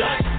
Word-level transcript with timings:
Dusk 0.00 0.29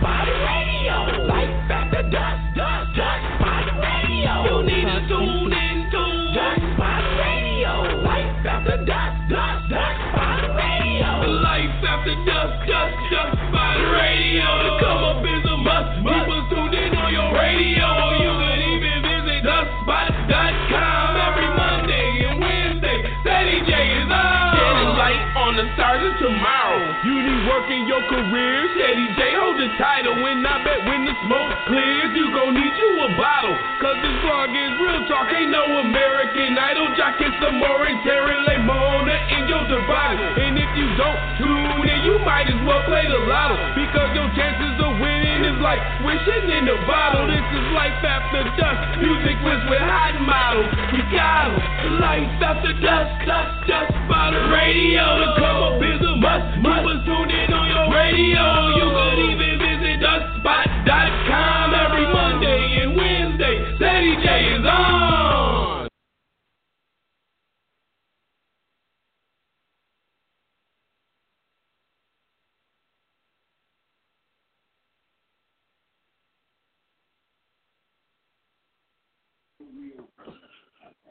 You 27.52 27.58
need 27.58 27.68
work 27.68 27.72
in 27.72 27.88
your 27.88 28.04
career. 28.08 28.64
Ceddy 28.80 29.08
J 29.20 29.36
hold 29.36 29.60
the 29.60 29.68
title. 29.76 30.23
When 30.23 30.40
I 30.46 30.64
bet 30.64 30.88
when 30.88 31.04
the 31.04 31.12
smoke 31.28 31.52
clears, 31.68 32.16
you 32.16 32.32
gon' 32.32 32.55
need 32.55 32.76
you 32.80 32.90
a 33.04 33.10
bottle. 33.20 33.55
Cause 33.84 33.98
this 33.99 34.16
vlog 34.24 34.55
is 34.55 34.71
real 34.80 35.04
talk. 35.12 35.27
Ain't 35.35 35.52
no 35.52 35.84
American 35.84 36.55
Idol. 36.55 36.96
Jock 36.96 37.20
more 37.52 37.84
and 37.85 37.99
Terry 38.07 38.38
Lemona 38.48 39.16
in 39.35 39.48
your 39.52 39.68
survival. 39.68 40.32
And 40.40 40.55
if 40.55 40.72
you 40.79 40.88
don't 40.96 41.20
tune 41.44 41.84
in, 41.91 41.99
you 42.07 42.16
might 42.24 42.48
as 42.48 42.62
well 42.63 42.84
play 42.88 43.04
the 43.04 43.20
lotto. 43.27 43.60
Because 43.76 44.16
your 44.16 44.32
chances 44.32 44.79
of 44.79 44.96
winning 45.02 45.44
is 45.52 45.60
like 45.60 45.82
wishing 46.07 46.48
in 46.48 46.72
a 46.72 46.77
bottle. 46.88 47.41
Life 47.74 48.04
after 48.04 48.44
Dusk. 48.60 49.00
Music 49.00 49.38
was 49.48 49.62
with 49.72 49.80
hot 49.82 50.16
models. 50.22 50.72
We 50.91 51.02
got 51.16 51.52
'em. 51.55 52.00
Life 52.00 52.44
after 52.44 52.74
Dusk, 52.84 53.26
dusk, 53.26 53.68
dusk 53.68 53.94
by 54.10 54.32
the 54.32 54.41
radio. 54.52 55.04
To 55.24 55.28
come 55.40 55.60
up 55.63 55.82
is 55.82 56.02
a 56.02 56.16
must. 56.18 56.46
Keep 56.55 56.86
us 56.91 57.00
tuned 57.05 57.32
in 57.32 57.54
on 57.54 57.68
your 57.72 57.88
radio. 57.96 58.44
You 58.76 58.88
could 58.91 59.20
even 59.32 59.52
visit 59.60 59.96
dustspot.com 60.04 61.74
every 61.74 62.05
Monday 62.12 62.21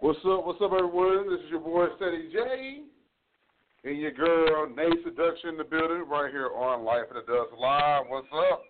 What's 0.01 0.19
up? 0.25 0.47
What's 0.47 0.59
up, 0.63 0.73
everyone? 0.73 1.29
This 1.29 1.45
is 1.45 1.51
your 1.51 1.61
boy 1.61 1.89
Ceddy 2.01 2.33
J 2.33 2.81
and 3.85 3.99
your 3.99 4.13
girl 4.13 4.67
Nayy 4.67 5.05
Seduction 5.05 5.51
in 5.51 5.57
the 5.59 5.65
building 5.65 6.09
right 6.09 6.31
here 6.31 6.49
on 6.57 6.87
Life 6.87 7.05
of 7.11 7.17
the 7.17 7.31
Dusk 7.31 7.51
Live. 7.61 8.05
What's 8.09 8.27
up? 8.33 8.63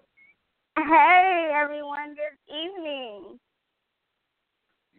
Hey 0.77 1.53
everyone, 1.55 2.17
good 2.17 2.35
evening. 2.53 3.39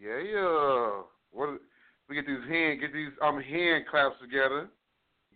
Yeah, 0.02 0.19
yeah. 0.23 1.02
What? 1.31 1.59
We 2.08 2.15
get 2.15 2.25
these 2.25 2.47
hand 2.49 2.80
get 2.80 2.93
these 2.93 3.11
um 3.21 3.41
hand 3.41 3.83
claps 3.91 4.15
together. 4.21 4.70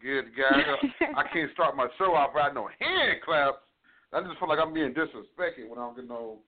Good 0.02 0.28
guys. 0.32 0.64
I 1.14 1.24
can't 1.34 1.52
start 1.52 1.76
my 1.76 1.88
show 1.98 2.16
off 2.16 2.32
without 2.34 2.54
no 2.54 2.70
hand 2.80 3.20
claps. 3.26 3.58
I 4.14 4.22
just 4.22 4.40
feel 4.40 4.48
like 4.48 4.60
I'm 4.60 4.74
being 4.74 4.94
disrespected 4.94 5.68
when 5.68 5.78
I 5.78 5.88
don't 5.88 5.98
get 5.98 6.08
no 6.08 6.40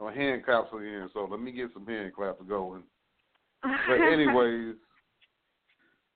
no 0.00 0.10
hand 0.10 0.44
claps 0.44 0.70
in. 0.72 1.08
So 1.14 1.28
let 1.30 1.38
me 1.38 1.52
get 1.52 1.70
some 1.72 1.86
hand 1.86 2.12
claps 2.16 2.42
going. 2.48 2.82
But 3.62 3.94
anyways, 4.12 4.76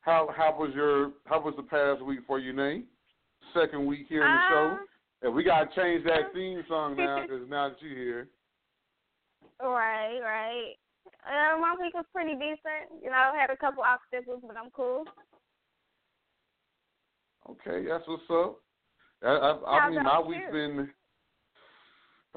how 0.01 0.29
how 0.37 0.57
was 0.59 0.73
your 0.75 1.13
how 1.27 1.41
was 1.41 1.55
the 1.57 1.63
past 1.63 2.03
week 2.05 2.21
for 2.27 2.39
you, 2.39 2.53
Nayy? 2.53 2.85
Second 3.55 3.87
week 3.87 4.07
here 4.09 4.25
in 4.25 4.33
the 4.33 4.41
show, 4.49 4.71
Um, 4.73 4.87
and 5.23 5.35
we 5.35 5.45
gotta 5.45 5.69
change 5.75 6.05
that 6.05 6.33
theme 6.35 6.63
song 6.69 6.97
now 6.97 7.23
because 7.27 7.49
now 7.49 7.69
that 7.69 7.81
you're 7.81 7.97
here. 7.97 8.29
Right, 9.63 10.21
right. 10.21 10.75
Uh, 11.25 11.59
my 11.59 11.75
week 11.81 11.95
was 11.95 12.05
pretty 12.13 12.35
decent. 12.35 13.03
You 13.03 13.11
know, 13.11 13.33
I 13.33 13.37
had 13.39 13.51
a 13.51 13.57
couple 13.57 13.83
obstacles, 13.83 14.43
but 14.47 14.57
I'm 14.57 14.71
cool. 14.71 15.05
Okay, 17.49 17.87
that's 17.89 18.07
what's 18.07 18.23
up. 18.31 18.59
I, 19.23 19.29
I, 19.29 19.79
I 19.79 19.91
mean, 19.91 20.03
my 20.03 20.21
week's 20.21 20.43
you? 20.47 20.53
been 20.53 20.91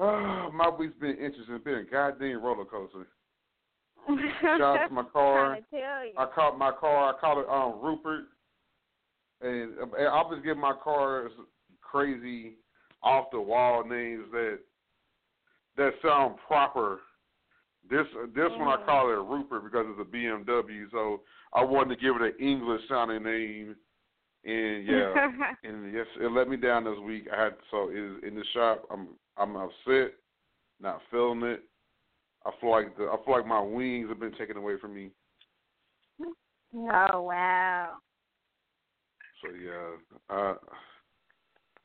uh, 0.00 0.48
my 0.52 0.70
week's 0.76 0.98
been 0.98 1.10
interesting. 1.10 1.54
It's 1.54 1.64
been 1.64 1.74
a 1.74 1.84
goddamn 1.84 2.42
roller 2.42 2.64
coaster. 2.64 3.06
Shout 4.06 4.60
out 4.60 4.88
to 4.88 4.94
my 4.94 5.04
car. 5.04 5.48
Trying 5.48 5.62
to 5.62 5.70
tell 5.70 6.04
you. 6.04 6.12
I 6.16 6.26
caught 6.34 6.58
my 6.58 6.72
car. 6.72 7.14
I 7.14 7.20
called 7.20 7.38
it 7.38 7.48
um 7.48 7.80
Rupert, 7.82 8.26
and 9.40 9.72
uh, 9.78 10.02
I'll 10.04 10.30
just 10.30 10.44
give 10.44 10.56
my 10.56 10.72
cars 10.82 11.32
crazy, 11.82 12.54
off 13.02 13.26
the 13.32 13.40
wall 13.40 13.84
names 13.84 14.24
that 14.32 14.58
that 15.76 15.92
sound 16.02 16.36
proper. 16.46 17.00
This 17.88 18.06
this 18.34 18.50
one 18.52 18.68
I 18.68 18.76
Mm. 18.82 18.86
call 18.86 19.10
it 19.10 19.14
Rupert 19.14 19.64
because 19.64 19.86
it's 19.88 20.00
a 20.00 20.04
BMW. 20.16 20.90
So 20.90 21.22
I 21.52 21.64
wanted 21.64 21.96
to 21.96 22.00
give 22.00 22.16
it 22.16 22.22
an 22.22 22.34
English 22.38 22.82
sounding 22.88 23.22
name, 23.22 23.76
and 24.44 24.86
yeah, 24.86 25.28
and 25.64 25.92
yes, 25.92 26.06
it 26.20 26.30
let 26.30 26.48
me 26.48 26.56
down 26.56 26.84
this 26.84 26.98
week. 26.98 27.26
I 27.32 27.44
had 27.44 27.56
so 27.70 27.88
it 27.90 27.96
is 27.96 28.24
in 28.26 28.34
the 28.34 28.44
shop. 28.52 28.86
I'm 28.90 29.08
I'm 29.36 29.56
upset, 29.56 30.12
not 30.80 31.00
feeling 31.10 31.42
it. 31.42 31.62
I 32.44 32.50
feel 32.60 32.70
like 32.70 32.96
the 32.96 33.04
I 33.04 33.16
feel 33.24 33.34
like 33.36 33.46
my 33.46 33.60
wings 33.60 34.08
have 34.08 34.20
been 34.20 34.32
taken 34.32 34.56
away 34.56 34.74
from 34.80 34.94
me. 34.94 35.10
oh 36.74 37.22
wow. 37.22 37.96
So 39.42 39.50
yeah, 39.54 39.96
I 40.28 40.54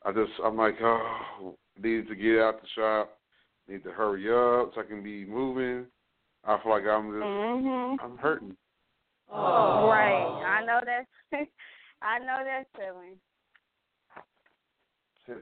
I 0.06 0.12
just 0.12 0.32
I'm 0.44 0.58
like, 0.58 0.76
oh, 0.82 1.58
need 1.82 2.08
to 2.08 2.16
get 2.16 2.40
out 2.40 2.62
the 2.62 2.68
shop, 2.76 3.18
need 3.68 3.84
to 3.84 3.92
hurry 3.92 4.30
up 4.30 4.72
so 4.74 4.82
I 4.82 4.86
can 4.86 5.04
be 5.04 5.26
moving. 5.26 5.86
I 6.44 6.60
feel 6.62 6.72
like 6.72 6.84
I'm 6.84 7.12
just 7.12 7.24
Mhm. 7.24 7.98
I'm 8.02 8.18
hurting. 8.18 8.56
Oh. 9.32 9.90
Right. 9.90 10.44
I 10.46 10.66
know 10.66 10.80
that. 10.86 11.06
I 12.02 12.20
know 12.20 12.44
that 12.44 12.66
feeling. 12.78 13.18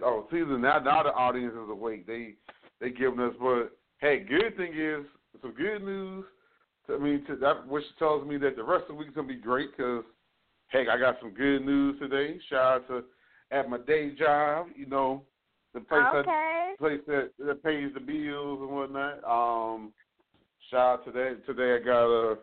Oh, 0.03 0.25
see, 0.31 0.37
now 0.37 0.79
now 0.79 1.03
the 1.03 1.13
audience 1.13 1.53
is 1.53 1.69
awake. 1.69 2.07
They 2.07 2.35
they 2.79 2.89
giving 2.89 3.19
us, 3.19 3.33
but 3.39 3.77
hey, 4.03 4.19
good 4.19 4.57
thing 4.57 4.73
is 4.75 5.05
some 5.41 5.53
good 5.53 5.81
news. 5.81 6.25
I 6.93 6.97
mean, 6.97 7.25
to, 7.27 7.37
that 7.37 7.65
which 7.65 7.85
tells 7.97 8.27
me 8.27 8.37
that 8.37 8.57
the 8.57 8.63
rest 8.63 8.83
of 8.83 8.87
the 8.89 8.93
week's 8.95 9.15
gonna 9.15 9.29
be 9.29 9.35
great 9.35 9.75
because 9.75 10.03
heck, 10.67 10.89
I 10.89 10.99
got 10.99 11.15
some 11.21 11.31
good 11.31 11.65
news 11.65 11.97
today. 11.99 12.37
Shout 12.49 12.59
out 12.59 12.87
to 12.89 13.03
at 13.51 13.69
my 13.69 13.77
day 13.77 14.13
job, 14.13 14.67
you 14.75 14.87
know, 14.87 15.23
the 15.73 15.79
place 15.79 16.03
that 16.11 16.19
Okay. 16.19 16.73
place 16.77 16.99
that, 17.07 17.31
that 17.39 17.63
pays 17.63 17.93
the 17.93 18.01
bills 18.01 18.59
and 18.61 18.69
whatnot. 18.69 19.23
Um, 19.23 19.93
shout 20.69 20.99
out 20.99 21.05
to 21.05 21.11
that. 21.11 21.45
Today 21.45 21.75
I 21.75 21.79
got 21.79 22.07
a 22.07 22.37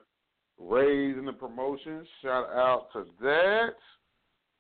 raise 0.59 1.19
in 1.19 1.27
the 1.27 1.33
promotion. 1.33 2.07
Shout 2.23 2.49
out 2.55 2.89
to 2.95 3.05
that. 3.21 3.75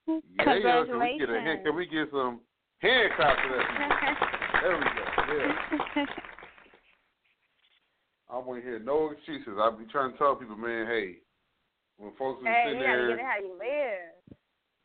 Yeah, 0.06 0.18
yeah. 0.54 0.84
Can 0.84 0.98
we 0.98 1.18
get 1.18 1.30
a 1.30 1.40
hand? 1.40 1.64
Can 1.64 1.74
we 1.74 1.86
get 1.86 2.10
some 2.10 2.40
hand 2.80 3.12
claps 3.16 3.40
for 3.40 3.56
that? 3.56 4.60
There 4.60 4.76
we 4.76 4.84
go. 4.84 5.96
Yeah. 5.96 6.06
I 8.32 8.38
won't 8.38 8.62
hear 8.62 8.78
no 8.78 9.10
excuses. 9.10 9.54
I 9.58 9.70
be 9.70 9.84
trying 9.90 10.12
to 10.12 10.18
tell 10.18 10.36
people, 10.36 10.56
man, 10.56 10.86
hey, 10.86 11.16
when 11.98 12.12
folks 12.18 12.42
be 12.42 12.48
hey, 12.48 12.62
sitting 12.64 12.80
you 12.80 12.86
there, 12.86 13.08
get 13.08 13.18
it 13.18 13.24
how 13.24 13.38
you 13.40 13.52
live. 13.58 14.36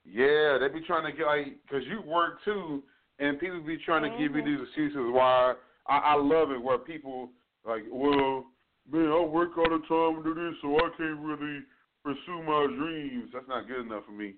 yeah, 0.04 0.58
they 0.58 0.74
be 0.74 0.86
trying 0.86 1.06
to 1.10 1.18
get 1.18 1.26
like, 1.28 1.58
cause 1.70 1.84
you 1.88 2.02
work 2.02 2.44
too, 2.44 2.84
and 3.20 3.40
people 3.40 3.62
be 3.62 3.78
trying 3.86 4.04
to 4.04 4.10
give 4.10 4.36
you 4.36 4.42
Mhm. 4.42 4.46
these 4.46 4.68
excuses. 4.68 4.98
Why 5.12 5.56
I, 5.88 5.98
I 5.98 6.16
love 6.16 6.52
it 6.52 6.62
where 6.62 6.78
people 6.78 7.30
like, 7.66 7.84
well, 7.90 8.46
man, 8.92 9.12
I 9.12 9.20
work 9.22 9.58
all 9.58 9.70
the 9.70 9.80
time 9.88 10.16
and 10.16 10.24
do 10.24 10.34
this, 10.34 10.60
so 10.62 10.76
I 10.76 10.90
can't 10.98 11.20
really 11.20 11.64
pursue 12.04 12.44
my 12.44 12.68
dreams. 12.68 13.30
That's 13.34 13.48
not 13.48 13.68
good 13.68 13.86
enough 13.86 14.06
for 14.06 14.12
me. 14.12 14.36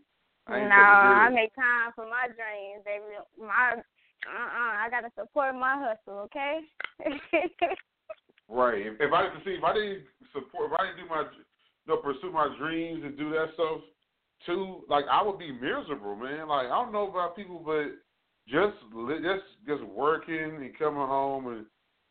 I 0.48 0.60
no, 0.60 0.65
I 0.69 1.27
to 1.30 1.36
make 1.36 1.56
time 1.56 1.92
for 1.95 2.06
my 2.06 2.27
dreams, 2.27 2.83
baby. 2.86 3.18
My 3.39 3.74
uh 3.74 4.30
uh 4.31 4.74
I 4.86 4.88
gotta 4.89 5.12
support 5.15 5.56
my 5.56 5.75
hustle, 5.77 6.19
okay? 6.30 6.60
Right. 8.50 8.86
If, 8.86 8.94
if 9.00 9.14
I 9.14 9.24
didn't 9.24 9.44
see, 9.44 9.52
if 9.52 9.64
I 9.64 9.74
didn't 9.74 10.04
support, 10.34 10.72
if 10.72 10.80
I 10.80 10.86
didn't 10.88 11.04
do 11.04 11.10
my, 11.10 11.22
you 11.22 11.88
know, 11.88 11.98
pursue 11.98 12.32
my 12.32 12.54
dreams 12.58 13.04
and 13.04 13.18
do 13.18 13.30
that 13.32 13.48
stuff 13.56 13.82
too, 14.46 14.84
like 14.90 15.06
I 15.12 15.22
would 15.22 15.40
be 15.40 15.52
miserable, 15.52 16.16
man. 16.16 16.48
Like 16.48 16.68
I 16.68 16.70
don't 16.70 16.94
know 16.94 17.10
about 17.10 17.36
people, 17.36 17.62
but 17.66 17.92
just 18.48 18.78
just 19.22 19.44
just 19.68 19.84
working 19.84 20.64
and 20.64 20.78
coming 20.78 21.00
home 21.00 21.48
and 21.48 21.66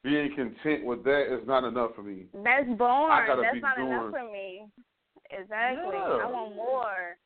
being 0.04 0.34
content 0.36 0.84
with 0.84 1.04
that 1.04 1.34
is 1.34 1.46
not 1.46 1.64
enough 1.64 1.94
for 1.96 2.02
me. 2.02 2.26
That's 2.34 2.68
boring. 2.78 3.26
That's 3.42 3.62
not 3.62 3.76
doing- 3.76 3.88
enough 3.88 4.10
for 4.10 4.30
me. 4.30 4.66
Exactly. 5.30 5.94
Yeah. 5.94 6.20
I 6.22 6.26
want 6.30 6.54
more. 6.54 7.16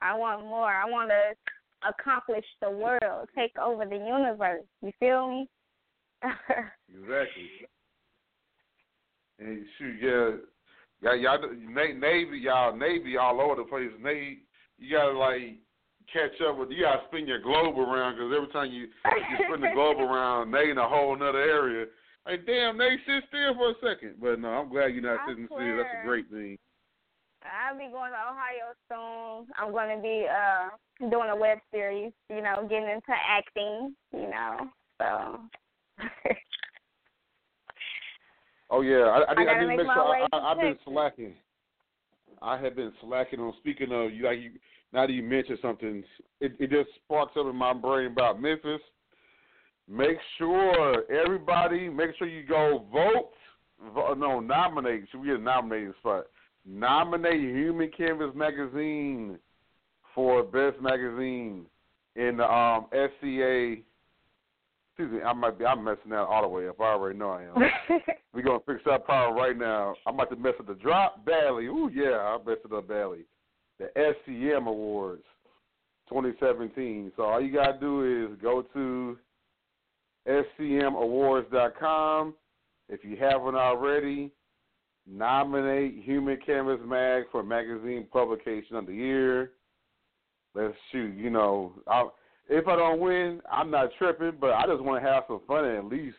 I 0.00 0.14
want 0.14 0.44
more. 0.44 0.68
I 0.68 0.84
want 0.84 1.10
to 1.10 1.88
accomplish 1.88 2.44
the 2.60 2.70
world, 2.70 3.28
take 3.34 3.56
over 3.58 3.84
the 3.84 3.96
universe. 3.96 4.64
You 4.82 4.92
feel 4.98 5.28
me? 5.28 5.48
Exactly. 6.90 7.68
And 9.38 9.64
shoot, 9.78 9.96
yeah, 10.02 10.30
yeah, 11.00 11.14
y'all, 11.14 11.38
Navy, 11.54 12.38
y'all, 12.38 12.76
Navy 12.76 13.16
all 13.16 13.40
over 13.40 13.56
the 13.56 13.64
place. 13.64 13.90
Navy, 14.02 14.38
you 14.78 14.96
gotta 14.96 15.16
like 15.16 15.58
catch 16.12 16.40
up 16.46 16.58
with. 16.58 16.70
You 16.70 16.82
gotta 16.82 17.02
spin 17.08 17.26
your 17.26 17.40
globe 17.40 17.78
around 17.78 18.16
because 18.16 18.32
every 18.34 18.48
time 18.48 18.72
you 18.72 18.82
you 18.82 19.36
spin 19.46 19.60
the 19.60 19.70
globe 19.74 19.98
around, 20.00 20.50
they 20.50 20.70
in 20.70 20.78
a 20.78 20.88
whole 20.88 21.14
another 21.14 21.38
area. 21.38 21.86
Like, 22.26 22.44
damn, 22.46 22.76
they 22.76 22.96
sit 23.06 23.24
still 23.28 23.54
for 23.54 23.70
a 23.70 23.74
second. 23.80 24.16
But 24.20 24.40
no, 24.40 24.48
I'm 24.48 24.68
glad 24.68 24.88
you're 24.88 25.02
not 25.02 25.20
I 25.20 25.30
sitting 25.30 25.46
still. 25.46 25.76
That's 25.76 25.88
a 26.02 26.06
great 26.06 26.28
thing. 26.30 26.58
I'll 27.46 27.78
be 27.78 27.88
going 27.92 28.10
to 28.10 28.18
Ohio 28.18 28.74
soon. 28.90 29.46
I'm 29.56 29.70
going 29.70 29.96
to 29.96 30.02
be 30.02 30.26
uh 30.28 31.08
doing 31.08 31.30
a 31.30 31.36
web 31.36 31.58
series. 31.70 32.12
You 32.28 32.42
know, 32.42 32.66
getting 32.68 32.90
into 32.90 33.14
acting. 33.26 33.94
You 34.12 34.28
know, 34.28 34.68
so. 35.00 35.40
Oh 38.70 38.82
yeah, 38.82 38.96
I, 38.96 39.18
I, 39.18 39.30
I 39.30 39.34
did, 39.34 39.40
I, 39.40 39.44
gotta 39.44 39.60
did 39.60 39.68
make 39.68 39.78
make 39.78 39.86
sure. 39.86 40.16
I, 40.16 40.26
I, 40.32 40.52
I've 40.52 40.60
been 40.60 40.78
slacking. 40.84 41.34
I 42.42 42.58
have 42.58 42.76
been 42.76 42.92
slacking 43.00 43.40
on 43.40 43.52
speaking 43.58 43.92
of 43.92 44.12
you. 44.12 44.24
Like 44.24 44.38
you, 44.38 44.50
now 44.92 45.06
that 45.06 45.12
you 45.12 45.22
mentioned 45.22 45.58
something, 45.60 46.02
it, 46.40 46.52
it 46.58 46.70
just 46.70 46.90
sparks 47.04 47.32
up 47.38 47.46
in 47.46 47.56
my 47.56 47.72
brain 47.72 48.06
about 48.06 48.40
Memphis. 48.40 48.80
Make 49.88 50.18
sure 50.36 51.04
everybody, 51.10 51.88
make 51.88 52.10
sure 52.18 52.26
you 52.26 52.46
go 52.46 52.84
vote. 52.92 53.30
Vo- 53.94 54.14
no, 54.14 54.40
nominate. 54.40 55.06
Should 55.10 55.20
we 55.20 55.28
get 55.28 55.36
a 55.36 55.42
nominating 55.42 55.94
spot? 56.00 56.26
Nominate 56.66 57.40
Human 57.40 57.90
Canvas 57.96 58.34
magazine 58.34 59.38
for 60.14 60.42
best 60.42 60.80
magazine 60.82 61.64
in 62.16 62.36
the 62.36 62.52
um, 62.52 62.86
SCA. 62.92 63.76
Excuse 64.98 65.20
me, 65.20 65.22
I 65.22 65.32
might 65.32 65.56
be. 65.56 65.64
I'm 65.64 65.84
messing 65.84 66.10
that 66.10 66.16
all 66.16 66.42
the 66.42 66.48
way 66.48 66.66
up. 66.66 66.80
I 66.80 66.86
already 66.86 67.16
know 67.16 67.30
I 67.30 67.44
am. 67.44 67.54
We're 68.34 68.42
gonna 68.42 68.58
fix 68.66 68.80
that 68.84 69.04
problem 69.04 69.36
right 69.36 69.56
now. 69.56 69.94
I'm 70.04 70.14
about 70.14 70.28
to 70.30 70.36
mess 70.36 70.54
up 70.58 70.66
the 70.66 70.74
drop 70.74 71.24
badly. 71.24 71.66
Ooh 71.66 71.88
yeah, 71.94 72.16
I 72.16 72.36
messed 72.44 72.62
it 72.64 72.72
up 72.72 72.88
badly. 72.88 73.20
The 73.78 73.90
SCM 73.96 74.66
Awards 74.66 75.22
2017. 76.08 77.12
So 77.16 77.22
all 77.22 77.40
you 77.40 77.52
gotta 77.52 77.78
do 77.78 78.26
is 78.26 78.36
go 78.42 78.62
to 78.74 79.16
scmawards.com. 80.26 82.34
If 82.88 83.04
you 83.04 83.16
haven't 83.16 83.54
already, 83.54 84.32
nominate 85.06 86.02
Human 86.02 86.38
Canvas 86.44 86.80
Mag 86.84 87.26
for 87.30 87.44
magazine 87.44 88.08
publication 88.12 88.74
of 88.74 88.86
the 88.86 88.94
year. 88.94 89.52
Let's 90.56 90.74
shoot. 90.90 91.14
You 91.16 91.30
know, 91.30 91.74
I, 91.86 92.08
if 92.48 92.66
I 92.66 92.76
don't 92.76 93.00
win, 93.00 93.40
I'm 93.50 93.70
not 93.70 93.90
tripping, 93.98 94.32
but 94.40 94.52
I 94.52 94.66
just 94.66 94.82
want 94.82 95.02
to 95.02 95.08
have 95.08 95.24
some 95.28 95.40
fun 95.46 95.64
and 95.64 95.78
at 95.78 95.84
least 95.84 96.16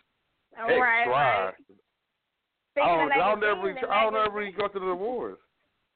heck, 0.56 0.68
right, 0.68 1.06
try. 1.06 1.46
right. 1.46 1.54
I 2.78 2.96
don't, 2.96 3.10
Speaking 3.10 3.22
I 3.22 3.30
don't 3.30 3.40
magazines 3.40 3.76
never, 3.82 3.92
I 3.92 4.04
don't 4.04 4.16
ever 4.16 4.52
go 4.52 4.68
to 4.68 4.80
the 4.80 4.86
awards. 4.86 5.40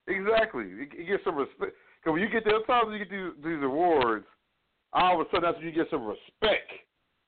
Exactly, 0.08 0.66
you, 0.68 0.88
you 0.98 1.06
get 1.06 1.22
some 1.24 1.36
respect. 1.36 1.72
Cause 2.04 2.12
when 2.12 2.22
you 2.22 2.28
get 2.28 2.44
there, 2.44 2.60
sometimes 2.68 2.92
you 2.92 3.00
get 3.00 3.10
these, 3.10 3.32
these 3.46 3.64
awards, 3.64 4.26
all 4.92 5.22
of 5.22 5.28
a 5.28 5.30
sudden 5.30 5.44
that's 5.44 5.58
when 5.58 5.68
you 5.68 5.72
get 5.72 5.88
some 5.90 6.04
respect. 6.04 6.68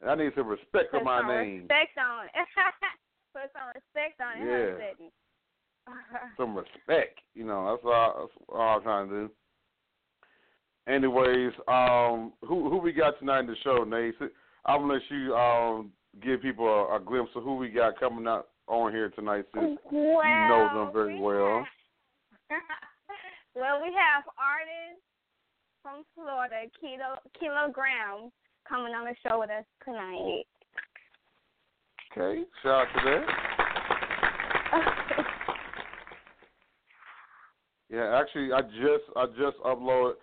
And 0.02 0.12
I 0.12 0.16
need 0.16 0.34
some 0.36 0.48
respect 0.48 0.92
for 0.92 1.04
my 1.04 1.24
name, 1.24 1.62
Respect 1.62 1.96
on 1.98 2.26
it. 2.26 2.32
Put 3.34 3.52
some 3.54 3.72
respect 3.72 4.20
on 4.20 4.44
it. 4.44 4.80
Yeah. 5.00 5.94
some 6.38 6.58
respect. 6.58 7.20
You 7.34 7.46
know, 7.46 7.72
that's 7.72 7.86
all, 7.86 8.28
that's 8.28 8.50
all 8.50 8.78
I'm 8.78 8.82
trying 8.82 9.10
to 9.10 9.28
do. 9.28 9.32
Anyways, 10.88 11.52
um, 11.68 12.34
who 12.42 12.70
who 12.70 12.78
we 12.78 12.92
got 12.94 13.18
tonight 13.20 13.40
in 13.42 13.48
the 13.48 13.56
show, 13.64 13.84
Nayy? 13.86 14.12
I'm 14.66 14.82
gonna 14.82 14.94
let 14.94 15.02
you 15.10 15.36
um 15.36 15.92
give 16.24 16.42
people 16.42 16.68
a, 16.68 16.96
a 16.98 17.00
glimpse 17.00 17.32
of 17.36 17.44
who 17.44 17.56
we 17.56 17.70
got 17.70 18.00
coming 18.00 18.28
up 18.28 18.50
on 18.68 18.92
here 18.92 19.10
tonight. 19.10 19.46
Since 19.54 19.80
well, 19.92 20.24
you 20.24 20.48
know 20.48 20.70
them 20.86 20.94
very 20.94 21.16
we 21.16 21.22
well. 21.22 21.66
have- 22.50 22.60
well, 23.56 23.82
we 23.82 23.88
have 23.94 24.24
artists 24.38 25.02
from 25.82 26.04
Florida, 26.14 26.70
Kilo 26.80 27.18
Kilogram, 27.40 28.32
coming 28.68 28.94
on 28.94 29.06
the 29.06 29.16
show 29.28 29.40
with 29.40 29.50
us 29.50 29.66
tonight. 29.84 30.44
Okay, 32.12 32.44
shout 32.62 32.88
out 32.88 32.88
to 32.94 33.10
that. 33.10 33.26
Yeah, 37.88 38.20
actually, 38.20 38.52
I 38.52 38.62
just 38.62 39.06
I 39.16 39.26
just 39.28 39.58
uploaded. 39.64 40.14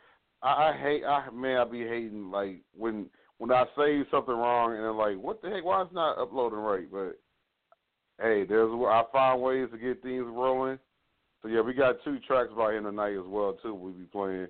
I, 0.43 0.71
I 0.71 0.77
hate. 0.77 1.05
I 1.05 1.31
man, 1.31 1.59
I 1.59 1.65
be 1.65 1.81
hating 1.81 2.31
like 2.31 2.63
when 2.77 3.07
when 3.39 3.51
I 3.53 3.65
say 3.77 4.03
something 4.11 4.35
wrong 4.35 4.73
and 4.73 4.81
they're 4.81 4.93
like, 4.93 5.17
"What 5.17 5.43
the 5.43 5.51
heck? 5.51 5.65
Why 5.65 5.83
it's 5.83 5.93
not 5.93 6.19
uploading 6.19 6.59
right?" 6.59 6.91
But 6.91 7.19
hey, 8.21 8.45
there's 8.45 8.71
I 8.73 9.03
find 9.13 9.41
ways 9.41 9.69
to 9.73 9.79
get 9.79 10.03
things 10.03 10.25
rolling. 10.27 10.79
So 11.43 11.49
yeah, 11.49 11.61
we 11.61 11.75
got 11.75 11.97
two 12.05 12.19
tracks 12.21 12.51
by 12.57 12.75
him 12.75 12.85
tonight 12.85 13.15
as 13.15 13.27
well 13.27 13.59
too. 13.63 13.75
We'll 13.75 13.93
be 13.93 14.05
playing 14.05 14.47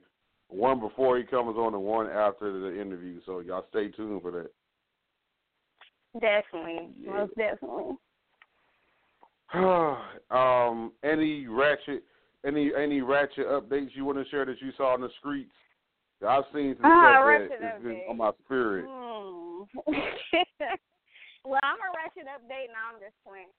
one 0.49 0.81
before 0.81 1.17
he 1.17 1.25
comes 1.25 1.57
on 1.57 1.75
and 1.75 1.83
one 1.83 2.07
after 2.09 2.53
the 2.53 2.81
interview. 2.81 3.21
So 3.25 3.41
y'all 3.41 3.65
stay 3.71 3.89
tuned 3.89 4.21
for 4.23 4.31
that. 4.33 4.51
definitely, 6.21 6.91
Yeah. 6.99 7.13
most 7.13 7.35
definitely. 7.37 7.97
um, 10.31 10.93
any 11.03 11.47
ratchet, 11.47 12.05
any 12.47 12.73
any 12.75 13.01
ratchet 13.03 13.47
updates 13.47 13.91
you 13.95 14.05
want 14.05 14.19
to 14.19 14.29
share 14.31 14.45
that 14.47 14.61
you 14.61 14.73
saw 14.77 14.95
in 14.95 15.01
the 15.01 15.11
streets? 15.19 15.53
I've 16.27 16.47
seen 16.55 16.77
some 16.81 16.87
Ah, 16.87 17.19
stuff 17.19 17.27
ratchet 17.27 17.61
that 17.61 17.73
has 17.75 17.83
been 17.83 18.03
on 18.09 18.17
my 18.17 18.31
spirit. 18.45 18.87
Hmm. 18.87 19.67
well, 21.45 21.61
I'm 21.63 21.81
a 21.83 21.91
ratchet 21.97 22.27
update 22.31 22.71
now. 22.71 22.95
I'm 22.95 23.01
just 23.03 23.17
playing. 23.27 23.51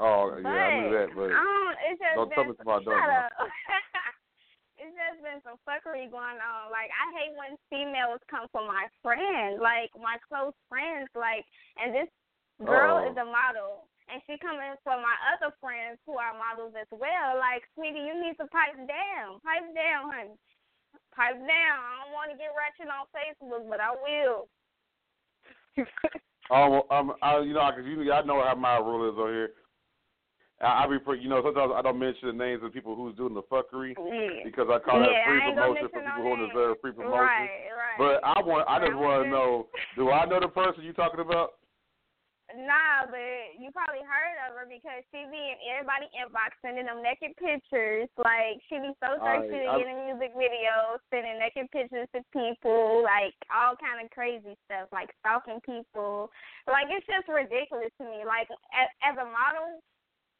Oh 0.00 0.32
But, 0.34 0.42
yeah, 0.42 0.50
I 0.50 0.80
knew 0.80 0.90
that, 0.96 1.08
but 1.14 1.28
don't, 1.30 1.76
it's 1.86 2.00
just 2.00 2.16
don't 2.16 2.28
been, 2.32 2.36
tell 2.36 2.48
me 2.48 2.56
about 2.58 2.82
shut 2.82 2.96
that. 2.96 3.30
up. 3.38 3.46
it's 4.80 4.96
just 4.96 5.18
been 5.22 5.38
some 5.44 5.60
fuckery 5.68 6.08
going 6.10 6.40
on. 6.40 6.72
Like 6.72 6.88
I 6.90 7.06
hate 7.14 7.34
when 7.36 7.54
females 7.70 8.18
come 8.32 8.48
for 8.50 8.64
my 8.66 8.88
friends, 9.04 9.60
like 9.60 9.92
my 9.94 10.16
close 10.26 10.56
friends. 10.66 11.06
Like, 11.14 11.44
and 11.78 11.92
this 11.94 12.08
girl 12.64 13.04
Oh. 13.04 13.10
is 13.10 13.16
a 13.20 13.26
model, 13.28 13.86
and 14.08 14.18
she 14.26 14.40
coming 14.40 14.74
for 14.82 14.96
my 14.96 15.14
other 15.30 15.52
friends 15.60 16.00
who 16.08 16.16
are 16.16 16.34
models 16.34 16.72
as 16.74 16.88
well. 16.90 17.36
Like, 17.38 17.62
sweetie, 17.76 18.02
you 18.02 18.16
need 18.16 18.34
to 18.40 18.48
pipe 18.50 18.80
down, 18.88 19.38
pipe 19.44 19.68
down, 19.76 20.08
honey, 20.10 20.34
pipe 21.14 21.38
down. 21.38 21.78
I 21.78 22.04
don't 22.04 22.12
want 22.12 22.30
to 22.32 22.36
get 22.36 22.52
ratchet 22.56 22.88
on 22.88 23.06
Facebook, 23.12 23.68
but 23.68 23.80
I 23.80 23.92
will. 23.92 24.48
um, 26.50 26.82
um, 26.90 27.16
I, 27.22 27.40
you 27.40 27.54
know, 27.54 27.64
cause 27.72 27.84
you, 27.84 28.12
I 28.12 28.22
know 28.22 28.42
how 28.42 28.54
my 28.54 28.76
rule 28.78 29.08
is 29.08 29.18
on 29.18 29.32
here. 29.32 29.50
I, 30.60 30.84
I 30.84 30.86
be, 30.86 30.98
you 31.20 31.28
know, 31.28 31.42
sometimes 31.42 31.72
I 31.74 31.82
don't 31.82 31.98
mention 31.98 32.28
the 32.28 32.44
names 32.44 32.62
of 32.62 32.72
people 32.72 32.94
who's 32.94 33.16
doing 33.16 33.34
the 33.34 33.42
fuckery 33.42 33.94
Yeah. 33.98 34.44
because 34.44 34.68
I 34.70 34.78
call 34.78 35.00
that 35.00 35.10
Yeah, 35.10 35.26
free 35.26 35.42
ain't 35.42 35.56
gonna 35.56 35.74
promotion 35.74 35.88
for 35.90 35.98
mention 35.98 36.04
no 36.04 36.16
people 36.16 36.36
who 36.36 36.46
deserve 36.46 36.76
free 36.80 36.92
promotion. 36.92 37.20
Right, 37.20 37.72
right. 37.74 37.98
But 37.98 38.24
I 38.24 38.40
want, 38.40 38.68
I 38.68 38.78
just 38.78 38.96
want 38.96 39.24
to 39.24 39.30
know, 39.30 39.66
do 39.96 40.10
I 40.10 40.24
know 40.24 40.40
the 40.40 40.48
person 40.48 40.84
you're 40.84 40.92
talking 40.94 41.20
about? 41.20 41.61
Nah, 42.52 43.08
but 43.08 43.56
you 43.56 43.72
probably 43.72 44.04
heard 44.04 44.36
of 44.44 44.56
her 44.56 44.68
because 44.68 45.00
she 45.08 45.24
be 45.32 45.40
in 45.40 45.58
everybody 45.72 46.08
inbox 46.12 46.52
sending 46.60 46.84
them 46.84 47.00
naked 47.00 47.32
pictures. 47.40 48.12
Like 48.20 48.60
she 48.68 48.76
be 48.76 48.92
so 49.00 49.16
thirsty 49.16 49.64
to 49.64 49.68
I- 49.72 49.78
get 49.80 49.88
in 49.88 49.98
music 50.12 50.36
videos, 50.36 51.00
sending 51.08 51.40
naked 51.40 51.72
pictures 51.72 52.08
to 52.12 52.20
people, 52.32 53.00
like 53.00 53.32
all 53.48 53.72
kind 53.80 54.04
of 54.04 54.12
crazy 54.12 54.52
stuff, 54.68 54.92
like 54.92 55.08
stalking 55.24 55.64
people. 55.64 56.28
Like 56.68 56.92
it's 56.92 57.08
just 57.08 57.28
ridiculous 57.28 57.92
to 57.96 58.04
me. 58.04 58.28
Like 58.28 58.52
as, 58.76 58.88
as 59.00 59.16
a 59.16 59.26
model, 59.26 59.80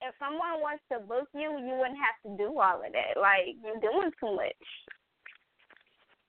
if 0.04 0.12
someone 0.21 0.61
wants 0.61 0.85
to 0.92 1.00
book 1.00 1.33
you, 1.33 1.49
you 1.62 1.75
wouldn't 1.78 2.00
have 2.00 2.19
to 2.28 2.31
do 2.37 2.52
all 2.61 2.83
of 2.83 2.92
that. 2.92 3.16
Like 3.16 3.57
you're 3.64 3.81
doing 3.81 4.12
too 4.21 4.37
much. 4.37 4.64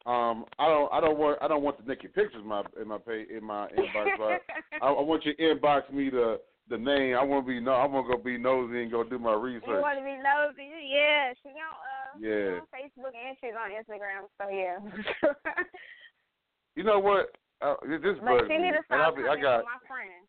Um, 0.06 0.44
I 0.60 0.68
don't, 0.68 0.92
I 0.92 1.00
don't 1.00 1.18
want, 1.18 1.40
I 1.42 1.48
don't 1.48 1.64
want 1.64 1.78
the 1.80 1.88
naked 1.88 2.14
pictures 2.14 2.42
in 2.42 2.48
my 2.48 2.62
in 2.82 2.88
my 2.90 2.98
pay 2.98 3.24
in 3.36 3.44
my 3.44 3.68
inbox. 3.70 4.08
But 4.18 4.42
I, 4.82 4.88
I 4.92 5.02
want 5.02 5.24
you 5.26 5.34
to 5.34 5.42
inbox 5.42 5.92
me 5.94 6.10
the 6.10 6.42
the 6.70 6.78
name. 6.78 7.16
I 7.16 7.24
want 7.24 7.46
to 7.46 7.48
be 7.48 7.60
no, 7.60 7.72
I 7.72 7.86
want 7.86 8.08
to 8.10 8.18
go 8.18 8.22
be 8.24 8.38
nosy 8.38 8.84
and 8.84 8.92
go 8.92 9.04
do 9.04 9.18
my 9.18 9.34
research. 9.34 9.64
You 9.68 9.80
want 9.80 10.00
to 10.00 10.04
be 10.04 10.16
nosy? 10.20 10.68
Yeah, 10.92 11.32
she 11.42 11.50
on 11.56 11.72
uh, 11.72 12.20
Yeah. 12.20 12.60
on 12.60 12.68
Facebook 12.76 13.16
and 13.16 13.38
she's 13.40 13.56
on 13.56 13.72
Instagram. 13.72 14.28
So 14.40 14.50
yeah. 14.52 15.34
You 16.76 16.84
know 16.84 16.98
what? 17.00 17.30
Uh, 17.62 17.76
this 17.86 18.18
but 18.20 18.50
she 18.50 18.58
need 18.58 18.74
to 18.74 18.82
stop 18.90 19.16
be- 19.16 19.24
coming 19.24 19.30
I 19.30 19.38
got, 19.40 19.64
my 19.64 19.80
friends. 19.88 20.26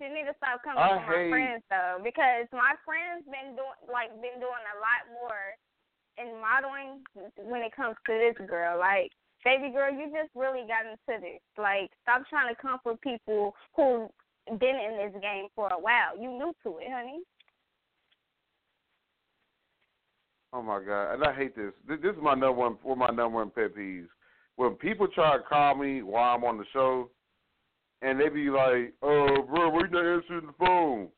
She 0.00 0.08
need 0.08 0.24
to 0.26 0.34
stop 0.40 0.64
coming 0.64 0.80
I 0.80 0.96
my 0.96 1.04
hate- 1.06 1.30
friends 1.30 1.62
though, 1.70 2.00
because 2.02 2.48
my 2.56 2.74
friends 2.88 3.22
been 3.30 3.52
doing 3.54 3.78
like 3.86 4.10
been 4.18 4.40
doing 4.42 4.64
a 4.64 4.76
lot 4.80 5.06
more 5.12 5.54
in 6.20 6.40
modeling 6.40 7.02
when 7.36 7.62
it 7.62 7.74
comes 7.74 7.96
to 8.06 8.12
this 8.12 8.46
girl. 8.46 8.78
Like 8.78 9.12
baby 9.44 9.72
girl, 9.72 9.92
you 9.92 10.06
just 10.06 10.30
really 10.34 10.66
got 10.66 10.84
into 10.84 11.20
this. 11.20 11.40
Like, 11.56 11.90
stop 12.02 12.22
trying 12.28 12.54
to 12.54 12.60
comfort 12.60 13.00
people 13.00 13.54
who 13.76 14.08
been 14.58 14.76
in 14.76 14.98
this 14.98 15.20
game 15.20 15.48
for 15.54 15.68
a 15.68 15.78
while. 15.78 16.16
You 16.18 16.30
new 16.30 16.52
to 16.64 16.78
it, 16.78 16.90
honey. 16.90 17.20
Oh 20.52 20.62
my 20.62 20.82
god, 20.82 21.14
and 21.14 21.24
I 21.24 21.34
hate 21.34 21.54
this. 21.54 21.72
This, 21.86 21.98
is 21.98 22.22
my 22.22 22.32
number 22.32 22.52
one, 22.52 22.78
one 22.82 22.92
of 22.92 22.98
my 22.98 23.08
number 23.08 23.38
one 23.38 23.50
pet 23.50 23.76
peeves. 23.76 24.06
When 24.56 24.72
people 24.72 25.06
try 25.08 25.36
to 25.36 25.42
call 25.42 25.74
me 25.76 26.02
while 26.02 26.36
I'm 26.36 26.44
on 26.44 26.56
the 26.56 26.64
show, 26.72 27.10
and 28.00 28.18
they 28.18 28.30
be 28.30 28.48
like, 28.48 28.94
"Oh, 29.02 29.42
bro, 29.42 29.68
we 29.68 29.82
not 29.90 30.06
answering 30.06 30.46
the 30.46 30.54
phone." 30.58 31.08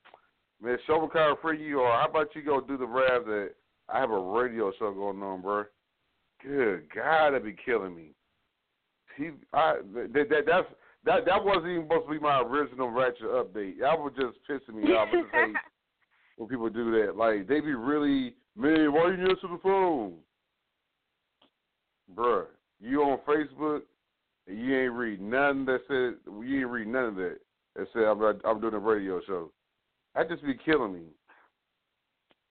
Man, 0.61 0.77
show 0.87 1.01
me 1.01 1.09
kind 1.13 1.31
of 1.31 1.41
free 1.41 1.65
you, 1.65 1.81
or 1.81 1.93
how 1.93 2.09
about 2.09 2.35
you 2.35 2.43
go 2.43 2.61
do 2.61 2.77
the 2.77 2.87
rap 2.87 3.25
that 3.27 3.53
I 3.93 4.01
have 4.01 4.11
a 4.11 4.19
radio 4.19 4.73
show 4.79 4.93
going 4.93 5.23
on, 5.23 5.43
bro. 5.43 5.65
Good 6.43 6.85
God, 6.95 7.31
that'd 7.31 7.45
be 7.45 7.57
killing 7.65 7.95
me. 7.95 8.13
He, 9.17 9.31
I, 9.53 9.77
that, 9.95 10.29
that 10.31 10.45
that's 10.47 10.67
that 11.05 11.25
that 11.27 11.45
wasn't 11.45 11.69
even 11.69 11.85
supposed 11.85 12.07
to 12.07 12.13
be 12.13 12.19
my 12.19 12.41
original 12.41 12.91
Ratchet 12.91 13.23
update. 13.23 13.79
That 13.81 13.99
was 13.99 14.13
just 14.19 14.39
pissing 14.49 14.83
me 14.83 14.93
off. 14.93 15.09
When 16.37 16.49
people 16.49 16.71
do 16.71 16.91
that. 16.93 17.19
Like 17.19 17.47
they 17.49 17.61
be 17.61 17.75
really, 17.75 18.35
man, 18.57 18.95
why 18.95 19.09
you 19.09 19.29
answer 19.29 19.47
the 19.47 19.61
phone, 19.63 20.15
bruh? 22.17 22.47
You 22.81 23.03
on 23.03 23.19
Facebook 23.29 23.81
and 24.47 24.59
you 24.59 24.75
ain't 24.75 24.93
read 24.95 25.21
nothing 25.21 25.67
that 25.67 25.81
said 25.87 26.33
you 26.43 26.61
ain't 26.61 26.71
read 26.71 26.87
none 26.87 27.05
of 27.05 27.17
that 27.17 27.41
that 27.77 27.89
said 27.93 28.05
I'm 28.05 28.23
I'm 28.23 28.59
doing 28.59 28.73
a 28.73 28.79
radio 28.79 29.21
show. 29.27 29.53
That 30.15 30.31
just 30.31 30.43
be 30.43 30.55
killing 30.55 30.95
me. 30.95 31.03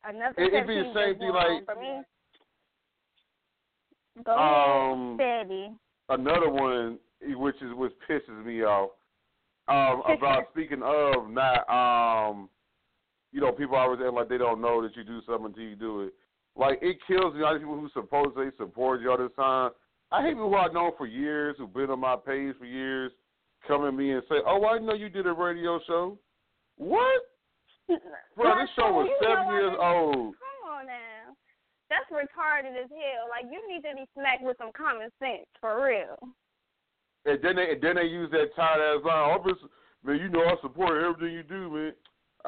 Another 0.04 0.34
It- 0.42 0.54
it'd 0.54 0.68
be 0.68 0.76
the 0.82 0.94
same 0.94 1.18
thing 1.20 1.30
like- 1.32 1.66
for 1.66 1.76
me. 1.76 2.02
Go 4.24 4.38
Um, 4.38 5.20
ahead, 5.20 5.48
Ceddy. 5.48 5.78
another 6.10 6.50
one 6.50 7.00
which 7.22 7.62
is 7.62 7.74
which 7.74 7.94
pisses 8.08 8.44
me 8.46 8.64
off 8.64 8.92
um 9.68 10.02
about 10.08 10.50
speaking 10.52 10.82
of 10.84 11.30
not 11.30 11.70
um 11.70 12.50
you 13.32 13.40
know 13.42 13.52
people 13.52 13.76
always 13.76 14.00
act 14.02 14.14
like 14.14 14.28
they 14.30 14.38
don't 14.38 14.60
know 14.62 14.82
that 14.82 14.96
you 14.96 15.04
do 15.04 15.22
something 15.22 15.48
until 15.48 15.64
you 15.64 15.76
do 15.76 16.02
it 16.02 16.14
like 16.56 16.80
it 16.82 16.98
kills 17.08 17.34
me 17.36 17.44
all 17.44 17.54
these 17.54 17.60
people 17.62 17.80
who 17.80 17.90
supposedly 17.90 18.50
support 18.58 19.02
you 19.02 19.12
all 19.12 19.18
this 19.18 19.32
time 19.36 19.72
i 20.12 20.22
hate 20.22 20.30
people 20.34 20.50
who 20.50 20.56
i've 20.56 20.74
known 20.74 20.92
for 20.98 21.06
years 21.06 21.56
who've 21.58 21.74
been 21.74 21.90
on 21.92 22.00
my 22.00 22.16
page 22.16 22.56
for 22.58 22.66
years 22.66 23.12
come 23.68 23.86
at 23.86 23.94
me 23.94 24.12
and 24.12 24.24
say 24.30 24.36
oh 24.48 24.66
i 24.66 24.80
know 24.80 24.94
you 24.94 25.10
did 25.10 25.28
a 25.28 25.32
radio 25.34 25.80
show 25.86 26.18
what 26.78 27.22
bro 28.36 28.56
this 28.60 28.70
show 28.76 28.92
was 28.94 29.10
seven 29.22 29.48
years 29.54 29.76
old 29.80 30.36
Come 30.38 30.60
on 30.70 30.86
now. 30.86 31.34
That's 31.90 32.06
retarded 32.14 32.78
as 32.78 32.90
hell. 32.90 33.26
Like 33.30 33.50
you 33.50 33.58
need 33.66 33.82
to 33.82 33.96
be 33.96 34.06
smacked 34.14 34.44
with 34.44 34.58
some 34.58 34.72
common 34.78 35.10
sense 35.18 35.50
for 35.60 35.84
real. 35.84 36.18
And 37.26 37.42
then 37.42 37.56
they 37.58 37.74
and 37.74 37.82
then 37.82 37.96
they 37.96 38.06
use 38.06 38.30
that 38.32 38.54
tired 38.56 38.80
ass 38.80 39.04
line. 39.04 39.40
But, 39.44 39.58
man, 40.06 40.20
you 40.22 40.30
know 40.30 40.46
I 40.46 40.56
support 40.62 41.02
everything 41.02 41.34
you 41.34 41.44
do, 41.44 41.70
man. 41.70 41.94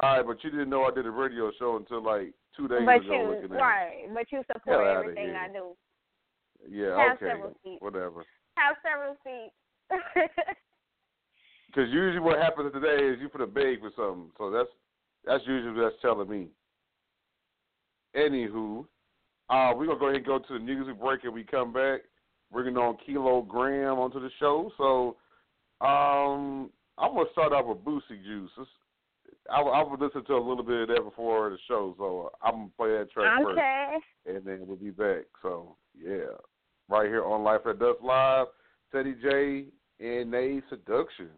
All 0.02 0.18
right, 0.18 0.26
but 0.26 0.44
you 0.44 0.52
didn't 0.52 0.70
know 0.70 0.86
I 0.86 0.92
did 0.94 1.06
a 1.06 1.12
radio 1.12 1.52
show 1.60 1.76
until 1.76 2.04
like 2.04 2.34
two 2.56 2.68
days 2.68 2.86
but 2.86 3.04
ago. 3.04 3.12
you 3.12 3.28
looking 3.36 3.58
at 3.58 3.60
right, 3.60 4.06
but 4.14 4.32
you 4.32 4.44
support 4.48 4.88
everything. 4.88 5.36
I 5.36 5.52
do. 5.52 5.76
Yeah, 6.70 6.96
Have 6.96 7.18
okay, 7.18 7.34
several 7.34 7.54
seats. 7.64 7.82
whatever. 7.82 8.24
Have 8.56 8.78
several 8.86 9.18
seats. 9.26 9.58
Because 11.72 11.90
usually 11.90 12.20
what 12.20 12.38
happens 12.38 12.74
today 12.74 13.02
is 13.06 13.20
you 13.22 13.30
put 13.30 13.40
a 13.40 13.48
beg 13.48 13.80
for 13.80 13.92
something. 13.96 14.30
So 14.38 14.52
that's 14.52 14.68
that's 15.26 15.44
usually 15.46 15.74
what 15.74 15.90
that's 15.90 16.02
telling 16.02 16.30
me. 16.30 16.48
Anywho, 18.16 18.86
uh, 19.50 19.74
we're 19.76 19.86
gonna 19.88 20.00
go 20.00 20.06
ahead 20.08 20.18
and 20.18 20.26
go 20.26 20.40
to 20.40 20.54
the 20.54 20.60
music 20.60 21.00
break 21.00 21.24
and 21.24 21.34
we 21.34 21.44
come 21.44 21.72
back, 21.72 22.02
bringing 22.52 22.78
on 22.78 22.98
Keylow 23.08 23.48
Grahm 23.48 24.00
onto 24.00 24.20
the 24.20 24.30
show. 24.40 24.72
So 24.78 25.18
um, 25.86 26.70
I'm 26.98 27.14
gonna 27.16 27.30
start 27.32 27.54
off 27.54 27.66
with 27.68 27.80
Boosie 27.86 28.24
Juice. 28.24 28.52
It's- 28.58 28.68
I, 29.50 29.62
I 29.62 29.82
would 29.84 30.00
listen 30.00 30.24
to 30.26 30.34
a 30.36 30.38
little 30.38 30.64
bit 30.64 30.82
of 30.82 30.88
that 30.90 31.04
before 31.04 31.50
the 31.50 31.58
show, 31.68 31.96
so 31.98 32.32
I'm 32.44 32.52
gonna 32.52 32.70
play 32.78 32.90
that 32.98 33.12
track 33.12 33.40
first. 33.44 33.58
and 34.36 34.46
then 34.46 34.68
we'll 34.68 34.76
be 34.78 34.92
back. 34.92 35.26
So 35.42 35.78
yeah, 35.98 36.36
right 36.90 37.08
here 37.08 37.24
on 37.26 37.44
Life 37.44 37.62
After 37.66 37.74
Dusk 37.74 38.02
Live, 38.04 38.48
Ceddy 38.94 39.16
J 39.22 39.66
and 40.00 40.32
Nayy 40.32 40.62
Seduction. 40.70 41.30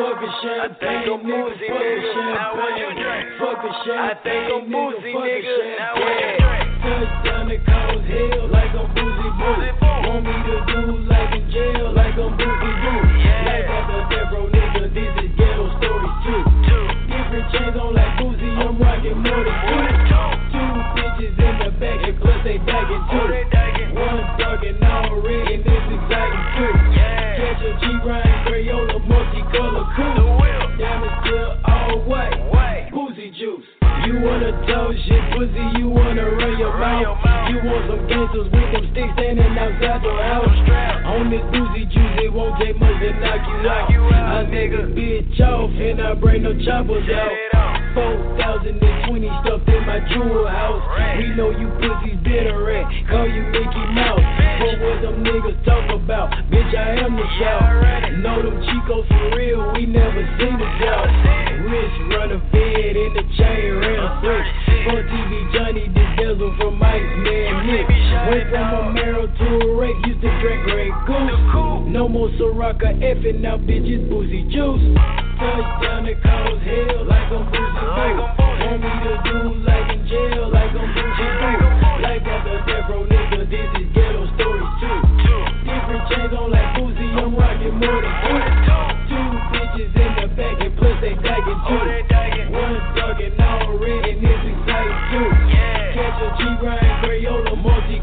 Fuck 0.00 0.22
a 0.22 0.30
champagne, 0.42 1.10
nigga. 1.26 1.66
Fuck 1.66 1.82
a 1.82 1.98
champagne. 2.14 3.26
Fuck 3.38 3.64
a 3.64 3.72
champagne, 3.84 4.70
nigga. 4.70 5.10
Fuck 5.10 5.26
a 5.26 5.42
champagne. 5.58 6.38
Touchdown 6.80 7.44
to 7.48 7.56
cause 7.66 8.04
hell 8.06 8.46
like 8.48 8.74
I'm 8.78 8.86
Boosie 8.94 9.32
Boo. 9.36 9.52
Want 10.06 10.22
me 10.24 10.32
to 10.32 10.56
do 10.70 10.80
like 11.10 11.34
in 11.34 11.42
jail, 11.50 11.92
like 11.92 12.14
I'm 12.14 12.30
Boosie 12.38 12.74
Boo. 12.80 12.94
Like 13.44 13.66
I'm 13.68 13.90
a 13.90 14.06
death 14.08 14.30
nigga. 14.30 14.86
This 14.94 15.12
is 15.24 15.30
ghetto 15.36 15.66
stories 15.76 16.16
too. 16.24 16.42
Different 17.10 17.46
chains 17.52 17.76
on 17.76 17.90
like 17.92 18.14
Boosie. 18.22 18.54
I'm 18.54 18.78
rocking 18.80 19.18
more 19.18 19.42
than 19.44 19.58
two. 19.66 19.82
Two 20.50 20.70
bitches 20.94 21.34
in 21.36 21.54
the 21.58 21.69
and 21.82 22.20
plus 22.20 22.44
they 22.44 22.58
bagging 22.58 23.04
too. 23.10 23.28
One 23.94 24.20
thuggin' 24.38 24.82
already 24.82 25.54
and 25.54 25.64
this 25.64 25.84
exciting 25.96 26.46
too. 26.56 26.72
Catch 27.40 27.62
a 27.64 27.72
G 27.80 27.82
Ryan 28.06 28.36
Crayola 28.46 28.98
multicolor 29.08 29.86
coupe. 29.96 30.78
Diamonds 30.78 31.14
still 31.24 31.50
all 31.64 32.04
white. 32.04 32.90
Boosie 32.92 33.32
Juice. 33.34 33.79
You 34.10 34.18
wanna 34.26 34.50
talk 34.66 34.90
shit, 35.06 35.22
pussy, 35.38 35.78
you 35.78 35.86
wanna 35.86 36.26
run 36.34 36.58
your 36.58 36.74
mouth. 36.74 37.14
You 37.46 37.62
want 37.62 37.86
some 37.86 38.02
gangsters 38.10 38.50
with 38.50 38.68
them 38.74 38.90
sticks 38.90 39.14
standing 39.14 39.54
outside 39.54 40.02
your 40.02 40.18
house. 40.18 40.50
On 41.14 41.30
this 41.30 41.38
Boosie 41.54 41.86
Juice, 41.86 42.26
it 42.26 42.32
won't 42.32 42.58
take 42.58 42.74
much 42.80 42.98
to 42.98 43.14
knock 43.22 43.46
you 43.46 44.02
out. 44.10 44.42
I 44.42 44.50
nigga 44.50 44.90
bitch 44.98 45.38
off, 45.38 45.70
and 45.70 46.02
I 46.02 46.14
bring 46.14 46.42
no 46.42 46.58
choppers 46.58 47.06
out. 47.06 47.30
4,020 47.94 49.30
stuffed 49.46 49.68
in 49.70 49.86
my 49.86 50.02
jewel 50.10 50.42
house. 50.42 50.82
We 51.14 51.30
know 51.38 51.54
you 51.54 51.70
pussies 51.78 52.18
bitter 52.26 52.66
rat, 52.66 52.90
call 53.06 53.30
you 53.30 53.46
Mickey 53.54 53.84
Mouse. 53.94 54.26
But 54.58 54.74
what 54.82 55.02
them 55.06 55.22
niggas 55.22 55.64
talk 55.64 55.86
about? 55.86 56.34
Bitch, 56.50 56.74
I 56.74 56.98
am 56.98 57.14
the 57.14 57.26
shout. 57.38 58.18
Know 58.18 58.42
them 58.42 58.58
Chicos 58.58 59.06
for 59.06 59.36
real, 59.38 59.70
we 59.72 59.86
never 59.86 60.26
seen 60.34 60.58
the 60.58 60.66
doubt. 60.82 61.06
Rich 61.60 61.96
runner 62.10 62.42
fed 62.50 62.96
in 62.96 63.14
the 63.14 63.22
chain 63.38 63.70
ran 64.00 64.20
free. 64.20 64.84
For 64.84 65.02
TV 65.04 65.52
Johnny, 65.52 65.88
bezel 66.16 66.54
from 66.58 66.78
Mike, 66.78 67.02
man, 67.20 67.66
Nick. 67.66 67.88
Went 68.30 68.50
from 68.50 68.88
a 68.88 68.92
marrow 68.92 69.26
to 69.26 69.46
a 69.66 69.76
rake, 69.76 69.96
used 70.06 70.20
to 70.22 70.30
drink 70.40 70.64
Grey 70.64 70.90
Goose. 71.06 71.88
No 71.90 72.08
more 72.08 72.28
Soraka 72.40 72.96
effing, 73.00 73.40
now 73.40 73.58
bitches 73.58 74.08
Boosie 74.08 74.42
Juice. 74.44 74.80
Touchdown 75.40 76.04
to 76.04 76.14
cause 76.20 76.60
hell, 76.64 77.04
like 77.04 77.28
I'm 77.32 77.44
Boosie 77.50 77.80
Boo. 77.80 78.24
Want 78.60 78.80
me 78.80 78.92
to 79.04 79.14
do 79.24 79.38
like 79.64 79.88
in 79.92 80.06
jail, 80.08 80.50
like 80.52 80.70
I'm 80.70 80.88
Boosie 80.94 81.28
Boo. 81.40 82.00
Like 82.00 82.24
the 82.24 82.56
death 82.66 82.88
row, 82.88 83.04
nigga, 83.04 83.50
this 83.50 83.70
is 83.80 83.88
ghetto 83.94 84.24
stories 84.36 84.72
too. 84.80 85.00
Different 85.64 86.04
chains 86.08 86.32
on 86.36 86.50
like 86.50 86.70
Boosie, 86.76 87.08
I'm 87.16 87.34
rocking 87.34 87.76
more 87.76 88.00
than 88.00 88.16
two. 88.24 88.40
Two 89.10 89.28
bitches 89.52 89.92
in 89.96 90.10
the 90.20 90.26
back 90.36 90.56
and 90.60 90.76
plus 90.76 90.96
they 91.00 91.14
dagging 91.20 91.60
too. 91.68 92.19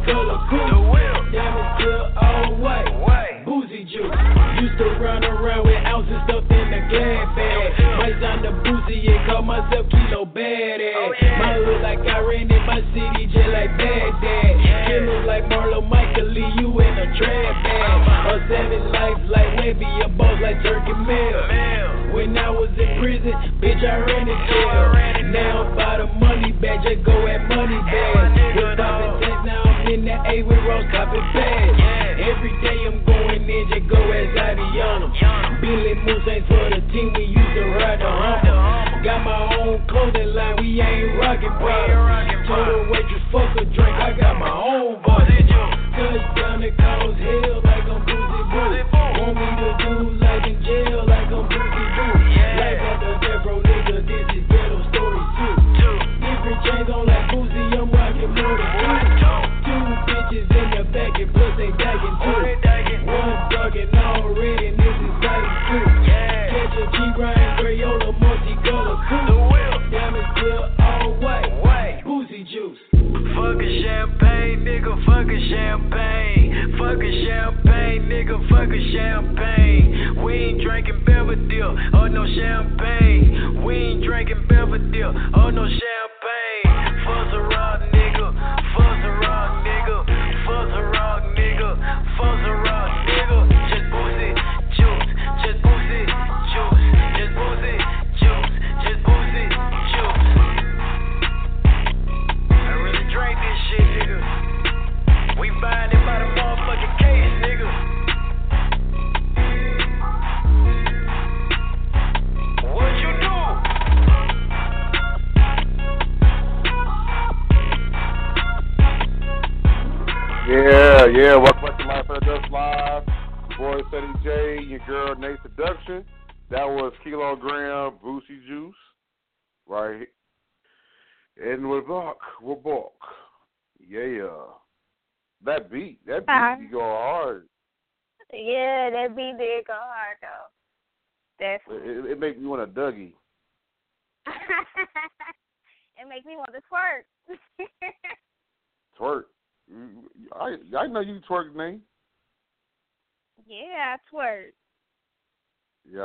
Multicolor 0.07 0.39
coupe. 0.49 1.31
Diamonds 1.31 1.69
still 1.75 2.07
all 2.15 2.55
white. 2.55 3.43
Boosie 3.45 3.83
Juice. 3.83 4.15
Used 4.61 4.77
to 4.79 4.85
run 5.03 5.23
around 5.23 5.67
with 5.67 5.83
ounces 5.85 6.15
stuffed 6.23 6.49
in 6.51 6.71
the 6.71 6.79
glad 6.87 7.35
bag. 7.35 7.75
Might 7.99 8.23
on 8.23 8.41
the 8.41 8.51
Boosie 8.63 9.03
and 9.11 9.27
call 9.27 9.41
myself 9.41 9.85
Kilo 9.91 10.25
Badass. 10.25 11.39
My 11.39 11.53
hood 11.59 11.81
like 11.83 11.99
I 11.99 12.19
ran 12.23 12.49
in 12.49 12.63
my 12.65 12.79
city 12.95 13.27
just 13.27 13.51
like 13.51 13.75
Baghdad. 13.77 14.87
Killers 14.87 15.27
like 15.27 15.43
Marlo 15.51 15.83
Michael 15.83 16.31
Lee, 16.31 16.51
you 16.59 16.71
in 16.79 16.97
a 16.97 17.07
trap 17.19 17.63
bag. 17.63 18.31
A 18.31 18.47
savage 18.47 18.87
life 18.91 19.19
like 19.27 19.59
Webby, 19.59 19.91
a 20.05 20.09
boss 20.09 20.39
like 20.41 20.63
Turkey 20.63 20.95
Mail. 21.03 22.15
When 22.15 22.37
I 22.37 22.49
was 22.49 22.71
in 22.79 22.99
prison, 23.03 23.35
bitch, 23.59 23.83
I 23.83 23.99
ran 24.07 24.25
the 24.25 24.35
jail. 24.47 25.31
Now 25.31 25.75
by 25.75 25.97
the 25.99 26.07
money 26.15 26.53
bag, 26.53 26.79
just 26.83 27.03
go 27.05 27.27
at 27.27 27.43
money 27.51 27.79
bag. 27.91 28.55
With 28.55 28.77
poppin' 28.79 29.19
tax, 29.21 29.45
now 29.45 29.66
in 29.93 30.03
the 30.03 30.11
A 30.11 30.43
with 30.43 30.59
Ross 30.67 30.83
copping 30.91 31.23
bags. 31.33 31.79
Every 32.19 32.51
day 32.61 32.77
I'm 32.87 33.03
going 33.05 33.49
in, 33.49 33.63
just 33.69 33.87
go 33.87 33.99
as 34.11 34.35
I 34.35 34.53
be 34.55 34.81
on 34.81 35.03
'em. 35.03 35.61
Billy 35.61 35.95
Moose 35.95 36.27
ain't 36.27 36.47
for 36.47 36.69
the 36.69 36.81
team, 36.91 37.13
we 37.13 37.23
used 37.23 37.53
to 37.55 37.63
ride 37.79 37.99
the 37.99 38.09
Hummer. 38.09 39.03
Got 39.03 39.23
my 39.23 39.55
own 39.55 39.81
clothing 39.87 40.33
line, 40.33 40.55
we 40.57 40.81
ain't 40.81 41.19
rockin' 41.19 41.49
bottoms. 41.59 42.47
Told 42.47 42.67
the 42.67 42.91
waitress, 42.91 43.23
fuck 43.31 43.55
a 43.55 43.65
drink, 43.65 43.95
I 43.97 44.11
got 44.13 44.37
my 44.37 44.51
own 44.51 45.01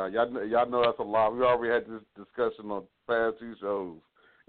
Y'all 0.07 0.31
know, 0.31 0.43
y'all 0.43 0.69
know 0.69 0.83
that's 0.85 0.99
a 0.99 1.03
lot. 1.03 1.35
We 1.35 1.43
already 1.43 1.73
had 1.73 1.93
this 1.93 2.03
discussion 2.17 2.71
on 2.71 2.85
past 3.09 3.37
two 3.41 3.55
shows. 3.61 3.99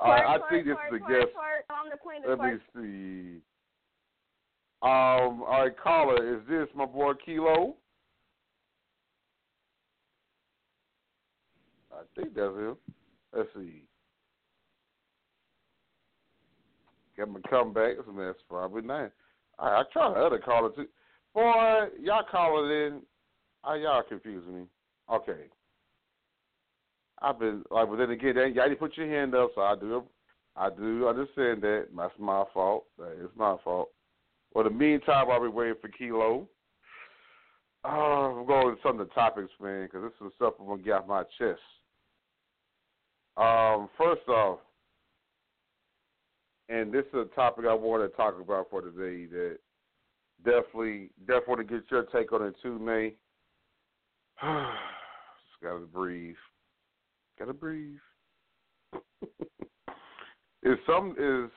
I, 0.00 0.34
I 0.34 0.38
Twerk, 0.38 0.50
think 0.50 0.66
is 0.66 0.72
a 0.92 0.98
guest. 0.98 1.34
twerk. 1.36 1.68
I'm 1.68 1.90
the 1.90 2.32
of 2.32 2.38
Let 2.38 2.52
me 2.52 2.58
see. 2.74 3.40
Um, 4.82 5.42
all 5.42 5.64
right, 5.64 5.78
caller, 5.78 6.34
is 6.34 6.40
this 6.48 6.68
my 6.74 6.86
boy 6.86 7.12
Keylow? 7.26 7.74
I 11.92 12.02
think 12.16 12.34
that's 12.34 12.54
him. 12.56 12.76
Let's 13.36 13.48
see. 13.54 13.82
Got 17.16 17.28
my 17.28 17.40
comeback. 17.50 17.96
That's 17.98 18.38
probably 18.48 18.82
nice. 18.82 19.10
I, 19.58 19.66
I 19.66 19.82
tried 19.92 20.14
the 20.14 20.20
other 20.20 20.38
caller 20.38 20.70
too. 20.70 20.86
Boy, 21.34 21.86
y'all 22.00 22.24
calling 22.30 22.70
in. 22.70 23.02
Uh, 23.68 23.74
y'all 23.74 24.02
confusing 24.08 24.54
me. 24.54 24.62
Okay. 25.12 25.46
I've 27.22 27.38
been 27.38 27.62
like, 27.70 27.88
but 27.88 27.96
then 27.96 28.10
again, 28.10 28.34
y'all 28.54 28.68
didn't 28.68 28.78
put 28.78 28.96
your 28.96 29.08
hand 29.08 29.34
up, 29.34 29.50
so 29.54 29.60
I 29.60 29.74
do. 29.76 30.02
I 30.56 30.70
do 30.70 31.06
understand 31.06 31.62
that. 31.62 31.88
That's 31.96 32.12
my 32.18 32.44
fault. 32.52 32.86
That 32.98 33.12
is 33.22 33.30
my 33.36 33.56
fault. 33.62 33.90
Well, 34.54 34.64
the 34.64 34.70
meantime, 34.70 35.26
I'll 35.30 35.42
be 35.42 35.48
waiting 35.48 35.74
for 35.80 35.88
Keylow. 35.88 36.46
Oh, 37.84 37.88
I'm 37.88 38.46
going 38.46 38.74
to 38.74 38.82
some 38.82 39.00
of 39.00 39.08
the 39.08 39.14
topics, 39.14 39.52
man, 39.60 39.84
because 39.84 40.02
this 40.02 40.26
is 40.26 40.32
stuff 40.36 40.54
I'm 40.60 40.66
gonna 40.66 40.82
get 40.82 40.94
off 40.94 41.06
my 41.06 41.22
chest. 41.38 41.60
Um, 43.36 43.88
first 43.96 44.26
off, 44.28 44.58
and 46.68 46.92
this 46.92 47.04
is 47.12 47.14
a 47.14 47.34
topic 47.34 47.64
I 47.68 47.74
want 47.74 48.02
to 48.02 48.16
talk 48.16 48.34
about 48.38 48.68
for 48.70 48.82
today 48.82 49.26
that 49.26 49.58
definitely, 50.44 51.10
definitely 51.20 51.48
want 51.48 51.68
to 51.68 51.74
get 51.74 51.90
your 51.90 52.02
take 52.04 52.32
on 52.32 52.42
it 52.46 52.54
too, 52.62 52.78
May. 52.78 53.14
Just 54.42 55.62
gotta 55.62 55.86
breathe. 55.86 56.34
Gotta 57.38 57.52
breathe. 57.52 57.98
is 60.62 60.78
some 60.86 61.14
is 61.18 61.50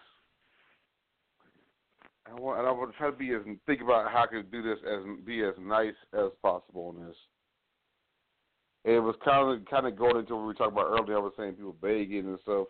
I 2.26 2.40
want 2.40 2.60
and 2.60 2.68
I 2.68 2.72
want 2.72 2.92
to 2.92 2.98
try 2.98 3.10
to 3.10 3.16
be 3.16 3.32
as 3.34 3.42
think 3.66 3.82
about 3.82 4.12
how 4.12 4.24
I 4.24 4.28
can 4.28 4.46
do 4.52 4.62
this 4.62 4.80
as 4.88 5.04
be 5.26 5.44
as 5.44 5.54
nice 5.60 5.94
as 6.14 6.32
possible 6.42 6.96
on 6.96 7.06
this. 7.06 7.16
It 8.86 9.00
was 9.00 9.16
kind 9.24 9.56
of 9.56 9.66
kind 9.66 9.88
of 9.88 9.98
going 9.98 10.18
into 10.18 10.36
what 10.36 10.42
we 10.42 10.48
were 10.48 10.54
talking 10.54 10.74
about 10.74 11.00
earlier. 11.00 11.18
I 11.18 11.22
was 11.22 11.34
saying 11.38 11.54
people 11.54 11.76
begging 11.82 12.26
and 12.26 12.40
stuff 12.44 12.68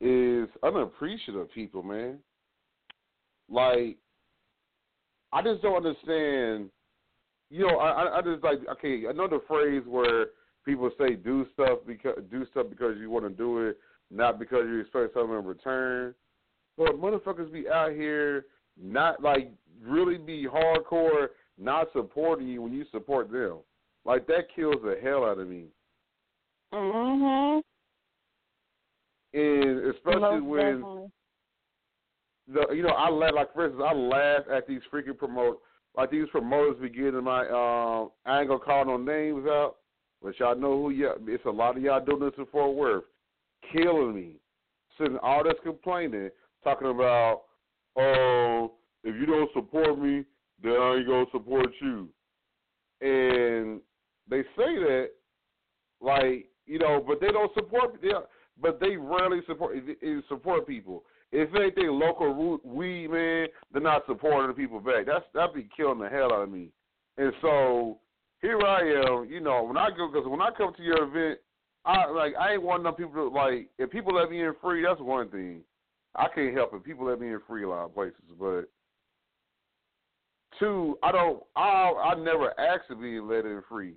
is 0.00 0.48
unappreciative 0.62 1.50
people, 1.52 1.82
man. 1.82 2.18
Like 3.48 3.98
I 5.34 5.42
just 5.42 5.62
don't 5.62 5.84
understand. 5.84 6.70
You 7.50 7.66
know, 7.66 7.78
I 7.78 8.18
I- 8.18 8.22
just 8.22 8.42
like 8.42 8.60
okay. 8.78 9.04
another 9.06 9.40
phrase 9.46 9.82
where 9.86 10.28
people 10.64 10.90
say 10.96 11.14
do 11.14 11.46
stuff 11.52 11.80
because 11.86 12.18
do 12.30 12.46
stuff 12.46 12.66
because 12.70 12.96
you 12.98 13.10
want 13.10 13.24
to 13.24 13.30
do 13.30 13.66
it, 13.66 13.78
not 14.10 14.38
because 14.38 14.64
you 14.66 14.80
expect 14.80 15.12
something 15.14 15.36
in 15.36 15.44
return. 15.44 16.14
But 16.78 17.00
motherfuckers 17.00 17.52
be 17.52 17.68
out 17.68 17.92
here 17.92 18.46
not 18.80 19.22
like 19.22 19.52
really 19.82 20.18
be 20.18 20.46
hardcore, 20.46 21.28
not 21.58 21.88
supporting 21.92 22.48
you 22.48 22.62
when 22.62 22.72
you 22.72 22.84
support 22.90 23.30
them. 23.30 23.58
Like 24.04 24.26
that 24.28 24.48
kills 24.54 24.76
the 24.84 24.98
hell 25.02 25.24
out 25.24 25.38
of 25.38 25.48
me. 25.48 25.66
Mhm. 26.72 27.62
And 29.32 29.86
especially 29.86 30.20
Most 30.20 30.44
when 30.44 30.58
definitely. 30.80 31.10
The 32.52 32.74
you 32.74 32.82
know 32.82 32.90
I 32.90 33.10
laugh 33.10 33.32
like 33.34 33.52
for 33.54 33.66
instance 33.66 33.84
I 33.86 33.94
laugh 33.94 34.44
at 34.54 34.66
these 34.66 34.80
freaking 34.92 35.16
promote 35.16 35.60
like 35.96 36.10
these 36.10 36.28
promoters 36.30 36.76
be 36.80 36.88
getting 36.88 37.24
my 37.24 37.42
um 37.48 38.10
I 38.26 38.40
ain't 38.40 38.48
gonna 38.48 38.60
call 38.60 38.84
no 38.84 38.96
names 38.96 39.46
out, 39.46 39.76
but 40.22 40.38
y'all 40.38 40.56
know 40.56 40.82
who 40.82 40.90
y'all. 40.90 41.14
It's 41.26 41.44
a 41.46 41.50
lot 41.50 41.76
of 41.76 41.82
y'all 41.82 42.04
doing 42.04 42.20
this 42.20 42.32
in 42.38 42.46
Fort 42.46 42.74
Worth, 42.74 43.04
killing 43.72 44.14
me, 44.14 44.36
sitting 44.98 45.18
all 45.22 45.44
this 45.44 45.54
complaining, 45.62 46.30
talking 46.62 46.88
about 46.90 47.42
oh 47.96 48.72
if 49.04 49.14
you 49.14 49.26
don't 49.26 49.50
support 49.52 49.98
me 49.98 50.24
then 50.62 50.72
I 50.72 50.96
ain't 50.96 51.06
gonna 51.06 51.26
support 51.30 51.70
you, 51.80 52.08
and 53.00 53.80
they 54.28 54.42
say 54.56 54.78
that 54.78 55.08
like 56.00 56.48
you 56.66 56.78
know, 56.78 57.04
but 57.06 57.20
they 57.20 57.28
don't 57.28 57.52
support. 57.54 58.00
They, 58.00 58.08
but 58.60 58.80
they 58.80 58.96
rarely 58.96 59.40
support 59.46 59.76
support 60.28 60.66
people. 60.66 61.04
If 61.36 61.52
anything 61.52 61.88
local 61.88 62.32
root 62.32 62.64
weed 62.64 63.08
man, 63.08 63.48
they're 63.72 63.82
not 63.82 64.06
supporting 64.06 64.46
the 64.46 64.54
people 64.54 64.78
back. 64.78 65.04
That's 65.06 65.24
that 65.34 65.52
be 65.52 65.68
killing 65.76 65.98
the 65.98 66.08
hell 66.08 66.32
out 66.32 66.42
of 66.42 66.48
me. 66.48 66.68
And 67.18 67.32
so 67.42 67.98
here 68.40 68.60
I 68.60 68.82
am. 68.82 69.26
You 69.28 69.40
know, 69.40 69.64
when 69.64 69.76
I 69.76 69.88
go 69.90 70.06
because 70.06 70.28
when 70.28 70.40
I 70.40 70.50
come 70.56 70.72
to 70.76 70.82
your 70.82 71.02
event, 71.02 71.40
I 71.84 72.08
like 72.08 72.34
I 72.40 72.52
ain't 72.52 72.62
one 72.62 72.78
of 72.78 72.84
them 72.84 72.94
people 72.94 73.24
that, 73.24 73.36
like 73.36 73.68
if 73.78 73.90
people 73.90 74.14
let 74.14 74.30
me 74.30 74.42
in 74.42 74.52
free, 74.62 74.84
that's 74.84 75.00
one 75.00 75.28
thing. 75.28 75.62
I 76.14 76.28
can't 76.32 76.54
help 76.54 76.72
it. 76.72 76.84
People 76.84 77.06
let 77.06 77.20
me 77.20 77.26
in 77.26 77.40
free 77.48 77.64
a 77.64 77.68
lot 77.68 77.86
of 77.86 77.94
places, 77.94 78.14
but 78.38 78.68
two, 80.60 80.96
I 81.02 81.10
don't. 81.10 81.42
I 81.56 82.12
I 82.12 82.14
never 82.14 82.58
ask 82.60 82.86
to 82.90 82.94
be 82.94 83.18
let 83.18 83.44
in 83.44 83.60
free. 83.68 83.94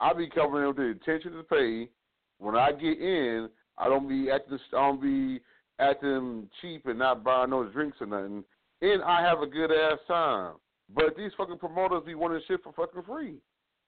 I 0.00 0.14
be 0.14 0.30
coming 0.30 0.62
in 0.62 0.68
with 0.68 0.76
the 0.78 0.84
intention 0.84 1.32
to 1.32 1.42
pay. 1.42 1.90
When 2.38 2.56
I 2.56 2.72
get 2.72 2.98
in, 2.98 3.50
I 3.76 3.88
don't 3.88 4.08
be 4.08 4.30
acting. 4.30 4.58
I 4.72 4.76
don't 4.76 5.02
be 5.02 5.42
acting 5.78 6.48
cheap 6.60 6.86
and 6.86 6.98
not 6.98 7.24
buying 7.24 7.50
no 7.50 7.64
drinks 7.64 7.98
or 8.00 8.06
nothing. 8.06 8.44
And 8.80 9.02
I 9.02 9.22
have 9.22 9.40
a 9.40 9.46
good 9.46 9.70
ass 9.72 9.98
time. 10.06 10.54
But 10.94 11.16
these 11.16 11.32
fucking 11.36 11.58
promoters 11.58 12.02
be 12.06 12.14
wanting 12.14 12.40
shit 12.48 12.62
for 12.62 12.72
fucking 12.72 13.02
free, 13.02 13.36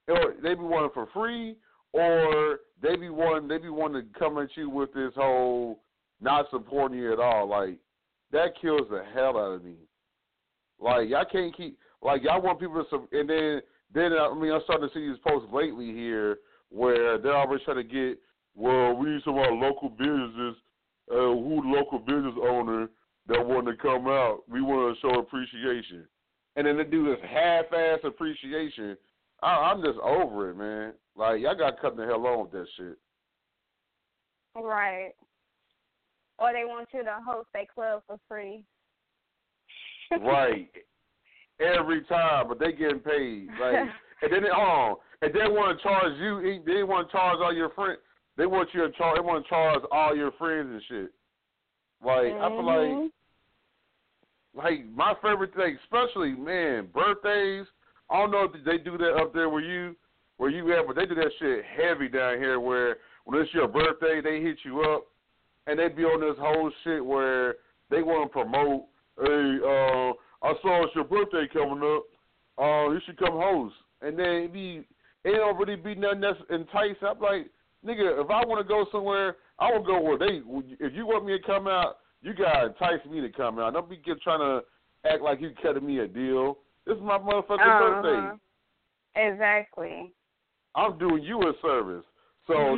or 0.07 0.35
they 0.41 0.53
be 0.53 0.61
wanting 0.61 0.91
for 0.93 1.07
free, 1.13 1.55
or 1.93 2.59
they 2.81 2.95
be 2.95 3.09
wanting 3.09 3.47
they 3.47 3.57
be 3.57 3.69
wanting 3.69 4.03
to 4.03 4.19
come 4.19 4.37
at 4.37 4.49
you 4.55 4.69
with 4.69 4.93
this 4.93 5.11
whole 5.15 5.81
not 6.21 6.45
supporting 6.51 6.99
you 6.99 7.11
at 7.11 7.19
all. 7.19 7.49
Like 7.49 7.77
that 8.31 8.53
kills 8.61 8.87
the 8.89 9.03
hell 9.13 9.37
out 9.37 9.55
of 9.55 9.63
me. 9.63 9.75
Like 10.79 11.09
y'all 11.09 11.25
can't 11.31 11.55
keep 11.55 11.77
like 12.03 12.23
y'all 12.23 12.41
want 12.41 12.59
people 12.59 12.83
to 12.83 13.07
and 13.17 13.29
then 13.29 13.61
then 13.93 14.13
I 14.13 14.33
mean 14.35 14.51
I'm 14.51 14.61
starting 14.63 14.87
to 14.87 14.93
see 14.93 15.07
these 15.07 15.19
posts 15.27 15.49
lately 15.51 15.91
here 15.91 16.37
where 16.69 17.17
they're 17.17 17.35
always 17.35 17.61
trying 17.65 17.77
to 17.77 17.83
get 17.83 18.19
well 18.55 18.95
we 18.95 19.09
need 19.09 19.21
some 19.23 19.37
of 19.37 19.45
our 19.45 19.53
local 19.53 19.89
businesses 19.89 20.55
uh, 21.11 21.15
who 21.15 21.61
the 21.63 21.69
local 21.69 21.99
business 21.99 22.35
owner 22.41 22.89
that 23.27 23.45
wanted 23.45 23.71
to 23.71 23.77
come 23.77 24.07
out 24.07 24.39
we 24.49 24.61
want 24.61 24.95
to 24.95 25.01
show 25.01 25.19
appreciation 25.19 26.07
and 26.55 26.67
then 26.67 26.77
they 26.77 26.83
do 26.83 27.05
this 27.05 27.19
half-ass 27.29 27.99
appreciation. 28.03 28.97
I, 29.41 29.47
I'm 29.47 29.81
just 29.81 29.99
over 29.99 30.49
it, 30.49 30.57
man. 30.57 30.93
Like 31.15 31.41
y'all 31.41 31.55
got 31.55 31.71
to 31.71 31.81
cut 31.81 31.97
the 31.97 32.05
hell 32.05 32.25
on 32.27 32.41
with 32.41 32.51
that 32.51 32.67
shit. 32.77 32.97
Right. 34.55 35.11
or 36.37 36.51
they 36.51 36.65
want 36.65 36.89
you 36.93 37.03
to 37.03 37.19
host 37.25 37.47
their 37.53 37.65
club 37.73 38.03
for 38.05 38.17
free. 38.27 38.65
right. 40.11 40.69
Every 41.59 42.03
time, 42.03 42.47
but 42.49 42.59
they 42.59 42.73
getting 42.73 42.99
paid. 42.99 43.47
Like, 43.59 43.75
and 44.21 44.33
then 44.33 44.43
they, 44.43 44.49
hold 44.51 44.67
on, 44.67 44.95
and 45.21 45.33
they 45.33 45.47
want 45.47 45.77
to 45.77 45.83
charge 45.83 46.13
you. 46.19 46.61
They 46.65 46.83
want 46.83 47.07
to 47.07 47.11
charge 47.11 47.37
all 47.41 47.53
your 47.53 47.69
friends. 47.69 47.99
They 48.41 48.47
want 48.47 48.69
you 48.73 48.81
to 48.81 48.91
charge. 48.93 49.17
They 49.17 49.21
want 49.21 49.45
to 49.45 49.49
charge 49.49 49.83
all 49.91 50.15
your 50.15 50.31
friends 50.31 50.69
and 50.71 50.81
shit. 50.89 51.13
Like 52.03 52.33
mm-hmm. 52.33 52.43
I 52.43 52.49
feel 52.49 53.11
like, 54.55 54.65
like 54.65 54.95
my 54.95 55.13
favorite 55.21 55.53
thing, 55.53 55.77
especially 55.83 56.31
man, 56.31 56.87
birthdays. 56.91 57.67
I 58.09 58.17
don't 58.17 58.31
know 58.31 58.45
if 58.51 58.65
they 58.65 58.79
do 58.79 58.97
that 58.97 59.13
up 59.13 59.31
there 59.35 59.47
where 59.47 59.61
you 59.61 59.95
where 60.37 60.49
you 60.49 60.75
at, 60.75 60.87
but 60.87 60.95
they 60.95 61.05
do 61.05 61.13
that 61.13 61.29
shit 61.37 61.63
heavy 61.77 62.09
down 62.09 62.39
here. 62.39 62.59
Where 62.59 62.97
when 63.25 63.39
it's 63.39 63.53
your 63.53 63.67
birthday, 63.67 64.21
they 64.23 64.41
hit 64.41 64.57
you 64.63 64.81
up, 64.81 65.05
and 65.67 65.77
they 65.77 65.89
be 65.89 66.03
on 66.03 66.19
this 66.19 66.39
whole 66.39 66.71
shit 66.83 67.05
where 67.05 67.57
they 67.91 68.01
want 68.01 68.27
to 68.27 68.33
promote. 68.33 68.85
Hey, 69.19 69.59
uh, 69.63 70.47
I 70.47 70.53
saw 70.63 70.83
it's 70.83 70.95
your 70.95 71.03
birthday 71.03 71.47
coming 71.53 71.83
up. 71.83 72.05
Uh, 72.57 72.89
you 72.89 73.01
should 73.05 73.19
come 73.19 73.33
host. 73.33 73.75
And 74.01 74.17
then 74.17 74.25
it 74.25 74.51
be 74.51 74.83
it 75.25 75.37
don't 75.37 75.59
really 75.59 75.75
be 75.75 75.93
nothing 75.93 76.21
that's 76.21 76.39
enticing. 76.49 77.07
I'm 77.07 77.19
like, 77.19 77.51
nigga, 77.85 78.21
if 78.23 78.29
I 78.29 78.45
want 78.45 78.65
to 78.65 78.67
go 78.67 78.85
somewhere, 78.91 79.37
I 79.59 79.71
will 79.71 79.83
go 79.83 80.01
where 80.01 80.17
they. 80.17 80.41
If 80.79 80.93
you 80.93 81.05
want 81.05 81.25
me 81.25 81.37
to 81.37 81.43
come 81.43 81.67
out, 81.67 81.97
you 82.21 82.33
gotta 82.33 82.67
entice 82.67 83.05
me 83.09 83.21
to 83.21 83.29
come 83.29 83.59
out. 83.59 83.73
Don't 83.73 83.89
be 83.89 83.97
get, 83.97 84.21
trying 84.21 84.39
to 84.39 84.61
act 85.09 85.21
like 85.21 85.41
you 85.41 85.51
cutting 85.61 85.85
me 85.85 85.99
a 85.99 86.07
deal. 86.07 86.59
This 86.85 86.97
is 86.97 87.03
my 87.03 87.17
motherfucking 87.17 87.59
uh-huh. 87.59 88.01
birthday. 88.01 88.37
Exactly. 89.15 90.13
I'm 90.75 90.97
doing 90.97 91.23
you 91.23 91.39
a 91.41 91.53
service. 91.61 92.05
So 92.47 92.53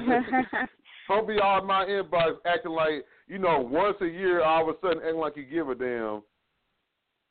don't 1.07 1.27
be 1.27 1.39
all 1.39 1.61
in 1.61 1.67
my 1.67 1.85
inbox 1.85 2.35
acting 2.45 2.71
like 2.71 3.05
you 3.27 3.37
know 3.37 3.59
once 3.59 3.97
a 4.01 4.05
year 4.05 4.43
all 4.43 4.69
of 4.69 4.75
a 4.75 4.79
sudden 4.81 5.03
acting 5.03 5.19
like 5.19 5.37
you 5.37 5.43
give 5.43 5.69
a 5.69 5.75
damn. 5.75 6.23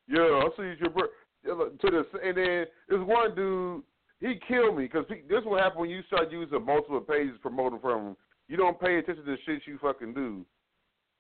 Yeah, 0.08 0.42
I 0.42 0.48
see 0.56 0.74
your 0.80 0.90
birthday 0.90 1.12
to 1.44 1.90
this, 1.90 2.06
and 2.24 2.36
then 2.36 2.66
this 2.88 2.98
one 3.00 3.34
dude 3.34 3.82
he 4.22 4.38
killed 4.46 4.76
me 4.76 4.84
because 4.84 5.04
this 5.08 5.40
is 5.40 5.44
what 5.44 5.60
happen 5.60 5.80
when 5.80 5.90
you 5.90 6.02
start 6.04 6.30
using 6.30 6.64
multiple 6.64 7.00
pages 7.00 7.36
promoting 7.42 7.80
from. 7.80 8.16
You 8.48 8.56
don't 8.56 8.80
pay 8.80 8.98
attention 8.98 9.24
to 9.24 9.30
the 9.32 9.36
shit 9.44 9.62
you 9.66 9.78
fucking 9.82 10.14
do. 10.14 10.46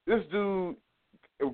This 0.06 0.20
dude 0.30 0.76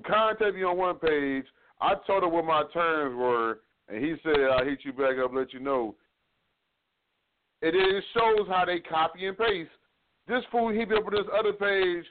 contacted 0.05 0.55
me 0.55 0.63
on 0.63 0.77
one 0.77 0.99
page. 0.99 1.45
I 1.81 1.95
told 2.05 2.23
him 2.23 2.31
what 2.31 2.45
my 2.45 2.63
terms 2.71 3.15
were, 3.15 3.61
and 3.87 4.03
he 4.03 4.15
said, 4.21 4.39
"I'll 4.51 4.63
hit 4.63 4.85
you 4.85 4.93
back 4.93 5.17
up, 5.17 5.33
let 5.33 5.51
you 5.51 5.59
know." 5.59 5.95
And 7.63 7.75
it 7.75 8.03
shows 8.13 8.47
how 8.47 8.65
they 8.65 8.79
copy 8.79 9.25
and 9.25 9.37
paste. 9.37 9.71
This 10.27 10.45
fool 10.51 10.69
he 10.69 10.85
me 10.85 10.97
up 10.97 11.05
on 11.05 11.13
this 11.13 11.27
other 11.33 11.53
page, 11.53 12.05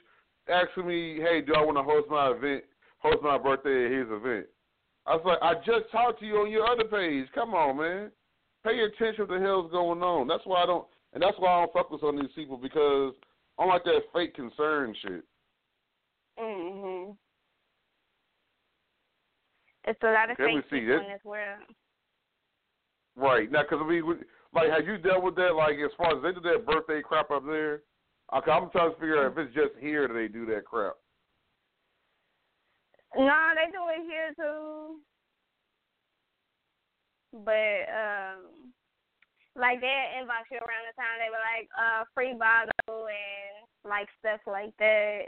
asking 0.49 0.85
me, 0.85 1.19
"Hey, 1.21 1.41
do 1.41 1.55
I 1.55 1.63
want 1.63 1.77
to 1.77 1.83
host 1.83 2.09
my 2.09 2.31
event, 2.31 2.65
host 2.97 3.23
my 3.23 3.37
birthday 3.37 3.85
at 3.85 3.91
his 3.91 4.11
event?" 4.11 4.47
I 5.05 5.15
was 5.15 5.23
like, 5.23 5.41
"I 5.41 5.55
just 5.63 5.89
talked 5.91 6.19
to 6.19 6.25
you 6.25 6.39
on 6.39 6.51
your 6.51 6.67
other 6.67 6.83
page. 6.83 7.31
Come 7.31 7.53
on, 7.53 7.77
man, 7.77 8.11
pay 8.63 8.79
attention 8.79 9.15
to 9.15 9.21
what 9.25 9.39
the 9.39 9.45
hell's 9.45 9.71
going 9.71 10.01
on." 10.03 10.27
That's 10.27 10.45
why 10.45 10.63
I 10.63 10.65
don't, 10.65 10.87
and 11.13 11.21
that's 11.21 11.37
why 11.39 11.53
I 11.53 11.59
don't 11.61 11.73
focus 11.73 11.99
on 12.03 12.17
these 12.17 12.31
people 12.33 12.57
because 12.57 13.13
I 13.57 13.63
don't 13.63 13.69
like 13.69 13.83
that 13.83 14.11
fake 14.13 14.33
concern 14.35 14.93
shit. 14.95 15.23
Mhm. 16.37 17.17
It's 19.85 20.03
a 20.03 20.11
lot 20.11 20.29
of 20.29 20.37
fake 20.37 20.63
see, 20.65 20.79
people 20.79 20.87
this- 20.87 21.01
in 21.01 21.11
this 21.11 21.23
world. 21.23 21.63
Right 23.15 23.49
now, 23.49 23.63
because 23.63 23.81
I 23.81 23.85
mean, 23.85 24.25
like, 24.53 24.69
have 24.69 24.87
you 24.87 24.97
dealt 24.97 25.23
with 25.23 25.35
that? 25.35 25.55
Like, 25.55 25.77
as 25.79 25.93
far 25.95 26.15
as 26.15 26.21
they 26.21 26.31
do 26.31 26.39
that 26.41 26.65
birthday 26.65 27.01
crap 27.01 27.31
up 27.31 27.45
there, 27.45 27.83
okay, 28.33 28.51
I'm 28.51 28.69
trying 28.69 28.93
to 28.93 28.99
figure 28.99 29.17
out 29.19 29.31
if 29.31 29.37
it's 29.37 29.53
just 29.53 29.75
here 29.77 30.07
that 30.07 30.13
they 30.13 30.27
do 30.27 30.45
that 30.47 30.65
crap. 30.65 30.95
No, 33.15 33.53
they 33.55 33.71
do 33.71 33.87
it 33.89 34.05
here 34.05 34.33
too. 34.35 35.01
But 37.33 37.87
um 37.89 38.73
like 39.59 39.81
they 39.83 40.15
inbox 40.15 40.47
you 40.49 40.61
around 40.63 40.87
the 40.87 40.95
time 40.95 41.19
they 41.19 41.33
were 41.33 41.43
like, 41.43 41.67
uh, 41.75 42.07
free 42.15 42.33
bottle 42.33 43.11
and 43.11 43.67
like 43.83 44.07
stuff 44.23 44.39
like 44.47 44.71
that. 44.79 45.27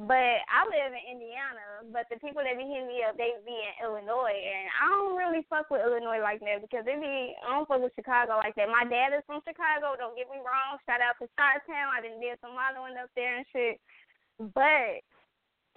But 0.00 0.40
I 0.48 0.64
live 0.64 0.96
in 0.96 1.12
Indiana, 1.12 1.84
but 1.92 2.08
the 2.08 2.16
people 2.24 2.40
that 2.40 2.56
be 2.56 2.64
hitting 2.64 2.88
me 2.88 3.04
up, 3.04 3.20
they 3.20 3.36
be 3.44 3.52
in 3.52 3.84
Illinois, 3.84 4.32
and 4.32 4.66
I 4.80 4.88
don't 4.88 5.12
really 5.12 5.44
fuck 5.52 5.68
with 5.68 5.84
Illinois 5.84 6.24
like 6.24 6.40
that 6.40 6.64
because 6.64 6.88
they 6.88 6.96
be 6.96 7.36
I 7.44 7.52
don't 7.52 7.68
fuck 7.68 7.84
with 7.84 7.92
Chicago 7.92 8.40
like 8.40 8.56
that. 8.56 8.72
My 8.72 8.88
dad 8.88 9.12
is 9.12 9.26
from 9.28 9.44
Chicago. 9.44 10.00
Don't 10.00 10.16
get 10.16 10.32
me 10.32 10.40
wrong. 10.40 10.80
Shout 10.88 11.04
out 11.04 11.20
to 11.20 11.28
Town. 11.36 11.92
I 11.92 12.00
didn't 12.00 12.24
did 12.24 12.40
some 12.40 12.56
modeling 12.56 12.96
up 12.96 13.12
there 13.12 13.44
and 13.44 13.48
shit, 13.52 13.76
but 14.56 15.04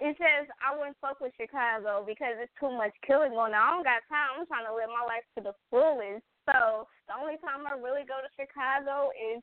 it 0.02 0.18
says 0.18 0.50
I 0.58 0.74
wouldn't 0.74 0.98
fuck 0.98 1.22
with 1.22 1.32
Chicago 1.38 2.02
because 2.02 2.34
it's 2.42 2.52
too 2.58 2.70
much 2.70 2.90
killing 3.06 3.30
going 3.30 3.54
on. 3.54 3.62
I 3.62 3.70
don't 3.70 3.86
got 3.86 4.02
time. 4.10 4.42
I'm 4.42 4.46
trying 4.50 4.66
to 4.66 4.74
live 4.74 4.90
my 4.90 5.06
life 5.06 5.22
to 5.38 5.40
the 5.42 5.54
fullest. 5.70 6.26
So 6.50 6.90
the 7.06 7.14
only 7.14 7.38
time 7.38 7.62
I 7.64 7.78
really 7.78 8.02
go 8.02 8.18
to 8.18 8.30
Chicago 8.34 9.14
is 9.14 9.38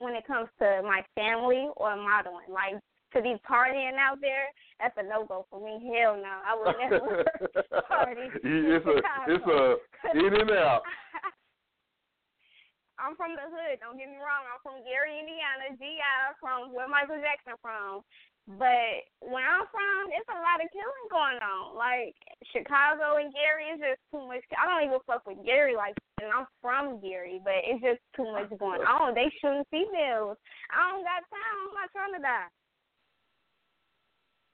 when 0.00 0.16
it 0.16 0.26
comes 0.26 0.48
to 0.64 0.80
my 0.80 1.04
family 1.12 1.68
or 1.76 1.92
modeling. 1.96 2.48
Like 2.48 2.80
to 3.12 3.20
be 3.20 3.36
partying 3.44 4.00
out 4.00 4.18
there, 4.24 4.48
that's 4.80 4.96
a 4.96 5.04
no 5.04 5.28
go 5.28 5.44
for 5.52 5.60
me. 5.60 5.76
Hell 5.92 6.16
no, 6.16 6.34
I 6.40 6.52
would 6.56 6.76
never 6.82 7.24
party. 7.88 8.28
it's 8.42 8.86
a 8.88 8.96
it's 9.28 9.46
a 9.46 9.60
in 10.16 10.32
and 10.34 10.50
out. 10.56 10.82
I'm 12.96 13.12
from 13.12 13.36
the 13.36 13.44
hood. 13.44 13.76
Don't 13.84 14.00
get 14.00 14.08
me 14.08 14.16
wrong. 14.16 14.48
I'm 14.48 14.56
from 14.64 14.80
Gary, 14.80 15.20
Indiana. 15.20 15.76
GI 15.76 16.16
from 16.40 16.72
where 16.72 16.88
Michael 16.88 17.20
Jackson 17.20 17.60
from. 17.60 18.00
But 18.46 19.10
where 19.26 19.42
I'm 19.42 19.66
from, 19.74 20.14
it's 20.14 20.30
a 20.30 20.38
lot 20.38 20.62
of 20.62 20.70
killing 20.70 21.10
going 21.10 21.42
on. 21.42 21.74
Like 21.74 22.14
Chicago 22.54 23.18
and 23.18 23.34
Gary 23.34 23.74
is 23.74 23.82
just 23.82 23.98
too 24.14 24.22
much. 24.22 24.46
I 24.54 24.70
don't 24.70 24.86
even 24.86 25.02
fuck 25.02 25.26
with 25.26 25.42
Gary 25.42 25.74
like, 25.74 25.98
and 26.22 26.30
I'm 26.30 26.46
from 26.62 27.02
Gary, 27.02 27.42
but 27.42 27.58
it's 27.66 27.82
just 27.82 27.98
too 28.14 28.30
much 28.30 28.46
going 28.54 28.86
on. 28.86 29.18
They 29.18 29.26
shooting 29.42 29.66
females. 29.66 30.38
I 30.70 30.94
don't 30.94 31.02
got 31.02 31.26
time. 31.26 31.58
I'm 31.58 31.74
not 31.74 31.90
trying 31.90 32.14
to 32.14 32.22
die. 32.22 32.50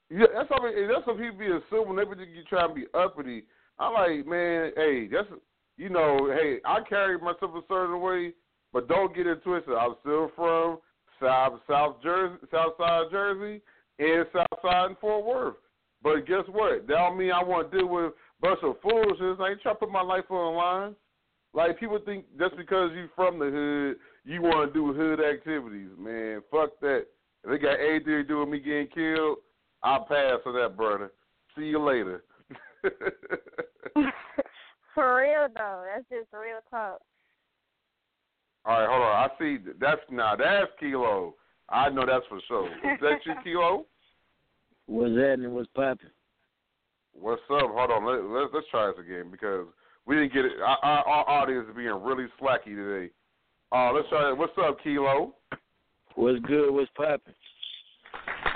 Yeah, 0.09 0.33
that's 0.41 0.49
what 0.49 0.65
I 0.65 0.73
mean, 0.73 0.89
that's 0.89 1.07
what 1.07 1.21
people 1.21 1.37
be 1.37 1.53
assuming. 1.53 1.97
They 1.97 2.09
think 2.09 2.33
you 2.33 2.45
trying 2.49 2.73
to 2.73 2.75
be 2.75 2.89
uppity. 2.97 3.45
I'm 3.79 3.93
like, 3.93 4.25
man, 4.25 4.73
hey, 4.77 5.09
that's 5.13 5.29
you 5.77 5.89
know, 5.89 6.33
hey, 6.33 6.65
I 6.65 6.81
carry 6.89 7.19
myself 7.19 7.53
a 7.57 7.61
certain 7.69 8.01
way, 8.01 8.33
but 8.73 8.89
don't 8.89 9.15
get 9.15 9.27
it 9.27 9.45
twisted. 9.45 9.75
I'm 9.75 9.97
still 10.01 10.31
from 10.37 10.79
South 11.21 11.61
South 11.69 11.97
Jersey, 12.03 12.37
South 12.51 12.73
Side 12.79 13.07
Jersey, 13.11 13.63
and 14.03 14.27
Southside 14.33 14.91
and 14.91 14.99
Fort 14.99 15.25
Worth. 15.25 15.55
But 16.03 16.27
guess 16.27 16.45
what? 16.51 16.87
That 16.89 16.95
don't 16.95 17.17
mean 17.17 17.31
I 17.31 17.43
want 17.43 17.71
to 17.71 17.79
deal 17.79 17.87
with 17.87 18.07
a 18.07 18.13
bunch 18.41 18.59
of 18.63 18.75
foolishness. 18.83 19.39
I 19.41 19.51
ain't 19.51 19.63
trying 19.63 19.77
to 19.77 19.79
put 19.79 19.91
my 19.91 20.03
life 20.03 20.25
on 20.31 20.53
the 20.53 20.59
line. 20.59 20.97
Like 21.55 21.79
people 21.79 21.99
think 22.05 22.25
just 22.39 22.57
because 22.57 22.91
you 22.95 23.09
from 23.15 23.39
the 23.39 23.45
hood, 23.45 23.97
you 24.25 24.43
want 24.43 24.73
to 24.73 24.75
do 24.75 24.93
hood 24.93 25.21
activities. 25.21 25.91
Man, 25.99 26.43
fuck 26.51 26.81
that. 26.81 27.07
If 27.45 27.51
they 27.51 27.59
got 27.59 27.75
anything 27.81 28.05
to 28.05 28.25
do 28.25 28.41
with 28.41 28.49
me 28.49 28.59
getting 28.59 28.89
killed, 28.89 29.39
I'll 29.83 30.05
pass 30.05 30.39
on 30.47 30.55
that, 30.55 30.77
brother. 30.77 31.13
See 31.57 31.65
you 31.65 31.81
later. 31.83 32.25
For 34.95 35.17
real 35.17 35.49
though, 35.55 35.85
that's 35.95 36.09
just 36.11 36.33
real 36.33 36.61
talk. 36.71 37.01
All 38.65 38.81
right, 38.81 38.89
hold 38.89 39.03
on. 39.03 39.13
I 39.13 39.29
see 39.39 39.59
that's 39.81 40.01
now 40.11 40.37
that's 40.37 40.71
Keylow. 40.81 41.35
I 41.69 41.89
know 41.89 42.05
that's 42.07 42.27
for 42.29 42.41
sure. 42.47 42.67
Is 42.67 43.01
that 43.01 43.19
you, 43.25 43.35
Keylow? 43.45 43.85
What's 44.87 45.17
happening? 45.17 45.55
What's 45.55 45.69
popping? 45.75 46.11
What's 47.15 47.43
up? 47.51 47.71
Hold 47.71 47.91
on. 47.91 48.05
Let, 48.05 48.25
let, 48.25 48.55
let's 48.55 48.67
try 48.71 48.91
this 48.91 49.05
again 49.05 49.31
because 49.31 49.67
we 50.07 50.17
didn't 50.17 50.33
get 50.33 50.45
it. 50.45 50.53
Our, 50.61 50.79
our, 50.83 51.05
our 51.05 51.29
audience 51.29 51.67
is 51.69 51.77
being 51.77 51.89
really 52.03 52.27
slacky 52.41 52.75
today. 52.75 53.13
Uh, 53.71 53.93
let's 53.93 54.09
try 54.09 54.31
it. 54.31 54.37
What's 54.37 54.53
up, 54.59 54.79
Keylow? 54.85 55.33
What's 56.15 56.41
good? 56.41 56.71
What's 56.71 56.91
popping? 56.97 57.35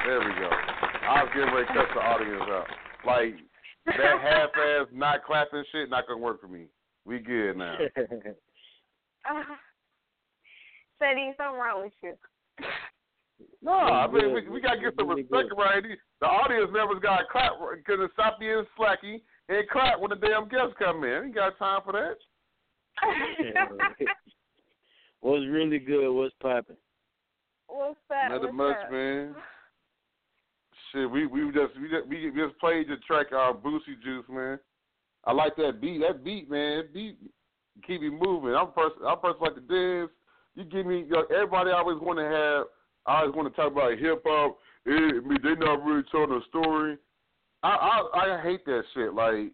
There 0.04 0.20
we 0.20 0.26
go. 0.26 0.50
I 0.50 1.22
was 1.22 1.30
getting 1.34 1.54
ready 1.54 1.66
to 1.66 1.74
cut 1.74 1.88
the 1.94 2.00
audience 2.00 2.42
out. 2.48 2.66
Like 3.06 3.34
that 3.86 4.20
half-ass 4.22 4.88
not 4.92 5.24
clapping 5.24 5.64
shit 5.72 5.88
not 5.90 6.06
gonna 6.06 6.20
work 6.20 6.40
for 6.40 6.48
me. 6.48 6.66
We 7.04 7.18
good 7.18 7.56
now. 7.56 7.76
Uh, 9.28 9.42
Ceddy, 11.02 11.36
something 11.36 11.58
wrong 11.58 11.82
with 11.82 11.92
you. 12.00 12.14
No, 13.62 13.72
I 13.72 14.06
mean 14.10 14.32
we, 14.32 14.48
we 14.48 14.60
gotta 14.60 14.80
get 14.80 14.94
some 14.98 15.08
respect 15.08 15.52
around 15.56 15.84
here. 15.84 15.98
The 16.20 16.26
audience 16.26 16.70
members 16.72 16.98
gotta 17.02 17.24
clap 17.30 17.52
because 17.76 18.08
stop 18.14 18.38
being 18.38 18.64
slacky 18.78 19.22
and 19.48 19.68
clap 19.68 20.00
when 20.00 20.10
the 20.10 20.16
damn 20.16 20.48
guests 20.48 20.74
come 20.78 21.04
in. 21.04 21.24
Ain't 21.24 21.34
got 21.34 21.58
time 21.58 21.80
for 21.84 21.92
that. 21.92 22.16
What's 25.20 25.46
really 25.46 25.78
good? 25.78 26.10
What's 26.10 26.34
popping? 26.40 26.76
What's 27.68 27.98
that? 28.08 28.30
Nothing 28.30 28.56
What's 28.56 28.56
much, 28.56 28.76
up? 28.84 28.92
man. 28.92 29.34
Shit, 30.92 31.10
we 31.10 31.26
we 31.26 31.40
just 31.52 31.78
we 31.80 31.88
just 31.88 32.08
we 32.08 32.30
just 32.30 32.58
played 32.58 32.88
the 32.88 32.96
track 33.06 33.32
our 33.32 33.50
uh 33.50 33.52
Boosie 33.52 34.00
Juice, 34.02 34.24
man. 34.30 34.58
I 35.24 35.32
like 35.32 35.56
that 35.56 35.80
beat. 35.80 36.00
That 36.00 36.24
beat, 36.24 36.48
man. 36.50 36.78
That 36.78 36.94
beat 36.94 37.18
keep 37.86 38.00
me 38.00 38.10
moving. 38.10 38.54
I'm 38.54 38.68
a 38.68 38.72
person. 38.72 38.98
I'm 39.06 39.14
a 39.14 39.16
person 39.16 39.40
like 39.40 39.54
the 39.54 39.60
dance. 39.60 40.10
You 40.54 40.64
give 40.64 40.86
me. 40.86 41.00
You 41.00 41.10
know, 41.10 41.24
everybody 41.34 41.70
always 41.70 41.98
want 42.00 42.18
to 42.18 42.24
have. 42.24 42.66
I 43.06 43.20
always 43.20 43.34
want 43.34 43.48
to 43.48 43.56
talk 43.60 43.72
about 43.72 43.98
hip 43.98 44.22
hop 44.26 44.58
I 44.86 44.90
mean, 44.90 45.38
they 45.42 45.54
not 45.54 45.84
really 45.84 46.04
telling 46.10 46.32
a 46.32 46.40
story. 46.48 46.96
I, 47.62 47.68
I 48.14 48.36
I 48.36 48.42
hate 48.42 48.64
that 48.66 48.82
shit. 48.94 49.14
Like, 49.14 49.50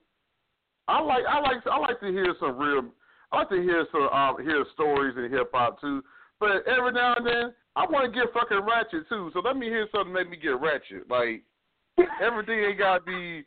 I 0.88 1.00
like 1.00 1.24
I 1.28 1.40
like 1.40 1.66
I 1.66 1.78
like 1.78 2.00
to 2.00 2.06
hear 2.06 2.34
some 2.38 2.58
real. 2.58 2.84
I 3.30 3.38
like 3.38 3.48
to 3.48 3.62
hear 3.62 3.86
some 3.90 4.08
um, 4.08 4.36
hear 4.42 4.64
stories 4.74 5.14
in 5.16 5.30
hip 5.30 5.50
hop 5.54 5.80
too. 5.80 6.02
But 6.38 6.66
every 6.66 6.92
now 6.92 7.14
and 7.16 7.26
then, 7.26 7.54
I 7.76 7.86
want 7.86 8.12
to 8.12 8.20
get 8.20 8.32
fucking 8.34 8.60
ratchet 8.66 9.08
too. 9.08 9.30
So 9.32 9.40
let 9.40 9.56
me 9.56 9.66
hear 9.66 9.88
something 9.92 10.12
that 10.12 10.20
make 10.20 10.30
me 10.30 10.36
get 10.36 10.60
ratchet. 10.60 11.08
Like 11.08 11.44
everything 12.22 12.58
ain't 12.58 12.78
gotta 12.78 13.02
be. 13.02 13.44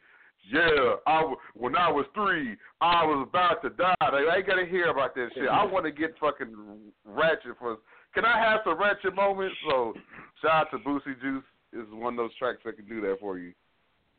Yeah, 0.51 0.95
I 1.07 1.33
when 1.53 1.75
I 1.75 1.91
was 1.91 2.05
three, 2.13 2.55
I 2.79 3.03
was 3.03 3.27
about 3.27 3.61
to 3.63 3.69
die. 3.69 3.95
Like, 3.99 4.27
I 4.31 4.37
ain't 4.37 4.47
gotta 4.47 4.65
hear 4.65 4.89
about 4.89 5.15
that 5.15 5.29
shit. 5.33 5.49
I 5.49 5.65
want 5.65 5.85
to 5.85 5.91
get 5.91 6.15
fucking 6.19 6.53
ratchet 7.03 7.57
for. 7.59 7.77
Can 8.15 8.25
I 8.25 8.39
have 8.39 8.62
some 8.63 8.80
ratchet 8.80 9.13
moments? 9.13 9.56
So 9.69 9.93
shout 10.41 10.67
out 10.67 10.71
to 10.71 10.78
Boosie 10.78 11.19
Juice. 11.21 11.43
Is 11.73 11.86
one 11.91 12.13
of 12.13 12.17
those 12.17 12.36
tracks 12.39 12.60
that 12.63 12.78
can 12.78 12.88
do 12.88 13.01
that 13.01 13.17
for 13.19 13.38
you. 13.38 13.51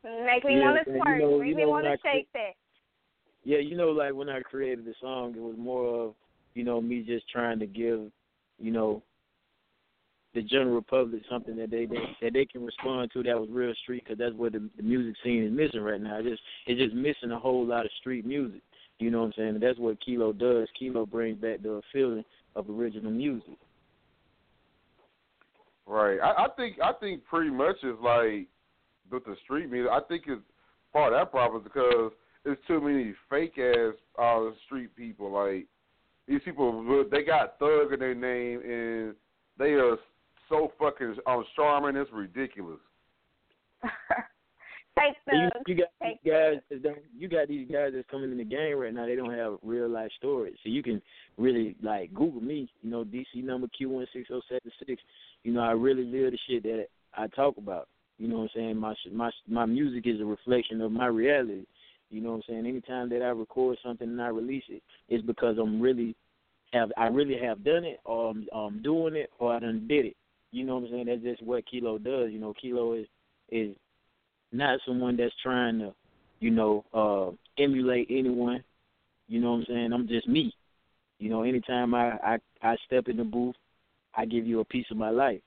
Make 0.04 0.44
me 0.44 0.58
Yeah, 0.58 0.72
want 0.72 0.84
to 0.84 0.90
and 0.92 0.98
you 0.98 1.26
know- 1.26 1.38
Make 1.38 1.48
you 1.48 1.56
me 1.56 1.64
want 1.64 1.84
to 1.84 1.90
when 1.90 1.98
I 2.04 2.12
shake 2.12 2.28
that. 2.34 2.52
Yeah, 3.44 3.58
you 3.58 3.76
know, 3.76 3.88
like 3.90 4.12
when 4.12 4.28
I 4.28 4.40
created 4.40 4.84
the 4.84 4.92
song, 5.00 5.34
it 5.34 5.40
was 5.40 5.54
more 5.56 6.04
of, 6.04 6.14
you 6.54 6.64
know, 6.64 6.80
me 6.82 7.02
just 7.02 7.26
trying 7.30 7.58
to 7.60 7.66
give, 7.66 8.10
you 8.58 8.72
know, 8.72 9.02
the 10.34 10.42
general 10.42 10.82
public 10.82 11.22
something 11.30 11.56
that 11.56 11.70
they, 11.70 11.86
they 11.86 11.96
that 12.20 12.34
they 12.34 12.44
can 12.44 12.62
respond 12.62 13.10
to 13.12 13.22
that 13.22 13.40
was 13.40 13.48
real 13.50 13.72
street 13.82 14.04
because 14.04 14.18
that's 14.18 14.34
what 14.34 14.52
the, 14.52 14.68
the 14.76 14.82
music 14.82 15.14
scene 15.24 15.44
is 15.44 15.50
missing 15.52 15.80
right 15.80 16.00
now. 16.00 16.18
It's 16.18 16.28
just 16.28 16.42
it's 16.66 16.78
just 16.78 16.94
missing 16.94 17.30
a 17.30 17.38
whole 17.38 17.64
lot 17.64 17.86
of 17.86 17.90
street 18.00 18.26
music. 18.26 18.60
You 18.98 19.10
know 19.10 19.20
what 19.20 19.26
I'm 19.28 19.32
saying? 19.36 19.48
And 19.54 19.62
that's 19.62 19.78
what 19.78 19.96
Keylow 20.06 20.34
does. 20.34 20.68
Keylow 20.78 21.06
brings 21.06 21.40
back 21.40 21.62
the 21.62 21.80
feeling 21.90 22.24
of 22.54 22.68
original 22.68 23.10
music. 23.10 23.56
Right. 25.86 26.18
I, 26.20 26.44
I 26.44 26.48
think 26.56 26.76
I 26.82 26.92
think 26.92 27.24
pretty 27.24 27.50
much 27.50 27.76
is 27.82 27.96
like 28.02 28.48
with 29.10 29.24
the 29.24 29.36
street 29.44 29.70
music. 29.70 29.90
I 29.92 30.00
think 30.08 30.24
it's 30.26 30.42
part 30.92 31.12
of 31.12 31.18
that 31.20 31.30
problem 31.30 31.62
because 31.62 32.12
it's 32.44 32.60
too 32.66 32.80
many 32.80 33.14
fake 33.30 33.58
ass 33.58 33.94
uh, 34.20 34.50
street 34.66 34.94
people. 34.96 35.30
Like 35.32 35.66
these 36.26 36.40
people, 36.44 37.04
they 37.10 37.22
got 37.22 37.58
thug 37.58 37.92
in 37.92 38.00
their 38.00 38.14
name 38.14 38.60
and 38.64 39.14
they 39.58 39.74
are 39.74 39.96
so 40.48 40.72
fucking 40.78 41.16
um, 41.26 41.44
charming. 41.54 42.00
It's 42.00 42.10
ridiculous. 42.12 42.80
And 45.28 45.52
you, 45.66 45.74
you 45.74 45.82
got 45.82 45.88
these 46.00 46.32
guys 46.32 46.94
you 47.16 47.28
got 47.28 47.48
these 47.48 47.68
guys 47.70 47.92
that's 47.94 48.08
coming 48.10 48.30
in 48.30 48.38
the 48.38 48.44
game 48.44 48.76
right 48.78 48.94
now. 48.94 49.06
They 49.06 49.16
don't 49.16 49.34
have 49.34 49.58
real 49.62 49.88
life 49.88 50.10
stories, 50.18 50.56
so 50.62 50.70
you 50.70 50.82
can 50.82 51.02
really 51.36 51.76
like 51.82 52.14
Google 52.14 52.40
me. 52.40 52.68
You 52.82 52.90
know, 52.90 53.04
DC 53.04 53.44
number 53.44 53.66
Q 53.76 53.90
one 53.90 54.06
six 54.12 54.28
zero 54.28 54.40
seven 54.48 54.72
six. 54.86 55.02
You 55.42 55.52
know, 55.52 55.60
I 55.60 55.72
really 55.72 56.04
live 56.04 56.32
the 56.32 56.38
shit 56.48 56.62
that 56.62 56.86
I 57.14 57.26
talk 57.28 57.56
about. 57.58 57.88
You 58.18 58.28
know 58.28 58.36
what 58.38 58.42
I'm 58.44 58.50
saying? 58.54 58.76
My 58.76 58.94
my 59.12 59.30
my 59.48 59.66
music 59.66 60.06
is 60.06 60.20
a 60.20 60.24
reflection 60.24 60.80
of 60.80 60.92
my 60.92 61.06
reality. 61.06 61.66
You 62.10 62.20
know 62.20 62.30
what 62.30 62.36
I'm 62.36 62.42
saying? 62.48 62.66
Anytime 62.66 63.08
that 63.10 63.22
I 63.22 63.28
record 63.28 63.78
something 63.84 64.08
and 64.08 64.22
I 64.22 64.28
release 64.28 64.64
it, 64.68 64.82
it's 65.08 65.26
because 65.26 65.56
I'm 65.58 65.80
really 65.80 66.14
have 66.72 66.90
I 66.96 67.06
really 67.06 67.38
have 67.42 67.64
done 67.64 67.84
it 67.84 68.00
or 68.04 68.30
I'm, 68.30 68.46
I'm 68.54 68.82
doing 68.82 69.16
it 69.16 69.30
or 69.38 69.54
I 69.54 69.58
done 69.58 69.86
did 69.88 70.06
it. 70.06 70.16
You 70.52 70.64
know 70.64 70.76
what 70.76 70.84
I'm 70.84 70.90
saying? 70.90 71.06
That's 71.06 71.22
just 71.22 71.42
what 71.42 71.64
Keylow 71.66 71.98
does. 71.98 72.30
You 72.30 72.38
know, 72.38 72.54
Keylow 72.60 72.94
is 72.94 73.06
is 73.50 73.76
not 74.56 74.80
someone 74.86 75.16
that's 75.16 75.34
trying 75.42 75.78
to, 75.80 75.94
you 76.40 76.50
know, 76.50 76.84
uh 76.92 77.30
emulate 77.62 78.08
anyone. 78.10 78.62
You 79.28 79.40
know 79.40 79.52
what 79.52 79.58
I'm 79.58 79.66
saying? 79.68 79.92
I'm 79.92 80.08
just 80.08 80.28
me. 80.28 80.52
You 81.18 81.30
know, 81.30 81.42
anytime 81.42 81.94
I, 81.94 82.12
I 82.22 82.38
I 82.62 82.76
step 82.86 83.08
in 83.08 83.16
the 83.16 83.24
booth, 83.24 83.56
I 84.14 84.24
give 84.24 84.46
you 84.46 84.60
a 84.60 84.64
piece 84.64 84.86
of 84.90 84.96
my 84.96 85.10
life. 85.10 85.40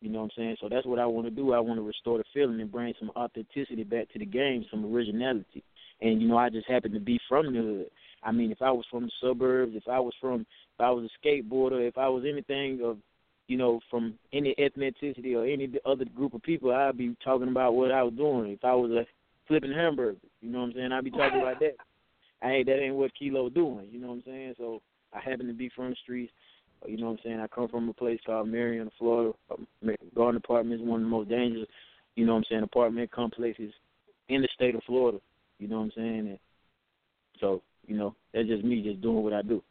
You 0.00 0.10
know 0.10 0.18
what 0.18 0.24
I'm 0.24 0.30
saying? 0.36 0.56
So 0.60 0.68
that's 0.68 0.86
what 0.86 0.98
I 0.98 1.06
want 1.06 1.26
to 1.26 1.30
do. 1.30 1.54
I 1.54 1.60
want 1.60 1.78
to 1.78 1.82
restore 1.82 2.18
the 2.18 2.24
feeling 2.34 2.60
and 2.60 2.70
bring 2.70 2.92
some 2.98 3.10
authenticity 3.16 3.84
back 3.84 4.12
to 4.12 4.18
the 4.18 4.26
game, 4.26 4.66
some 4.70 4.84
originality. 4.94 5.64
And 6.02 6.20
you 6.20 6.28
know, 6.28 6.36
I 6.36 6.50
just 6.50 6.68
happen 6.68 6.92
to 6.92 7.00
be 7.00 7.18
from 7.28 7.46
the 7.54 7.60
hood. 7.60 7.90
I 8.22 8.32
mean, 8.32 8.52
if 8.52 8.60
I 8.60 8.70
was 8.70 8.84
from 8.90 9.04
the 9.04 9.12
suburbs, 9.20 9.72
if 9.74 9.88
I 9.88 10.00
was 10.00 10.14
from, 10.20 10.42
if 10.42 10.80
I 10.80 10.90
was 10.90 11.08
a 11.08 11.26
skateboarder, 11.26 11.86
if 11.86 11.96
I 11.96 12.08
was 12.08 12.24
anything 12.28 12.80
of, 12.82 12.98
you 13.48 13.56
know, 13.56 13.80
from 13.90 14.14
any 14.32 14.54
ethnicity 14.58 15.34
or 15.36 15.44
any 15.44 15.70
other 15.84 16.04
group 16.04 16.34
of 16.34 16.42
people, 16.42 16.72
I'd 16.72 16.96
be 16.96 17.16
talking 17.22 17.48
about 17.48 17.74
what 17.74 17.92
I 17.92 18.02
was 18.02 18.14
doing. 18.14 18.52
If 18.52 18.64
I 18.64 18.74
was 18.74 18.90
a 18.90 19.06
flipping 19.46 19.72
hamburger, 19.72 20.18
you 20.40 20.50
know 20.50 20.60
what 20.60 20.68
I'm 20.68 20.72
saying? 20.74 20.92
I'd 20.92 21.04
be 21.04 21.10
talking 21.10 21.40
about 21.40 21.60
that. 21.60 21.76
Ain't 22.42 22.66
that 22.66 22.80
ain't 22.80 22.94
what 22.94 23.12
Keylow 23.14 23.50
doing. 23.50 23.88
You 23.90 24.00
know 24.00 24.08
what 24.08 24.14
I'm 24.14 24.22
saying? 24.26 24.54
So 24.58 24.80
I 25.12 25.20
happen 25.20 25.46
to 25.46 25.52
be 25.52 25.70
from 25.74 25.90
the 25.90 25.96
streets. 26.02 26.32
You 26.86 26.98
know 26.98 27.06
what 27.06 27.12
I'm 27.12 27.18
saying? 27.24 27.40
I 27.40 27.46
come 27.46 27.68
from 27.68 27.88
a 27.88 27.94
place 27.94 28.20
called 28.26 28.48
Marion, 28.48 28.90
Florida. 28.98 29.32
Um, 29.50 29.66
Garden 30.14 30.36
Apartments 30.42 30.82
is 30.82 30.88
one 30.88 31.00
of 31.00 31.06
the 31.06 31.10
most 31.10 31.30
dangerous, 31.30 31.66
you 32.14 32.26
know 32.26 32.32
what 32.32 32.38
I'm 32.38 32.44
saying, 32.50 32.62
apartment 32.62 33.10
complexes 33.10 33.72
in 34.28 34.42
the 34.42 34.48
state 34.54 34.74
of 34.74 34.82
Florida. 34.84 35.18
You 35.58 35.68
know 35.68 35.78
what 35.78 35.84
I'm 35.84 35.92
saying? 35.96 36.18
And 36.28 36.38
so, 37.40 37.62
you 37.86 37.96
know, 37.96 38.14
that's 38.32 38.48
just 38.48 38.64
me 38.64 38.82
just 38.82 39.00
doing 39.00 39.22
what 39.22 39.32
I 39.32 39.42
do. 39.42 39.62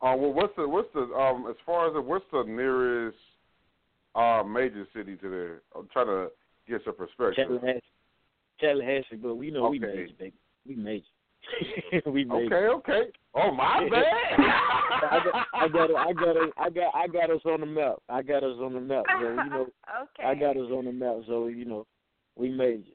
Uh, 0.00 0.14
well, 0.16 0.32
what's 0.32 0.54
the 0.56 0.68
what's 0.68 0.92
the 0.94 1.00
um 1.14 1.46
as 1.48 1.56
far 1.66 1.88
as 1.88 1.94
the, 1.94 2.00
what's 2.00 2.24
the 2.30 2.44
nearest 2.44 3.18
uh 4.14 4.42
major 4.44 4.86
city 4.94 5.16
to 5.16 5.28
there? 5.28 5.62
I'm 5.76 5.88
trying 5.92 6.06
to 6.06 6.28
get 6.68 6.82
some 6.84 6.94
perspective. 6.94 7.48
Tallahassee, 7.48 7.80
Tallahassee, 8.60 9.16
but 9.16 9.34
we 9.34 9.50
know 9.50 9.68
we 9.68 9.78
Okay. 9.78 9.86
major, 9.86 10.14
baby. 10.18 10.36
We 10.66 10.76
major. 10.76 11.04
we 12.06 12.24
major. 12.24 12.70
Okay, 12.70 12.92
okay. 12.92 13.10
Oh 13.34 13.50
my 13.50 13.88
bad. 13.90 14.04
I 15.10 15.20
got, 15.24 15.46
I 15.52 15.68
got, 15.68 15.90
I 15.96 16.12
got, 16.12 16.36
I 16.56 16.70
got, 16.70 16.94
I 16.94 17.06
got 17.08 17.30
us 17.30 17.40
on 17.44 17.60
the 17.60 17.66
map. 17.66 17.96
I 18.08 18.22
got 18.22 18.44
us 18.44 18.56
on 18.60 18.74
the 18.74 18.80
map. 18.80 19.04
So 19.20 19.28
you 19.28 19.50
know, 19.50 19.66
okay. 20.02 20.24
I 20.24 20.34
got 20.36 20.56
us 20.56 20.70
on 20.70 20.84
the 20.84 20.92
map. 20.92 21.16
So 21.26 21.48
you 21.48 21.64
know, 21.64 21.86
we 22.36 22.50
major. 22.50 22.92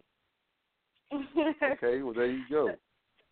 okay, 1.13 2.02
well 2.02 2.13
there 2.13 2.28
you 2.28 2.44
go. 2.50 2.76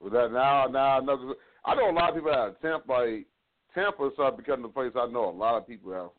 Well 0.02 0.10
that 0.12 0.34
now 0.34 0.68
now 0.68 0.98
I 0.98 1.00
know 1.00 1.36
I 1.64 1.76
know 1.76 1.90
a 1.90 1.94
lot 1.94 2.10
of 2.10 2.16
people 2.16 2.32
out 2.32 2.50
of 2.50 2.62
Tampa 2.62 2.92
like 2.92 3.28
Tampa 3.74 4.10
started 4.14 4.38
becoming 4.38 4.64
the 4.64 4.70
place 4.70 4.92
I 4.96 5.08
know 5.08 5.30
a 5.30 5.32
lot 5.32 5.58
of 5.58 5.68
people 5.68 5.94
out 5.94 6.14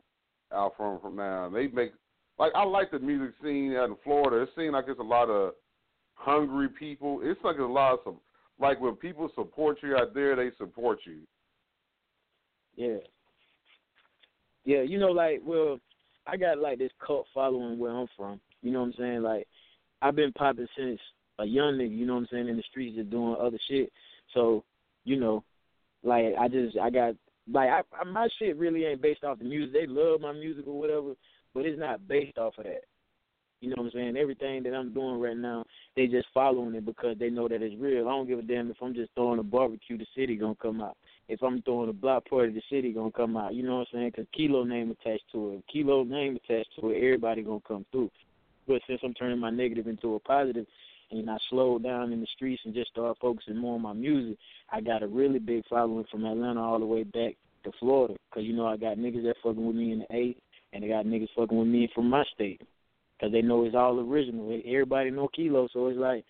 out 0.52 0.74
from 0.76 1.00
from 1.00 1.16
now. 1.16 1.48
They 1.48 1.68
make 1.68 1.92
like 2.38 2.52
I 2.54 2.64
like 2.64 2.90
the 2.90 2.98
music 2.98 3.34
scene 3.42 3.74
out 3.76 3.90
in 3.90 3.96
Florida. 4.04 4.42
It 4.42 4.50
seems 4.56 4.72
like 4.72 4.86
it's 4.88 5.00
a 5.00 5.02
lot 5.02 5.28
of 5.28 5.52
hungry 6.14 6.68
people. 6.68 7.20
It's 7.22 7.40
like 7.44 7.58
a 7.58 7.62
lot 7.62 7.94
of 7.94 8.00
some 8.04 8.16
like 8.58 8.80
when 8.80 8.94
people 8.96 9.30
support 9.34 9.78
you 9.82 9.96
out 9.96 10.14
there, 10.14 10.36
they 10.36 10.50
support 10.58 11.00
you. 11.04 11.18
Yeah. 12.76 12.98
Yeah, 14.64 14.82
you 14.82 14.98
know, 14.98 15.10
like, 15.10 15.42
well, 15.44 15.80
I 16.26 16.36
got 16.36 16.58
like 16.58 16.78
this 16.78 16.92
cult 17.04 17.26
following 17.34 17.78
where 17.78 17.90
I'm 17.90 18.06
from. 18.16 18.40
You 18.62 18.70
know 18.70 18.80
what 18.80 18.86
I'm 18.86 18.94
saying? 18.96 19.22
Like, 19.22 19.48
I've 20.00 20.14
been 20.14 20.32
popping 20.32 20.68
since 20.76 21.00
a 21.40 21.44
young 21.44 21.74
nigga. 21.74 21.96
You 21.96 22.06
know 22.06 22.14
what 22.14 22.20
I'm 22.20 22.28
saying? 22.30 22.48
In 22.48 22.56
the 22.56 22.62
streets, 22.70 22.96
just 22.96 23.10
doing 23.10 23.36
other 23.40 23.58
shit. 23.68 23.90
So, 24.32 24.62
you 25.04 25.18
know, 25.18 25.42
like 26.04 26.34
I 26.38 26.48
just 26.48 26.78
I 26.78 26.90
got 26.90 27.14
like 27.50 27.68
I, 27.68 27.82
I 28.00 28.04
my 28.04 28.28
shit 28.38 28.56
really 28.56 28.84
ain't 28.84 29.02
based 29.02 29.24
off 29.24 29.38
the 29.38 29.44
music. 29.44 29.72
They 29.72 29.86
love 29.86 30.20
my 30.20 30.32
music 30.32 30.66
or 30.66 30.78
whatever, 30.78 31.14
but 31.54 31.66
it's 31.66 31.78
not 31.78 32.06
based 32.06 32.38
off 32.38 32.58
of 32.58 32.64
that. 32.64 32.84
You 33.60 33.68
know 33.68 33.76
what 33.78 33.86
I'm 33.86 33.90
saying? 33.92 34.16
Everything 34.16 34.64
that 34.64 34.74
I'm 34.74 34.92
doing 34.92 35.20
right 35.20 35.36
now, 35.36 35.64
they 35.94 36.08
just 36.08 36.26
following 36.34 36.74
it 36.74 36.84
because 36.84 37.16
they 37.20 37.30
know 37.30 37.46
that 37.46 37.62
it's 37.62 37.80
real. 37.80 38.08
I 38.08 38.10
don't 38.10 38.26
give 38.26 38.40
a 38.40 38.42
damn 38.42 38.70
if 38.72 38.76
I'm 38.82 38.92
just 38.92 39.12
throwing 39.14 39.38
a 39.38 39.44
barbecue, 39.44 39.96
the 39.96 40.06
city 40.16 40.34
gonna 40.34 40.56
come 40.60 40.80
out. 40.80 40.96
If 41.28 41.42
I'm 41.44 41.62
throwing 41.62 41.88
a 41.88 41.92
block 41.92 42.28
party, 42.28 42.52
the 42.52 42.62
city 42.68 42.92
gonna 42.92 43.12
come 43.12 43.36
out. 43.36 43.54
You 43.54 43.62
know 43.62 43.78
what 43.78 43.88
I'm 43.92 43.98
saying? 43.98 44.10
Because 44.10 44.26
Keylow 44.36 44.64
name 44.64 44.90
attached 44.90 45.24
to 45.32 45.52
it, 45.52 45.64
Keylow 45.72 46.08
name 46.08 46.36
attached 46.44 46.70
to 46.80 46.90
it, 46.90 46.96
everybody 46.96 47.42
gonna 47.42 47.60
come 47.66 47.86
through. 47.92 48.10
But 48.66 48.82
since 48.88 49.00
I'm 49.04 49.14
turning 49.14 49.38
my 49.38 49.50
negative 49.50 49.86
into 49.86 50.16
a 50.16 50.20
positive, 50.20 50.66
and 51.12 51.30
I 51.30 51.36
slowed 51.50 51.82
down 51.82 52.12
in 52.12 52.20
the 52.20 52.26
streets 52.34 52.62
and 52.64 52.74
just 52.74 52.90
started 52.90 53.20
focusing 53.20 53.56
more 53.56 53.74
on 53.74 53.82
my 53.82 53.92
music, 53.92 54.38
I 54.70 54.80
got 54.80 55.02
a 55.02 55.06
really 55.06 55.38
big 55.38 55.64
following 55.68 56.06
from 56.10 56.24
Atlanta 56.24 56.60
all 56.60 56.78
the 56.78 56.86
way 56.86 57.04
back 57.04 57.34
to 57.64 57.72
Florida. 57.78 58.14
Because 58.30 58.44
you 58.44 58.54
know 58.54 58.66
I 58.66 58.76
got 58.76 58.96
niggas 58.96 59.22
that 59.24 59.36
fucking 59.42 59.64
with 59.64 59.76
me 59.76 59.92
in 59.92 60.00
the 60.00 60.14
A, 60.14 60.36
and 60.72 60.84
I 60.84 60.88
got 60.88 61.04
niggas 61.04 61.28
fucking 61.36 61.56
with 61.56 61.68
me 61.68 61.88
from 61.94 62.08
my 62.08 62.24
state. 62.34 62.62
Because 63.18 63.32
they 63.32 63.42
know 63.42 63.64
it's 63.64 63.76
all 63.76 64.00
original. 64.00 64.60
Everybody 64.66 65.10
know 65.10 65.28
Keylow, 65.36 65.68
so 65.72 65.88
it's 65.88 65.98
like, 65.98 66.24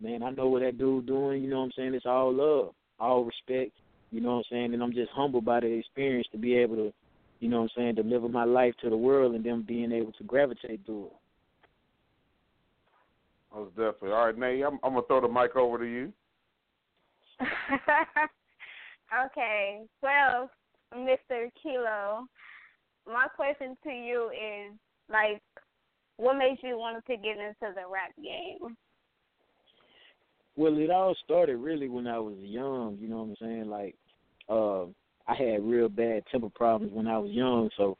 man, 0.00 0.22
I 0.22 0.30
know 0.30 0.48
what 0.48 0.62
that 0.62 0.78
dude 0.78 1.06
doing. 1.06 1.42
You 1.42 1.50
know 1.50 1.60
what 1.60 1.66
I'm 1.66 1.72
saying? 1.76 1.94
It's 1.94 2.06
all 2.06 2.32
love, 2.32 2.74
all 3.00 3.24
respect. 3.24 3.72
You 4.12 4.20
know 4.20 4.36
what 4.36 4.36
I'm 4.36 4.44
saying? 4.50 4.74
And 4.74 4.82
I'm 4.82 4.92
just 4.92 5.10
humbled 5.12 5.44
by 5.44 5.60
the 5.60 5.66
experience 5.66 6.28
to 6.32 6.38
be 6.38 6.56
able 6.56 6.76
to, 6.76 6.92
you 7.40 7.48
know 7.48 7.62
what 7.62 7.70
I'm 7.76 7.82
saying, 7.82 7.94
deliver 7.96 8.28
my 8.28 8.44
life 8.44 8.74
to 8.82 8.90
the 8.90 8.96
world 8.96 9.34
and 9.34 9.44
them 9.44 9.64
being 9.66 9.90
able 9.92 10.12
to 10.12 10.24
gravitate 10.24 10.86
to 10.86 11.06
it. 11.06 11.12
Most 13.54 13.70
definitely. 13.70 14.12
All 14.12 14.26
right, 14.26 14.36
Nayy, 14.36 14.66
I'm, 14.66 14.78
I'm 14.82 14.94
gonna 14.94 15.06
throw 15.06 15.20
the 15.20 15.28
mic 15.28 15.56
over 15.56 15.78
to 15.78 15.84
you. 15.84 16.12
okay. 19.26 19.82
Well, 20.02 20.50
Mr. 20.94 21.50
Keylow, 21.62 22.26
my 23.06 23.26
question 23.34 23.76
to 23.84 23.90
you 23.90 24.30
is 24.30 24.72
like, 25.10 25.40
what 26.16 26.36
made 26.38 26.58
you 26.62 26.78
want 26.78 27.04
to 27.06 27.16
get 27.16 27.36
into 27.36 27.74
the 27.74 27.82
rap 27.90 28.12
game? 28.16 28.76
Well, 30.56 30.78
it 30.78 30.90
all 30.90 31.14
started 31.22 31.56
really 31.56 31.88
when 31.88 32.06
I 32.06 32.18
was 32.18 32.36
young. 32.38 32.96
You 33.00 33.08
know 33.08 33.22
what 33.22 33.28
I'm 33.28 33.36
saying? 33.40 33.68
Like, 33.68 33.94
uh, 34.48 34.84
I 35.28 35.34
had 35.34 35.62
real 35.64 35.88
bad 35.88 36.22
temper 36.30 36.48
problems 36.54 36.92
when 36.94 37.06
I 37.06 37.18
was 37.18 37.30
young, 37.30 37.68
so 37.76 37.98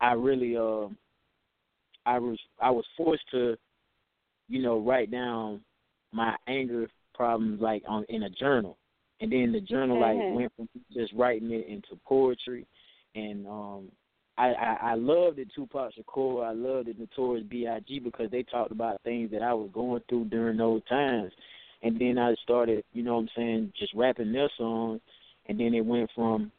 I 0.00 0.12
really, 0.12 0.56
uh, 0.56 0.88
I 2.04 2.18
was 2.18 2.38
I 2.60 2.70
was 2.70 2.84
forced 2.96 3.24
to, 3.30 3.56
you 4.50 4.60
know, 4.60 4.78
write 4.80 5.10
down 5.10 5.62
my 6.12 6.36
anger 6.48 6.88
problems 7.14 7.60
like 7.60 7.82
on 7.86 8.04
in 8.08 8.24
a 8.24 8.30
journal, 8.30 8.76
and 9.20 9.30
then 9.30 9.52
the 9.52 9.60
journal 9.60 9.96
Mhm. 9.96 10.00
like 10.00 10.34
went 10.34 10.52
from 10.56 10.68
just 10.92 11.12
writing 11.14 11.50
it 11.52 11.66
into 11.66 11.96
poetry, 12.04 12.66
and 13.14 13.46
um, 13.46 13.90
I 14.36 14.52
I, 14.54 14.78
I 14.82 14.94
loved 14.94 15.36
the 15.36 15.46
Tupac 15.54 15.94
Shakur, 15.94 16.44
I 16.44 16.52
loved 16.52 16.88
the 16.88 16.94
Notorious 16.94 17.46
B.I.G. 17.46 18.00
because 18.00 18.30
they 18.30 18.42
talked 18.42 18.72
about 18.72 19.00
things 19.02 19.30
that 19.30 19.42
I 19.42 19.54
was 19.54 19.70
going 19.72 20.02
through 20.08 20.24
during 20.26 20.56
those 20.56 20.82
times, 20.86 21.32
and 21.82 21.98
then 21.98 22.18
I 22.18 22.34
started, 22.42 22.84
you 22.92 23.04
know, 23.04 23.14
what 23.14 23.20
I'm 23.22 23.28
saying, 23.36 23.72
just 23.78 23.94
rapping 23.94 24.32
their 24.32 24.50
songs, 24.58 25.00
and 25.46 25.60
then 25.60 25.74
it 25.74 25.84
went 25.84 26.10
from, 26.14 26.50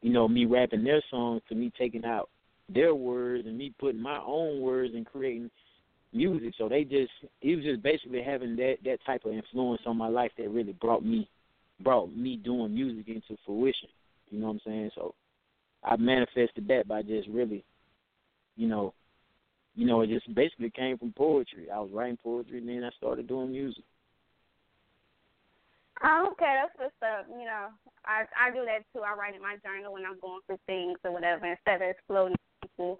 you 0.00 0.12
know, 0.12 0.28
me 0.28 0.46
rapping 0.46 0.84
their 0.84 1.02
songs 1.10 1.42
to 1.48 1.54
me 1.54 1.70
taking 1.76 2.06
out 2.06 2.30
their 2.68 2.94
words 2.94 3.46
and 3.46 3.58
me 3.58 3.74
putting 3.78 4.00
my 4.00 4.18
own 4.24 4.60
words 4.60 4.94
and 4.94 5.04
creating 5.04 5.50
music. 6.14 6.54
So 6.56 6.68
they 6.68 6.84
just 6.84 7.12
it 7.42 7.56
was 7.56 7.64
just 7.64 7.82
basically 7.82 8.22
having 8.22 8.56
that 8.56 8.76
that 8.84 8.98
type 9.04 9.24
of 9.24 9.32
influence 9.32 9.82
on 9.86 9.96
my 9.96 10.08
life 10.08 10.30
that 10.38 10.48
really 10.48 10.72
brought 10.72 11.04
me 11.04 11.28
brought 11.80 12.14
me 12.16 12.36
doing 12.36 12.74
music 12.74 13.08
into 13.08 13.36
fruition. 13.44 13.88
You 14.30 14.40
know 14.40 14.46
what 14.46 14.52
I'm 14.54 14.60
saying? 14.64 14.90
So 14.94 15.14
I 15.82 15.96
manifested 15.96 16.66
that 16.68 16.88
by 16.88 17.02
just 17.02 17.28
really, 17.28 17.64
you 18.56 18.68
know, 18.68 18.94
you 19.74 19.86
know, 19.86 20.02
it 20.02 20.08
just 20.08 20.32
basically 20.34 20.70
came 20.70 20.96
from 20.98 21.12
poetry. 21.12 21.68
I 21.70 21.80
was 21.80 21.90
writing 21.92 22.18
poetry 22.22 22.58
and 22.58 22.68
then 22.68 22.84
I 22.84 22.90
started 22.96 23.26
doing 23.26 23.50
music. 23.50 23.84
Oh, 26.02 26.28
okay, 26.32 26.58
that's 26.60 26.74
what's 26.76 26.94
up. 27.02 27.26
You 27.30 27.44
know, 27.44 27.68
I 28.04 28.24
I 28.38 28.50
do 28.50 28.64
that 28.64 28.84
too. 28.92 29.04
I 29.04 29.14
write 29.14 29.34
in 29.34 29.42
my 29.42 29.56
journal 29.64 29.92
when 29.92 30.04
I'm 30.04 30.18
going 30.20 30.40
through 30.46 30.58
things 30.66 30.98
or 31.04 31.12
whatever 31.12 31.46
instead 31.46 31.82
of 31.82 31.88
exploding 31.88 32.36
people. 32.62 32.98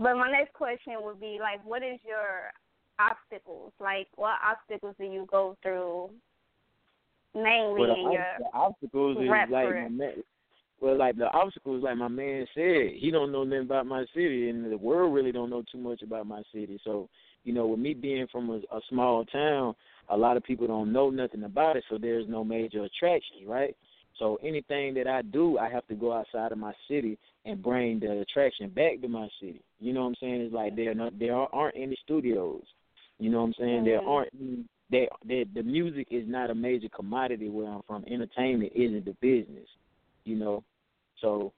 But 0.00 0.14
my 0.16 0.30
next 0.30 0.54
question 0.54 0.94
would 1.00 1.20
be 1.20 1.38
like, 1.40 1.60
what 1.62 1.82
is 1.82 1.98
your 2.08 2.50
obstacles? 2.98 3.72
Like, 3.78 4.08
what 4.16 4.36
obstacles 4.42 4.94
do 4.98 5.04
you 5.04 5.26
go 5.30 5.58
through 5.62 6.08
mainly 7.34 7.80
Well, 7.80 7.88
the, 7.88 8.00
in 8.00 8.12
your 8.12 8.24
the 8.38 8.46
obstacles 8.54 9.18
is 9.18 9.28
like 9.28 9.50
my 9.50 9.88
man, 9.88 10.12
well, 10.80 10.96
like 10.96 11.16
the 11.16 11.30
obstacles, 11.30 11.84
like 11.84 11.98
my 11.98 12.08
man 12.08 12.46
said, 12.54 12.92
he 12.96 13.10
don't 13.12 13.30
know 13.30 13.44
nothing 13.44 13.66
about 13.66 13.84
my 13.84 14.06
city, 14.14 14.48
and 14.48 14.72
the 14.72 14.78
world 14.78 15.12
really 15.12 15.32
don't 15.32 15.50
know 15.50 15.62
too 15.70 15.78
much 15.78 16.00
about 16.00 16.26
my 16.26 16.42
city. 16.50 16.80
So, 16.82 17.10
you 17.44 17.52
know, 17.52 17.66
with 17.66 17.80
me 17.80 17.92
being 17.92 18.26
from 18.32 18.48
a, 18.48 18.56
a 18.74 18.80
small 18.88 19.26
town, 19.26 19.74
a 20.08 20.16
lot 20.16 20.38
of 20.38 20.44
people 20.44 20.66
don't 20.66 20.92
know 20.94 21.10
nothing 21.10 21.44
about 21.44 21.76
it, 21.76 21.84
so 21.90 21.98
there's 21.98 22.26
no 22.26 22.42
major 22.42 22.84
attraction, 22.84 23.46
right? 23.46 23.76
So 24.20 24.38
anything 24.44 24.92
that 24.94 25.08
I 25.08 25.22
do, 25.22 25.58
I 25.58 25.70
have 25.70 25.86
to 25.88 25.94
go 25.94 26.12
outside 26.12 26.52
of 26.52 26.58
my 26.58 26.74
city 26.86 27.18
and 27.46 27.62
bring 27.62 27.98
the 28.00 28.20
attraction 28.20 28.68
back 28.68 29.00
to 29.00 29.08
my 29.08 29.28
city. 29.40 29.62
You 29.80 29.94
know 29.94 30.02
what 30.02 30.08
I'm 30.08 30.14
saying? 30.20 30.40
It's 30.42 30.54
like 30.54 30.76
there 30.76 30.94
not 30.94 31.18
there 31.18 31.34
aren't 31.34 31.76
any 31.76 31.96
studios. 32.04 32.62
You 33.18 33.30
know 33.30 33.40
what 33.40 33.46
I'm 33.46 33.54
saying? 33.58 33.84
There 33.84 34.02
aren't 34.02 34.30
they 34.90 35.08
the 35.54 35.62
music 35.62 36.08
is 36.10 36.24
not 36.28 36.50
a 36.50 36.54
major 36.54 36.88
commodity 36.94 37.48
where 37.48 37.66
I'm 37.66 37.80
from. 37.86 38.04
Entertainment 38.04 38.72
isn't 38.74 39.06
the 39.06 39.16
business, 39.22 39.68
you 40.24 40.36
know. 40.36 40.62
So, 41.22 41.52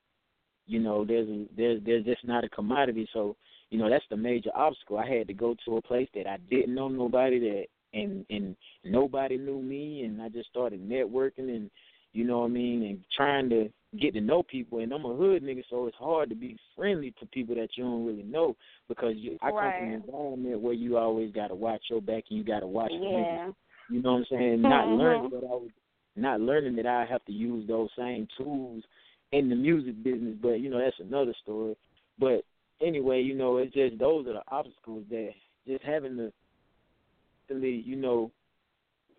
you 0.67 0.79
know, 0.79 1.05
there's 1.05 1.29
a, 1.29 1.47
there's 1.57 1.81
there's 1.85 2.05
just 2.05 2.25
not 2.25 2.45
a 2.45 2.49
commodity. 2.49 3.09
So, 3.13 3.35
you 3.71 3.79
know, 3.79 3.91
that's 3.91 4.05
the 4.09 4.17
major 4.17 4.51
obstacle. 4.55 4.99
I 4.99 5.09
had 5.09 5.27
to 5.27 5.35
go 5.35 5.57
to 5.65 5.79
a 5.79 5.83
place 5.83 6.09
that 6.15 6.29
I 6.29 6.37
didn't 6.49 6.77
know 6.77 6.89
nobody 6.89 7.41
that 7.41 7.65
and 7.93 8.25
and 8.31 8.55
nobody 8.85 9.37
knew 9.37 9.61
me 9.61 10.03
and 10.03 10.23
I 10.23 10.29
just 10.29 10.49
started 10.49 10.89
networking 10.89 11.49
and 11.49 11.71
you 12.13 12.25
know 12.25 12.41
what 12.41 12.47
I 12.47 12.55
mean, 12.55 12.83
and 12.85 13.01
trying 13.17 13.49
to 13.51 13.69
get 14.01 14.15
to 14.15 14.21
know 14.21 14.43
people 14.43 14.79
and 14.79 14.91
I'm 14.93 15.05
a 15.05 15.15
hood 15.15 15.43
nigga 15.43 15.63
so 15.69 15.87
it's 15.87 15.97
hard 15.99 16.31
to 16.31 16.35
be 16.35 16.57
friendly 16.75 17.13
to 17.21 17.27
people 17.27 17.55
that 17.57 17.69
you 17.77 17.85
don't 17.85 18.07
really 18.07 18.23
know 18.23 18.57
because 18.89 19.15
you 19.17 19.39
I 19.43 19.51
come 19.51 19.59
from 19.61 19.67
Right. 19.67 19.83
an 19.83 20.03
environment 20.07 20.61
where 20.63 20.73
you 20.73 20.97
always 20.97 21.31
gotta 21.31 21.55
watch 21.55 21.83
your 21.91 22.01
back 22.01 22.25
and 22.31 22.39
you 22.39 22.43
gotta 22.45 22.67
watch 22.67 22.91
niggas 22.91 23.27
yeah. 23.31 23.53
you 23.91 24.01
know 24.01 24.13
what 24.15 24.19
I'm 24.21 24.27
saying? 24.31 24.63
Not 24.63 24.87
Mhm. 24.87 24.99
learning 24.99 25.31
that 25.31 25.45
I 25.45 25.55
was 25.55 25.71
not 26.17 26.41
learning 26.41 26.77
that 26.77 26.87
I 26.87 27.05
have 27.05 27.25
to 27.27 27.33
use 27.33 27.67
those 27.67 27.91
same 27.97 28.27
tools 28.37 28.83
in 29.33 29.49
the 29.49 29.55
music 29.57 30.03
business, 30.03 30.37
but 30.41 30.61
you 30.61 30.71
know, 30.71 30.79
that's 30.79 30.99
another 31.01 31.35
story. 31.43 31.77
But 32.19 32.45
anyway, 32.81 33.23
you 33.23 33.35
know, 33.35 33.59
it's 33.59 33.75
just 33.75 33.99
those 33.99 34.27
are 34.27 34.35
the 34.35 34.43
obstacles 34.49 35.05
that 35.11 35.33
just 35.67 35.83
having 35.85 36.17
to 36.17 36.33
really, 37.49 37.83
you 37.87 37.97
know, 37.97 38.31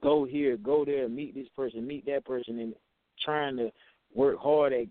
go 0.03 0.25
here, 0.25 0.57
go 0.57 0.85
there, 0.85 1.07
meet 1.07 1.33
this 1.33 1.47
person, 1.55 1.87
meet 1.87 2.05
that 2.05 2.25
person 2.25 2.59
and 2.59 2.75
trying 3.23 3.57
to 3.57 3.71
work 4.13 4.37
hard 4.37 4.73
at 4.73 4.85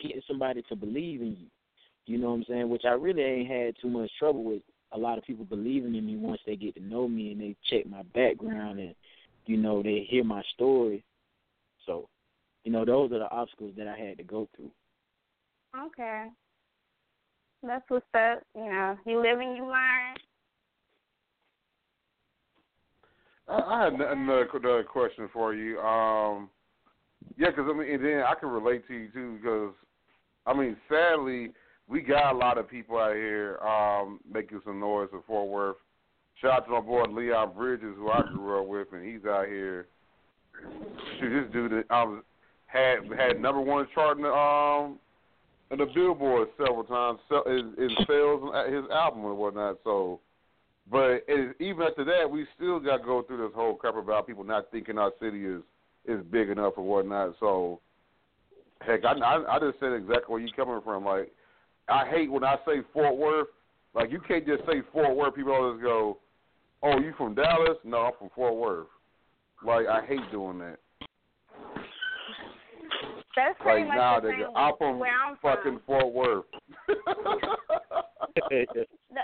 getting 0.00 0.22
somebody 0.28 0.62
to 0.68 0.76
believe 0.76 1.22
in 1.22 1.36
you. 1.40 1.46
You 2.06 2.18
know 2.18 2.28
what 2.28 2.36
I'm 2.36 2.44
saying? 2.48 2.68
Which 2.68 2.84
I 2.84 2.92
really 2.92 3.22
ain't 3.22 3.50
had 3.50 3.74
too 3.80 3.88
much 3.88 4.10
trouble 4.18 4.44
with 4.44 4.62
a 4.92 4.98
lot 4.98 5.18
of 5.18 5.24
people 5.24 5.44
believing 5.44 5.94
in 5.94 6.06
me 6.06 6.16
once 6.16 6.40
they 6.46 6.56
get 6.56 6.74
to 6.76 6.82
know 6.82 7.08
me 7.08 7.32
and 7.32 7.40
they 7.40 7.56
check 7.68 7.86
my 7.86 8.02
background 8.14 8.78
and 8.78 8.94
you 9.46 9.56
know 9.56 9.82
they 9.82 10.06
hear 10.08 10.24
my 10.24 10.42
story. 10.54 11.04
So, 11.84 12.08
you 12.64 12.72
know, 12.72 12.84
those 12.84 13.12
are 13.12 13.18
the 13.18 13.30
obstacles 13.30 13.72
that 13.76 13.88
I 13.88 13.98
had 13.98 14.18
to 14.18 14.24
go 14.24 14.48
through. 14.54 14.70
Okay. 15.76 16.28
That's 17.62 17.84
what's 17.88 18.06
up. 18.14 18.42
You 18.54 18.64
know, 18.64 18.96
you 19.06 19.20
live 19.20 19.40
and 19.40 19.56
you 19.56 19.64
learn. 19.64 20.14
I, 23.48 23.84
had 23.84 23.94
another, 23.94 24.48
another 24.52 24.84
question 24.84 25.28
for 25.32 25.54
you. 25.54 25.78
Um, 25.80 26.50
yeah, 27.36 27.50
because 27.50 27.66
I 27.68 27.76
mean, 27.76 27.90
and 27.90 28.04
then 28.04 28.22
I 28.26 28.34
can 28.38 28.48
relate 28.48 28.86
to 28.88 28.94
you 28.94 29.08
too 29.08 29.38
because 29.40 29.74
I 30.46 30.54
mean, 30.54 30.76
sadly, 30.88 31.52
we 31.88 32.00
got 32.00 32.34
a 32.34 32.38
lot 32.38 32.58
of 32.58 32.68
people 32.68 32.98
out 32.98 33.14
here 33.14 33.58
um, 33.58 34.20
making 34.32 34.60
some 34.64 34.80
noise 34.80 35.08
in 35.12 35.20
Fort 35.26 35.48
Worth. 35.48 35.76
Shout 36.40 36.52
out 36.52 36.66
to 36.66 36.72
my 36.72 36.80
boy 36.80 37.02
Leon 37.04 37.52
Bridges, 37.56 37.94
who 37.96 38.10
I 38.10 38.22
grew 38.32 38.60
up 38.60 38.68
with, 38.68 38.88
and 38.92 39.04
he's 39.04 39.24
out 39.24 39.46
here. 39.46 39.88
Shoot, 41.18 41.44
this 41.44 41.52
dude 41.52 41.84
I 41.90 42.04
was 42.04 42.22
had 42.66 42.98
had 43.16 43.40
number 43.40 43.60
one 43.60 43.86
chart 43.94 44.18
in 44.18 44.24
the 44.24 44.30
um 44.30 44.98
in 45.70 45.78
the 45.78 45.86
Billboard 45.94 46.48
several 46.56 46.84
times 46.84 47.18
in, 47.46 47.74
in 47.78 47.90
sales 48.06 48.50
and 48.54 48.74
his 48.74 48.84
album 48.90 49.24
and 49.24 49.36
whatnot. 49.36 49.78
So, 49.84 50.20
but 50.90 51.22
it, 51.28 51.56
even 51.60 51.82
after 51.82 52.04
that, 52.04 52.30
we 52.30 52.46
still 52.56 52.80
got 52.80 52.98
to 52.98 53.04
go 53.04 53.22
through 53.22 53.46
this 53.46 53.54
whole 53.54 53.74
crap 53.74 53.96
about 53.96 54.26
people 54.26 54.44
not 54.44 54.70
thinking 54.70 54.98
our 54.98 55.12
city 55.20 55.44
is 55.44 55.62
is 56.06 56.24
big 56.30 56.48
enough 56.48 56.74
or 56.76 56.84
whatnot. 56.84 57.34
So, 57.40 57.80
heck, 58.80 59.04
I 59.04 59.12
I, 59.12 59.56
I 59.56 59.58
just 59.58 59.78
said 59.80 59.92
exactly 59.92 60.24
where 60.28 60.40
you 60.40 60.48
coming 60.56 60.80
from. 60.82 61.04
Like, 61.04 61.30
I 61.88 62.08
hate 62.08 62.30
when 62.30 62.44
I 62.44 62.56
say 62.66 62.80
Fort 62.92 63.16
Worth. 63.16 63.48
Like, 63.94 64.10
you 64.10 64.20
can't 64.20 64.46
just 64.46 64.64
say 64.66 64.82
Fort 64.92 65.14
Worth. 65.16 65.34
People 65.34 65.52
always 65.52 65.82
go, 65.82 66.18
"Oh, 66.82 66.98
you 66.98 67.12
from 67.18 67.34
Dallas?" 67.34 67.76
No, 67.84 67.98
I'm 67.98 68.12
from 68.18 68.30
Fort 68.34 68.56
Worth. 68.56 68.86
Like, 69.64 69.86
I 69.86 70.06
hate 70.06 70.30
doing 70.30 70.58
that. 70.60 70.78
That's 73.36 73.58
pretty 73.60 73.80
Like 73.82 73.88
much 73.88 73.96
now, 73.96 74.20
the 74.20 74.28
they 74.28 74.32
same 74.34 74.40
go, 74.40 74.54
I'm 74.54 74.76
from 74.78 74.98
where 74.98 75.12
I'm 75.12 75.36
fucking 75.42 75.80
from. 75.86 76.00
Fort 76.00 76.14
Worth. 76.14 76.44
The- 79.10 79.22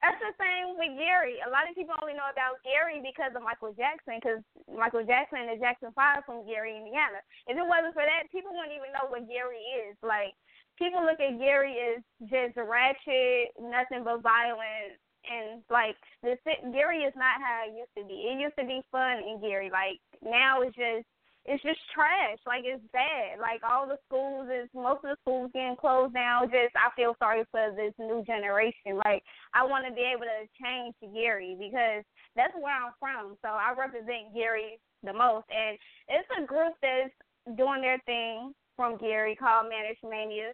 That's 0.00 0.16
the 0.16 0.32
same 0.40 0.80
with 0.80 0.96
Gary. 0.96 1.44
A 1.44 1.52
lot 1.52 1.68
of 1.68 1.76
people 1.76 1.92
only 2.00 2.16
know 2.16 2.32
about 2.32 2.64
Gary 2.64 3.04
because 3.04 3.36
of 3.36 3.44
Michael 3.44 3.76
Jackson, 3.76 4.16
because 4.16 4.40
Michael 4.64 5.04
Jackson 5.04 5.44
and 5.44 5.52
the 5.52 5.60
Jackson 5.60 5.92
Five 5.92 6.24
from 6.24 6.48
Gary, 6.48 6.72
Indiana. 6.72 7.20
If 7.44 7.60
it 7.60 7.68
wasn't 7.68 7.92
for 7.92 8.08
that, 8.08 8.32
people 8.32 8.56
wouldn't 8.56 8.72
even 8.72 8.96
know 8.96 9.12
what 9.12 9.28
Gary 9.28 9.60
is. 9.84 10.00
Like 10.00 10.32
people 10.80 11.04
look 11.04 11.20
at 11.20 11.36
Gary 11.36 11.76
as 11.76 12.00
just 12.32 12.56
ratchet, 12.56 13.52
nothing 13.60 14.00
but 14.00 14.24
violence, 14.24 14.96
and 15.28 15.60
like 15.68 16.00
the 16.24 16.40
Gary 16.72 17.04
is 17.04 17.12
not 17.12 17.36
how 17.36 17.68
it 17.68 17.76
used 17.76 17.92
to 18.00 18.04
be. 18.08 18.24
It 18.24 18.40
used 18.40 18.56
to 18.56 18.64
be 18.64 18.80
fun 18.88 19.20
in 19.20 19.36
Gary. 19.44 19.68
Like 19.68 20.00
now 20.24 20.64
it's 20.64 20.72
just 20.72 21.04
it's 21.46 21.62
just 21.62 21.80
trash. 21.94 22.38
Like 22.46 22.64
it's 22.64 22.84
bad. 22.92 23.40
Like 23.40 23.62
all 23.64 23.88
the 23.88 23.98
schools 24.06 24.48
is 24.52 24.68
most 24.74 25.04
of 25.04 25.16
the 25.16 25.20
schools 25.22 25.50
getting 25.54 25.76
closed 25.76 26.14
down. 26.14 26.52
Just 26.52 26.76
I 26.76 26.92
feel 26.94 27.16
sorry 27.18 27.44
for 27.50 27.72
this 27.74 27.94
new 27.98 28.22
generation. 28.26 29.00
Like 29.04 29.22
I 29.54 29.64
want 29.64 29.86
to 29.88 29.94
be 29.94 30.04
able 30.04 30.28
to 30.28 30.44
change 30.60 30.94
to 31.00 31.08
Gary 31.08 31.56
because 31.58 32.04
that's 32.36 32.54
where 32.60 32.76
I'm 32.76 32.92
from. 33.00 33.36
So 33.42 33.48
I 33.48 33.72
represent 33.72 34.34
Gary 34.34 34.78
the 35.02 35.12
most, 35.12 35.48
and 35.48 35.78
it's 36.08 36.28
a 36.36 36.44
group 36.44 36.76
that's 36.82 37.14
doing 37.56 37.80
their 37.80 37.98
thing 38.04 38.52
from 38.76 38.98
Gary 38.98 39.34
called 39.34 39.72
Managed 39.72 40.04
Mania. 40.04 40.52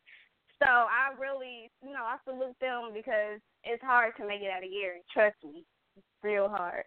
So 0.62 0.70
I 0.70 1.12
really, 1.18 1.70
you 1.82 1.92
know, 1.92 2.06
I 2.06 2.16
salute 2.24 2.56
them 2.60 2.94
because 2.94 3.42
it's 3.64 3.82
hard 3.82 4.14
to 4.16 4.26
make 4.26 4.40
it 4.40 4.50
out 4.50 4.64
of 4.64 4.70
Gary. 4.70 5.02
Trust 5.12 5.36
me, 5.44 5.64
it's 5.96 6.06
real 6.22 6.48
hard. 6.48 6.84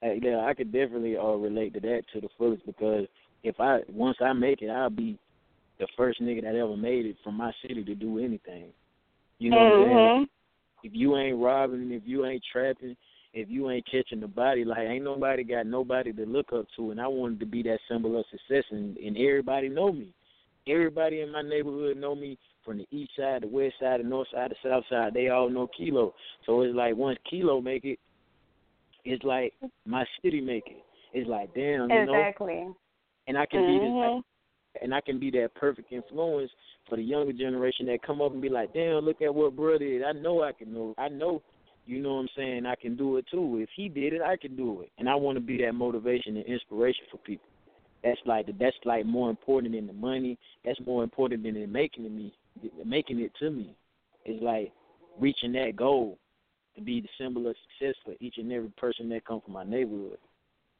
Hey, 0.00 0.18
yeah, 0.22 0.46
I 0.46 0.54
could 0.54 0.72
definitely 0.72 1.16
uh, 1.16 1.36
relate 1.36 1.74
to 1.74 1.80
that 1.80 2.02
to 2.14 2.20
the 2.22 2.28
fullest 2.38 2.64
because 2.64 3.06
if 3.42 3.58
I 3.60 3.80
once 3.92 4.18
I 4.20 4.32
make 4.32 4.62
it, 4.62 4.70
I'll 4.70 4.90
be 4.90 5.18
the 5.78 5.86
first 5.96 6.20
nigga 6.20 6.42
that 6.42 6.54
ever 6.54 6.76
made 6.76 7.06
it 7.06 7.16
from 7.24 7.36
my 7.36 7.52
city 7.62 7.82
to 7.84 7.94
do 7.94 8.18
anything. 8.18 8.66
You 9.38 9.50
know 9.50 9.56
what 9.56 9.66
I'm 9.66 9.82
saying? 9.82 9.96
Mhm. 9.96 10.28
If 10.82 10.94
you 10.94 11.16
ain't 11.16 11.38
robbing, 11.38 11.90
if 11.92 12.02
you 12.06 12.26
ain't 12.26 12.44
trapping, 12.52 12.96
if 13.32 13.48
you 13.48 13.70
ain't 13.70 13.86
catching 13.86 14.20
the 14.20 14.28
body, 14.28 14.64
like 14.64 14.86
ain't 14.86 15.04
nobody 15.04 15.44
got 15.44 15.66
nobody 15.66 16.12
to 16.12 16.26
look 16.26 16.52
up 16.52 16.66
to, 16.76 16.90
and 16.90 17.00
I 17.00 17.06
wanted 17.06 17.40
to 17.40 17.46
be 17.46 17.62
that 17.62 17.80
symbol 17.88 18.18
of 18.18 18.26
success, 18.30 18.64
and, 18.70 18.96
and 18.98 19.16
everybody 19.16 19.68
know 19.68 19.92
me. 19.92 20.12
everybody 20.66 21.20
in 21.20 21.32
my 21.32 21.42
neighborhood 21.42 21.96
know 21.96 22.14
me 22.14 22.38
from 22.64 22.78
the 22.78 22.86
east 22.90 23.12
side, 23.16 23.42
the 23.42 23.48
west 23.48 23.74
side, 23.80 24.00
the 24.00 24.04
north 24.04 24.28
side, 24.32 24.50
the 24.50 24.68
south 24.68 24.84
side. 24.90 25.14
They 25.14 25.28
all 25.28 25.48
know 25.48 25.68
Keylow. 25.76 26.12
So 26.46 26.60
it's 26.62 26.74
like 26.74 26.94
once 26.96 27.18
Keylow 27.30 27.60
make 27.62 27.84
it, 27.84 27.98
it's 29.04 29.24
like 29.24 29.54
my 29.86 30.04
city 30.22 30.40
make 30.40 30.64
it. 30.66 30.84
It's 31.12 31.28
like 31.28 31.54
damn, 31.54 31.90
you 31.90 32.06
know. 32.06 32.14
Exactly. 32.14 32.68
And 33.26 33.38
I 33.38 33.46
can 33.46 33.60
be 33.66 33.78
the, 33.78 33.92
Mhm. 33.92 34.22
and 34.82 34.94
I 34.94 35.00
can 35.00 35.18
be 35.18 35.30
that 35.32 35.54
perfect 35.54 35.92
influence 35.92 36.50
for 36.88 36.96
the 36.96 37.02
younger 37.02 37.32
generation 37.32 37.86
that 37.86 38.02
come 38.02 38.20
up 38.20 38.32
and 38.32 38.42
be 38.42 38.48
like, 38.48 38.72
damn, 38.72 39.04
look 39.04 39.22
at 39.22 39.34
what 39.34 39.56
brother 39.56 39.78
did. 39.78 40.02
I 40.02 40.12
know 40.12 40.42
I 40.42 40.52
can 40.52 40.72
know. 40.72 40.94
I 40.98 41.08
know, 41.08 41.42
you 41.86 42.00
know 42.00 42.14
what 42.14 42.20
I'm 42.20 42.28
saying. 42.36 42.66
I 42.66 42.74
can 42.74 42.96
do 42.96 43.16
it 43.16 43.26
too. 43.30 43.58
If 43.58 43.68
he 43.76 43.88
did 43.88 44.12
it, 44.12 44.22
I 44.22 44.36
can 44.36 44.56
do 44.56 44.82
it. 44.82 44.90
And 44.98 45.08
I 45.08 45.14
want 45.14 45.36
to 45.36 45.40
be 45.40 45.58
that 45.58 45.74
motivation 45.74 46.36
and 46.36 46.46
inspiration 46.46 47.04
for 47.10 47.18
people. 47.18 47.48
That's 48.02 48.20
like 48.24 48.46
that's 48.58 48.76
like 48.84 49.04
more 49.04 49.28
important 49.28 49.74
than 49.74 49.86
the 49.86 49.92
money. 49.92 50.38
That's 50.64 50.80
more 50.86 51.04
important 51.04 51.42
than 51.42 51.56
it 51.56 51.68
making 51.68 52.06
it 52.06 52.12
me, 52.12 52.32
making 52.84 53.20
it 53.20 53.32
to 53.40 53.50
me. 53.50 53.76
It's 54.24 54.42
like 54.42 54.72
reaching 55.18 55.52
that 55.52 55.76
goal 55.76 56.18
to 56.76 56.80
be 56.80 57.00
the 57.00 57.08
symbol 57.18 57.46
of 57.46 57.56
success 57.78 57.94
for 58.04 58.14
each 58.20 58.38
and 58.38 58.50
every 58.52 58.70
person 58.70 59.08
that 59.10 59.24
come 59.24 59.40
from 59.42 59.52
my 59.52 59.64
neighborhood. 59.64 60.18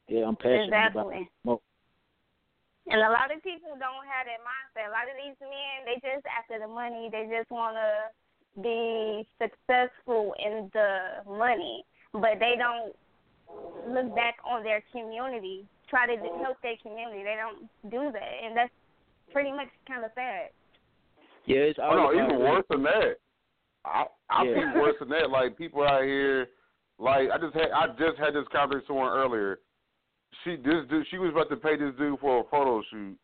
Yeah, 0.09 0.25
I'm 0.27 0.37
passionate 0.37 0.69
about 0.69 1.13
Exactly. 1.13 1.31
mo- 1.45 1.63
And 2.89 3.01
a 3.01 3.11
lot 3.13 3.29
of 3.35 3.43
people 3.43 3.77
don't 3.77 4.07
have 4.09 4.25
that 4.27 4.41
mindset. 4.41 4.89
A 4.89 4.95
lot 4.95 5.07
of 5.07 5.17
these 5.21 5.37
men, 5.41 5.85
they 5.85 6.01
just 6.01 6.25
after 6.27 6.59
the 6.59 6.67
money. 6.67 7.09
They 7.13 7.29
just 7.29 7.51
want 7.51 7.77
to 7.77 8.11
be 8.63 9.27
successful 9.39 10.35
in 10.39 10.71
the 10.73 11.23
money, 11.29 11.85
but 12.13 12.41
they 12.41 12.57
don't 12.59 12.97
look 13.87 14.15
back 14.15 14.37
on 14.45 14.63
their 14.65 14.83
community, 14.93 15.67
try 15.89 16.07
to 16.07 16.17
help 16.43 16.61
their 16.63 16.77
community. 16.83 17.23
They 17.23 17.37
don't 17.37 17.69
do 17.91 18.11
that, 18.13 18.33
and 18.45 18.57
that's 18.57 18.73
pretty 19.33 19.53
much 19.53 19.69
kind 19.87 20.05
of 20.05 20.11
sad. 20.15 20.51
Yeah, 21.47 21.71
it's 21.71 21.79
Oh 21.79 21.91
no, 21.95 22.11
about 22.11 22.15
even 22.15 22.41
worse 22.41 22.65
than 22.71 22.83
that. 22.85 23.17
I 23.85 24.07
I 24.29 24.45
Yeah. 24.45 24.55
think 24.55 24.75
worse 24.75 24.99
than 24.99 25.09
that. 25.11 25.31
Like 25.31 25.57
people 25.57 25.83
out 25.83 26.03
here, 26.03 26.51
like 26.99 27.31
I 27.31 27.39
just 27.39 27.55
had 27.55 27.71
I 27.71 27.89
just 27.99 28.19
had 28.19 28.35
this 28.35 28.47
conversation 28.49 28.81
with 28.81 28.87
someone 28.87 29.13
earlier. 29.13 29.61
She 30.45 30.57
this 30.57 30.87
dude 30.89 31.07
she 31.11 31.19
was 31.19 31.31
about 31.33 31.49
to 31.51 31.57
pay 31.57 31.77
this 31.77 31.93
dude 31.99 32.19
for 32.21 32.41
a 32.41 32.45
photo 32.51 32.83
shoot, 32.91 33.17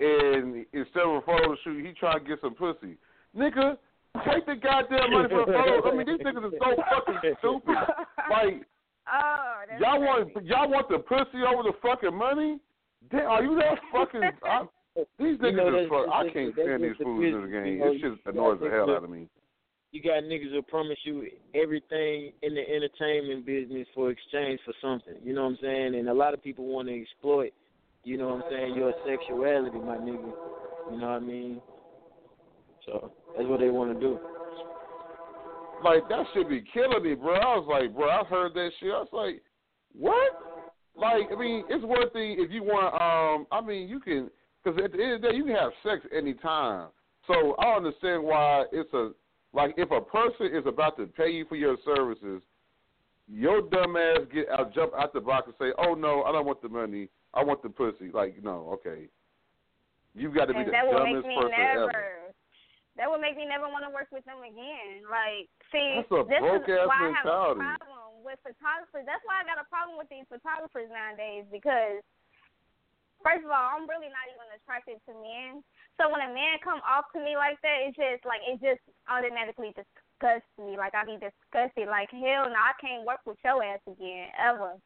and 0.00 0.64
instead 0.72 1.02
of 1.02 1.16
a 1.16 1.20
photo 1.22 1.54
shoot, 1.64 1.84
he 1.84 1.92
tried 1.92 2.20
to 2.20 2.24
get 2.24 2.40
some 2.40 2.54
pussy. 2.54 2.96
Nigga, 3.36 3.76
take 4.24 4.46
the 4.46 4.54
goddamn 4.56 5.10
money 5.12 5.28
for 5.28 5.42
a 5.42 5.46
photo. 5.46 5.90
I 5.90 5.94
mean, 5.94 6.06
these 6.06 6.18
niggas 6.24 6.44
are 6.44 6.50
so 6.58 6.82
fucking 7.04 7.34
stupid. 7.38 7.76
Like 8.30 8.62
Oh, 9.10 9.62
y'all 9.80 9.98
crazy. 10.00 10.32
want 10.34 10.46
y'all 10.46 10.68
want 10.70 10.88
the 10.90 10.98
pussy 10.98 11.40
over 11.46 11.62
the 11.62 11.72
fucking 11.80 12.14
money? 12.14 12.58
Damn, 13.10 13.26
are 13.26 13.42
you 13.42 13.54
that 13.56 13.78
fucking? 13.90 14.20
I, 14.44 14.62
these 14.96 15.06
You 15.18 15.38
niggas 15.38 15.56
know, 15.56 15.68
is 15.68 15.72
that's- 15.72 15.88
fuck. 15.88 16.08
I 16.12 16.28
can't 16.30 16.52
stand 16.52 16.84
these 16.84 16.96
fools 17.02 17.24
in 17.24 17.40
the 17.42 17.48
game. 17.48 17.66
you 17.66 17.78
know, 17.78 17.92
It 17.92 18.00
just 18.02 18.20
annoys 18.26 18.60
the 18.60 18.68
hell 18.68 18.90
out 18.90 19.04
of 19.04 19.10
me. 19.10 19.26
You 19.90 20.02
got 20.02 20.22
niggas 20.24 20.50
who 20.50 20.62
promise 20.62 20.98
you 21.04 21.28
everything 21.54 22.32
in 22.42 22.54
the 22.54 22.62
entertainment 22.68 23.46
business 23.46 23.86
for 23.94 24.10
exchange 24.10 24.60
for 24.64 24.74
something. 24.82 25.14
You 25.24 25.34
know 25.34 25.44
what 25.44 25.50
I'm 25.50 25.58
saying? 25.62 25.94
And 25.94 26.08
a 26.08 26.14
lot 26.14 26.34
of 26.34 26.42
people 26.42 26.66
want 26.66 26.88
to 26.88 27.00
exploit, 27.00 27.52
you 28.04 28.18
know 28.18 28.28
what 28.28 28.44
I'm 28.44 28.50
saying, 28.50 28.74
your 28.74 28.92
sexuality, 29.06 29.78
my 29.78 29.96
nigga. 29.96 30.32
You 30.90 30.98
know 30.98 31.08
what 31.08 31.16
I 31.16 31.18
mean? 31.20 31.60
So 32.84 33.12
that's 33.36 33.48
what 33.48 33.60
they 33.60 33.70
want 33.70 33.94
to 33.94 34.00
do. 34.00 34.18
Like 35.84 36.08
that 36.08 36.24
should 36.34 36.48
be 36.48 36.64
killing 36.72 37.02
me, 37.02 37.14
bro. 37.14 37.34
I 37.34 37.56
was 37.56 37.66
like, 37.70 37.94
bro, 37.94 38.08
I 38.08 38.24
heard 38.24 38.52
that 38.54 38.70
shit. 38.80 38.90
I 38.90 38.98
was 38.98 39.08
like, 39.12 39.42
what? 39.92 40.32
Like, 40.96 41.28
I 41.32 41.38
mean, 41.38 41.64
it's 41.68 41.84
one 41.84 42.10
thing 42.10 42.36
if 42.38 42.50
you 42.50 42.62
want. 42.64 42.94
Um, 42.94 43.46
I 43.52 43.64
mean, 43.64 43.88
you 43.88 44.00
can 44.00 44.28
because 44.62 44.78
at 44.84 44.92
the 44.92 45.02
end 45.02 45.12
of 45.14 45.22
the 45.22 45.28
day, 45.28 45.36
you 45.36 45.44
can 45.44 45.54
have 45.54 45.70
sex 45.84 46.04
anytime. 46.16 46.88
So 47.26 47.54
I 47.58 47.76
understand 47.76 48.24
why 48.24 48.64
it's 48.72 48.92
a 48.92 49.10
like 49.52 49.74
if 49.76 49.90
a 49.90 50.00
person 50.00 50.46
is 50.54 50.66
about 50.66 50.96
to 50.98 51.06
pay 51.06 51.30
you 51.30 51.44
for 51.46 51.56
your 51.56 51.76
services, 51.84 52.42
your 53.28 53.62
dumb 53.62 53.96
ass 53.96 54.24
get 54.32 54.48
out, 54.48 54.74
jump 54.74 54.92
out 54.96 55.12
the 55.12 55.20
box 55.20 55.46
and 55.46 55.54
say, 55.58 55.72
"Oh 55.78 55.94
no, 55.94 56.22
I 56.24 56.32
don't 56.32 56.46
want 56.46 56.62
the 56.62 56.68
money. 56.68 57.08
I 57.34 57.44
want 57.44 57.62
the 57.62 57.68
pussy." 57.68 58.10
Like, 58.12 58.42
no, 58.42 58.68
okay. 58.80 59.08
you've 60.14 60.34
got 60.34 60.46
to 60.46 60.54
be 60.54 60.64
the 60.64 60.72
that 60.72 60.86
would 60.86 61.04
make 61.04 61.14
dumbest 61.14 61.28
me 61.28 61.36
person 61.36 61.52
never. 61.52 61.82
ever. 61.88 62.04
That 62.96 63.06
would 63.06 63.22
make 63.22 63.38
me 63.38 63.46
never 63.46 63.70
want 63.70 63.86
to 63.86 63.94
work 63.94 64.10
with 64.10 64.26
them 64.26 64.42
again. 64.42 65.06
Like, 65.06 65.46
see, 65.70 66.02
That's 66.02 66.10
a 66.10 66.26
this 66.26 66.42
broke 66.42 66.66
is 66.66 66.82
ass 66.82 66.90
why 66.90 66.98
I 66.98 67.14
have 67.14 67.30
a 67.30 67.54
problem 67.54 68.26
with 68.26 68.42
photographers. 68.42 69.06
That's 69.06 69.22
why 69.22 69.38
I 69.38 69.46
got 69.46 69.62
a 69.62 69.68
problem 69.70 69.94
with 69.94 70.10
these 70.10 70.26
photographers 70.26 70.90
nowadays 70.90 71.46
because, 71.46 72.02
first 73.22 73.44
of 73.44 73.50
all, 73.50 73.76
I'm 73.76 73.88
really 73.88 74.10
not 74.10 74.26
even 74.30 74.46
attracted 74.54 74.98
to 75.06 75.12
men. 75.18 75.62
So 75.98 76.06
when 76.10 76.22
a 76.22 76.30
man 76.30 76.62
come 76.62 76.78
off 76.86 77.10
to 77.14 77.18
me 77.18 77.34
like 77.34 77.58
that, 77.66 77.82
it's 77.86 77.98
just 77.98 78.22
like 78.22 78.42
it 78.46 78.62
just 78.62 78.82
automatically 79.10 79.74
disgusts 79.74 80.48
me. 80.58 80.78
Like 80.78 80.94
I 80.94 81.04
be 81.04 81.18
disgusted. 81.18 81.90
Like 81.90 82.10
hell 82.14 82.46
no, 82.46 82.58
I 82.58 82.74
can't 82.78 83.02
work 83.06 83.20
with 83.26 83.38
your 83.42 83.62
ass 83.62 83.82
again 83.90 84.30
ever. 84.38 84.78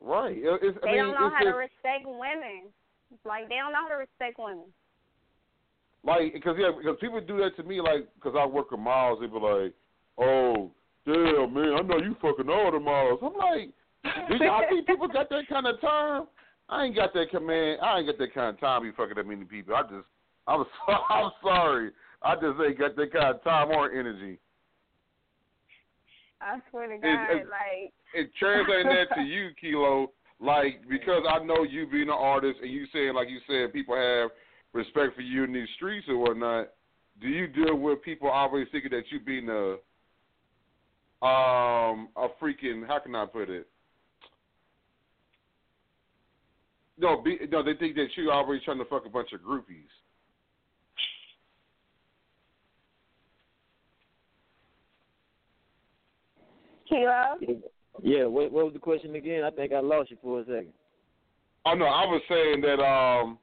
Right. 0.00 0.36
It- 0.36 0.62
It's, 0.62 0.78
I 0.82 0.86
They 0.86 0.92
mean, 0.98 1.14
don't 1.14 1.14
know 1.14 1.30
how 1.30 1.44
to 1.44 1.56
respect 1.56 2.04
women. 2.04 2.68
Like 3.24 3.48
they 3.48 3.56
don't 3.56 3.72
know 3.72 3.86
how 3.86 3.94
to 3.94 4.02
respect 4.02 4.38
women. 4.38 4.66
Like, 6.04 6.34
because 6.34 6.56
yeah, 6.58 6.70
because 6.76 6.98
people 7.00 7.20
do 7.20 7.38
that 7.38 7.56
to 7.56 7.62
me, 7.62 7.80
like, 7.80 8.08
because 8.16 8.34
I 8.38 8.44
work 8.44 8.70
with 8.70 8.80
models, 8.80 9.20
they 9.20 9.26
be 9.26 9.38
like, 9.40 9.72
"Oh, 10.18 10.70
damn, 11.06 11.54
man, 11.54 11.72
I 11.78 11.80
know 11.80 11.96
you 11.96 12.14
fucking 12.20 12.50
all 12.50 12.70
the 12.70 12.78
models." 12.80 13.20
I'm 13.22 13.32
like, 13.32 13.70
do 14.04 14.44
y'all 14.44 14.62
think 14.68 14.86
people 14.86 15.08
got 15.08 15.28
that 15.30 15.48
kind 15.48 15.66
of 15.66 15.80
time? 15.80 16.26
I 16.68 16.84
ain't 16.84 16.96
got 16.96 17.12
that 17.14 17.30
command. 17.30 17.80
I 17.82 17.98
ain't 17.98 18.06
got 18.06 18.18
that 18.18 18.34
kind 18.34 18.54
of 18.54 18.60
time. 18.60 18.82
to 18.82 18.90
Be 18.90 18.96
fucking 18.96 19.14
that 19.16 19.26
many 19.26 19.44
people. 19.44 19.74
I 19.74 19.82
just, 19.82 20.06
I'm, 20.46 20.64
so, 20.86 20.92
I'm 21.08 21.30
sorry. 21.42 21.90
I 22.22 22.34
just 22.36 22.58
ain't 22.66 22.78
got 22.78 22.96
that 22.96 23.12
kind 23.12 23.34
of 23.34 23.44
time 23.44 23.70
or 23.70 23.90
energy. 23.92 24.38
I 26.40 26.58
swear 26.70 26.88
to 26.88 26.98
God, 26.98 27.36
it's- 27.36 27.46
like 27.48 27.92
And 28.14 28.28
translating 28.38 28.88
that 28.88 29.14
to 29.16 29.22
you, 29.26 29.50
Keylow, 29.60 30.08
like 30.40 30.82
because 30.88 31.22
I 31.28 31.42
know 31.44 31.62
you 31.64 31.86
being 31.86 32.08
an 32.08 32.10
artist 32.10 32.58
and 32.60 32.70
you 32.70 32.86
saying 32.92 33.14
like 33.14 33.28
you 33.28 33.38
said, 33.46 33.72
people 33.72 33.96
have 33.96 34.30
respect 34.72 35.14
for 35.14 35.22
you 35.22 35.44
in 35.44 35.52
these 35.52 35.68
streets 35.76 36.06
or 36.08 36.18
whatnot. 36.18 36.70
Do 37.20 37.28
you 37.28 37.46
deal 37.46 37.76
with 37.76 38.02
people 38.02 38.28
always 38.28 38.66
thinking 38.72 38.90
that 38.90 39.04
you 39.10 39.20
being 39.20 39.48
a 39.48 39.76
um 41.24 42.08
a 42.16 42.28
freaking 42.42 42.86
how 42.86 42.98
can 42.98 43.14
I 43.14 43.24
put 43.26 43.48
it? 43.48 43.68
No, 46.98 47.20
be, 47.20 47.38
no, 47.50 47.62
they 47.62 47.74
think 47.74 47.96
that 47.96 48.08
you 48.16 48.30
always 48.30 48.62
trying 48.62 48.78
to 48.78 48.84
fuck 48.84 49.04
a 49.06 49.08
bunch 49.08 49.32
of 49.32 49.40
groupies. 49.40 49.90
Keylow. 56.88 57.36
Yeah, 58.02 58.24
what, 58.24 58.52
what 58.52 58.64
was 58.64 58.74
the 58.74 58.78
question 58.78 59.14
again? 59.14 59.44
I 59.44 59.50
think 59.50 59.72
I 59.72 59.80
lost 59.80 60.10
you 60.10 60.18
for 60.22 60.40
a 60.40 60.44
second. 60.44 60.72
Oh 61.66 61.74
no, 61.74 61.86
I 61.86 62.04
was 62.04 62.20
saying 62.28 62.60
that 62.60 62.82
um 62.82 63.38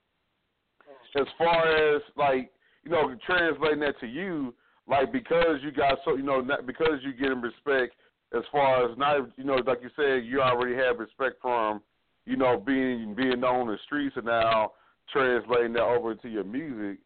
as 1.16 1.28
far 1.38 1.96
as 1.96 2.02
like 2.16 2.52
you 2.84 2.92
know 2.92 3.16
translating 3.26 3.80
that 3.80 4.00
to 4.00 4.08
you, 4.08 4.54
like 4.88 5.12
because 5.12 5.58
you 5.64 5.72
got 5.72 5.98
so 6.06 6.16
you 6.16 6.24
know 6.24 6.42
not, 6.42 6.66
because 6.68 7.00
you 7.02 7.14
getting 7.14 7.42
respect 7.42 7.96
as 8.36 8.44
far 8.52 8.90
as 8.90 8.98
not 8.98 9.30
you 9.38 9.44
know 9.44 9.56
like 9.66 9.80
you 9.82 9.90
said 9.96 10.26
you 10.26 10.42
already 10.42 10.76
have 10.76 11.00
respect 11.00 11.42
from 11.42 11.82
you 12.26 12.38
know 12.38 12.58
being 12.58 13.14
being 13.16 13.32
in 13.34 13.42
the 13.42 13.78
streets 13.86 14.16
and 14.16 14.26
now 14.26 14.72
translating 15.12 15.74
that 15.74 15.84
over 15.84 16.12
into 16.12 16.30
your 16.30 16.44
music. 16.44 17.00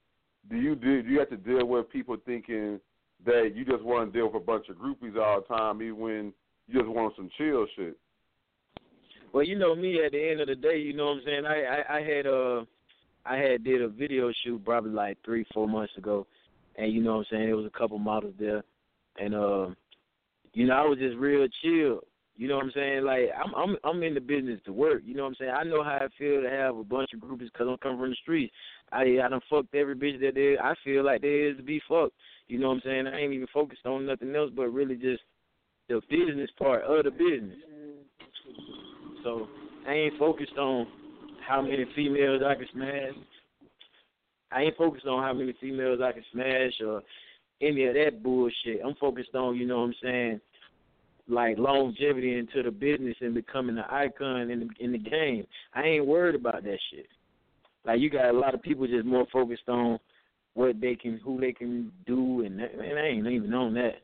Do 0.49 0.57
you 0.57 0.75
do, 0.75 1.01
do 1.01 1.09
you 1.09 1.19
have 1.19 1.29
to 1.29 1.37
deal 1.37 1.65
with 1.65 1.89
people 1.89 2.17
thinking 2.25 2.79
that 3.25 3.53
you 3.55 3.65
just 3.65 3.83
want 3.83 4.11
to 4.11 4.17
deal 4.17 4.27
with 4.27 4.41
a 4.41 4.45
bunch 4.45 4.67
of 4.69 4.75
groupies 4.75 5.17
all 5.17 5.41
the 5.41 5.55
time, 5.55 5.81
even 5.81 5.97
when 5.97 6.33
you 6.67 6.79
just 6.79 6.87
want 6.87 7.15
some 7.15 7.29
chill 7.37 7.65
shit? 7.75 7.97
Well, 9.33 9.43
you 9.43 9.57
know 9.57 9.75
me. 9.75 9.99
At 10.05 10.11
the 10.11 10.29
end 10.29 10.41
of 10.41 10.47
the 10.47 10.55
day, 10.55 10.77
you 10.77 10.93
know 10.93 11.07
what 11.07 11.17
I'm 11.17 11.21
saying. 11.25 11.45
I 11.45 11.63
I, 11.63 11.97
I 11.97 12.01
had 12.01 12.27
uh 12.27 12.63
I 13.25 13.37
had 13.37 13.63
did 13.63 13.81
a 13.81 13.89
video 13.89 14.31
shoot 14.43 14.63
probably 14.63 14.91
like 14.91 15.17
three 15.25 15.45
four 15.53 15.67
months 15.67 15.93
ago, 15.97 16.27
and 16.75 16.93
you 16.93 17.01
know 17.01 17.17
what 17.17 17.27
I'm 17.31 17.37
saying. 17.37 17.45
There 17.47 17.57
was 17.57 17.65
a 17.65 17.77
couple 17.77 17.97
models 17.97 18.35
there, 18.39 18.63
and 19.19 19.33
uh, 19.33 19.67
you 20.53 20.67
know 20.67 20.73
I 20.75 20.85
was 20.85 20.99
just 20.99 21.17
real 21.17 21.47
chill. 21.63 22.01
You 22.37 22.49
know 22.49 22.55
what 22.55 22.65
I'm 22.65 22.71
saying? 22.75 23.03
Like 23.03 23.29
I'm 23.37 23.53
I'm 23.55 23.77
I'm 23.83 24.03
in 24.03 24.13
the 24.13 24.19
business 24.19 24.59
to 24.65 24.73
work. 24.73 25.03
You 25.05 25.15
know 25.15 25.23
what 25.23 25.29
I'm 25.29 25.35
saying? 25.39 25.53
I 25.55 25.63
know 25.63 25.83
how 25.83 25.99
I 26.01 26.07
feel 26.17 26.41
to 26.41 26.49
have 26.49 26.75
a 26.75 26.83
bunch 26.83 27.11
of 27.13 27.21
groupies 27.21 27.51
because 27.51 27.67
I'm 27.69 27.77
coming 27.77 27.99
from 27.99 28.09
the 28.09 28.15
streets. 28.21 28.53
I 28.91 29.03
I 29.23 29.29
done 29.29 29.41
fucked 29.49 29.73
every 29.73 29.95
bitch 29.95 30.19
that 30.21 30.35
there 30.35 30.61
I 30.63 30.75
feel 30.83 31.05
like 31.05 31.21
there 31.21 31.49
is 31.49 31.57
to 31.57 31.63
be 31.63 31.81
fucked. 31.87 32.13
You 32.47 32.59
know 32.59 32.69
what 32.69 32.75
I'm 32.75 32.81
saying? 32.83 33.07
I 33.07 33.19
ain't 33.19 33.33
even 33.33 33.47
focused 33.53 33.85
on 33.85 34.05
nothing 34.05 34.35
else 34.35 34.51
but 34.55 34.67
really 34.67 34.95
just 34.95 35.23
the 35.87 36.01
business 36.09 36.49
part 36.59 36.83
of 36.83 37.05
the 37.05 37.11
business. 37.11 37.57
So 39.23 39.47
I 39.87 39.93
ain't 39.93 40.19
focused 40.19 40.57
on 40.57 40.87
how 41.47 41.61
many 41.61 41.85
females 41.95 42.41
I 42.45 42.55
can 42.55 42.67
smash. 42.73 43.13
I 44.51 44.61
ain't 44.63 44.77
focused 44.77 45.05
on 45.05 45.23
how 45.23 45.33
many 45.33 45.53
females 45.61 45.99
I 46.03 46.11
can 46.11 46.23
smash 46.31 46.73
or 46.85 47.01
any 47.61 47.85
of 47.85 47.93
that 47.95 48.21
bullshit. 48.21 48.81
I'm 48.85 48.95
focused 48.95 49.35
on, 49.35 49.55
you 49.55 49.65
know 49.65 49.77
what 49.77 49.87
I'm 49.87 49.95
saying, 50.03 50.41
like 51.27 51.57
longevity 51.57 52.37
into 52.37 52.63
the 52.63 52.71
business 52.71 53.15
and 53.21 53.33
becoming 53.33 53.77
an 53.77 53.85
icon 53.89 54.49
in 54.51 54.59
the 54.59 54.69
in 54.83 54.91
the 54.91 54.97
game. 54.97 55.45
I 55.73 55.83
ain't 55.83 56.05
worried 56.05 56.35
about 56.35 56.63
that 56.63 56.77
shit. 56.91 57.07
Like 57.85 57.99
you 57.99 58.09
got 58.09 58.29
a 58.29 58.37
lot 58.37 58.53
of 58.53 58.61
people 58.61 58.87
just 58.87 59.05
more 59.05 59.25
focused 59.31 59.67
on 59.67 59.99
what 60.53 60.79
they 60.79 60.95
can, 60.95 61.19
who 61.23 61.39
they 61.39 61.51
can 61.51 61.91
do, 62.05 62.41
and 62.45 62.59
that, 62.59 62.77
man, 62.77 62.97
I 62.97 63.07
ain't 63.07 63.27
even 63.27 63.53
on 63.53 63.73
that. 63.75 64.01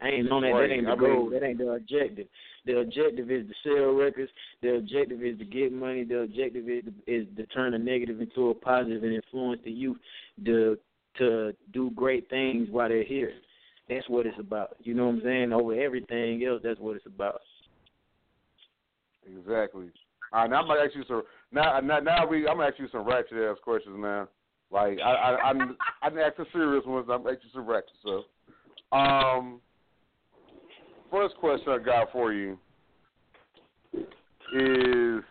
I 0.00 0.08
ain't 0.08 0.30
on 0.30 0.42
that. 0.42 0.48
Right. 0.48 0.68
That 0.68 0.74
ain't 0.74 0.84
the 0.86 0.92
I 0.92 0.96
mean- 0.96 1.14
goal. 1.14 1.30
That 1.30 1.42
ain't 1.42 1.58
the 1.58 1.70
objective. 1.70 2.26
The 2.66 2.78
objective 2.80 3.30
is 3.30 3.46
to 3.48 3.54
sell 3.64 3.92
records. 3.94 4.30
The 4.62 4.76
objective 4.76 5.22
is 5.22 5.38
to 5.38 5.44
get 5.44 5.72
money. 5.72 6.04
The 6.04 6.18
objective 6.20 6.68
is 6.68 6.84
to, 6.84 7.12
is 7.12 7.26
to 7.36 7.46
turn 7.46 7.74
a 7.74 7.78
negative 7.78 8.20
into 8.20 8.50
a 8.50 8.54
positive 8.54 9.02
and 9.02 9.14
influence 9.14 9.60
the 9.64 9.70
youth 9.70 9.96
to 10.44 10.78
to 11.18 11.52
do 11.72 11.90
great 11.96 12.28
things 12.30 12.68
while 12.70 12.88
they're 12.88 13.02
here. 13.02 13.32
That's 13.88 14.08
what 14.08 14.26
it's 14.26 14.38
about. 14.38 14.76
You 14.80 14.94
know 14.94 15.06
what 15.06 15.16
I'm 15.16 15.22
saying? 15.24 15.52
Over 15.52 15.80
everything 15.80 16.44
else, 16.44 16.60
that's 16.62 16.80
what 16.80 16.96
it's 16.96 17.06
about. 17.06 17.40
Exactly. 19.26 19.86
All 20.32 20.42
right, 20.42 20.50
now 20.50 20.60
I'm 20.60 20.68
gonna 20.68 20.80
ask 20.80 20.94
you 20.94 21.04
some. 21.08 21.22
Now, 21.52 21.80
now, 21.80 22.00
now 22.00 22.26
we. 22.26 22.46
I'm 22.46 22.56
gonna 22.56 22.68
ask 22.68 22.78
you 22.78 22.88
some 22.92 23.06
ratchet 23.06 23.38
ass 23.38 23.56
questions 23.62 23.96
now. 23.98 24.28
Like 24.70 24.98
I, 25.02 25.10
I, 25.10 25.48
I'm, 25.48 25.76
I 26.02 26.10
didn't 26.10 26.24
ask 26.24 26.36
the 26.36 26.44
serious 26.52 26.84
ones. 26.84 27.06
I'm 27.10 27.22
gonna 27.22 27.34
ask 27.34 27.44
you 27.44 27.50
some 27.54 27.66
ratchet 27.66 27.90
stuff. 28.02 28.24
Um, 28.92 29.60
first 31.10 31.34
question 31.36 31.72
I 31.72 31.78
got 31.78 32.12
for 32.12 32.32
you 32.32 32.58
is, 34.54 35.24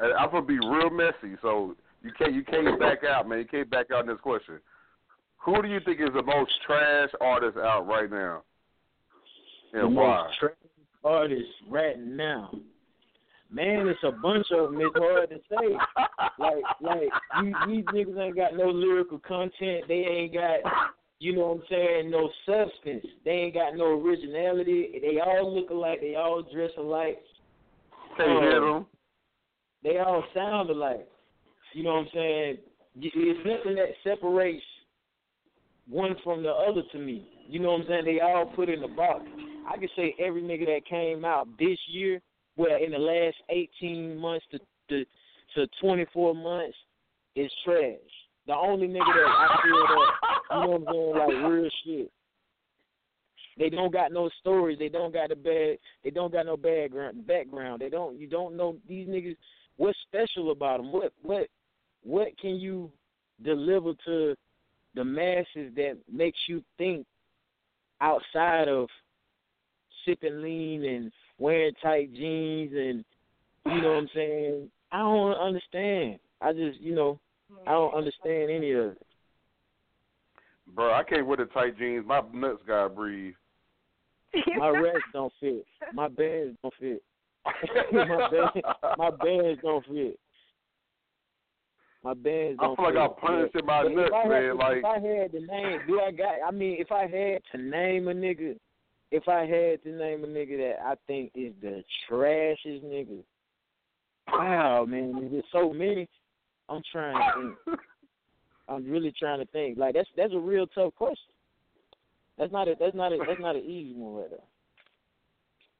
I'm 0.00 0.30
gonna 0.30 0.42
be 0.42 0.58
real 0.58 0.90
messy, 0.90 1.36
so 1.42 1.74
you 2.02 2.12
can't, 2.16 2.34
you 2.34 2.44
can't 2.44 2.78
back 2.78 2.98
out, 3.04 3.28
man. 3.28 3.38
You 3.38 3.44
can't 3.44 3.70
back 3.70 3.86
out 3.92 4.02
in 4.02 4.06
this 4.08 4.20
question. 4.20 4.60
Who 5.44 5.62
do 5.62 5.68
you 5.68 5.80
think 5.84 6.00
is 6.00 6.08
the 6.14 6.22
most 6.22 6.50
trash 6.66 7.10
artist 7.20 7.56
out 7.56 7.86
right 7.86 8.10
now, 8.10 8.42
the 9.72 9.80
and 9.86 9.96
why? 9.96 10.24
most 10.24 10.38
trash 10.38 10.52
artist 11.04 11.48
right 11.68 11.98
now. 11.98 12.50
Man, 13.50 13.88
it's 13.88 14.00
a 14.04 14.12
bunch 14.12 14.46
of 14.52 14.72
them. 14.72 14.80
It's 14.80 14.94
hard 14.98 15.30
to 15.30 15.36
say. 15.48 15.74
like, 16.38 16.62
like 16.82 17.08
you, 17.42 17.54
these 17.66 17.84
niggas 17.86 18.18
ain't 18.18 18.36
got 18.36 18.54
no 18.54 18.68
lyrical 18.68 19.18
content. 19.20 19.84
They 19.88 20.04
ain't 20.06 20.34
got, 20.34 20.58
you 21.18 21.34
know 21.34 21.46
what 21.46 21.56
I'm 21.56 21.62
saying, 21.70 22.10
no 22.10 22.28
substance. 22.44 23.06
They 23.24 23.30
ain't 23.30 23.54
got 23.54 23.74
no 23.74 23.98
originality. 23.98 25.00
They 25.00 25.18
all 25.20 25.54
look 25.54 25.70
alike. 25.70 26.00
They 26.02 26.14
all 26.14 26.42
dress 26.52 26.72
alike. 26.76 27.22
Can't 28.18 28.54
Um, 28.54 28.72
them. 28.72 28.86
They 29.82 29.98
all 29.98 30.24
sound 30.34 30.68
alike. 30.68 31.08
You 31.72 31.84
know 31.84 31.94
what 31.94 32.00
I'm 32.00 32.08
saying? 32.12 32.58
It's 33.00 33.46
nothing 33.46 33.76
that 33.76 33.94
separates 34.04 34.64
one 35.88 36.16
from 36.22 36.42
the 36.42 36.50
other 36.50 36.82
to 36.92 36.98
me. 36.98 37.28
You 37.48 37.60
know 37.60 37.72
what 37.72 37.82
I'm 37.82 37.86
saying? 37.88 38.04
They 38.04 38.20
all 38.20 38.46
put 38.54 38.68
in 38.68 38.80
the 38.80 38.88
box. 38.88 39.24
I 39.68 39.76
could 39.78 39.90
say 39.96 40.14
every 40.18 40.42
nigga 40.42 40.66
that 40.66 40.86
came 40.88 41.24
out 41.24 41.48
this 41.58 41.78
year, 41.90 42.20
well, 42.56 42.76
in 42.82 42.92
the 42.92 42.98
last 42.98 43.36
18 43.50 44.16
months 44.16 44.44
to 44.52 44.58
to, 44.90 45.04
to 45.54 45.66
24 45.82 46.34
months, 46.34 46.76
is 47.36 47.50
trash. 47.64 47.94
The 48.46 48.54
only 48.54 48.88
nigga 48.88 49.04
that 49.04 49.26
I 49.28 49.58
feel 49.62 49.76
that, 49.76 49.98
you 50.50 50.60
know 50.60 50.68
what 50.70 50.88
I'm 50.88 51.28
saying, 51.28 51.42
like 51.42 51.52
real 51.52 51.70
shit. 51.84 52.10
They 53.58 53.68
don't 53.68 53.92
got 53.92 54.12
no 54.12 54.30
stories. 54.40 54.78
They 54.78 54.88
don't 54.88 55.12
got 55.12 55.32
a 55.32 55.36
bad. 55.36 55.78
They 56.04 56.10
don't 56.10 56.32
got 56.32 56.46
no 56.46 56.56
background. 56.56 57.26
Background. 57.26 57.82
They 57.82 57.90
don't. 57.90 58.18
You 58.18 58.28
don't 58.28 58.56
know 58.56 58.76
these 58.88 59.08
niggas. 59.08 59.36
What's 59.76 59.98
special 60.06 60.52
about 60.52 60.78
them? 60.78 60.92
What 60.92 61.12
what 61.22 61.48
what 62.02 62.28
can 62.40 62.56
you 62.56 62.90
deliver 63.42 63.92
to 64.06 64.36
the 64.94 65.04
masses 65.04 65.72
that 65.76 65.96
makes 66.10 66.38
you 66.48 66.62
think 66.76 67.06
outside 68.00 68.68
of 68.68 68.88
sipping 70.04 70.42
lean 70.42 70.84
and 70.84 71.12
wearing 71.38 71.72
tight 71.82 72.12
jeans 72.14 72.72
and 72.72 73.04
you 73.66 73.82
know 73.82 73.88
what 73.90 73.98
I'm 73.98 74.08
saying? 74.14 74.70
I 74.92 74.98
don't 74.98 75.34
understand. 75.34 76.18
I 76.40 76.52
just 76.52 76.80
you 76.80 76.94
know 76.94 77.18
I 77.66 77.72
don't 77.72 77.94
understand 77.94 78.50
any 78.50 78.72
of 78.72 78.92
it. 78.92 79.06
Bro, 80.74 80.92
I 80.92 81.02
can't 81.02 81.26
wear 81.26 81.36
the 81.36 81.46
tight 81.46 81.78
jeans. 81.78 82.04
My 82.06 82.22
nuts 82.32 82.62
gotta 82.66 82.88
breathe. 82.88 83.34
My 84.58 84.68
rest 84.68 84.98
don't 85.12 85.32
fit. 85.40 85.64
My 85.94 86.08
bands 86.08 86.56
don't 86.62 86.74
fit. 86.78 87.02
my 87.92 88.28
band, 88.30 88.64
my 88.98 89.10
bands 89.10 89.60
don't 89.62 89.84
fit. 89.86 90.18
My 92.04 92.14
bands 92.14 92.58
I 92.62 92.74
feel 92.76 92.84
like. 92.84 92.94
I'm 92.96 93.14
punishing 93.20 93.66
my 93.66 93.82
nuts, 93.82 94.10
man. 94.26 94.42
to- 94.42 94.54
Like 94.54 94.76
if 94.78 94.84
I 94.84 94.94
had 95.00 95.32
to 95.32 95.40
name, 95.40 95.80
do 95.86 96.00
I 96.00 96.10
got? 96.12 96.34
I 96.46 96.50
mean, 96.50 96.76
if 96.78 96.92
I 96.92 97.02
had 97.02 97.42
to 97.52 97.58
name 97.58 98.08
a 98.08 98.12
nigga, 98.14 98.56
if 99.10 99.26
I 99.28 99.40
had 99.40 99.82
to 99.82 99.90
name 99.90 100.22
a 100.24 100.26
nigga 100.26 100.58
that 100.58 100.76
I 100.84 100.94
think 101.06 101.32
is 101.34 101.52
the 101.60 101.82
trashiest 102.08 102.84
nigga, 102.84 103.22
wow, 104.28 104.84
man, 104.84 105.28
there's 105.30 105.44
so 105.52 105.72
many. 105.72 106.08
I'm 106.68 106.82
trying 106.92 107.14
to 107.16 107.54
think. 107.66 107.80
I'm 108.68 108.88
really 108.90 109.12
trying 109.18 109.38
to 109.40 109.46
think. 109.46 109.78
Like 109.78 109.94
that's 109.94 110.08
that's 110.16 110.34
a 110.34 110.38
real 110.38 110.66
tough 110.68 110.94
question. 110.94 111.32
That's 112.38 112.52
not 112.52 112.68
a 112.68 112.74
that's 112.78 112.94
not 112.94 113.12
a 113.12 113.18
that's 113.26 113.40
not 113.40 113.56
an 113.56 113.62
easy 113.64 113.94
one 113.94 114.14
right 114.22 114.30
there. 114.30 114.38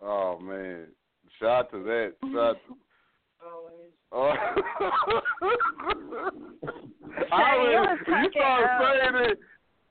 Oh 0.00 0.38
man. 0.40 0.86
Shout 1.40 1.50
out 1.66 1.70
to 1.72 1.82
that. 1.82 2.12
Shout 2.22 2.36
out 2.38 2.56
to 2.68 2.74
Oh. 4.11 4.32
I 7.32 7.57
was, 7.57 7.99
you 8.07 8.30
started 8.30 8.66
up. 8.66 8.80
saying 8.80 9.16
it, 9.30 9.39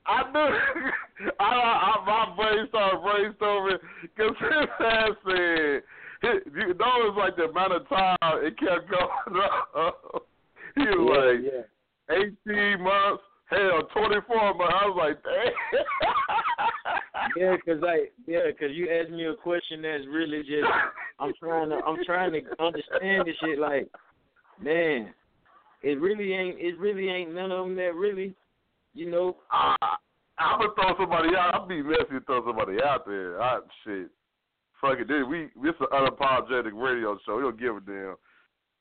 I 0.06 0.22
knew. 0.32 0.52
I, 1.40 1.44
I, 1.44 2.04
my 2.06 2.36
brain 2.36 2.66
started 2.68 2.98
brainstorming 2.98 3.78
because 4.02 4.36
his 4.38 4.68
ass 4.80 5.10
said, 5.24 5.82
you 6.22 6.74
know, 6.74 6.92
it 6.98 7.08
was 7.08 7.16
like 7.16 7.36
the 7.36 7.44
amount 7.44 7.72
of 7.72 7.88
time 7.88 8.16
it 8.22 8.58
kept 8.58 8.90
going 8.90 9.42
up. 9.76 10.26
He 10.74 10.82
was 10.82 11.42
yeah, 11.48 11.52
like, 11.54 11.66
yeah. 12.10 12.72
18 12.74 12.82
months, 12.82 13.22
hell, 13.46 13.82
24 13.92 14.54
months. 14.54 14.74
I 14.80 14.86
was 14.86 14.96
like, 14.98 15.22
damn. 15.22 16.47
Yeah, 17.36 17.56
cause 17.64 17.78
like 17.82 18.12
yeah, 18.26 18.50
cause 18.58 18.70
you 18.72 18.88
asked 18.90 19.10
me 19.10 19.26
a 19.26 19.34
question 19.34 19.82
that's 19.82 20.04
really 20.08 20.40
just 20.40 20.66
I'm 21.18 21.32
trying 21.38 21.70
to 21.70 21.76
I'm 21.76 21.98
trying 22.04 22.32
to 22.32 22.40
understand 22.62 23.26
this 23.26 23.36
shit. 23.42 23.58
Like, 23.58 23.88
man, 24.60 25.12
it 25.82 26.00
really 26.00 26.32
ain't 26.32 26.58
it 26.58 26.78
really 26.78 27.08
ain't 27.08 27.34
none 27.34 27.50
of 27.52 27.66
them 27.66 27.76
that 27.76 27.94
really, 27.94 28.34
you 28.94 29.10
know. 29.10 29.36
I, 29.50 29.76
I'm 30.38 30.60
gonna 30.60 30.72
throw 30.74 31.04
somebody 31.04 31.30
out. 31.36 31.54
I'll 31.54 31.66
be 31.66 31.82
messy 31.82 32.04
to 32.12 32.20
throw 32.20 32.44
somebody 32.46 32.78
out 32.84 33.06
there. 33.06 33.42
I, 33.42 33.60
shit. 33.84 34.08
Fuck 34.80 35.00
it, 35.00 35.08
dude. 35.08 35.28
We 35.28 35.48
this 35.62 35.74
is 35.74 35.86
an 35.90 36.06
unapologetic 36.06 36.72
radio 36.72 37.18
show. 37.26 37.36
We 37.36 37.42
don't 37.42 37.58
give 37.58 37.76
a 37.76 37.80
damn. 37.80 38.16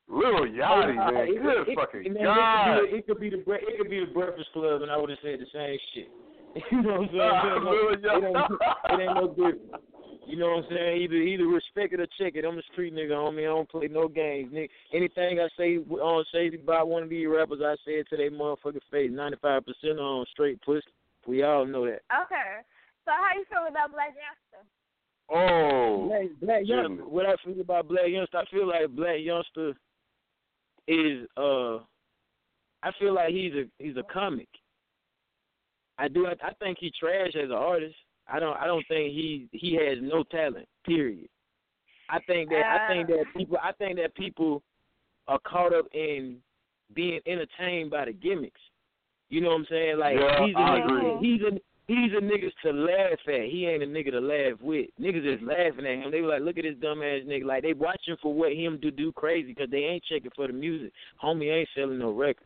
Little 0.10 0.46
Yachty, 0.46 0.96
man. 0.96 1.16
Uh, 1.16 1.20
It- 1.22 1.42
Good 1.42 1.68
it- 1.68 1.76
fucking 1.76 2.14
man, 2.14 2.24
God. 2.24 2.78
It 2.86 3.08
could 3.08 3.20
be 3.20 3.30
the, 3.30 3.40
it 3.40 3.46
could 3.46 3.54
be 3.56 3.64
the 3.66 3.74
it 3.74 3.78
could 3.78 3.90
be 3.90 4.00
the 4.06 4.14
Breakfast 4.14 4.50
Club, 4.54 4.82
and 4.82 4.92
I 4.92 4.98
would 4.98 5.10
have 5.10 5.20
said 5.22 5.40
the 5.40 5.48
same 5.52 5.78
shit. 5.94 6.10
You 6.72 6.82
know 6.82 7.02
what 7.02 7.02
I'm 7.02 7.10
saying? 7.10 7.64
Lil 7.66 7.94
it, 7.94 8.26
ain't, 8.26 8.36
Yachty. 8.36 8.58
it 8.90 9.02
ain't 9.02 9.16
no 9.16 9.28
different. 9.30 9.62
You 10.28 10.36
know 10.36 10.48
what 10.48 10.66
I'm 10.66 10.70
saying? 10.72 11.02
Either 11.04 11.16
either 11.16 11.48
respect 11.48 11.94
it 11.94 12.02
or 12.02 12.08
check 12.20 12.36
it. 12.36 12.44
I'm 12.44 12.58
a 12.58 12.62
street 12.74 12.94
nigga, 12.94 13.12
homie. 13.12 13.44
I 13.44 13.46
don't 13.46 13.70
play 13.70 13.88
no 13.88 14.10
games, 14.10 14.52
nigga. 14.54 14.68
Anything 14.94 15.40
I 15.40 15.48
say 15.58 15.78
on 15.78 16.26
say 16.34 16.52
about 16.54 16.90
one 16.90 17.04
of 17.04 17.10
these 17.10 17.28
rappers, 17.30 17.62
I 17.64 17.76
say 17.86 17.94
it 17.94 18.08
to 18.10 18.18
their 18.18 18.30
motherfucking 18.30 18.82
face. 18.92 19.10
Ninety 19.10 19.38
five 19.42 19.64
percent 19.66 20.00
on 20.00 20.26
straight 20.30 20.62
pussy. 20.64 20.84
We 21.26 21.44
all 21.44 21.66
know 21.66 21.86
that. 21.86 22.02
Okay. 22.12 22.60
So 23.06 23.12
how 23.12 23.38
you 23.38 23.46
feel 23.50 23.68
about 23.70 23.92
Blac 23.94 24.12
Youngsta? 24.20 24.68
Oh. 25.30 26.08
Black, 26.10 26.28
Blac 26.44 26.70
Youngsta. 26.70 27.08
What 27.08 27.26
I 27.26 27.36
feel 27.46 27.62
about 27.62 27.88
Blac 27.88 28.10
Youngsta, 28.10 28.36
I 28.36 28.46
feel 28.52 28.68
like 28.68 28.88
Blac 28.88 29.26
Youngsta 29.26 29.76
is 30.90 31.28
uh, 31.38 31.84
I 32.84 32.92
feel 33.00 33.14
like 33.14 33.30
he's 33.30 33.54
a 33.54 33.64
he's 33.80 33.96
a 33.98 34.04
comic. 34.12 34.50
I 35.98 36.08
do. 36.08 36.28
I, 36.28 36.34
I 36.46 36.54
think 36.56 36.78
he 36.80 36.92
trash 37.00 37.36
as 37.36 37.50
an 37.50 37.52
artist. 37.52 37.96
I 38.28 38.40
don't. 38.40 38.58
I 38.58 38.68
don't 38.68 38.86
think 38.88 39.14
he 39.14 39.48
he 39.52 39.76
has 39.76 39.98
no 40.02 40.24
talent. 40.24 40.68
Period. 40.86 41.30
I 42.10 42.20
think 42.22 42.50
that 42.50 42.64
I 42.66 42.94
think 42.94 43.08
that 43.08 43.22
uh. 43.22 43.38
people. 43.38 43.58
I 43.62 43.72
think 43.74 43.98
that 43.98 44.16
people 44.16 44.62
are 45.28 45.40
caught 45.40 45.74
up 45.74 45.86
in 45.94 46.38
being 46.94 47.20
entertained 47.26 47.92
by 47.92 48.06
the 48.06 48.14
gimmicks. 48.14 48.62
You 49.30 49.42
know 49.42 49.50
what 49.50 49.56
I'm 49.60 49.66
saying? 49.70 49.98
Like 50.00 50.16
Yeah, 50.20 50.46
he's 50.46 50.56
a 50.56 50.60
I 50.60 50.80
nigga, 50.80 50.86
agree. 50.86 51.30
he's 51.32 51.42
a 51.42 51.52
he's 51.88 52.12
a 52.14 52.22
niggas 52.22 52.54
to 52.64 52.72
laugh 52.72 53.20
at. 53.28 53.50
He 53.50 53.66
ain't 53.66 53.84
a 53.84 53.86
nigga 53.86 54.12
to 54.12 54.20
laugh 54.22 54.60
with. 54.62 54.90
Niggas 55.00 55.36
is 55.36 55.42
laughing 55.42 55.86
at 55.86 56.06
him. 56.06 56.12
They 56.12 56.22
were 56.22 56.30
like, 56.30 56.42
look 56.42 56.58
at 56.58 56.64
this 56.64 56.76
dumb 56.82 57.02
ass 57.02 57.22
nigga. 57.28 57.44
Like 57.46 57.64
they 57.64 57.74
watching 57.74 58.16
for 58.22 58.34
what 58.34 58.54
him 58.54 58.80
to 58.82 58.92
do 58.92 59.12
crazy 59.12 59.50
because 59.54 59.70
they 59.70 59.80
ain't 59.80 60.04
checking 60.06 60.32
for 60.36 60.48
the 60.48 60.54
music. 60.54 60.92
Homie 61.22 61.52
ain't 61.54 61.70
selling 61.76 62.00
no 62.00 62.12
record. 62.12 62.46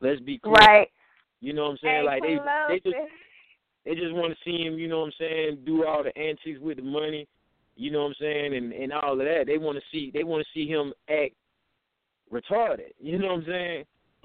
Let's 0.00 0.20
be 0.20 0.38
clear. 0.38 0.54
Right. 0.54 0.88
You 1.40 1.52
know 1.52 1.64
what 1.64 1.70
I'm 1.72 1.78
saying? 1.82 1.96
Hey, 1.96 2.02
like 2.04 2.22
they 2.22 2.38
they 2.68 2.80
just 2.90 2.96
they 3.84 3.94
just 3.94 4.14
want 4.14 4.32
to 4.32 4.38
see 4.44 4.62
him. 4.64 4.78
You 4.78 4.88
know 4.88 5.00
what 5.00 5.06
I'm 5.06 5.12
saying? 5.18 5.58
Do 5.64 5.86
all 5.86 6.02
the 6.02 6.16
antics 6.18 6.60
with 6.60 6.78
the 6.78 6.82
money. 6.82 7.28
You 7.76 7.90
know 7.90 8.02
what 8.02 8.08
I'm 8.08 8.14
saying? 8.20 8.54
And 8.54 8.72
and 8.72 8.92
all 8.92 9.12
of 9.12 9.18
that. 9.18 9.44
They 9.46 9.58
want 9.58 9.78
to 9.78 9.84
see 9.92 10.10
they 10.12 10.24
want 10.24 10.44
to 10.44 10.58
see 10.58 10.68
him 10.68 10.92
act 11.08 11.34
retarded. 12.32 12.92
You 13.00 13.18
know 13.18 13.28
what 13.28 13.44
I'm 13.44 13.46
saying? 13.46 13.84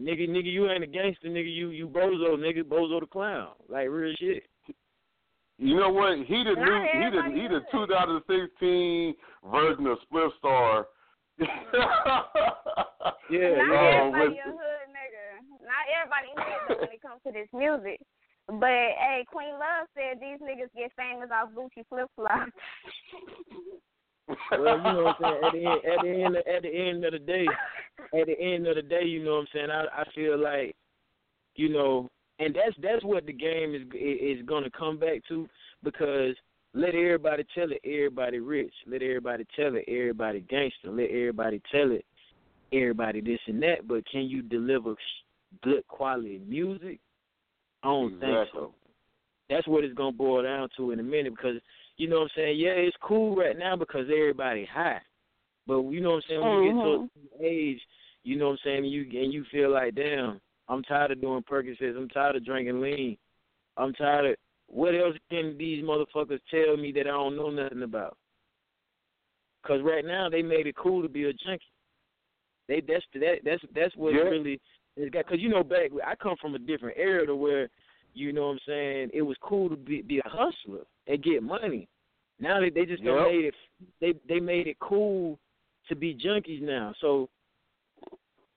Nigga, 0.00 0.28
nigga, 0.28 0.52
you 0.52 0.68
ain't 0.68 0.82
a 0.82 0.88
gangster, 0.88 1.28
nigga. 1.28 1.54
You 1.54 1.68
you 1.70 1.86
bozo, 1.86 2.36
nigga, 2.36 2.62
bozo 2.64 2.98
the 2.98 3.06
clown. 3.06 3.50
Like 3.68 3.88
real 3.88 4.12
shit. 4.18 4.42
You 5.56 5.76
know 5.76 5.88
what? 5.90 6.18
He 6.26 6.42
the 6.42 6.54
Not 6.56 6.64
new 6.64 6.82
he 6.82 7.10
the 7.10 7.16
everybody 7.22 7.40
he 7.40 7.46
the 7.48 7.56
is. 7.58 7.62
2016 7.70 9.14
version 9.52 9.86
of 9.86 9.98
Split 10.02 10.32
Star. 10.38 10.86
Yeah, 13.30 13.56
Not 13.56 13.72
yeah. 13.72 14.00
everybody 14.04 14.38
uh, 14.38 14.50
a 14.50 14.52
hood 14.52 14.83
nigga. 14.83 14.83
Not 15.84 15.92
everybody 16.00 16.32
hood 16.36 16.80
when 16.80 16.92
it 16.92 17.02
comes 17.02 17.20
to 17.26 17.32
this 17.32 17.48
music. 17.52 18.00
But 18.46 18.96
hey, 18.96 19.24
Queen 19.30 19.52
Love 19.52 19.88
said 19.94 20.20
these 20.20 20.40
niggas 20.40 20.72
get 20.76 20.92
famous 20.96 21.30
off 21.32 21.50
Gucci 21.56 21.84
flip 21.88 22.08
flops. 22.14 22.52
well, 24.50 24.76
you 24.76 24.82
know 24.82 25.04
what 25.04 25.16
I'm 25.24 25.42
saying. 25.42 25.44
At 25.44 25.52
the 25.52 25.64
end, 25.66 25.84
at 25.86 26.02
the 26.02 26.24
end, 26.24 26.36
at 26.36 26.62
the 26.62 26.88
end 26.88 27.04
of 27.04 27.12
the 27.12 27.18
day, 27.18 27.46
at 28.18 28.26
the 28.26 28.40
end 28.40 28.66
of 28.66 28.76
the 28.76 28.82
day, 28.82 29.04
you 29.04 29.24
know 29.24 29.36
what 29.36 29.40
I'm 29.40 29.46
saying. 29.52 29.70
I 29.70 29.84
I 30.00 30.04
feel 30.14 30.38
like, 30.38 30.76
you 31.56 31.70
know, 31.70 32.10
and 32.38 32.54
that's 32.54 32.76
that's 32.82 33.04
what 33.04 33.26
the 33.26 33.32
game 33.32 33.74
is 33.74 33.82
is 33.94 34.46
to 34.46 34.70
come 34.76 34.98
back 34.98 35.22
to 35.28 35.48
because 35.82 36.34
let 36.74 36.94
everybody 36.94 37.44
tell 37.54 37.72
it, 37.72 37.80
everybody 37.84 38.40
rich. 38.40 38.74
Let 38.86 39.02
everybody 39.02 39.46
tell 39.56 39.74
it, 39.76 39.84
everybody 39.88 40.40
gangster. 40.40 40.90
Let 40.90 41.10
everybody 41.10 41.62
tell 41.72 41.92
it, 41.92 42.04
everybody 42.72 43.20
this 43.20 43.40
and 43.46 43.62
that. 43.62 43.88
But 43.88 44.04
can 44.10 44.24
you 44.24 44.42
deliver 44.42 44.94
good 45.62 45.86
quality 45.88 46.40
music? 46.46 47.00
I 47.82 47.88
don't 47.88 48.18
think 48.20 48.48
so. 48.52 48.74
That's 49.50 49.66
what 49.68 49.84
it's 49.84 49.94
gonna 49.94 50.12
boil 50.12 50.42
down 50.42 50.68
to 50.76 50.92
in 50.92 51.00
a 51.00 51.02
minute 51.02 51.34
because 51.36 51.56
you 51.96 52.08
know 52.08 52.20
what 52.20 52.22
I'm 52.24 52.30
saying. 52.36 52.58
Yeah, 52.58 52.70
it's 52.70 52.96
cool 53.02 53.36
right 53.36 53.58
now 53.58 53.76
because 53.76 54.06
everybody 54.10 54.66
high, 54.72 55.00
but 55.66 55.82
you 55.82 56.00
know 56.00 56.12
what 56.12 56.16
I'm 56.16 56.22
saying. 56.28 56.40
When 56.40 56.62
you 56.62 56.72
get 56.72 56.80
to 56.80 56.88
a 56.88 56.98
mm-hmm. 56.98 57.44
age, 57.44 57.80
you 58.24 58.36
know 58.36 58.46
what 58.46 58.52
I'm 58.52 58.58
saying. 58.64 58.84
You 58.86 59.02
and 59.02 59.32
you 59.32 59.44
feel 59.52 59.70
like, 59.70 59.94
damn, 59.94 60.40
I'm 60.68 60.82
tired 60.82 61.10
of 61.10 61.20
doing 61.20 61.42
Percocets. 61.42 61.96
I'm 61.96 62.08
tired 62.08 62.36
of 62.36 62.44
drinking 62.44 62.80
lean. 62.80 63.16
I'm 63.76 63.92
tired 63.92 64.30
of 64.30 64.36
what 64.66 64.94
else 64.94 65.16
can 65.30 65.56
these 65.58 65.84
motherfuckers 65.84 66.40
tell 66.50 66.76
me 66.76 66.90
that 66.92 67.06
I 67.06 67.10
don't 67.10 67.36
know 67.36 67.50
nothing 67.50 67.82
about? 67.82 68.16
Because 69.62 69.82
right 69.82 70.04
now 70.04 70.28
they 70.28 70.42
made 70.42 70.66
it 70.66 70.76
cool 70.76 71.02
to 71.02 71.08
be 71.08 71.24
a 71.24 71.32
junkie. 71.32 71.64
They 72.66 72.80
that's 72.80 73.04
that 73.14 73.36
that's 73.44 73.62
that's 73.74 73.94
what 73.96 74.14
Yeah. 74.14 74.20
really 74.20 74.60
got. 74.96 75.26
Because 75.26 75.40
you 75.40 75.48
know 75.48 75.62
back 75.62 75.90
I 76.06 76.14
come 76.14 76.36
from 76.40 76.54
a 76.54 76.58
different 76.58 76.98
era 76.98 77.26
to 77.26 77.36
where 77.36 77.68
you 78.14 78.32
know 78.32 78.48
what 78.48 78.52
I'm 78.52 78.58
saying 78.66 79.10
it 79.12 79.22
was 79.22 79.36
cool 79.40 79.68
to 79.68 79.76
be 79.76 80.02
be 80.02 80.18
a 80.18 80.28
hustler 80.28 80.84
and 81.06 81.22
get 81.22 81.42
money. 81.42 81.88
Now 82.40 82.60
they 82.60 82.70
they 82.70 82.86
just 82.86 83.02
Yep. 83.02 83.26
made 83.26 83.44
it 83.46 83.54
they 84.00 84.14
they 84.28 84.40
made 84.40 84.66
it 84.66 84.78
cool 84.80 85.38
to 85.88 85.96
be 85.96 86.14
junkies 86.14 86.62
now. 86.62 86.94
So 87.00 87.28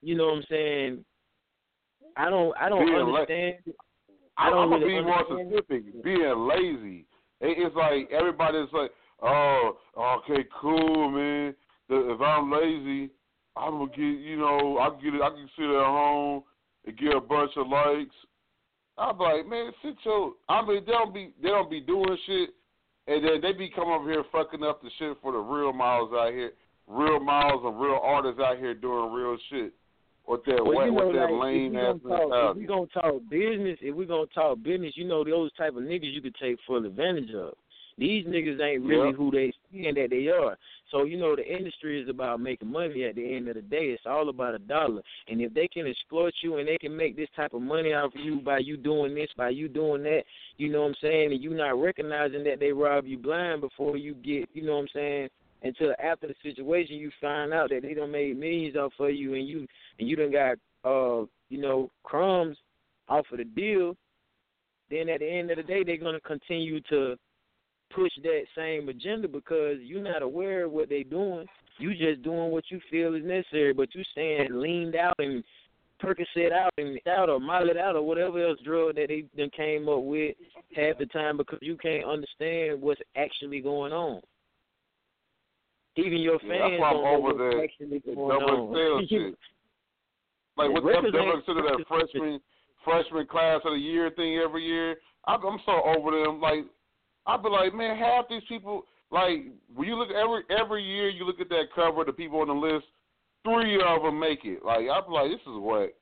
you 0.02 0.14
know 0.14 0.26
what 0.26 0.36
I'm 0.36 0.44
saying. 0.48 1.04
I 2.16 2.30
don't 2.30 2.56
I 2.56 2.68
don't 2.68 2.84
Being 2.86 3.00
understand. 3.00 3.54
I 4.36 4.46
I 4.46 4.50
don't 4.50 4.64
I'm 4.64 4.70
gonna 4.70 4.86
really 4.86 5.00
be 5.00 5.06
more 5.06 5.24
specific. 5.24 6.02
Being 6.02 6.48
lazy. 6.48 7.04
It's 7.40 7.76
like 7.76 8.10
everybody's 8.10 8.72
like, 8.72 8.90
oh, 9.22 9.78
okay, 9.96 10.44
cool, 10.60 11.10
man. 11.10 11.54
If 11.88 12.20
I'm 12.20 12.50
lazy, 12.50 13.10
I'm 13.58 13.78
gonna 13.78 13.90
get, 13.90 13.98
you 13.98 14.36
know, 14.36 14.78
I 14.78 14.90
can 14.90 15.00
get 15.02 15.14
it. 15.14 15.22
I 15.22 15.30
can 15.30 15.48
sit 15.56 15.64
at 15.64 15.84
home 15.84 16.42
and 16.86 16.96
get 16.96 17.14
a 17.14 17.20
bunch 17.20 17.52
of 17.56 17.68
likes. 17.68 18.14
I'm 18.96 19.18
like, 19.18 19.46
man, 19.46 19.70
sit 19.82 19.94
your. 20.04 20.32
I 20.48 20.64
mean, 20.66 20.84
they 20.84 20.92
don't 20.92 21.14
be, 21.14 21.32
they 21.42 21.48
don't 21.48 21.70
be 21.70 21.80
doing 21.80 22.16
shit, 22.26 22.50
and 23.06 23.24
then 23.24 23.40
they 23.40 23.52
be 23.52 23.70
coming 23.70 23.94
over 23.94 24.10
here 24.10 24.24
fucking 24.32 24.62
up 24.62 24.82
the 24.82 24.90
shit 24.98 25.16
for 25.22 25.32
the 25.32 25.38
real 25.38 25.72
miles 25.72 26.10
out 26.12 26.32
here, 26.32 26.52
real 26.86 27.20
miles 27.20 27.62
and 27.64 27.80
real 27.80 28.00
artists 28.02 28.40
out 28.40 28.58
here 28.58 28.74
doing 28.74 29.12
real 29.12 29.36
shit. 29.50 29.72
With 30.26 30.44
that, 30.44 30.62
Well, 30.62 30.84
you 30.84 30.92
know, 30.92 31.06
with 31.06 31.16
that 31.16 31.30
like, 31.32 31.42
lame 31.42 31.74
if 31.74 31.96
ass 31.96 32.02
talk, 32.06 32.50
if 32.50 32.56
we 32.58 32.66
gonna 32.66 32.86
talk 32.88 33.14
business, 33.30 33.78
if 33.80 33.94
we 33.94 34.04
gonna 34.04 34.26
talk 34.34 34.62
business, 34.62 34.92
you 34.94 35.06
know 35.06 35.24
those 35.24 35.52
type 35.54 35.74
of 35.74 35.82
niggas 35.84 36.12
you 36.12 36.20
could 36.20 36.34
take 36.34 36.58
full 36.66 36.84
advantage 36.84 37.32
of. 37.34 37.54
These 37.96 38.26
niggas 38.26 38.60
ain't 38.60 38.84
really 38.84 39.08
Yep. 39.08 39.16
who 39.16 39.30
they 39.30 39.52
saying 39.72 39.94
that 39.94 40.10
they 40.10 40.28
are. 40.28 40.58
So 40.90 41.04
you 41.04 41.18
know 41.18 41.36
the 41.36 41.46
industry 41.46 42.00
is 42.00 42.08
about 42.08 42.40
making 42.40 42.70
money. 42.70 43.04
At 43.04 43.16
the 43.16 43.36
end 43.36 43.48
of 43.48 43.54
the 43.54 43.62
day, 43.62 43.86
it's 43.86 44.04
all 44.06 44.28
about 44.28 44.54
a 44.54 44.58
dollar. 44.58 45.02
And 45.28 45.40
if 45.40 45.52
they 45.54 45.68
can 45.68 45.86
exploit 45.86 46.34
you 46.42 46.56
and 46.56 46.68
they 46.68 46.78
can 46.78 46.96
make 46.96 47.16
this 47.16 47.28
type 47.36 47.52
of 47.52 47.62
money 47.62 47.92
off 47.92 48.14
of 48.14 48.20
you 48.20 48.40
by 48.40 48.58
you 48.58 48.76
doing 48.76 49.14
this, 49.14 49.28
by 49.36 49.50
you 49.50 49.68
doing 49.68 50.02
that, 50.04 50.22
you 50.56 50.70
know 50.70 50.82
what 50.82 50.88
I'm 50.88 50.94
saying, 51.02 51.32
and 51.32 51.42
you 51.42 51.50
not 51.50 51.80
recognizing 51.80 52.44
that 52.44 52.60
they 52.60 52.72
rob 52.72 53.06
you 53.06 53.18
blind 53.18 53.60
before 53.60 53.96
you 53.96 54.14
get, 54.14 54.48
you 54.54 54.64
know 54.64 54.76
what 54.76 54.82
I'm 54.82 54.88
saying, 54.94 55.28
until 55.62 55.94
after 56.02 56.28
the 56.28 56.34
situation 56.42 56.96
you 56.96 57.10
find 57.20 57.52
out 57.52 57.70
that 57.70 57.82
they 57.82 57.94
done 57.94 58.12
made 58.12 58.38
millions 58.38 58.76
off 58.76 58.92
of 58.98 59.10
you 59.10 59.34
and 59.34 59.46
you 59.46 59.66
and 59.98 60.08
you 60.08 60.16
done 60.16 60.32
got 60.32 60.56
uh, 60.84 61.24
you 61.48 61.60
know, 61.60 61.90
crumbs 62.02 62.56
off 63.08 63.26
of 63.32 63.38
the 63.38 63.44
deal, 63.44 63.96
then 64.90 65.08
at 65.08 65.20
the 65.20 65.28
end 65.28 65.50
of 65.50 65.56
the 65.56 65.62
day 65.62 65.82
they're 65.84 65.96
gonna 65.96 66.20
continue 66.20 66.80
to 66.82 67.16
push 67.90 68.10
that 68.22 68.42
same 68.56 68.88
agenda 68.88 69.28
because 69.28 69.76
you're 69.82 70.02
not 70.02 70.22
aware 70.22 70.64
of 70.64 70.72
what 70.72 70.88
they're 70.88 71.04
doing. 71.04 71.46
You 71.78 71.94
just 71.94 72.22
doing 72.22 72.50
what 72.50 72.64
you 72.70 72.80
feel 72.90 73.14
is 73.14 73.24
necessary, 73.24 73.72
but 73.72 73.94
you 73.94 74.02
staying 74.12 74.48
leaned 74.50 74.96
out 74.96 75.14
and 75.18 75.44
Percocet 76.02 76.52
out 76.52 76.72
and 76.78 76.98
out 77.08 77.28
or 77.28 77.40
Molly 77.40 77.78
out 77.78 77.96
or 77.96 78.02
whatever 78.02 78.44
else 78.44 78.58
drug 78.64 78.94
that 78.96 79.08
they 79.08 79.24
then 79.36 79.50
came 79.50 79.88
up 79.88 80.02
with 80.02 80.36
half 80.74 80.98
the 80.98 81.06
time 81.06 81.36
because 81.36 81.58
you 81.60 81.76
can't 81.76 82.04
understand 82.04 82.80
what's 82.80 83.00
actually 83.16 83.60
going 83.60 83.92
on. 83.92 84.20
Even 85.96 86.18
your 86.18 86.38
Yeah, 86.44 86.48
fans 86.48 86.70
that's 86.72 86.80
why 86.80 86.90
I'm 86.90 86.96
over 86.96 87.20
what's 87.34 87.38
the, 87.38 87.62
actually 87.62 87.98
the 88.06 88.14
going 88.14 88.38
double 88.38 88.68
on. 88.68 88.74
sales 88.74 89.04
shit. 89.08 89.34
Like 90.56 90.68
Yeah, 90.68 90.74
what 90.74 90.84
records 90.84 91.12
they 91.12 91.30
consider 91.30 91.62
that 91.62 91.84
freshman 91.88 92.40
freshman 92.84 93.26
class 93.26 93.60
of 93.64 93.72
the 93.72 93.78
year 93.78 94.10
thing 94.10 94.38
every 94.38 94.64
year. 94.64 94.96
I'm, 95.26 95.44
I'm 95.44 95.58
so 95.66 95.82
over 95.84 96.10
them. 96.12 96.40
Like 96.40 96.64
I 97.28 97.36
be 97.36 97.48
like, 97.50 97.74
man, 97.74 97.96
half 97.96 98.24
these 98.28 98.42
people. 98.48 98.84
Like 99.10 99.44
when 99.74 99.88
you 99.88 99.96
look 99.96 100.08
every 100.10 100.42
every 100.50 100.82
year, 100.82 101.08
you 101.08 101.24
look 101.24 101.40
at 101.40 101.48
that 101.50 101.66
cover, 101.74 102.04
the 102.04 102.12
people 102.12 102.40
on 102.40 102.48
the 102.48 102.54
list. 102.54 102.86
Three 103.44 103.80
of 103.80 104.02
them 104.02 104.18
make 104.18 104.40
it. 104.44 104.64
Like 104.64 104.80
I 104.90 105.00
be 105.00 105.12
like, 105.12 105.30
this 105.30 105.40
is 105.40 105.60
what. 105.60 105.94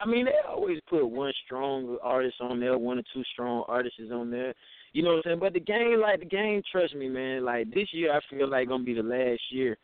I 0.00 0.06
mean, 0.06 0.26
they 0.26 0.32
always 0.48 0.78
put 0.88 1.04
one 1.04 1.32
strong 1.44 1.98
artist 2.02 2.36
on 2.40 2.60
there, 2.60 2.78
one 2.78 2.98
or 2.98 3.02
two 3.12 3.24
strong 3.32 3.64
artists 3.66 3.98
on 4.12 4.30
there. 4.30 4.54
You 4.92 5.02
know 5.02 5.10
what 5.10 5.16
I'm 5.16 5.22
saying? 5.24 5.40
But 5.40 5.54
the 5.54 5.60
game, 5.60 6.00
like 6.00 6.20
the 6.20 6.26
game, 6.26 6.62
trust 6.70 6.94
me, 6.94 7.08
man. 7.08 7.44
Like 7.44 7.72
this 7.74 7.88
year, 7.92 8.12
I 8.12 8.20
feel 8.30 8.48
like 8.48 8.68
gonna 8.68 8.84
be 8.84 8.94
the 8.94 9.02
last 9.02 9.40
year 9.50 9.76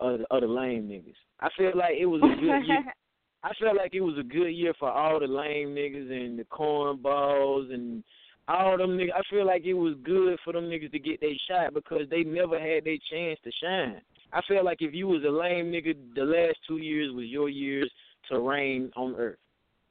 of 0.00 0.18
the, 0.18 0.24
of 0.30 0.40
the 0.40 0.48
lame 0.48 0.88
niggas. 0.88 1.14
I 1.40 1.48
feel 1.56 1.72
like 1.74 1.94
it 1.98 2.06
was 2.06 2.20
a 2.22 2.40
good 2.40 2.66
year. 2.66 2.84
I 3.42 3.52
felt 3.54 3.76
like 3.76 3.94
it 3.94 4.02
was 4.02 4.18
a 4.18 4.22
good 4.22 4.50
year 4.50 4.74
for 4.78 4.90
all 4.90 5.18
the 5.18 5.26
lame 5.26 5.68
niggas 5.68 6.10
and 6.10 6.38
the 6.38 6.44
cornballs 6.44 7.72
and 7.72 8.04
all 8.48 8.76
them 8.78 8.98
niggas. 8.98 9.14
I 9.14 9.22
feel 9.30 9.46
like 9.46 9.64
it 9.64 9.74
was 9.74 9.94
good 10.02 10.38
for 10.44 10.52
them 10.52 10.64
niggas 10.64 10.92
to 10.92 10.98
get 10.98 11.20
their 11.20 11.34
shot 11.48 11.74
because 11.74 12.08
they 12.10 12.22
never 12.22 12.58
had 12.58 12.84
their 12.84 12.98
chance 13.10 13.38
to 13.44 13.50
shine. 13.62 14.00
I 14.32 14.40
feel 14.46 14.64
like 14.64 14.78
if 14.80 14.94
you 14.94 15.08
was 15.08 15.22
a 15.24 15.30
lame 15.30 15.72
nigga, 15.72 15.94
the 16.14 16.24
last 16.24 16.58
two 16.66 16.78
years 16.78 17.12
was 17.12 17.26
your 17.26 17.48
years 17.48 17.90
to 18.30 18.40
reign 18.40 18.90
on 18.96 19.14
earth. 19.16 19.38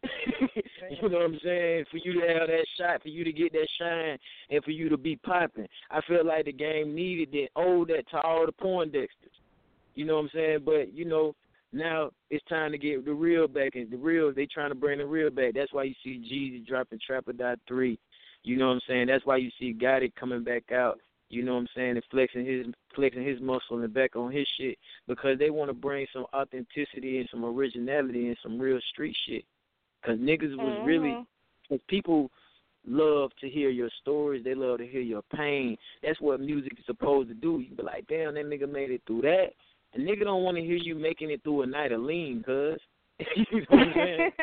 you 0.04 1.10
know 1.10 1.18
what 1.18 1.26
I'm 1.26 1.40
saying? 1.44 1.86
For 1.92 1.98
you 1.98 2.14
to 2.14 2.28
have 2.28 2.48
that 2.48 2.66
shot, 2.78 3.02
for 3.02 3.10
you 3.10 3.24
to 3.26 3.34
get 3.34 3.52
that 3.52 3.68
shine, 3.80 4.18
and 4.50 4.64
for 4.64 4.72
you 4.72 4.88
to 4.90 4.98
be 4.98 5.18
popping. 5.18 5.68
I 5.92 6.00
feel 6.08 6.26
like 6.26 6.46
the 6.46 6.54
game 6.54 6.96
needed 6.96 7.32
that, 7.34 7.48
owed 7.56 7.90
that 7.90 8.10
to 8.12 8.22
all 8.22 8.46
the 8.46 8.54
Poindexters. 8.54 9.36
You 9.96 10.06
know 10.06 10.16
what 10.16 10.24
I'm 10.24 10.30
saying? 10.34 10.60
But 10.64 10.94
you 10.94 11.04
know, 11.04 11.36
now 11.74 12.12
it's 12.30 12.46
time 12.46 12.72
to 12.72 12.78
get 12.78 13.04
the 13.04 13.14
real 13.14 13.48
back. 13.48 13.76
And 13.76 13.92
the 13.92 13.98
real, 13.98 14.34
they 14.34 14.46
trying 14.46 14.70
to 14.70 14.76
bring 14.76 15.00
the 15.00 15.06
real 15.06 15.30
back. 15.30 15.54
That's 15.54 15.74
why 15.74 15.84
you 15.84 15.94
see 16.04 16.24
Jeezy 16.32 16.66
dropping 16.66 17.00
Trap 17.06 17.28
or 17.28 17.34
Die 17.34 17.56
Three. 17.68 18.00
You 18.44 18.58
know 18.58 18.68
what 18.68 18.76
I'm 18.76 18.82
saying? 18.88 19.08
That's 19.08 19.26
why 19.26 19.38
you 19.38 19.50
see 19.60 19.74
Gotti 19.74 20.14
coming 20.16 20.44
back 20.44 20.72
out. 20.72 21.00
You 21.30 21.44
know 21.44 21.54
what 21.54 21.62
I'm 21.62 21.68
saying? 21.76 21.92
And 21.92 22.04
flexing 22.10 22.46
his 22.46 22.66
flexing 22.96 23.26
his 23.26 23.40
muscle 23.40 23.82
and 23.82 23.94
back 23.94 24.16
on 24.16 24.32
his 24.32 24.48
shit 24.58 24.78
because 25.08 25.38
they 25.38 25.52
want 25.52 25.70
to 25.70 25.74
bring 25.74 26.08
some 26.12 26.26
authenticity 26.34 27.20
and 27.20 27.30
some 27.30 27.46
originality 27.46 28.28
and 28.28 28.38
some 28.42 28.60
real 28.60 28.80
street 28.92 29.16
shit. 29.28 29.46
Cause 30.04 30.18
niggas 30.18 30.58
was 30.58 30.86
really, 30.86 31.10
Mhm. 31.10 31.26
cause 31.68 31.80
people 31.88 32.32
love 32.88 33.32
to 33.42 33.50
hear 33.50 33.70
your 33.70 33.90
stories. 34.02 34.44
They 34.44 34.56
love 34.56 34.80
to 34.80 34.88
hear 34.88 35.02
your 35.02 35.22
pain. 35.24 35.78
That's 36.02 36.20
what 36.22 36.40
music 36.40 36.80
is 36.80 36.86
supposed 36.86 37.28
to 37.30 37.36
do. 37.36 37.60
You 37.60 37.76
be 37.76 37.84
like, 37.84 38.08
damn, 38.08 38.34
that 38.36 38.46
nigga 38.46 38.72
made 38.72 38.90
it 38.92 39.02
through 39.06 39.22
that. 39.22 39.54
A 39.94 40.00
nigga 40.00 40.24
don't 40.24 40.44
want 40.44 40.58
to 40.58 40.64
hear 40.64 40.78
you 40.78 40.96
making 40.96 41.32
it 41.32 41.44
through 41.44 41.64
a 41.64 41.68
night 41.68 41.92
of 41.92 42.02
lean, 42.02 42.42
cuz. 42.44 42.80
you 43.36 43.46
know 43.52 43.66
what 43.68 43.80
I'm 43.80 43.94
saying? 43.94 44.32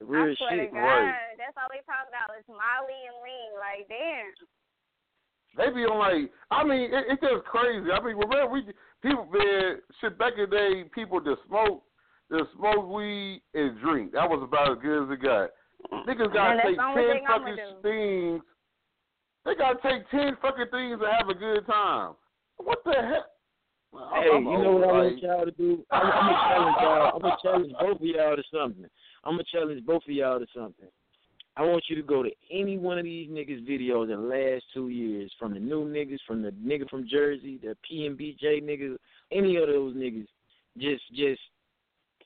Real 0.00 0.32
I 0.32 0.36
swear 0.36 0.50
shit. 0.54 0.70
to 0.70 0.74
God, 0.74 0.82
right. 0.82 1.34
that's 1.38 1.56
all 1.58 1.70
they 1.70 1.82
talk 1.86 2.06
about 2.08 2.36
is 2.38 2.46
Molly 2.48 3.00
and 3.08 3.18
Lean. 3.22 3.50
Like, 3.58 3.84
damn. 3.88 4.30
They 5.56 5.68
be 5.74 5.84
on 5.84 5.98
like, 6.00 6.32
I 6.50 6.64
mean, 6.64 6.88
it, 6.92 7.04
it's 7.12 7.20
just 7.20 7.44
crazy. 7.44 7.90
I 7.92 8.00
mean, 8.00 8.16
remember 8.16 8.48
we 8.48 8.64
people 9.02 9.28
man, 9.28 9.84
shit 10.00 10.18
back 10.18 10.34
in 10.38 10.48
the 10.48 10.56
day, 10.56 10.84
people 10.94 11.20
just 11.20 11.44
smoke, 11.46 11.84
just 12.30 12.48
smoke 12.56 12.88
weed 12.88 13.42
and 13.52 13.78
drink. 13.80 14.12
That 14.12 14.28
was 14.28 14.40
about 14.42 14.72
as 14.72 14.78
good 14.80 15.04
as 15.04 15.10
it 15.12 15.22
got. 15.22 15.50
Niggas 16.08 16.32
gotta 16.32 16.62
take 16.64 16.76
ten 16.78 17.26
fucking 17.26 17.82
things. 17.82 18.40
They 19.44 19.54
gotta 19.54 19.78
take 19.82 20.08
ten 20.10 20.36
fucking 20.40 20.70
things 20.70 21.00
to 21.00 21.06
have 21.10 21.28
a 21.28 21.34
good 21.34 21.66
time. 21.66 22.14
What 22.56 22.78
the 22.84 22.92
heck? 22.92 23.26
Hey, 23.92 24.30
I'm 24.32 24.44
you 24.44 24.56
know 24.56 24.72
what 24.72 24.84
I 24.84 24.86
over, 24.86 24.86
want 24.86 25.14
like- 25.14 25.22
y'all 25.22 25.44
to 25.44 25.50
do? 25.50 25.84
I'm, 25.90 26.00
I'm 26.00 26.32
gonna 26.32 26.48
challenge 26.48 26.76
y'all. 26.80 27.12
I'm 27.14 27.20
gonna 27.20 27.36
challenge 27.42 27.72
both 27.80 28.00
of 28.00 28.06
y'all 28.06 28.36
to 28.36 28.42
something. 28.52 28.86
I'm 29.24 29.34
gonna 29.34 29.44
challenge 29.52 29.84
both 29.86 30.02
of 30.04 30.10
y'all 30.10 30.38
to 30.38 30.46
something. 30.54 30.88
I 31.56 31.62
want 31.62 31.84
you 31.88 31.96
to 31.96 32.02
go 32.02 32.22
to 32.22 32.30
any 32.50 32.78
one 32.78 32.98
of 32.98 33.04
these 33.04 33.28
niggas 33.28 33.68
videos 33.68 34.04
in 34.04 34.20
the 34.22 34.26
last 34.26 34.64
two 34.72 34.88
years, 34.88 35.30
from 35.38 35.52
the 35.52 35.60
new 35.60 35.84
niggas, 35.84 36.18
from 36.26 36.40
the 36.42 36.50
nigga 36.50 36.88
from 36.88 37.06
Jersey, 37.08 37.60
the 37.62 37.76
PMBJ 37.90 38.62
niggas, 38.62 38.96
any 39.30 39.56
of 39.56 39.66
those 39.66 39.94
niggas. 39.94 40.26
Just, 40.78 41.02
just, 41.14 41.40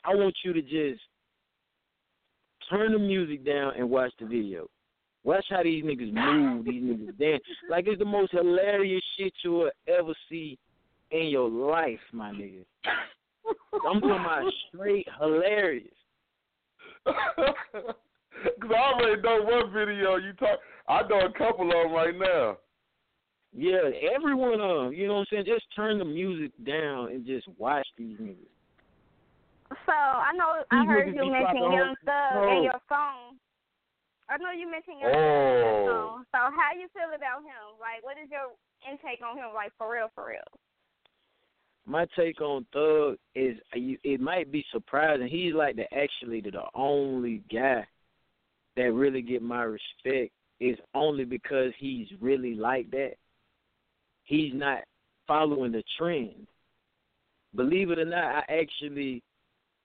I 0.04 0.14
want 0.14 0.36
you 0.44 0.52
to 0.52 0.62
just 0.62 1.00
turn 2.70 2.92
the 2.92 2.98
music 3.00 3.44
down 3.44 3.72
and 3.76 3.90
watch 3.90 4.12
the 4.20 4.26
video. 4.26 4.68
Watch 5.24 5.44
how 5.50 5.64
these 5.64 5.82
niggas 5.82 6.12
move, 6.12 6.64
these 6.64 6.82
niggas 6.82 7.18
dance. 7.18 7.42
Like 7.68 7.88
it's 7.88 7.98
the 7.98 8.04
most 8.04 8.30
hilarious 8.30 9.02
shit 9.18 9.32
you'll 9.42 9.70
ever 9.88 10.14
see 10.30 10.56
in 11.10 11.26
your 11.26 11.50
life, 11.50 11.98
my 12.12 12.30
nigga. 12.30 12.64
I'm 13.88 14.00
talking 14.00 14.10
about 14.10 14.52
straight 14.68 15.06
hilarious. 15.18 15.88
Cause 18.60 18.70
I 18.70 18.92
already 18.92 19.22
know 19.22 19.42
what 19.42 19.70
video 19.72 20.16
you 20.16 20.32
talk. 20.34 20.58
I 20.88 21.02
know 21.08 21.20
a 21.26 21.32
couple 21.38 21.66
of 21.66 21.72
them 21.72 21.92
right 21.92 22.16
now. 22.16 22.58
Yeah, 23.56 23.88
every 24.14 24.34
one 24.34 24.60
of 24.60 24.84
them. 24.84 24.92
You 24.92 25.06
know 25.08 25.14
what 25.24 25.28
I'm 25.32 25.44
saying? 25.44 25.44
Just 25.46 25.64
turn 25.74 25.98
the 25.98 26.04
music 26.04 26.52
down 26.66 27.08
and 27.08 27.24
just 27.24 27.48
watch 27.58 27.86
these 27.96 28.18
niggas. 28.18 28.52
So 29.86 29.92
I 29.92 30.30
know 30.36 30.62
I 30.70 30.80
These 30.82 30.88
heard 30.88 31.06
you 31.08 31.22
be 31.26 31.30
mention 31.30 31.72
Young 31.72 31.94
Thug 32.04 32.36
on- 32.36 32.44
oh. 32.44 32.56
in 32.58 32.62
your 32.64 32.80
song. 32.88 33.40
I 34.28 34.36
know 34.38 34.50
you 34.52 34.70
mentioned 34.70 35.00
Young 35.00 35.10
Thug 35.10 35.18
in 35.18 35.26
Oh. 35.26 35.58
your 35.58 35.90
song. 35.90 36.24
So 36.30 36.38
how 36.54 36.70
you 36.76 36.86
feel 36.94 37.10
about 37.16 37.42
him? 37.42 37.80
Like, 37.80 38.04
what 38.04 38.14
is 38.20 38.30
your 38.30 38.54
intake 38.86 39.24
on 39.26 39.36
him? 39.38 39.50
Like 39.54 39.72
for 39.78 39.90
real, 39.90 40.06
for 40.14 40.28
real. 40.28 40.46
My 41.86 42.06
take 42.16 42.40
on 42.40 42.66
Thug 42.72 43.16
is 43.34 43.56
it 43.72 44.20
might 44.20 44.50
be 44.50 44.64
surprising. 44.72 45.28
He's 45.28 45.54
like 45.54 45.76
the 45.76 45.92
actually 45.94 46.40
the 46.40 46.62
only 46.74 47.42
guy 47.52 47.86
that 48.76 48.92
really 48.92 49.22
get 49.22 49.42
my 49.42 49.62
respect 49.62 50.32
is 50.58 50.76
only 50.94 51.24
because 51.24 51.72
he's 51.78 52.08
really 52.20 52.54
like 52.54 52.90
that. 52.90 53.12
He's 54.24 54.52
not 54.52 54.80
following 55.28 55.72
the 55.72 55.84
trend. 55.96 56.46
Believe 57.54 57.90
it 57.90 57.98
or 57.98 58.04
not, 58.04 58.44
I 58.48 58.60
actually 58.60 59.22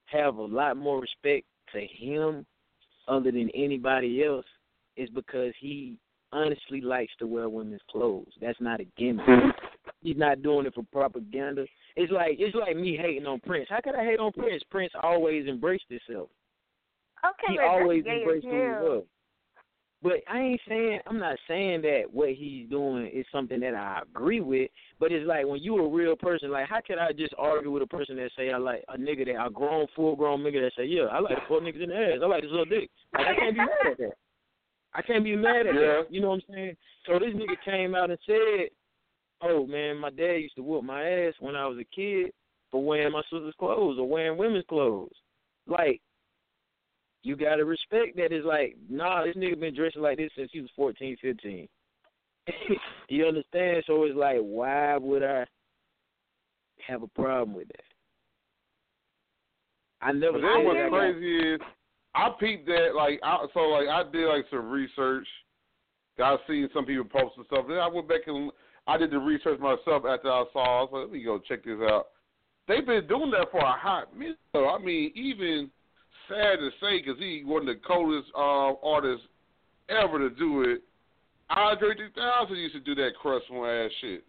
have 0.06 0.36
a 0.36 0.42
lot 0.42 0.76
more 0.76 1.00
respect 1.00 1.46
to 1.72 1.80
him 1.80 2.44
other 3.08 3.30
than 3.30 3.48
anybody 3.54 4.24
else 4.24 4.44
is 4.96 5.08
because 5.10 5.52
he 5.60 5.96
honestly 6.32 6.80
likes 6.80 7.12
to 7.18 7.26
wear 7.26 7.48
women's 7.48 7.80
clothes. 7.90 8.32
That's 8.40 8.60
not 8.60 8.80
a 8.80 8.86
gimmick. 8.98 9.26
He's 10.02 10.16
not 10.16 10.42
doing 10.42 10.66
it 10.66 10.74
for 10.74 10.84
propaganda. 10.92 11.66
It's 11.96 12.12
like 12.12 12.36
it's 12.38 12.54
like 12.54 12.76
me 12.76 12.96
hating 13.00 13.26
on 13.26 13.40
Prince. 13.40 13.66
How 13.68 13.80
could 13.82 13.94
I 13.94 14.04
hate 14.04 14.18
on 14.18 14.32
Prince? 14.32 14.62
Prince 14.70 14.92
always 15.02 15.46
embraced 15.46 15.84
himself. 15.88 16.28
Okay, 17.24 17.52
He 17.52 17.56
but 17.58 17.66
always 17.66 18.02
that's 18.04 18.14
gay 18.14 18.22
embraced 18.22 18.46
who 18.46 18.50
he 18.50 18.56
was. 18.56 19.04
But 20.02 20.14
I 20.28 20.40
ain't 20.40 20.60
saying 20.68 20.98
I'm 21.06 21.18
not 21.20 21.38
saying 21.46 21.82
that 21.82 22.02
what 22.10 22.30
he's 22.30 22.68
doing 22.68 23.06
is 23.14 23.24
something 23.30 23.60
that 23.60 23.74
I 23.74 24.02
agree 24.02 24.40
with. 24.40 24.68
But 24.98 25.12
it's 25.12 25.26
like 25.26 25.46
when 25.46 25.62
you 25.62 25.76
a 25.78 25.88
real 25.88 26.16
person, 26.16 26.50
like 26.50 26.68
how 26.68 26.80
can 26.80 26.98
I 26.98 27.12
just 27.12 27.34
argue 27.38 27.70
with 27.70 27.84
a 27.84 27.86
person 27.86 28.16
that 28.16 28.30
say 28.36 28.50
I 28.50 28.58
like 28.58 28.82
a 28.88 28.98
nigga 28.98 29.26
that 29.26 29.46
a 29.46 29.50
grown, 29.50 29.86
full 29.94 30.16
grown 30.16 30.40
nigga 30.40 30.60
that 30.62 30.72
say, 30.76 30.86
Yeah, 30.86 31.04
I 31.12 31.20
like 31.20 31.36
to 31.36 31.42
fuck 31.48 31.62
niggas 31.62 31.82
in 31.82 31.90
the 31.90 31.96
ass. 31.96 32.18
I 32.22 32.26
like 32.26 32.42
to 32.42 32.48
suck 32.48 32.68
dick. 32.68 32.90
Like 33.14 33.26
I 33.28 33.34
can't 33.36 33.54
be 33.54 33.60
mad 33.60 33.92
at 33.92 33.98
that. 33.98 34.12
I 34.94 35.02
can't 35.02 35.24
be 35.24 35.36
mad 35.36 35.66
at 35.66 35.74
Yeah. 35.74 35.80
that. 35.80 36.06
You 36.10 36.20
know 36.20 36.30
what 36.30 36.42
I'm 36.48 36.54
saying? 36.54 36.76
So 37.06 37.18
this 37.20 37.34
nigga 37.34 37.56
came 37.64 37.94
out 37.94 38.10
and 38.10 38.18
said, 38.26 38.70
Oh 39.42 39.66
man, 39.66 39.98
my 39.98 40.10
dad 40.10 40.36
used 40.36 40.56
to 40.56 40.62
whoop 40.62 40.84
my 40.84 41.02
ass 41.02 41.34
when 41.40 41.56
I 41.56 41.66
was 41.66 41.78
a 41.78 41.96
kid 41.96 42.32
for 42.70 42.82
wearing 42.84 43.12
my 43.12 43.22
sister's 43.22 43.54
clothes 43.58 43.98
or 43.98 44.08
wearing 44.08 44.38
women's 44.38 44.64
clothes. 44.68 45.14
Like 45.66 46.00
you 47.22 47.36
gotta 47.36 47.64
respect 47.64 48.16
that. 48.16 48.32
It's 48.32 48.46
like, 48.46 48.76
nah, 48.88 49.24
this 49.24 49.36
nigga 49.36 49.58
been 49.58 49.74
dressing 49.74 50.02
like 50.02 50.18
this 50.18 50.30
since 50.36 50.50
he 50.52 50.60
was 50.60 50.70
fourteen, 50.76 51.16
fifteen. 51.20 51.68
you 53.08 53.26
understand? 53.26 53.84
So 53.86 54.04
it's 54.04 54.16
like, 54.16 54.38
why 54.40 54.96
would 54.96 55.22
I 55.22 55.44
have 56.86 57.02
a 57.02 57.08
problem 57.08 57.54
with 57.54 57.68
that? 57.68 57.84
I 60.00 60.12
never 60.12 60.32
But 60.32 60.42
then 60.42 60.64
what's 60.64 60.90
crazy 60.90 61.54
is 61.54 61.60
I 62.14 62.30
peeped 62.38 62.66
that 62.66 62.94
like 62.96 63.20
I 63.22 63.46
so 63.54 63.60
like 63.60 63.88
I 63.88 64.02
did 64.10 64.28
like 64.28 64.44
some 64.50 64.70
research. 64.70 65.26
I 66.22 66.36
seen 66.46 66.68
some 66.74 66.84
people 66.84 67.04
posting 67.04 67.44
stuff. 67.44 67.66
Then 67.68 67.78
I 67.78 67.88
went 67.88 68.08
back 68.08 68.20
and 68.26 68.50
I 68.86 68.96
did 68.96 69.10
the 69.10 69.18
research 69.18 69.60
myself 69.60 70.04
after 70.08 70.30
I 70.30 70.44
saw. 70.52 70.82
Was 70.82 70.90
like, 70.92 71.02
let 71.02 71.12
me 71.12 71.22
go 71.22 71.38
check 71.38 71.64
this 71.64 71.78
out. 71.82 72.08
They've 72.68 72.86
been 72.86 73.06
doing 73.06 73.30
that 73.32 73.50
for 73.50 73.60
a 73.60 73.72
hot 73.72 74.16
minute. 74.16 74.36
I 74.54 74.78
mean, 74.78 75.12
even 75.14 75.70
sad 76.28 76.58
to 76.58 76.70
say, 76.80 77.00
because 77.00 77.18
he 77.18 77.42
one 77.44 77.68
of 77.68 77.74
the 77.74 77.80
coldest 77.86 78.28
uh, 78.36 78.74
artists 78.82 79.26
ever 79.88 80.18
to 80.18 80.30
do 80.34 80.62
it. 80.62 80.82
Andre 81.50 81.94
3000 81.94 82.56
used 82.56 82.74
to 82.74 82.80
do 82.80 82.94
that 82.94 83.10
crustle 83.22 83.66
ass 83.66 83.90
shit 84.00 84.24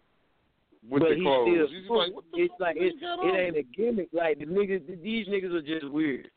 with 0.88 1.02
but 1.02 1.10
the 1.10 1.14
he 1.16 1.22
clothes. 1.22 1.48
still, 1.48 1.80
He's 1.80 1.90
like, 1.90 2.12
it's 2.34 2.54
like 2.60 2.76
it's, 2.78 2.96
it 3.00 3.40
ain't 3.40 3.56
a 3.56 3.62
gimmick. 3.76 4.08
Like 4.12 4.38
the 4.38 4.46
niggas, 4.46 5.02
these 5.02 5.26
niggas 5.28 5.54
are 5.54 5.62
just 5.62 5.90
weird. 5.90 6.28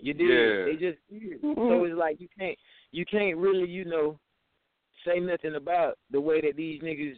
You 0.00 0.14
did. 0.14 0.28
Yeah. 0.28 0.64
They 0.64 0.72
just 0.72 0.98
weird. 1.10 1.40
So 1.40 1.84
it's 1.84 1.96
like 1.96 2.20
you 2.20 2.28
can't, 2.36 2.58
you 2.90 3.04
can't 3.04 3.36
really, 3.36 3.68
you 3.68 3.84
know, 3.84 4.18
say 5.04 5.20
nothing 5.20 5.54
about 5.54 5.98
the 6.10 6.20
way 6.20 6.40
that 6.40 6.56
these 6.56 6.80
niggas, 6.82 7.16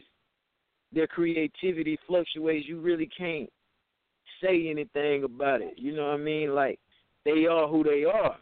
their 0.93 1.07
creativity 1.07 1.97
fluctuates. 2.07 2.67
You 2.67 2.79
really 2.79 3.09
can't 3.17 3.49
say 4.41 4.69
anything 4.69 5.23
about 5.23 5.61
it. 5.61 5.73
You 5.77 5.95
know 5.95 6.07
what 6.07 6.15
I 6.15 6.17
mean? 6.17 6.53
Like 6.53 6.79
they 7.25 7.45
are 7.45 7.67
who 7.67 7.83
they 7.83 8.03
are. 8.05 8.37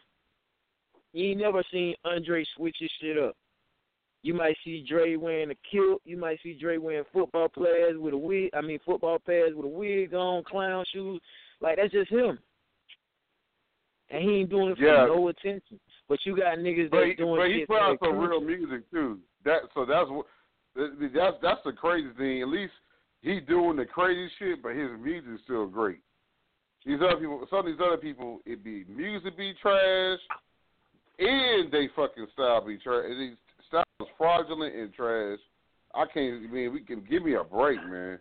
You 1.14 1.32
ain't 1.32 1.40
never 1.40 1.64
seen 1.72 1.96
Andre 2.04 2.46
switch 2.56 2.76
his 2.80 2.92
shit 3.02 3.18
up. 3.18 3.36
You 4.22 4.34
might 4.34 4.58
see 4.66 4.84
Dre 4.88 5.16
wearing 5.16 5.52
a 5.52 5.56
kilt. 5.72 6.02
You 6.04 6.18
might 6.18 6.40
see 6.42 6.58
Dre 6.60 6.78
wearing 6.78 7.06
football 7.14 7.48
players 7.48 7.96
with 7.98 8.14
a 8.14 8.18
wig. 8.18 8.50
I 8.54 8.62
mean, 8.62 8.80
football 8.86 9.20
pads 9.20 9.56
with 9.56 9.66
a 9.66 9.70
wig 9.70 10.14
on, 10.14 10.44
clown 10.44 10.84
shoes. 10.92 11.22
Like 11.62 11.78
that's 11.78 11.94
just 11.94 12.10
him. 12.12 12.40
And 14.10 14.24
he 14.24 14.38
ain't 14.38 14.50
doing 14.50 14.70
it 14.72 14.78
for 14.78 14.84
Yeah. 14.84 15.06
no 15.06 15.28
attention. 15.28 15.80
But 16.08 16.20
you 16.26 16.36
got 16.36 16.58
niggas 16.58 16.90
But 16.92 17.06
that's 17.06 17.18
doing 17.18 17.38
but 17.38 17.52
he 17.52 17.66
put 17.66 17.82
out 17.82 17.98
some 18.04 18.18
real 18.18 18.42
music 18.42 18.90
too. 18.92 19.20
That 19.46 19.62
so 19.74 19.86
that's 19.86 20.10
what 20.10 20.26
that's 20.76 21.38
that's 21.42 21.62
the 21.64 21.72
crazy 21.72 22.10
thing. 22.18 22.42
At 22.42 22.50
least 22.50 22.74
he 23.22 23.40
doing 23.40 23.78
the 23.78 23.86
crazy 23.86 24.30
shit, 24.38 24.62
but 24.62 24.76
his 24.76 24.90
music 25.02 25.30
is 25.36 25.40
still 25.46 25.68
great. 25.68 26.00
These 26.86 27.00
other 27.02 27.20
people, 27.20 27.46
some 27.50 27.60
of 27.60 27.66
these 27.66 27.82
other 27.84 27.98
people, 27.98 28.40
it 28.46 28.64
be 28.64 28.86
music 28.88 29.38
be 29.38 29.54
trash, 29.62 30.20
and 31.18 31.72
they 31.72 31.90
fucking 31.96 32.28
style 32.34 32.66
be 32.66 32.78
trash. 32.78 33.06
These 33.18 33.38
style 33.68 33.84
is 34.02 34.08
fraudulent 34.18 34.76
and 34.76 34.94
trash. 34.94 35.40
I 35.94 36.06
can't. 36.14 36.44
I 36.44 36.52
mean, 36.52 36.74
we 36.74 36.82
can 36.82 37.04
give 37.10 37.24
me 37.24 37.36
a 37.36 37.44
break, 37.44 37.80
man. 37.88 38.20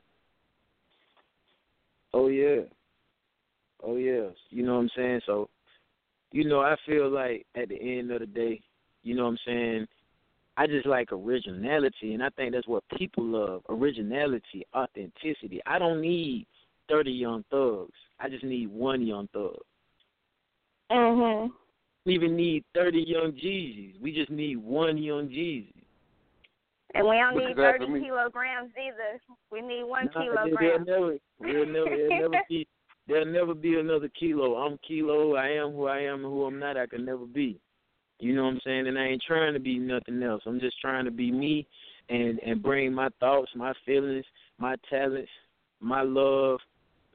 Oh 2.12 2.28
yeah. 2.28 2.62
Oh 3.82 3.96
yeah. 3.96 4.28
You 4.50 4.64
know 4.64 4.76
what 4.76 4.82
I'm 4.82 4.90
saying? 4.96 5.20
So, 5.26 5.50
you 6.32 6.44
know, 6.44 6.60
I 6.60 6.76
feel 6.86 7.10
like 7.10 7.44
at 7.54 7.68
the 7.68 7.76
end 7.76 8.10
of 8.12 8.20
the 8.20 8.26
day, 8.26 8.62
you 9.02 9.14
know 9.14 9.24
what 9.24 9.30
I'm 9.30 9.38
saying, 9.46 9.86
I 10.56 10.66
just 10.66 10.86
like 10.86 11.12
originality 11.12 12.14
and 12.14 12.22
I 12.22 12.28
think 12.30 12.52
that's 12.52 12.68
what 12.68 12.84
people 12.96 13.24
love. 13.24 13.62
Originality, 13.68 14.64
authenticity. 14.74 15.60
I 15.66 15.78
don't 15.78 16.00
need 16.00 16.46
thirty 16.88 17.10
young 17.10 17.44
thugs. 17.50 17.92
I 18.20 18.28
just 18.28 18.44
need 18.44 18.68
one 18.68 19.02
young 19.02 19.28
thug. 19.32 19.58
Mhm. 20.90 21.52
We 22.06 22.14
even 22.14 22.36
need 22.36 22.64
thirty 22.74 23.00
young 23.00 23.32
Jeezys. 23.32 24.00
We 24.00 24.12
just 24.12 24.30
need 24.30 24.56
one 24.56 24.98
young 24.98 25.28
Jeezy. 25.28 25.72
And 26.94 27.08
we 27.08 27.16
don't 27.16 27.36
need 27.36 27.56
does 27.56 27.74
thirty 27.78 28.00
kilograms 28.00 28.70
either. 28.78 29.20
We 29.50 29.60
need 29.60 29.84
one 29.84 30.08
Nah, 30.14 30.22
kilogram. 30.22 30.84
There'll 30.84 31.08
never, 31.10 31.18
there'll 31.40 31.66
never, 31.66 31.96
there'll 31.96 32.30
never 32.30 32.44
be, 32.48 32.68
there'll 33.08 33.26
never 33.26 33.54
be 33.54 33.80
another 33.80 34.08
kilo. 34.08 34.54
I'm 34.56 34.78
kilo. 34.86 35.34
I 35.34 35.48
am 35.48 35.72
who 35.72 35.86
I 35.86 36.00
am, 36.00 36.24
and 36.24 36.32
who 36.32 36.44
I'm 36.44 36.60
not. 36.60 36.76
I 36.76 36.86
can 36.86 37.04
never 37.04 37.26
be. 37.26 37.58
You 38.24 38.34
know 38.34 38.44
what 38.44 38.54
I'm 38.54 38.60
saying? 38.64 38.86
And 38.86 38.98
I 38.98 39.04
ain't 39.08 39.22
trying 39.26 39.52
to 39.52 39.60
be 39.60 39.78
nothing 39.78 40.22
else. 40.22 40.40
I'm 40.46 40.58
just 40.58 40.80
trying 40.80 41.04
to 41.04 41.10
be 41.10 41.30
me, 41.30 41.66
and 42.08 42.38
and 42.38 42.62
bring 42.62 42.90
my 42.94 43.10
thoughts, 43.20 43.50
my 43.54 43.74
feelings, 43.84 44.24
my 44.56 44.76
talents, 44.88 45.28
my 45.80 46.00
love, 46.00 46.58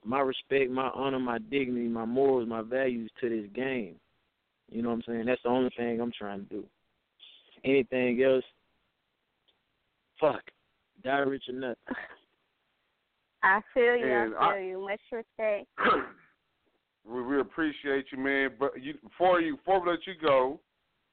my 0.05 0.20
respect, 0.20 0.70
my 0.70 0.91
honor, 0.93 1.18
my 1.18 1.39
dignity, 1.39 1.88
my 1.88 2.05
morals, 2.05 2.47
my 2.47 2.62
values 2.62 3.10
to 3.22 3.28
this 3.28 3.49
game. 3.55 3.95
You 4.72 4.84
know 4.84 4.89
what 4.89 4.95
I'm 4.97 5.03
saying? 5.07 5.26
That's 5.26 5.41
the 5.41 5.49
only 5.49 5.72
thing 5.76 5.99
I'm 5.99 6.12
trying 6.16 6.41
to 6.43 6.45
do. 6.45 6.64
Anything 7.66 8.22
else, 8.22 8.43
fuck, 10.22 10.43
die 11.03 11.18
rich 11.18 11.45
or 11.49 11.55
nothing. 11.55 11.76
I 13.43 13.62
feel 13.74 13.97
you. 13.97 14.05
And 14.05 14.36
I 14.36 14.45
I- 14.45 14.53
feel 14.53 14.64
you. 14.64 14.82
Much 14.82 15.01
respect. 15.12 15.66
we, 17.03 17.24
we 17.24 17.39
appreciate 17.39 18.05
you, 18.12 18.20
man. 18.20 18.51
But 18.60 18.80
you, 18.80 18.93
before 19.01 19.41
you, 19.41 19.57
before 19.57 19.84
we 19.84 19.89
let 19.89 20.05
you 20.05 20.14
go, 20.22 20.60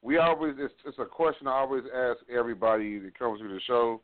we 0.07 0.19
always 0.19 0.55
it's, 0.59 0.73
it's 0.87 0.99
a 1.01 1.05
question 1.05 1.49
I 1.49 1.53
always 1.53 1.83
ask 1.93 2.19
everybody 2.31 3.01
that 3.01 3.19
comes 3.19 3.41
to 3.41 3.49
the 3.49 3.61
show. 3.67 4.01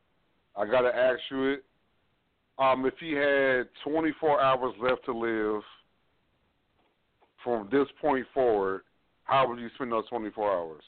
I 0.56 0.66
gotta 0.66 0.88
ask 0.88 1.20
you 1.30 1.44
it. 1.44 1.64
Um, 2.58 2.84
if 2.84 2.94
you 3.00 3.16
had 3.16 3.68
24 3.84 4.40
hours 4.40 4.74
left 4.82 5.04
to 5.06 5.16
live 5.16 5.62
from 7.44 7.68
this 7.70 7.86
point 8.00 8.26
forward, 8.34 8.82
how 9.24 9.48
would 9.48 9.60
you 9.60 9.68
spend 9.76 9.92
those 9.92 10.08
24 10.08 10.52
hours? 10.52 10.82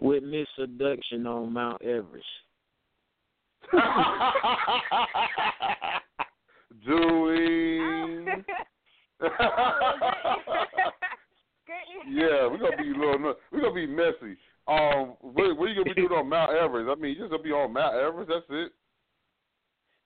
with 0.00 0.22
Miss 0.22 0.46
Seduction 0.56 1.26
on 1.26 1.52
Mount 1.52 1.82
Everest. 1.82 2.24
Doing. 6.86 8.44
yeah, 12.10 12.46
we're 12.46 12.58
gonna 12.58 12.76
be 12.76 12.90
a 12.90 12.98
little. 12.98 13.34
We're 13.52 13.60
gonna 13.60 13.74
be 13.74 13.86
messy. 13.86 14.36
Um, 14.66 15.16
what, 15.20 15.56
what 15.56 15.64
are 15.64 15.68
you 15.68 15.82
gonna 15.82 15.94
be 15.94 16.02
doing 16.02 16.12
on 16.12 16.28
Mount 16.28 16.52
Everest? 16.52 16.90
I 16.90 17.00
mean, 17.00 17.16
you're 17.16 17.26
just 17.26 17.30
gonna 17.30 17.42
be 17.42 17.52
on 17.52 17.72
Mount 17.72 17.94
Everest. 17.94 18.30
That's 18.30 18.44
it. 18.50 18.72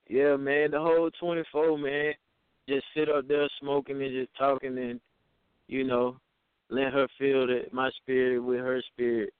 Yeah, 0.08 0.36
man, 0.36 0.72
the 0.72 0.78
whole 0.78 1.10
24, 1.18 1.78
man. 1.78 2.12
Just 2.68 2.84
sit 2.94 3.08
up 3.08 3.26
there 3.26 3.48
smoking 3.60 4.00
and 4.02 4.12
just 4.12 4.36
talking 4.38 4.78
and, 4.78 5.00
you 5.66 5.84
know, 5.84 6.16
let 6.70 6.92
her 6.92 7.08
feel 7.18 7.46
that 7.46 7.72
my 7.72 7.90
spirit 8.02 8.38
with 8.40 8.60
her 8.60 8.80
spirit. 8.92 9.32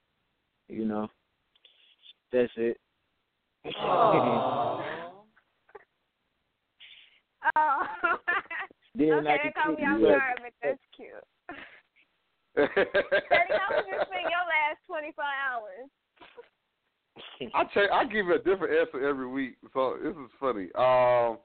You 0.67 0.85
know, 0.85 1.07
that's 2.31 2.51
it. 2.57 2.77
Oh. 3.79 4.83
Then 8.95 9.11
I 9.11 9.15
okay, 9.17 9.23
can 9.25 9.35
that 9.43 9.55
caught 9.55 9.69
me 9.69 9.75
take 9.77 9.87
off 9.87 10.01
guard, 10.01 10.39
but 10.43 10.53
that's 10.61 10.79
cute. 10.95 11.09
Ceddy, 12.57 13.57
how 13.57 13.75
would 13.75 13.87
you 13.87 13.97
spend 14.05 14.29
your 14.29 14.45
last 14.53 14.79
24 14.87 15.23
hours? 15.23 15.89
I 17.53 17.63
check. 17.73 17.89
I 17.91 18.05
give 18.05 18.27
you 18.27 18.35
a 18.35 18.37
different 18.37 18.77
answer 18.77 19.07
every 19.07 19.27
week, 19.27 19.55
so 19.73 19.97
this 20.01 20.13
is 20.13 20.31
funny. 20.39 20.69
Um, 20.75 21.37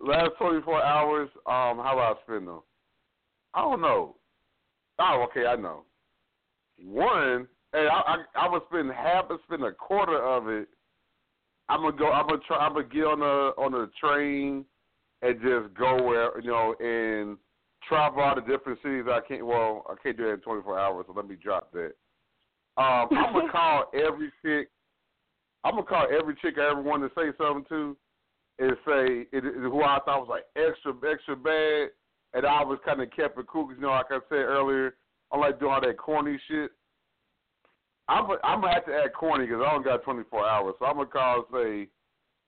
last 0.00 0.30
twenty 0.38 0.62
four 0.62 0.82
hours. 0.82 1.28
Um, 1.46 1.78
how 1.78 1.92
do 1.94 2.00
I 2.00 2.14
spend 2.24 2.48
them? 2.48 2.60
I 3.52 3.60
don't 3.62 3.80
know. 3.80 4.16
Oh, 4.98 5.26
okay, 5.28 5.46
I 5.46 5.56
know. 5.56 5.82
One, 6.82 7.46
hey, 7.72 7.88
I 7.90 8.00
I, 8.00 8.16
I 8.36 8.48
would 8.48 8.62
spend 8.70 8.90
half, 8.90 9.26
I 9.30 9.36
spend 9.46 9.64
a 9.64 9.72
quarter 9.72 10.22
of 10.22 10.48
it. 10.48 10.68
I'm 11.68 11.82
gonna 11.82 11.96
go. 11.96 12.10
I'm 12.10 12.26
gonna 12.26 12.40
try. 12.46 12.58
I'm 12.58 12.72
gonna 12.72 12.88
get 12.88 13.04
on 13.04 13.20
a 13.20 13.60
on 13.60 13.74
a 13.74 13.86
train 14.00 14.64
and 15.22 15.40
just 15.40 15.74
go 15.74 16.02
where 16.02 16.40
you 16.40 16.50
know 16.50 16.74
and 16.80 17.36
travel 17.88 18.22
all 18.22 18.34
the 18.34 18.40
different 18.42 18.78
cities. 18.82 19.04
I 19.08 19.20
can't. 19.26 19.46
Well, 19.46 19.84
I 19.88 19.94
can't 20.02 20.16
do 20.16 20.24
that 20.24 20.34
in 20.34 20.40
24 20.40 20.78
hours. 20.78 21.04
So 21.06 21.12
let 21.14 21.28
me 21.28 21.36
drop 21.36 21.72
that. 21.72 21.92
Um, 22.76 23.08
I'm 23.16 23.32
gonna 23.32 23.50
call 23.52 23.84
every 23.94 24.30
chick. 24.44 24.68
I'm 25.64 25.72
gonna 25.74 25.86
call 25.86 26.06
every 26.10 26.34
chick 26.40 26.54
I 26.58 26.70
ever 26.70 26.80
wanted 26.82 27.08
to 27.08 27.14
say 27.14 27.36
something 27.36 27.64
to, 27.68 27.96
and 28.58 28.76
say 28.86 29.26
it, 29.32 29.44
it, 29.44 29.54
who 29.54 29.82
I 29.82 29.98
thought 30.04 30.26
was 30.26 30.28
like 30.30 30.44
extra 30.56 30.92
extra 31.10 31.36
bad, 31.36 31.90
and 32.34 32.46
I 32.46 32.62
was 32.64 32.78
kind 32.84 33.00
of 33.02 33.10
kept 33.10 33.38
it 33.38 33.46
cool. 33.46 33.66
'cause, 33.66 33.76
you 33.76 33.82
know, 33.82 33.90
like 33.90 34.06
I 34.10 34.20
said 34.28 34.36
earlier, 34.46 34.96
I 35.32 35.38
like 35.38 35.58
doing 35.60 35.72
all 35.72 35.80
that 35.80 35.98
corny 35.98 36.38
shit. 36.48 36.70
I'm 38.08 38.26
gonna- 38.26 38.40
I'm 38.42 38.60
gonna 38.60 38.74
have 38.74 38.86
to 38.86 38.94
add 39.04 39.12
corny 39.12 39.46
because 39.46 39.62
I 39.62 39.70
don't 39.70 39.84
got 39.84 40.02
24 40.02 40.46
hours, 40.46 40.74
so 40.78 40.86
I'm 40.86 40.96
gonna 40.96 41.06
call 41.06 41.36
and 41.36 41.46
say, 41.52 41.88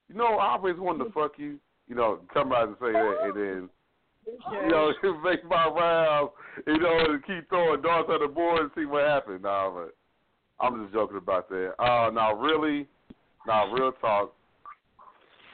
you 0.09 0.15
know, 0.15 0.37
I 0.37 0.53
always 0.57 0.75
wanted 0.77 1.05
to 1.05 1.11
fuck 1.11 1.37
you. 1.39 1.59
You 1.87 1.95
know, 1.95 2.19
come 2.33 2.51
out 2.51 2.67
and 2.67 2.77
say 2.79 2.91
that, 2.91 3.17
and 3.23 3.33
then 3.35 3.69
you 4.27 4.67
know, 4.69 4.93
make 5.23 5.43
my 5.45 5.67
rounds, 5.67 6.31
you 6.67 6.77
know, 6.77 7.05
and 7.09 7.25
keep 7.25 7.47
throwing 7.49 7.81
darts 7.81 8.09
at 8.13 8.19
the 8.21 8.27
board 8.27 8.61
and 8.61 8.71
see 8.75 8.85
what 8.85 9.05
happens. 9.05 9.41
Nah, 9.43 9.71
but 9.71 9.95
I'm 10.59 10.81
just 10.83 10.93
joking 10.93 11.17
about 11.17 11.49
that. 11.49 11.73
Uh, 11.79 12.09
now, 12.11 12.33
really, 12.33 12.87
now, 13.47 13.71
real 13.71 13.91
talk. 13.93 14.33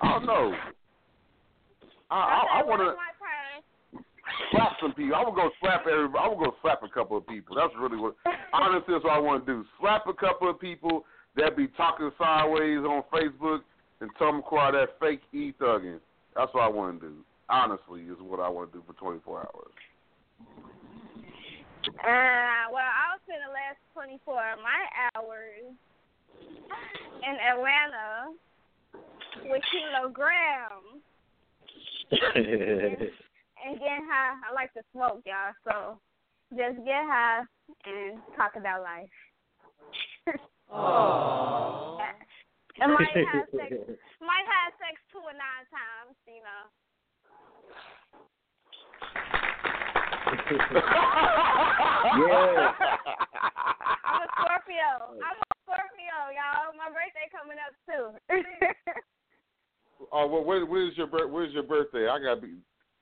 I 0.02 0.12
don't 0.12 0.26
know. 0.26 0.54
I 2.12 2.16
I, 2.16 2.60
I 2.60 2.64
want 2.64 2.82
to 2.82 4.00
slap 4.52 4.74
some 4.82 4.94
people. 4.94 5.16
I 5.16 5.24
would 5.24 5.36
go 5.36 5.50
slap 5.60 5.82
every. 5.82 6.08
I 6.18 6.28
would 6.28 6.40
go 6.40 6.56
slap 6.62 6.82
a 6.84 6.90
couple 6.90 7.18
of 7.18 7.28
people. 7.28 7.56
That's 7.56 7.74
really 7.80 7.98
what. 7.98 8.16
Honestly, 8.54 8.94
that's 8.94 9.04
what 9.04 9.14
I 9.14 9.20
want 9.20 9.46
to 9.46 9.54
do. 9.54 9.66
Slap 9.80 10.08
a 10.08 10.14
couple 10.14 10.50
of 10.50 10.60
people 10.60 11.06
that 11.36 11.58
be 11.58 11.68
talking 11.78 12.12
sideways 12.18 12.80
on 12.80 13.04
Facebook 13.14 13.60
and 14.02 14.10
tell 14.18 14.32
them 14.32 14.42
quiet 14.42 14.74
that 14.74 15.00
fake 15.00 15.22
e 15.34 15.54
thugging. 15.60 16.00
That's 16.36 16.54
what 16.54 16.64
I 16.64 16.68
want 16.68 17.02
to 17.02 17.08
do. 17.08 17.16
Honestly, 17.50 18.02
is 18.02 18.18
what 18.22 18.40
I 18.40 18.48
want 18.48 18.72
to 18.72 18.78
do 18.78 18.84
for 18.86 18.94
24 18.94 19.40
hours. 19.40 19.74
Uh, 21.88 22.70
well, 22.70 22.86
I'll 22.86 23.20
spend 23.26 23.42
the 23.42 23.54
last 23.54 23.82
24 23.94 24.54
of 24.54 24.60
my 24.62 25.10
hours 25.16 25.74
in 27.26 27.36
Atlanta 27.42 28.38
with 29.50 29.62
Keylow 29.72 30.14
Grahm 30.14 31.02
and 33.66 33.80
get 33.80 34.02
high. 34.06 34.36
I 34.46 34.54
like 34.54 34.74
to 34.74 34.82
smoke, 34.94 35.24
y'all, 35.26 35.54
so 35.66 36.00
just 36.52 36.78
get 36.86 37.06
high 37.06 37.42
and 37.86 38.20
talk 38.36 38.56
about 38.56 38.84
life. 38.84 39.10
and 42.82 42.94
might 42.94 43.14
have 43.14 43.50
sex, 43.50 43.74
might 44.22 44.46
have 44.46 44.74
sex 44.78 45.02
two 45.12 45.22
or 45.22 45.34
nine 45.34 45.66
times, 45.74 46.16
you 46.28 46.42
know. 46.46 46.70
Yeah. 52.10 52.74
I'm 54.06 54.22
a 54.22 54.28
Scorpio. 54.40 54.90
I'm 55.20 55.38
a 55.38 55.48
Scorpio, 55.64 56.18
y'all. 56.34 56.74
My 56.78 56.90
birthday 56.90 57.28
coming 57.34 57.58
up 57.60 57.74
too. 57.86 58.06
Oh, 60.12 60.26
well, 60.28 60.44
where, 60.44 60.66
where's 60.66 60.96
your 60.98 61.08
bir- 61.08 61.28
Where's 61.28 61.54
your 61.54 61.64
birthday? 61.64 62.08
I 62.08 62.20
gotta 62.20 62.42
be. 62.42 62.56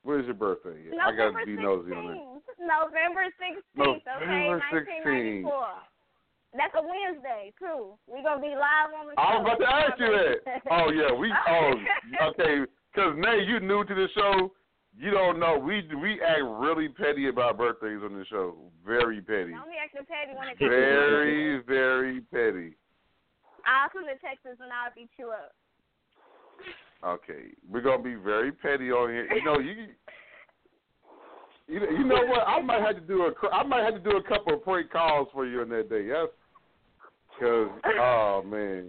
Where's 0.03 0.25
your 0.25 0.33
birthday? 0.35 0.89
I 0.91 1.11
November 1.11 1.39
gotta 1.39 1.45
be 1.45 1.55
nosy 1.55 1.91
on 1.93 2.05
it. 2.05 2.17
16th. 2.17 2.41
November 2.59 3.23
16th, 3.37 3.61
okay, 3.79 4.01
November 4.05 4.57
1994. 4.71 5.67
That's 6.55 6.73
a 6.75 6.81
Wednesday, 6.81 7.53
too. 7.59 7.93
We're 8.07 8.23
going 8.23 8.39
to 8.39 8.41
be 8.41 8.55
live 8.55 8.89
on 8.97 9.07
the 9.07 9.13
show. 9.13 9.21
I 9.21 9.37
was 9.37 9.43
about 9.45 9.59
to 9.59 9.67
ask 9.69 9.99
you 9.99 10.09
that. 10.09 10.61
Oh 10.71 10.89
yeah, 10.89 11.11
we. 11.13 11.31
Oh, 11.47 11.73
okay. 12.31 12.65
Because 12.93 13.13
Nayy, 13.19 13.45
you 13.47 13.59
new 13.59 13.83
to 13.83 13.93
the 13.93 14.07
show. 14.15 14.51
You 14.99 15.11
don't 15.11 15.39
know. 15.39 15.57
We 15.59 15.87
we 16.01 16.19
act 16.21 16.41
really 16.43 16.89
petty 16.89 17.27
about 17.29 17.57
birthdays 17.57 17.99
on 18.03 18.17
the 18.17 18.25
show. 18.25 18.55
Very 18.85 19.21
petty. 19.21 19.51
Don't 19.51 19.69
be 19.69 19.77
acting 19.81 20.05
petty 20.07 20.37
when 20.37 20.47
it 20.47 20.57
comes 20.57 20.59
to 20.59 20.69
Very 20.69 21.61
very 21.67 22.21
petty. 22.21 22.75
I'll 23.67 23.89
come 23.89 24.05
to 24.05 24.17
Texas 24.25 24.57
and 24.59 24.71
I'll 24.71 24.91
beat 24.95 25.09
you 25.19 25.29
up. 25.29 25.53
Okay, 27.05 27.53
we're 27.69 27.81
gonna 27.81 28.01
be 28.01 28.15
very 28.15 28.51
petty 28.51 28.91
on 28.91 29.09
here. 29.09 29.31
You 29.31 29.45
know, 29.45 29.59
you. 29.59 29.87
You, 31.67 31.81
you 31.81 32.05
know 32.05 32.25
what? 32.25 32.47
I 32.47 32.61
might 32.61 32.81
have 32.81 32.95
to 32.95 33.01
do 33.01 33.23
a 33.23 33.31
cr- 33.33 33.53
I 33.53 33.61
might 33.61 33.83
have 33.83 34.01
to 34.01 34.09
do 34.09 34.17
a 34.17 34.23
couple 34.23 34.53
of 34.53 34.63
prank 34.63 34.89
calls 34.89 35.27
for 35.33 35.45
you 35.45 35.61
on 35.61 35.69
that 35.69 35.89
day. 35.89 36.05
Yes, 36.07 36.29
because 37.33 37.69
oh 37.99 38.41
man, 38.45 38.87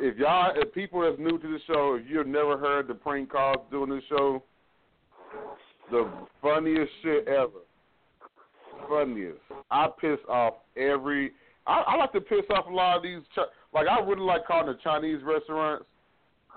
if 0.00 0.16
y'all 0.16 0.52
if 0.54 0.72
people 0.72 1.00
that's 1.00 1.18
new 1.18 1.38
to 1.38 1.48
the 1.48 1.58
show, 1.66 1.98
if 2.00 2.08
you've 2.08 2.26
never 2.26 2.56
heard 2.56 2.88
the 2.88 2.94
prank 2.94 3.30
calls 3.30 3.58
doing 3.70 3.90
the 3.90 4.00
show, 4.08 4.42
the 5.90 6.10
funniest 6.42 6.90
shit 7.02 7.26
ever. 7.28 7.60
Funniest. 8.88 9.38
I 9.70 9.88
piss 10.00 10.18
off 10.28 10.54
every. 10.76 11.32
I, 11.66 11.82
I 11.86 11.96
like 11.96 12.12
to 12.12 12.20
piss 12.20 12.44
off 12.50 12.66
a 12.66 12.72
lot 12.72 12.96
of 12.96 13.02
these. 13.02 13.20
Ch- 13.34 13.50
like 13.74 13.86
I 13.86 14.00
really 14.00 14.22
like 14.22 14.46
calling 14.46 14.66
the 14.66 14.78
Chinese 14.82 15.18
restaurants, 15.22 15.84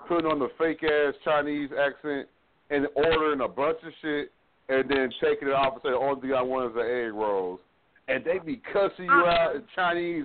putting 0.08 0.30
on 0.30 0.38
the 0.38 0.48
fake 0.58 0.82
ass 0.82 1.14
Chinese 1.24 1.70
accent, 1.78 2.28
and 2.70 2.86
ordering 2.94 3.40
a 3.40 3.48
bunch 3.48 3.78
of 3.84 3.92
shit, 4.00 4.32
and 4.68 4.88
then 4.88 5.10
taking 5.22 5.48
it 5.48 5.54
off 5.54 5.74
and 5.74 5.82
saying, 5.82 5.98
"Only 6.00 6.20
thing 6.20 6.34
I 6.34 6.42
want 6.42 6.70
is 6.70 6.74
the 6.74 6.80
egg 6.80 7.12
rolls," 7.12 7.60
and 8.08 8.24
they 8.24 8.38
be 8.38 8.62
cussing 8.72 9.04
you 9.04 9.10
uh-huh. 9.10 9.30
out 9.30 9.56
in 9.56 9.64
Chinese. 9.74 10.24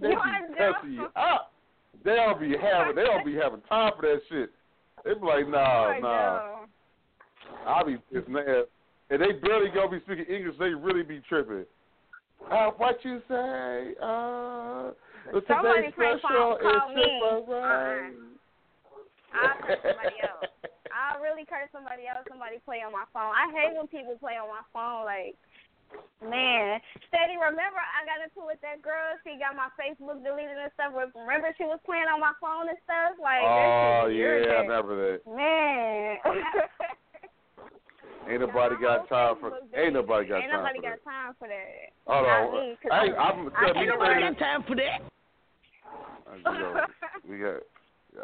They 0.00 0.08
be 0.08 0.14
cussing 0.56 0.92
you 0.92 1.06
out. 1.16 1.50
They'll 2.04 2.38
be 2.38 2.54
having. 2.60 2.96
They'll 2.96 3.24
be 3.24 3.34
having 3.34 3.60
time 3.68 3.92
for 3.98 4.02
that 4.02 4.20
shit. 4.28 4.50
They 5.04 5.14
be 5.14 5.20
like, 5.20 5.48
"Nah, 5.48 5.98
nah." 5.98 6.66
I'll 7.66 7.84
be 7.84 7.98
pissed 8.12 8.28
mad. 8.28 8.64
And 9.10 9.20
they 9.20 9.32
barely 9.32 9.70
gonna 9.70 9.90
be 9.90 10.00
speaking 10.00 10.24
English. 10.26 10.56
They 10.58 10.70
really 10.70 11.02
be 11.02 11.20
tripping. 11.28 11.66
Uh, 12.50 12.70
what 12.78 13.04
you 13.04 13.20
say? 13.28 13.94
Uh, 14.00 14.94
the 15.32 15.42
Somebody 15.46 15.90
prank 15.92 16.20
special 16.20 16.56
call, 16.62 16.88
me. 16.94 17.02
triple 17.02 17.52
Uh-uh. 17.52 18.00
I'll 19.30 19.58
curse 19.60 19.78
somebody 19.82 20.16
else. 20.24 20.50
I'll 20.90 21.20
really 21.20 21.44
curse 21.44 21.68
somebody 21.70 22.08
else. 22.08 22.24
Somebody 22.28 22.58
play 22.64 22.82
on 22.82 22.92
my 22.92 23.04
phone. 23.12 23.34
I 23.34 23.50
hate 23.52 23.76
when 23.76 23.86
people 23.86 24.16
play 24.18 24.34
on 24.40 24.48
my 24.48 24.64
phone. 24.72 25.04
Like, 25.04 25.36
man, 26.22 26.80
steady. 27.08 27.36
Remember, 27.40 27.80
I 27.80 28.04
got 28.04 28.20
into 28.22 28.44
it 28.44 28.56
with 28.56 28.62
that 28.62 28.82
girl. 28.84 29.16
She 29.24 29.40
got 29.40 29.56
my 29.56 29.72
Facebook 29.78 30.22
deleted 30.22 30.58
and 30.58 30.72
stuff. 30.74 30.92
Remember, 30.94 31.50
she 31.56 31.64
was 31.64 31.80
playing 31.86 32.08
on 32.12 32.20
my 32.20 32.36
phone 32.40 32.68
and 32.68 32.78
stuff. 32.84 33.16
Like, 33.18 33.42
Oh 33.44 34.06
yeah, 34.12 34.60
I 34.60 34.66
remember 34.66 34.94
that. 34.98 35.24
Man. 35.26 36.20
Ain't 38.28 38.40
nobody 38.40 38.76
got 38.82 39.08
time 39.08 39.36
for. 39.40 39.58
Ain't 39.74 39.94
nobody 39.94 40.28
got 40.28 40.44
Ain't 40.44 40.50
time 40.52 40.60
nobody 40.62 40.78
for 40.78 40.90
got 40.90 40.98
time 41.04 41.32
for 41.38 41.48
that. 41.48 41.90
Hold 42.06 42.26
on. 42.26 42.52
me, 42.52 42.76
'cause 42.82 42.92
Hey, 42.92 43.10
I'm-. 43.16 43.50
I 43.56 43.72
ain't 43.74 43.88
nobody 43.88 44.20
got 44.20 44.38
time 44.38 44.62
for 44.64 44.76
that. 44.76 45.00
We 47.28 47.38
got. 47.38 47.62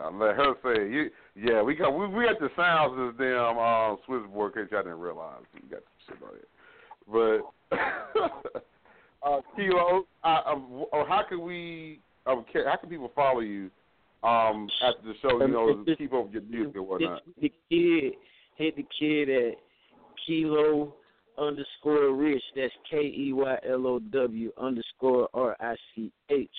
I 0.02 0.10
let 0.10 0.36
her 0.36 0.54
say 0.64 0.82
it. 0.82 0.90
you. 0.90 1.10
Yeah, 1.36 1.62
we 1.62 1.74
got 1.74 1.90
we, 1.90 2.06
we 2.08 2.24
got 2.24 2.40
the 2.40 2.50
sounds 2.56 2.98
of 2.98 3.16
this 3.16 3.28
damn 3.28 3.56
uh, 3.56 3.94
switchboard. 4.04 4.54
Cause 4.54 4.66
y'all 4.72 4.82
didn't 4.82 4.98
realize 4.98 5.42
we 5.54 5.60
got 5.68 5.80
some 6.08 6.18
shit 6.18 6.22
on 6.26 6.34
it. 6.34 6.48
But 7.11 7.40
uh, 9.22 9.40
Keylow, 9.57 10.02
um, 10.24 10.84
how 10.92 11.22
can 11.28 11.42
we? 11.42 12.00
Um, 12.26 12.44
how 12.52 12.76
can 12.76 12.88
people 12.88 13.12
follow 13.14 13.40
you 13.40 13.70
um, 14.24 14.68
after 14.82 15.02
the 15.07 15.14
show? 15.22 15.40
You 15.40 15.48
know, 15.48 15.84
to 15.84 15.96
keep 15.96 16.12
up 16.12 16.24
with 16.24 16.32
your 16.34 16.42
music 16.42 16.74
and 16.74 16.86
whatnot. 16.86 17.22
The 17.40 17.52
kid 17.70 18.14
hit 18.57 18.76
the 18.76 18.86
kid 18.98 19.28
at 19.28 19.54
keylow 20.26 20.92
underscore 21.38 22.14
rich. 22.14 22.42
That's 22.54 22.72
K 22.90 23.12
E 23.16 23.32
Y 23.32 23.57
L 23.68 23.86
O 23.86 23.98
W 23.98 24.52
underscore 24.61 25.28
R 25.34 25.57
I 25.61 25.76
C 25.94 26.11
H. 26.30 26.50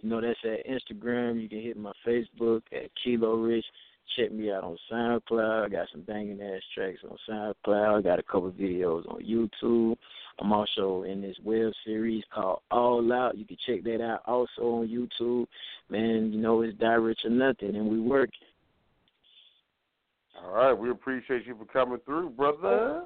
You 0.00 0.10
know 0.10 0.20
that's 0.20 0.38
at 0.44 0.66
Instagram. 0.66 1.42
You 1.42 1.48
can 1.48 1.62
hit 1.62 1.76
my 1.76 1.92
Facebook 2.06 2.62
at 2.72 2.90
Keylow 3.04 3.46
Rich. 3.46 3.64
Check 4.16 4.32
me 4.32 4.52
out 4.52 4.64
on 4.64 4.76
SoundCloud. 4.92 5.64
I 5.64 5.68
got 5.68 5.88
some 5.90 6.02
banging 6.02 6.40
ass 6.40 6.62
tracks 6.74 6.98
on 7.08 7.16
SoundCloud. 7.28 7.98
I 7.98 8.02
got 8.02 8.18
a 8.18 8.22
couple 8.22 8.50
videos 8.52 9.08
on 9.08 9.22
YouTube. 9.24 9.96
I'm 10.40 10.52
also 10.52 11.04
in 11.04 11.20
this 11.22 11.36
web 11.42 11.72
series 11.84 12.22
called 12.32 12.60
All 12.70 13.12
Out. 13.12 13.38
You 13.38 13.44
can 13.44 13.56
check 13.66 13.82
that 13.84 14.02
out 14.02 14.22
also 14.26 14.62
on 14.62 14.88
YouTube. 14.88 15.46
Man, 15.88 16.32
you 16.32 16.40
know 16.40 16.62
it's 16.62 16.78
Die 16.78 16.86
Rich 16.92 17.20
or 17.24 17.30
Nothing, 17.30 17.76
and 17.76 17.88
we 17.88 18.00
work. 18.00 18.30
All 20.44 20.52
right, 20.52 20.72
we 20.72 20.90
appreciate 20.90 21.46
you 21.46 21.56
for 21.56 21.64
coming 21.64 21.98
through, 22.04 22.30
brother. 22.30 23.04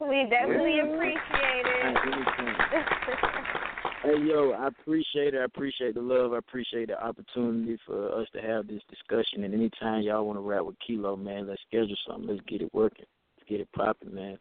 We 0.00 0.26
definitely 0.30 0.76
Yeah. 0.76 0.94
appreciate 0.94 1.66
it. 1.66 3.56
Hey 4.02 4.18
yo, 4.22 4.52
I 4.52 4.68
appreciate 4.68 5.34
it. 5.34 5.38
I 5.40 5.44
appreciate 5.44 5.94
the 5.94 6.02
love. 6.02 6.32
I 6.32 6.38
appreciate 6.38 6.88
the 6.88 7.02
opportunity 7.02 7.78
for 7.86 8.12
us 8.20 8.28
to 8.34 8.42
have 8.42 8.66
this 8.66 8.82
discussion. 8.90 9.44
And 9.44 9.54
anytime 9.54 10.02
y'all 10.02 10.26
want 10.26 10.36
to 10.36 10.42
rap 10.42 10.64
with 10.64 10.76
Keylow, 10.86 11.22
man, 11.22 11.48
let's 11.48 11.62
schedule 11.66 11.96
something. 12.06 12.28
Let's 12.28 12.46
get 12.46 12.62
it 12.62 12.72
working. 12.74 13.06
Let's 13.36 13.48
get 13.48 13.60
it 13.60 13.68
popping, 13.74 14.14
man. 14.14 14.38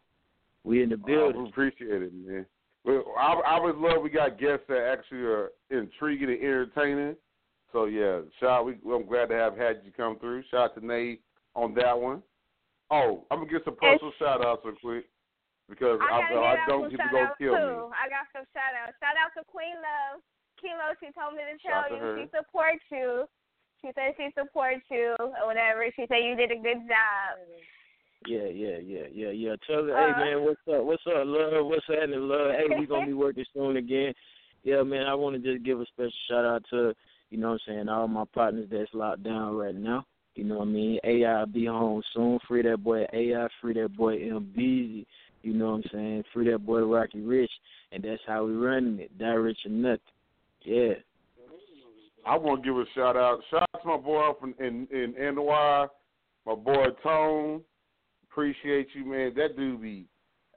We 0.63 0.83
in 0.83 0.89
the 0.89 0.97
building. 0.97 1.43
we 1.43 1.49
appreciate 1.49 2.01
it, 2.01 2.13
man. 2.13 2.45
Well, 2.83 3.03
I, 3.17 3.33
I 3.33 3.53
always 3.53 3.75
love 3.77 4.01
we 4.03 4.09
got 4.09 4.39
guests 4.39 4.65
that 4.67 4.89
actually 4.91 5.19
are 5.19 5.49
intriguing 5.69 6.29
and 6.29 6.43
entertaining. 6.43 7.15
So 7.71 7.85
yeah, 7.85 8.21
shout. 8.39 8.65
We, 8.65 8.73
I'm 8.93 9.07
glad 9.07 9.27
to 9.29 9.35
have 9.35 9.57
had 9.57 9.81
you 9.83 9.91
come 9.95 10.19
through. 10.19 10.43
Shout 10.51 10.71
out 10.71 10.75
to 10.75 10.81
Nayy 10.81 11.19
on 11.55 11.73
that 11.75 11.97
one. 11.97 12.21
Oh, 12.91 13.25
I'm 13.31 13.39
gonna 13.39 13.51
get 13.51 13.63
some 13.65 13.75
personal 13.75 14.11
shout 14.19 14.45
outs 14.45 14.61
real 14.65 14.75
quick 14.81 15.05
because 15.69 15.97
I 16.01 16.05
I, 16.05 16.21
gotta 16.21 16.39
I, 16.39 16.53
get 16.55 16.61
out 16.61 16.67
don't 16.69 16.83
some 16.85 16.91
get 16.91 16.97
to 16.97 17.03
shout 17.03 17.13
go 17.13 17.23
outs 17.25 17.37
kill 17.39 17.55
too. 17.55 17.73
me. 17.89 17.95
I 17.97 18.05
got 18.11 18.25
some 18.33 18.45
shout 18.53 18.73
outs. 18.77 18.97
Shout 19.01 19.17
out 19.17 19.31
to 19.37 19.43
Queen 19.49 19.77
Love. 19.81 20.21
Keylow, 20.61 20.95
she 21.03 21.11
told 21.11 21.35
me 21.35 21.43
to 21.43 21.55
tell 21.59 21.83
to 21.89 21.95
you 21.95 22.01
her. 22.01 22.15
she 22.21 22.25
supports 22.31 22.85
you. 22.91 23.27
She 23.83 23.91
said 23.93 24.15
she 24.17 24.31
supports 24.33 24.85
you 24.89 25.15
or 25.19 25.45
whatever. 25.45 25.85
She 25.95 26.05
said 26.07 26.23
you 26.23 26.35
did 26.35 26.51
a 26.51 26.59
good 26.61 26.87
job. 26.87 27.37
Yeah, 28.25 28.49
yeah, 28.49 28.77
yeah, 28.81 29.05
yeah, 29.13 29.29
yeah. 29.29 29.55
Tell 29.67 29.85
her, 29.85 29.93
Uh, 29.93 30.15
hey 30.17 30.33
man, 30.33 30.43
what's 30.43 30.61
up? 30.71 30.83
What's 30.85 31.03
up, 31.05 31.21
love? 31.25 31.65
What's 31.67 31.85
happening, 31.87 32.25
love? 32.25 32.51
Hey, 32.57 32.65
we 32.79 32.87
gonna 32.87 33.05
be 33.05 33.13
working 33.25 33.45
soon 33.53 33.77
again. 33.77 34.13
Yeah, 34.63 34.81
man, 34.81 35.05
I 35.05 35.13
want 35.13 35.35
to 35.35 35.41
just 35.53 35.63
give 35.63 35.79
a 35.79 35.85
special 35.85 36.11
shout 36.27 36.45
out 36.45 36.63
to, 36.71 36.93
you 37.29 37.37
know 37.37 37.49
what 37.51 37.61
I'm 37.67 37.73
saying, 37.75 37.89
all 37.89 38.07
my 38.07 38.23
partners 38.33 38.67
that's 38.71 38.89
locked 38.93 39.23
down 39.23 39.55
right 39.55 39.75
now. 39.75 40.05
You 40.33 40.43
know 40.43 40.57
what 40.57 40.67
I 40.67 40.71
mean? 40.71 40.99
AI 41.03 41.45
be 41.45 41.65
home 41.65 42.01
soon. 42.13 42.39
Free 42.47 42.63
that 42.63 42.83
boy 42.83 43.05
AI, 43.13 43.47
free 43.61 43.73
that 43.75 43.95
boy 43.95 44.15
M 44.15 44.51
Beezy. 44.55 45.05
You 45.45 45.53
know 45.53 45.71
what 45.71 45.75
I'm 45.75 45.83
saying? 45.91 46.23
Free 46.33 46.51
that 46.51 46.65
boy 46.65 46.81
Rocky 46.81 47.21
Rich. 47.21 47.51
And 47.91 48.03
that's 48.03 48.21
how 48.25 48.45
we 48.45 48.53
running 48.53 48.99
it. 48.99 49.15
Die 49.17 49.25
rich 49.27 49.59
or 49.65 49.69
nothing. 49.69 49.99
Yeah. 50.63 50.93
I 52.25 52.35
want 52.35 52.63
to 52.63 52.67
give 52.67 52.75
a 52.75 52.85
shout 52.95 53.15
out. 53.15 53.41
Shout 53.51 53.61
out 53.61 53.81
to 53.83 53.87
my 53.87 53.97
boy 53.97 54.27
up 54.27 54.39
in 54.43 54.53
in, 54.65 54.87
in 54.91 55.35
NY, 55.35 55.85
my 56.47 56.55
boy 56.55 56.87
Tone. 57.03 57.61
Appreciate 58.29 58.87
you, 58.95 59.05
man. 59.05 59.33
That 59.35 59.55
dude 59.55 59.83
be. 59.83 60.07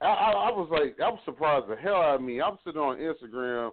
I, 0.01 0.07
I, 0.07 0.31
I 0.31 0.49
was 0.49 0.67
like, 0.71 0.97
I 0.99 1.09
was 1.09 1.19
surprised 1.23 1.69
the 1.69 1.75
hell 1.75 2.01
out 2.01 2.15
of 2.15 2.21
me. 2.21 2.41
I'm 2.41 2.57
sitting 2.65 2.81
on 2.81 2.97
Instagram. 2.97 3.69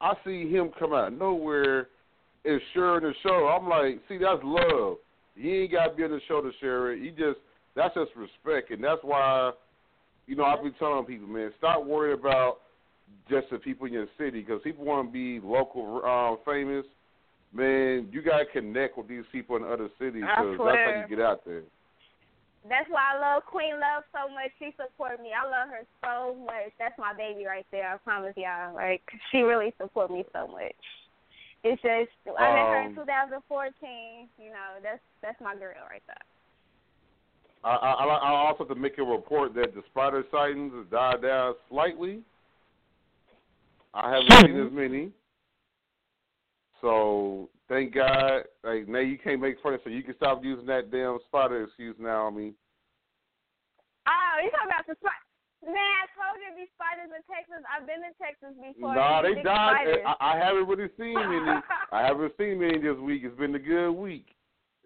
I 0.00 0.14
see 0.24 0.50
him 0.50 0.70
come 0.76 0.92
out 0.92 1.12
of 1.12 1.18
nowhere 1.18 1.88
and 2.44 2.60
sharing 2.74 3.04
the 3.04 3.14
show. 3.22 3.46
I'm 3.46 3.68
like, 3.68 4.00
see, 4.08 4.18
that's 4.18 4.40
love. 4.42 4.96
You 5.36 5.62
ain't 5.62 5.72
got 5.72 5.88
to 5.88 5.94
be 5.94 6.04
on 6.04 6.10
the 6.10 6.20
show 6.26 6.40
to 6.42 6.50
share 6.60 6.92
it. 6.92 7.00
You 7.00 7.10
just, 7.10 7.38
that's 7.76 7.94
just 7.94 8.10
respect, 8.16 8.72
and 8.72 8.82
that's 8.82 9.00
why, 9.02 9.52
you 10.28 10.36
know, 10.36 10.44
I've 10.44 10.62
been 10.62 10.74
telling 10.78 11.04
people, 11.04 11.26
man, 11.26 11.50
stop 11.58 11.84
worrying 11.84 12.18
about 12.18 12.58
just 13.28 13.50
the 13.50 13.58
people 13.58 13.86
in 13.86 13.92
your 13.92 14.06
city 14.18 14.40
because 14.40 14.60
people 14.62 14.84
want 14.84 15.08
to 15.08 15.12
be 15.12 15.44
local, 15.44 16.02
uh, 16.04 16.36
famous 16.44 16.84
man, 17.52 18.08
you 18.12 18.22
gotta 18.22 18.44
connect 18.46 18.98
with 18.98 19.08
these 19.08 19.24
people 19.32 19.56
in 19.56 19.64
other 19.64 19.88
cities 19.98 20.22
because 20.22 20.58
that's 20.58 20.84
how 20.84 21.04
you 21.08 21.16
get 21.16 21.24
out 21.24 21.44
there. 21.44 21.62
That's 22.68 22.88
why 22.90 23.14
I 23.16 23.18
love 23.18 23.46
Queen 23.46 23.80
Love 23.80 24.04
so 24.12 24.28
much. 24.28 24.52
She 24.58 24.74
supports 24.76 25.22
me. 25.22 25.30
I 25.32 25.46
love 25.46 25.70
her 25.70 25.86
so 26.04 26.36
much. 26.44 26.74
That's 26.78 26.98
my 26.98 27.14
baby 27.14 27.46
right 27.46 27.64
there. 27.70 27.94
I 27.94 27.96
promise 27.98 28.34
y'all. 28.36 28.74
Like 28.74 29.00
she 29.30 29.40
really 29.40 29.72
supports 29.80 30.12
me 30.12 30.24
so 30.32 30.46
much. 30.48 30.76
It's 31.64 31.80
just 31.82 32.12
I 32.28 32.52
met 32.52 32.68
her 32.68 32.82
in 32.82 32.98
Um, 32.98 33.06
2014. 33.40 34.28
You 34.38 34.50
know, 34.50 34.82
that's 34.82 35.00
that's 35.22 35.40
my 35.40 35.56
girl 35.56 35.80
right 35.88 36.02
there. 36.06 36.26
I, 37.64 37.70
I, 37.70 38.04
I 38.04 38.30
also 38.48 38.58
have 38.60 38.68
to 38.68 38.74
make 38.74 38.98
a 38.98 39.02
report 39.02 39.54
that 39.54 39.74
the 39.74 39.82
spider 39.90 40.24
sightings 40.30 40.72
have 40.74 40.90
died 40.90 41.22
down 41.22 41.54
slightly. 41.68 42.20
I 43.94 44.10
haven't 44.10 44.32
seen 44.32 44.60
as 44.60 44.66
mm-hmm. 44.66 44.76
many. 44.76 45.10
So 46.80 47.50
thank 47.68 47.94
God. 47.94 48.42
Like 48.62 48.88
now, 48.88 49.00
you 49.00 49.18
can't 49.18 49.40
make 49.40 49.60
fun 49.60 49.74
of 49.74 49.80
so 49.82 49.90
you 49.90 50.02
can 50.02 50.14
stop 50.16 50.44
using 50.44 50.66
that 50.66 50.90
damn 50.90 51.18
spider 51.26 51.64
excuse 51.64 51.96
now. 51.98 52.28
I 52.28 52.30
mean, 52.30 52.54
Oh, 54.08 54.40
you 54.40 54.48
talking 54.50 54.72
about 54.72 54.86
the 54.88 54.96
spider? 54.96 55.24
Man, 55.68 55.74
I 55.76 56.06
told 56.16 56.38
you 56.40 56.48
these 56.56 56.72
spiders 56.78 57.10
in 57.12 57.20
Texas. 57.28 57.60
I've 57.66 57.84
been 57.84 58.00
in 58.00 58.14
Texas 58.16 58.54
before. 58.56 58.94
nah, 58.94 59.20
they 59.20 59.42
died. 59.42 59.84
Eh, 59.84 60.06
I, 60.06 60.14
I 60.32 60.34
haven't 60.38 60.64
really 60.70 60.88
seen 60.96 61.18
any. 61.18 61.42
I 61.92 62.06
haven't 62.06 62.32
seen 62.38 62.62
many 62.62 62.78
this 62.78 62.96
week. 62.96 63.26
It's 63.26 63.36
been 63.36 63.54
a 63.54 63.60
good 63.60 63.92
week. 63.92 64.32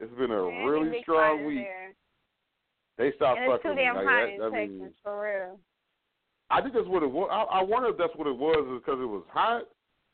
It's 0.01 0.13
been 0.17 0.33
a 0.33 0.43
Man, 0.43 0.65
really 0.65 0.99
strong 1.03 1.45
week. 1.45 1.69
there. 1.69 1.95
They 2.99 3.13
stopped 3.17 3.41
And 3.41 3.53
it's 3.53 3.63
fucking 3.63 3.71
too 3.71 3.77
with 3.77 3.77
me. 3.79 3.85
damn 3.85 3.97
Like, 3.97 4.07
hot 4.07 4.27
that, 4.27 4.35
in 4.35 4.43
I 4.43 4.51
Texas, 4.61 4.79
mean, 4.81 4.93
for 5.03 5.23
real. 5.23 5.59
I 6.51 6.61
think 6.61 6.75
that's 6.75 6.89
what 6.89 7.03
it 7.03 7.11
was. 7.11 7.29
I, 7.33 7.61
I 7.61 7.63
wonder 7.63 7.89
if 7.89 7.97
that's 7.97 8.15
what 8.17 8.27
it 8.27 8.37
was, 8.37 8.61
is 8.69 8.83
because 8.85 9.01
it 9.01 9.09
was 9.09 9.25
hot. 9.33 9.65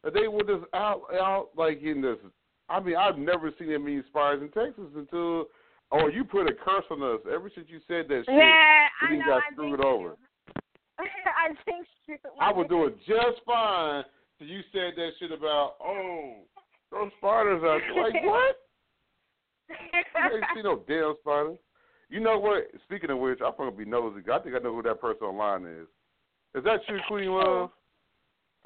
That 0.04 0.14
they 0.14 0.28
were 0.28 0.44
just 0.44 0.62
out, 0.74 1.02
out 1.18 1.48
like 1.56 1.82
in 1.82 2.00
this. 2.00 2.16
I 2.68 2.78
mean, 2.80 2.94
I've 2.96 3.18
never 3.18 3.50
seen 3.58 3.72
that 3.72 3.80
many 3.80 4.02
spiders 4.08 4.42
in 4.42 4.48
Texas 4.50 4.84
until, 4.94 5.46
oh, 5.90 6.06
you 6.06 6.22
put 6.22 6.46
a 6.46 6.52
curse 6.54 6.84
on 6.90 7.02
us. 7.02 7.20
Ever 7.26 7.50
since 7.54 7.66
you 7.68 7.80
said 7.88 8.06
that 8.08 8.22
shit, 8.26 8.34
Yeah, 8.34 8.86
I 9.02 9.10
we 9.10 9.18
know. 9.18 9.24
got 9.26 9.42
I 9.42 9.52
screwed 9.52 9.84
over. 9.84 10.14
I 10.98 11.48
think 11.64 11.86
you. 12.06 12.16
I 12.40 12.52
was 12.52 12.66
doing 12.68 12.94
just 13.06 13.42
fine 13.44 14.04
till 14.38 14.46
you 14.46 14.60
said 14.72 14.92
that 14.96 15.10
shit 15.18 15.32
about, 15.32 15.74
oh, 15.82 16.42
those 16.92 17.10
spiders 17.18 17.62
are 17.64 17.80
like 18.00 18.14
what? 18.24 18.56
I 20.14 20.34
ain't 20.34 20.44
see 20.54 20.62
no 20.62 20.82
damn 20.88 21.14
spider. 21.20 21.54
You 22.08 22.20
know 22.20 22.38
what? 22.38 22.68
Speaking 22.84 23.10
of 23.10 23.18
which, 23.18 23.40
I'm 23.44 23.52
gonna 23.56 23.70
be 23.70 23.84
nosy. 23.84 24.22
I 24.32 24.38
think 24.38 24.54
I 24.54 24.58
know 24.58 24.74
who 24.74 24.82
that 24.82 25.00
person 25.00 25.24
online 25.24 25.66
is. 25.66 25.86
Is 26.54 26.64
that 26.64 26.80
you, 26.88 26.98
Queen 27.06 27.28
oh. 27.28 27.34
Love? 27.34 27.70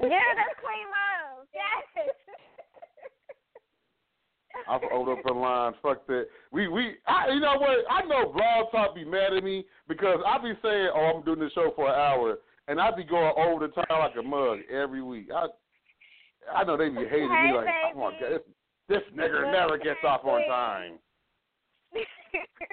Yeah, 0.01 0.35
that's 0.37 0.59
Queen 0.61 0.87
Love. 0.87 1.47
Yes. 1.53 2.15
I've 4.69 4.83
opened 4.93 5.19
up 5.19 5.25
a 5.25 5.33
line. 5.33 5.73
Fuck 5.83 6.07
that. 6.07 6.27
We 6.53 6.69
we. 6.69 6.97
I, 7.07 7.31
you 7.31 7.41
know 7.41 7.57
what? 7.59 7.79
I 7.91 8.05
know 8.07 8.33
Blog 8.33 8.71
Talk 8.71 8.95
be 8.95 9.05
mad 9.05 9.33
at 9.33 9.43
me 9.43 9.65
because 9.89 10.19
I 10.27 10.39
be 10.39 10.53
saying, 10.63 10.91
"Oh, 10.95 11.13
I'm 11.17 11.25
doing 11.25 11.41
this 11.41 11.53
show 11.53 11.73
for 11.75 11.89
an 11.89 11.95
hour," 11.95 12.39
and 12.69 12.81
I 12.81 12.91
be 12.95 13.05
going 13.05 13.33
over 13.37 13.67
the 13.67 13.73
time 13.73 13.87
like 13.91 14.17
a 14.19 14.23
mug 14.23 14.59
every 14.71 15.03
week. 15.03 15.31
I 15.35 15.47
I 16.55 16.65
know 16.65 16.77
they 16.77 16.91
be 16.91 17.09
hating 17.09 17.29
me 17.29 17.53
like, 17.55 17.67
"Oh 17.95 17.99
my 17.99 18.11
god, 18.21 18.31
this, 18.31 18.43
this 18.89 19.03
nigger 19.17 19.51
never 19.51 19.79
gets 19.79 20.01
off 20.05 20.25
on 20.25 20.47
time." 20.49 20.99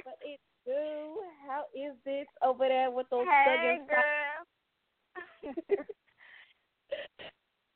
But 0.05 0.15
it's 0.23 0.41
new. 0.67 1.21
How 1.47 1.63
is 1.75 1.93
this 2.05 2.27
over 2.43 2.67
there 2.67 2.91
with 2.91 3.07
those 3.09 3.25
hey, 3.29 3.45
southern 3.45 3.87
girl. 3.87 5.55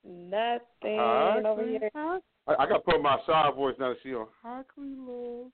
Nothing 0.06 1.00
Hi, 1.00 1.42
over 1.46 1.62
Queen. 1.62 1.80
here. 1.80 1.92
I, 1.96 2.20
I 2.48 2.68
got 2.68 2.78
to 2.78 2.80
put 2.80 3.02
my 3.02 3.18
shy 3.26 3.52
voice 3.56 3.76
now. 3.80 3.94
She 4.04 4.14
on. 4.14 4.28
Hi, 4.44 4.62
Queen 4.74 5.08
Love. 5.08 5.52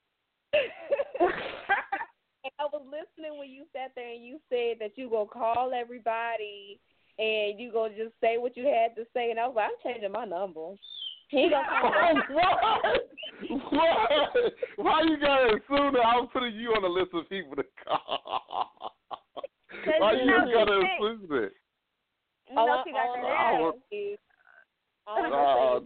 And 2.43 2.53
I 2.57 2.65
was 2.71 2.83
listening 2.85 3.37
when 3.37 3.49
you 3.49 3.65
sat 3.73 3.91
there 3.95 4.13
and 4.13 4.23
you 4.23 4.39
said 4.49 4.77
that 4.79 4.97
you 4.97 5.09
gonna 5.09 5.25
call 5.27 5.73
everybody 5.73 6.79
and 7.17 7.59
you 7.59 7.71
gonna 7.71 7.95
just 7.95 8.13
say 8.21 8.37
what 8.37 8.55
you 8.55 8.63
had 8.63 8.95
to 8.95 9.05
say, 9.13 9.29
and 9.29 9.39
I 9.39 9.45
was 9.47 9.55
like, 9.57 9.65
I'm 9.65 9.91
changing 9.91 10.11
my 10.11 10.23
number. 10.25 10.73
He 11.29 11.49
gonna 11.49 11.67
call 11.81 12.13
me. 12.15 12.21
what? 12.29 12.59
What? 13.71 14.53
Why 14.77 15.01
you 15.03 15.17
gotta 15.19 15.55
assume 15.57 15.93
that 15.93 16.05
I'm 16.05 16.27
putting 16.27 16.55
you 16.55 16.69
on 16.71 16.81
the 16.81 16.87
list 16.89 17.09
of 17.13 17.29
people 17.29 17.55
to 17.55 17.63
call? 17.85 18.93
Why 19.99 20.13
you 20.13 20.19
you 20.21 20.25
know 20.25 20.45
gotta 20.51 20.81
she 20.81 20.87
assume 21.05 21.27
that? 21.29 21.51
Oh, 22.49 22.49
you 22.49 22.55
know 22.67 22.81
she 22.83 22.91
got 22.91 23.07
all 23.07 23.13
the 23.13 23.19
I'm 23.27 23.61
Oh, 23.61 23.65
nerve. 23.65 23.73
saying 23.91 24.13
is- 24.13 24.19
all 25.07 25.23
I'm 25.23 25.29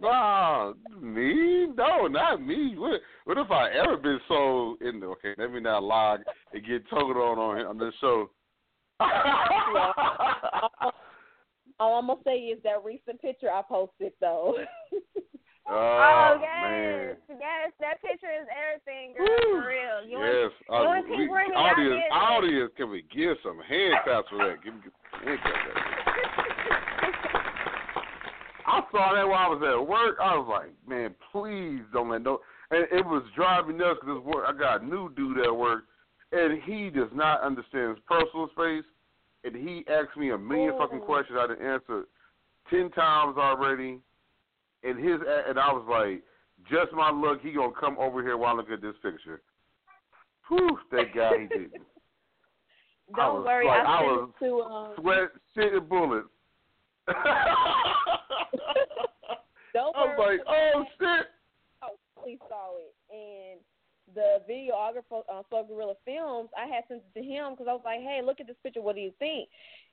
no, 0.00 0.74
me? 1.00 1.66
No, 1.76 2.06
not 2.06 2.40
me. 2.42 2.74
What, 2.76 3.00
what 3.24 3.38
if 3.38 3.50
I 3.50 3.70
ever 3.70 3.96
been 3.96 4.20
so 4.28 4.76
in 4.80 5.00
the, 5.00 5.06
okay, 5.06 5.34
let 5.38 5.50
me 5.52 5.60
not 5.60 5.82
lie 5.82 6.18
and 6.52 6.66
get 6.66 6.86
told 6.88 7.16
on 7.16 7.38
on, 7.38 7.66
on 7.66 7.78
this 7.78 7.94
show. 8.00 8.30
All 11.80 11.98
I'm 11.98 12.06
gonna 12.06 12.20
say 12.24 12.36
is 12.54 12.62
that 12.62 12.84
recent 12.84 13.20
picture 13.20 13.50
I 13.50 13.62
posted 13.62 14.12
though. 14.20 14.56
Oh, 15.66 16.36
Oh, 16.36 16.38
man. 16.40 17.16
yes, 17.30 17.38
yes, 17.40 17.72
that 17.80 18.02
picture 18.02 18.28
is 18.28 18.46
everything, 18.52 19.14
girl. 19.16 19.26
For 19.62 19.66
real. 19.66 20.04
You 20.06 20.18
Yes, 20.20 20.52
you 20.68 20.74
uh, 20.74 20.92
and 20.92 21.06
T. 21.06 21.10
we, 21.16 21.26
Brittany, 21.26 21.56
audience, 21.56 22.02
audience, 22.12 22.70
can 22.76 22.90
we 22.90 23.00
give 23.14 23.38
some 23.42 23.58
hand 23.66 23.94
claps 24.04 24.28
for 24.28 24.36
that? 24.44 24.62
Give 24.62 24.74
me 24.74 24.80
some 24.84 25.26
hand 25.26 25.40
claps. 25.40 25.56
that. 25.72 27.14
I 28.66 28.80
saw 28.92 29.14
that 29.14 29.26
while 29.26 29.46
I 29.46 29.48
was 29.48 29.62
at 29.64 29.88
work. 29.88 30.16
I 30.22 30.36
was 30.36 30.48
like, 30.50 30.72
man, 30.86 31.14
please 31.32 31.80
don't 31.94 32.10
let 32.10 32.22
no. 32.22 32.40
And 32.70 32.84
it 32.92 33.04
was 33.06 33.22
driving 33.34 33.76
us 33.76 33.96
nuts 33.96 34.00
because 34.04 34.22
work. 34.22 34.44
I 34.46 34.52
got 34.52 34.82
a 34.82 34.84
new 34.86 35.08
dude 35.14 35.38
at 35.40 35.54
work, 35.56 35.84
and 36.32 36.62
he 36.62 36.90
does 36.90 37.08
not 37.14 37.40
understand 37.40 37.96
his 37.96 38.04
personal 38.06 38.48
space. 38.52 38.84
And 39.44 39.54
he 39.54 39.84
asked 39.88 40.16
me 40.16 40.30
a 40.30 40.38
million 40.38 40.76
fucking 40.78 41.00
questions 41.00 41.38
I 41.40 41.46
didn't 41.48 41.66
answer 41.66 42.04
ten 42.70 42.90
times 42.92 43.36
already. 43.38 43.98
And 44.82 44.98
his 44.98 45.20
and 45.48 45.58
I 45.58 45.72
was 45.72 45.84
like, 45.88 46.22
just 46.70 46.92
my 46.92 47.10
luck, 47.10 47.38
he 47.42 47.52
gonna 47.52 47.72
come 47.78 47.96
over 47.98 48.22
here 48.22 48.36
while 48.36 48.54
I 48.54 48.56
look 48.56 48.70
at 48.70 48.80
this 48.82 48.94
picture. 49.02 49.40
Whew, 50.48 50.78
that 50.92 51.14
guy 51.14 51.38
he 51.42 51.46
didn't. 51.46 51.72
Don't 53.16 53.34
was 53.36 53.44
worry, 53.46 53.66
like- 53.66 53.86
I 53.86 53.98
I 53.98 54.02
was 54.02 54.30
to 54.40 54.60
um. 54.62 54.92
Sweat, 54.98 55.28
shit, 55.54 55.72
and 55.74 55.88
bullets. 55.88 56.28
Don't 59.74 59.94
I 59.96 60.04
was 60.04 60.14
worry. 60.18 60.38
like, 60.38 60.46
oh 60.48 60.84
shit. 60.98 61.26
Oh, 61.82 61.96
we 62.24 62.38
saw 62.48 62.76
it, 62.78 62.94
and 63.10 63.53
the 64.14 64.42
videographer, 64.48 65.22
uh, 65.32 65.42
Slow 65.48 65.64
Gorilla 65.64 65.94
Films, 66.04 66.50
I 66.56 66.66
had 66.66 66.84
sent 66.88 67.02
it 67.02 67.18
to 67.18 67.24
him 67.24 67.52
because 67.52 67.66
I 67.68 67.72
was 67.72 67.82
like, 67.84 68.00
"Hey, 68.00 68.20
look 68.22 68.40
at 68.40 68.46
this 68.46 68.56
picture. 68.62 68.82
What 68.82 68.94
do 68.94 69.00
you 69.00 69.12
think?" 69.18 69.48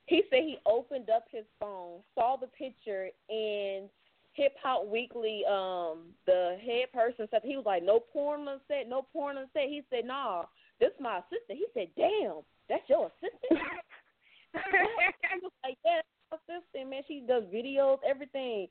He 0.06 0.24
said 0.30 0.44
he 0.44 0.58
opened 0.66 1.10
up 1.10 1.26
his 1.32 1.46
phone, 1.60 2.02
saw 2.16 2.36
the 2.36 2.48
picture, 2.48 3.10
and 3.30 3.90
Hip 4.34 4.56
Hop 4.64 4.88
Weekly, 4.88 5.44
um, 5.46 6.14
the 6.26 6.58
head 6.64 6.92
person 6.94 7.28
said 7.30 7.42
he 7.44 7.58
was 7.58 7.66
like, 7.66 7.84
"No 7.84 8.00
porn 8.00 8.48
on 8.48 8.62
set, 8.68 8.88
no 8.88 9.04
porn 9.14 9.38
on 9.38 9.50
set." 9.54 9.68
He 9.68 9.84
said, 9.90 10.06
"Nah, 10.06 10.46
this 10.80 10.94
is 10.94 11.00
my 11.00 11.20
assistant." 11.20 11.60
He 11.60 11.68
said, 11.74 11.94
"Damn, 11.96 12.42
that's 12.70 12.88
your 12.90 13.12
assistant." 13.12 13.62
I 14.56 15.38
was 15.42 15.52
like, 15.64 15.78
"Yeah, 15.84 16.02
my 16.32 16.38
assistant, 16.38 16.90
man. 16.90 17.04
She 17.08 17.22
does 17.22 17.44
videos, 17.46 18.00
everything." 18.08 18.68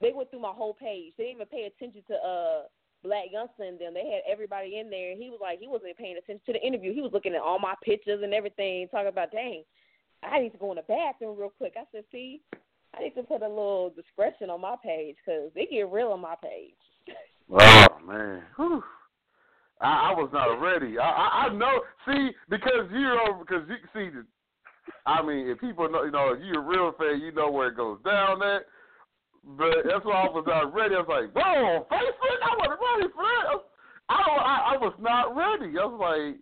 They 0.00 0.12
went 0.12 0.30
through 0.30 0.40
my 0.40 0.52
whole 0.52 0.74
page. 0.74 1.14
They 1.18 1.24
didn't 1.24 1.36
even 1.36 1.46
pay 1.48 1.64
attention 1.64 2.04
to 2.06 2.14
uh 2.14 2.62
Blac 3.04 3.32
Youngsta 3.34 3.68
and 3.68 3.78
them. 3.78 3.94
They 3.94 4.08
had 4.08 4.22
everybody 4.30 4.78
in 4.78 4.90
there. 4.90 5.16
He 5.16 5.30
was 5.30 5.40
like, 5.40 5.60
he 5.60 5.68
wasn't 5.68 5.96
paying 5.96 6.16
attention 6.16 6.40
to 6.46 6.52
the 6.52 6.66
interview. 6.66 6.94
He 6.94 7.02
was 7.02 7.12
looking 7.12 7.34
at 7.34 7.42
all 7.42 7.58
my 7.58 7.74
pictures 7.84 8.20
and 8.22 8.32
everything, 8.32 8.88
talking 8.88 9.08
about, 9.08 9.32
dang, 9.32 9.64
I 10.22 10.40
need 10.40 10.52
to 10.52 10.58
go 10.58 10.72
in 10.72 10.76
the 10.76 10.82
bathroom 10.82 11.38
real 11.38 11.52
quick. 11.56 11.74
I 11.76 11.84
said, 11.92 12.04
see, 12.10 12.40
I 12.96 13.02
need 13.02 13.14
to 13.14 13.22
put 13.22 13.42
a 13.42 13.48
little 13.48 13.92
discretion 13.94 14.50
on 14.50 14.60
my 14.60 14.76
page 14.82 15.16
because 15.24 15.50
they 15.54 15.66
get 15.66 15.90
real 15.92 16.08
on 16.08 16.20
my 16.20 16.34
page. 16.42 16.74
Oh 17.50 17.86
man. 18.06 18.42
I, 19.80 20.10
I 20.10 20.14
was 20.14 20.30
not 20.32 20.54
ready. 20.60 20.98
I, 20.98 21.04
I 21.04 21.46
I 21.46 21.52
know. 21.52 21.80
See, 22.06 22.30
because 22.48 22.88
you're 22.90 23.20
over. 23.20 23.44
Because 23.44 23.68
you 23.68 23.76
see, 23.92 24.18
I 25.04 25.22
mean, 25.22 25.48
if 25.48 25.60
people 25.60 25.90
know, 25.90 26.04
you 26.04 26.10
know, 26.10 26.32
if 26.32 26.42
you're 26.42 26.62
a 26.62 26.66
real 26.66 26.92
fan, 26.98 27.20
you 27.20 27.32
know 27.32 27.50
where 27.50 27.68
it 27.68 27.76
goes 27.76 27.98
down. 28.02 28.42
At, 28.42 28.62
but 29.56 29.84
that's 29.84 30.04
why 30.04 30.24
I 30.24 30.30
was 30.30 30.44
not 30.46 30.74
ready. 30.74 30.94
I 30.94 31.04
was 31.04 31.08
like, 31.08 31.34
whoa, 31.34 31.86
Facebook! 31.92 32.40
I 32.42 32.52
wasn't 32.58 32.80
ready 32.80 33.12
for 33.14 33.22
that. 33.22 33.60
I. 34.08 34.24
I, 34.44 34.74
I 34.74 34.76
was 34.76 34.94
not 35.00 35.36
ready. 35.36 35.78
I 35.78 35.84
was 35.84 36.00
like, 36.00 36.40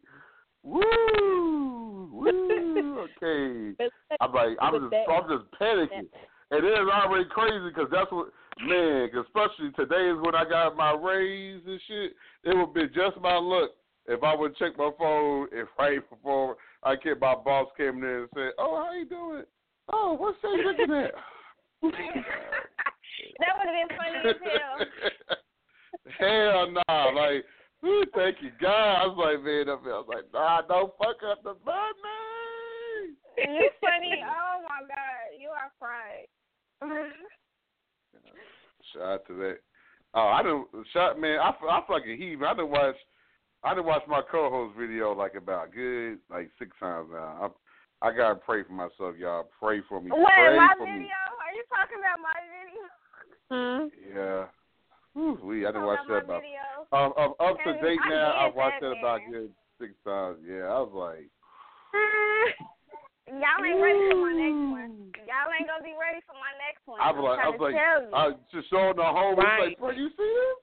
woo, 0.63 2.11
woo. 2.13 2.29
Okay. 3.23 3.75
I'm 4.21 4.33
like, 4.33 4.57
I'm 4.61 4.75
just, 4.75 4.95
I'm 5.11 5.29
just 5.29 5.51
panicking. 5.61 6.07
And 6.51 6.65
it 6.65 6.69
is 6.69 6.89
already 6.93 7.25
crazy 7.31 7.69
because 7.69 7.89
that's 7.91 8.11
what, 8.13 8.29
man, 8.65 9.09
especially 9.09 9.73
today 9.75 10.11
is 10.11 10.19
when 10.23 10.35
I 10.35 10.45
got 10.49 10.77
my 10.77 10.93
raise 10.93 11.63
and 11.67 11.81
shit. 11.89 12.13
It 12.45 12.57
would 12.57 12.75
be 12.75 12.87
just 12.89 13.21
my 13.21 13.37
luck 13.37 13.71
if 14.07 14.23
I 14.23 14.35
would 14.35 14.57
check 14.57 14.77
my 14.79 14.91
phone 14.99 15.49
and 15.57 15.67
right 15.79 15.99
before 16.11 16.57
I 16.83 16.97
get 16.97 17.21
my 17.21 17.35
boss 17.35 17.69
came 17.77 18.05
in 18.05 18.05
and 18.05 18.29
said, 18.35 18.51
"Oh, 18.59 18.85
how 18.85 18.93
you 18.93 19.07
doing? 19.07 19.45
Oh, 19.93 20.15
what's 20.19 20.39
that 20.43 20.49
looking 20.49 20.95
at?" 20.95 21.15
that 23.41 23.53
would 23.59 23.69
have 23.69 23.77
been 23.77 23.93
funny 23.97 24.19
as 24.25 24.41
hell. 24.43 24.77
Hell 26.19 26.71
nah, 26.73 27.11
like, 27.15 27.45
ooh, 27.85 28.05
thank 28.15 28.37
you 28.43 28.51
God. 28.61 28.73
I 28.73 29.07
was 29.07 29.17
like, 29.19 29.45
man, 29.45 29.69
I 29.69 29.75
was 29.75 30.07
like, 30.09 30.25
nah, 30.33 30.63
don't 30.63 30.93
fuck 30.99 31.23
up 31.29 31.43
the 31.43 31.55
money. 31.65 33.17
You 33.39 33.71
funny. 33.81 34.25
Oh 34.25 34.63
my 34.69 34.83
god, 34.89 35.39
you 35.39 35.49
are 35.49 35.71
fried. 35.79 36.29
Shout 38.93 39.03
out 39.03 39.27
to 39.29 39.35
that. 39.35 39.59
Oh, 40.15 40.29
I 40.29 40.43
didn't. 40.43 40.67
Shot 40.93 41.21
man, 41.21 41.39
I 41.41 41.51
I 41.51 41.81
fucking 41.89 42.19
heave. 42.19 42.43
I 42.43 42.53
didn't 42.53 42.71
watch. 42.71 42.97
I 43.65 43.75
didn't 43.75 43.87
watch 43.87 44.03
my 44.09 44.23
co-host 44.31 44.77
video 44.77 45.13
like 45.13 45.35
about 45.35 45.73
good 45.73 46.19
like 46.29 46.51
six 46.59 46.77
times 46.79 47.09
now. 47.13 47.49
I 48.03 48.09
I 48.09 48.13
gotta 48.15 48.35
pray 48.35 48.65
for 48.65 48.73
myself, 48.73 49.17
y'all. 49.17 49.49
Pray 49.59 49.81
for 49.89 50.01
me. 50.01 50.11
Wait, 50.11 50.27
pray 50.27 50.57
my 50.57 50.75
video? 50.77 50.99
me. 50.99 51.09
Are 51.09 51.55
you 51.55 51.65
talking 51.71 51.99
about 52.03 52.21
my 52.21 52.35
video? 52.51 52.92
Hmm. 53.53 53.93
Yeah. 54.09 54.49
Whew, 55.13 55.37
we 55.45 55.67
I 55.67 55.77
didn't 55.77 55.85
watch 55.85 56.01
that 56.09 56.25
about. 56.25 56.41
Um, 56.89 57.13
um, 57.21 57.35
up 57.37 57.61
to 57.65 57.73
date 57.85 58.01
now. 58.09 58.33
I've 58.33 58.55
watched 58.57 58.81
that, 58.81 58.97
that 58.97 58.99
about 58.99 59.21
good 59.29 59.53
six 59.77 59.93
times. 60.09 60.39
Yeah, 60.41 60.73
I 60.73 60.81
was 60.81 60.97
like, 60.97 61.29
Y'all 63.29 63.65
ain't 63.65 63.77
ready 63.77 64.01
for 64.09 64.25
my 64.25 64.33
next 64.33 64.65
one. 64.73 64.93
Y'all 65.29 65.53
ain't 65.53 65.69
gonna 65.69 65.85
be 65.85 65.93
ready 66.01 66.25
for 66.25 66.33
my 66.41 66.53
next 66.65 66.81
one. 66.89 66.97
I 66.97 67.13
was 67.13 67.21
like, 67.21 67.41
I 67.45 67.49
was 67.53 67.61
like, 67.61 67.77
to 67.77 67.81
tell 67.81 68.01
you. 68.09 68.13
I 68.17 68.25
just 68.49 68.69
showing 68.73 68.97
the 68.97 69.05
whole. 69.05 69.37
Right. 69.37 69.45
Right. 69.45 69.69
Like, 69.73 69.81
bro, 69.81 69.93
you 69.93 70.09
see 70.17 70.33
this? 70.33 70.59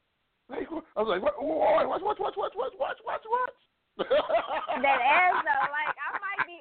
Like, 0.49 0.65
I 0.97 1.05
was 1.05 1.09
like, 1.13 1.21
what? 1.21 1.37
Oh, 1.37 1.45
watch, 1.45 2.01
watch, 2.01 2.17
watch, 2.17 2.33
watch, 2.33 2.53
watch, 2.57 2.73
watch, 2.73 2.97
watch, 3.05 3.25
watch. 3.29 3.57
that 3.99 4.99
ass 5.03 5.43
though, 5.43 5.65
like 5.69 5.91
I 5.93 5.93
might 5.93 5.97
be. 5.97 5.98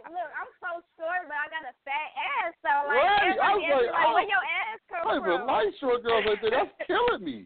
Look, 0.09 0.31
I'm 0.35 0.49
so 0.63 0.71
short, 0.97 1.29
but 1.29 1.37
I 1.37 1.47
got 1.53 1.69
a 1.69 1.75
fat 1.85 2.11
ass. 2.17 2.55
So 2.65 2.73
like, 2.89 2.97
Right, 2.97 3.37
I 3.37 3.53
was 3.53 3.61
everybody 3.61 3.69
like, 3.69 3.93
like, 3.93 4.09
oh. 4.09 4.15
where 4.17 4.25
your 4.29 4.41
ass 4.45 4.81
come 4.89 5.05
Like, 5.09 5.21
from? 5.23 5.29
but 5.29 5.47
light 5.53 5.73
short 5.81 6.01
girls 6.03 6.25
like 6.27 6.41
that, 6.43 6.53
that's 6.57 6.73
killing 6.89 7.23
me. 7.25 7.45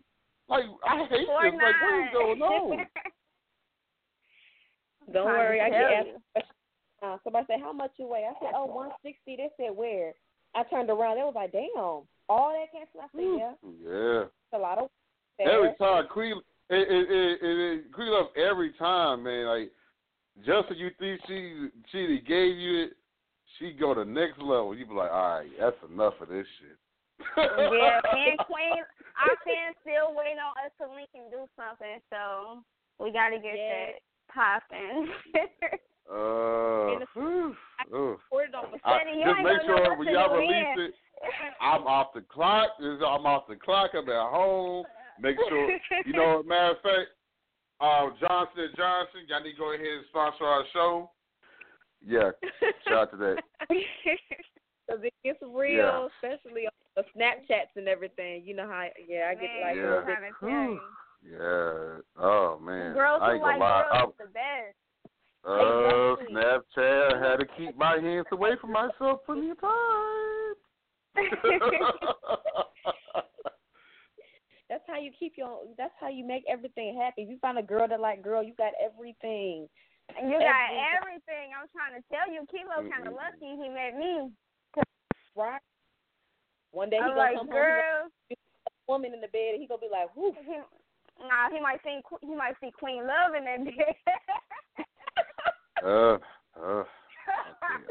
Like, 0.49 0.65
I 0.87 1.05
hate 1.11 1.27
Or 1.29 1.43
this. 1.49 1.55
Like, 1.59 1.79
what 1.83 1.95
is 1.99 2.11
going 2.13 2.43
on? 2.43 2.87
Don't 5.13 5.27
worry, 5.27 5.61
I 5.61 5.69
get 5.71 5.83
asked. 5.83 6.09
Uh, 7.03 7.17
somebody 7.25 7.47
said, 7.51 7.61
"How 7.61 7.73
much 7.73 7.91
you 7.97 8.07
weigh?" 8.07 8.29
I 8.31 8.35
said, 8.41 8.53
"Oh, 8.55 8.67
one 8.67 8.91
sixty." 9.03 9.35
They 9.37 9.51
said, 9.57 9.75
"Where?" 9.77 10.13
I 10.55 10.63
turned 10.65 10.89
around. 10.91 11.17
They 11.17 11.25
was 11.25 11.35
like, 11.35 11.51
"Damn, 11.51 12.07
all 12.29 12.53
that 12.55 12.71
cancer." 12.71 13.01
I 13.03 13.09
said, 13.11 13.39
"Yeah, 13.39 13.55
Yeah. 13.83 14.23
it's 14.23 14.53
a 14.55 14.59
lot 14.59 14.79
of." 14.79 14.89
Every 15.41 15.75
time, 15.79 16.07
Queen, 16.09 16.41
it, 16.71 16.89
it, 16.89 17.11
it, 17.11 17.43
it, 17.43 17.59
it 17.87 17.93
Queen 17.93 18.11
Love 18.13 18.29
every 18.37 18.71
time, 18.75 19.25
man. 19.25 19.47
Like, 19.47 19.73
just 20.45 20.69
so 20.69 20.75
you 20.75 20.91
think 20.99 21.21
she 21.29 21.69
she 21.91 22.07
done 22.07 22.23
gave 22.27 22.57
you 22.57 22.85
it, 22.85 22.93
she 23.59 23.73
go 23.73 23.95
to 23.95 24.05
next 24.05 24.39
level. 24.39 24.75
You 24.75 24.87
be 24.87 24.95
like, 24.95 25.11
all 25.11 25.39
right, 25.41 25.51
that's 25.61 25.77
enough 25.91 26.15
of 26.21 26.29
this 26.29 26.47
shit. 26.61 26.79
yeah, 27.37 28.01
me 28.15 28.31
and 28.31 28.39
Queen, 28.49 28.81
our 29.21 29.37
fans 29.45 29.77
still 29.83 30.15
waiting 30.17 30.39
on 30.41 30.57
us 30.65 30.73
to 30.81 30.89
link 30.95 31.11
and 31.15 31.31
do 31.31 31.45
something, 31.57 32.01
so 32.11 32.63
we 32.99 33.13
gotta 33.13 33.37
get 33.37 33.55
Yeah. 33.57 33.87
that 33.87 34.01
popping. 34.33 35.09
Uh, 36.11 36.93
And 36.93 37.03
the- 37.03 37.07
whew, 37.15 37.55
ooh. 37.95 38.19
Poured 38.29 38.49
it 38.49 38.55
on 38.57 38.73
the 38.73 38.79
I, 38.85 39.05
just 39.25 39.43
make 39.45 39.63
sure 39.65 39.97
when 39.97 40.09
y'all 40.09 40.35
release 40.37 40.67
then. 40.77 40.87
it, 40.87 40.95
I'm 41.61 41.87
off 41.87 42.09
the 42.13 42.23
clock. 42.23 42.71
I'm 42.81 43.25
off 43.25 43.45
the 43.49 43.55
clock. 43.55 43.93
I'm 43.95 44.09
at 44.09 44.31
home. 44.31 44.85
Make 45.21 45.37
sure 45.49 45.71
you 46.05 46.13
know. 46.13 46.43
Matter 46.43 46.73
of 46.73 46.83
fact, 46.83 47.09
uh, 47.81 48.07
Johnson 48.21 48.65
and 48.69 48.77
Johnson, 48.77 49.21
y'all 49.29 49.43
need 49.43 49.53
to 49.53 49.59
go 49.59 49.73
ahead 49.75 49.87
and 49.87 50.05
sponsor 50.11 50.45
our 50.45 50.65
show. 50.73 51.11
Yeah, 52.05 52.31
shout 52.89 52.99
out 52.99 53.11
to 53.13 53.17
that. 53.19 53.37
Because 54.89 55.05
it 55.05 55.15
gets 55.25 55.39
real, 55.43 56.09
especially 56.21 56.67
on 56.67 56.73
the 56.97 57.05
Snapchats 57.17 57.71
and 57.77 57.87
everything. 57.89 58.43
You 58.45 58.55
know 58.57 58.67
how? 58.69 58.85
Yeah, 59.09 59.31
I 59.31 59.35
get 59.35 59.51
like. 59.63 59.77
Yeah. 59.77 59.83
a 59.83 59.85
little 59.89 60.03
Trying 60.03 60.21
bit- 60.21 60.35
to. 60.41 60.79
Yeah. 61.31 62.01
Oh 62.23 62.59
man. 62.61 62.93
Girls 62.95 63.21
I 63.23 63.27
who 63.27 63.33
ain't 63.35 63.43
gonna 63.43 63.59
like 63.59 63.61
lie. 63.61 63.85
girls 63.93 64.11
is 64.11 64.17
the 64.19 64.27
best. 64.35 64.77
I, 65.47 65.49
uh, 65.49 66.17
Exactly. 66.19 66.35
Snapchat 66.35 67.15
I 67.15 67.17
had 67.31 67.37
to 67.39 67.47
keep 67.57 67.77
my 67.79 67.95
hands 68.01 68.27
away 68.33 68.57
from 68.61 68.73
myself 68.73 69.21
plenty 69.25 69.51
of 69.51 69.61
times. 69.61 70.57
That's 74.73 74.89
how 74.89 74.97
you 74.97 75.13
keep 75.13 75.37
your. 75.37 75.69
That's 75.77 75.93
how 76.01 76.09
you 76.09 76.25
make 76.27 76.45
everything 76.49 76.97
happy. 76.97 77.23
If 77.23 77.29
you 77.29 77.37
find 77.43 77.59
a 77.59 77.63
girl 77.63 77.87
that 77.87 78.01
like 78.01 78.25
girl, 78.25 78.43
you 78.43 78.55
got 78.57 78.73
everything. 78.81 79.69
You 80.17 80.41
got 80.41 80.73
Everything. 80.73 80.97
everything. 80.97 81.47
I'm 81.53 81.69
trying 81.77 81.93
to 81.93 82.03
tell 82.09 82.25
you, 82.33 82.41
Keylow 82.49 82.89
kind 82.89 83.07
of 83.07 83.13
lucky 83.13 83.53
he 83.53 83.69
met 83.69 84.01
me. 84.01 84.33
Right. 85.37 85.61
One 86.71 86.89
day 86.89 86.97
he 86.97 87.03
I'm 87.03 87.11
gonna 87.11 87.21
like, 87.21 87.37
come 87.37 87.49
home, 87.49 87.57
girl. 87.57 88.09
he 88.31 88.35
gonna 88.35 88.65
a 88.65 88.91
woman 88.91 89.13
in 89.13 89.21
the 89.21 89.29
bed, 89.29 89.53
and 89.53 89.61
he 89.61 89.69
gonna 89.69 89.79
be 89.79 89.93
like, 89.93 90.09
"Whoo." 90.17 90.33
He, 90.41 90.57
nah, 91.21 91.53
he 91.53 91.61
might 91.61 91.81
see 91.85 92.01
he 92.23 92.35
might 92.35 92.57
see 92.63 92.71
Queen 92.73 93.05
Love 93.07 93.37
in 93.37 93.45
that 93.45 93.65
bed. 93.69 93.95
uh, 95.85 96.17
uh, 96.57 96.85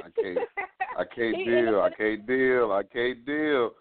I 0.02 0.10
can't. 0.18 0.50
I 0.98 1.02
I 1.02 1.06
can't 1.16 1.46
deal. 1.46 1.80
I 1.80 1.90
can't 1.94 2.26
deal. 2.26 2.72
I 2.72 2.82
can't 2.82 3.24
deal. 3.24 3.72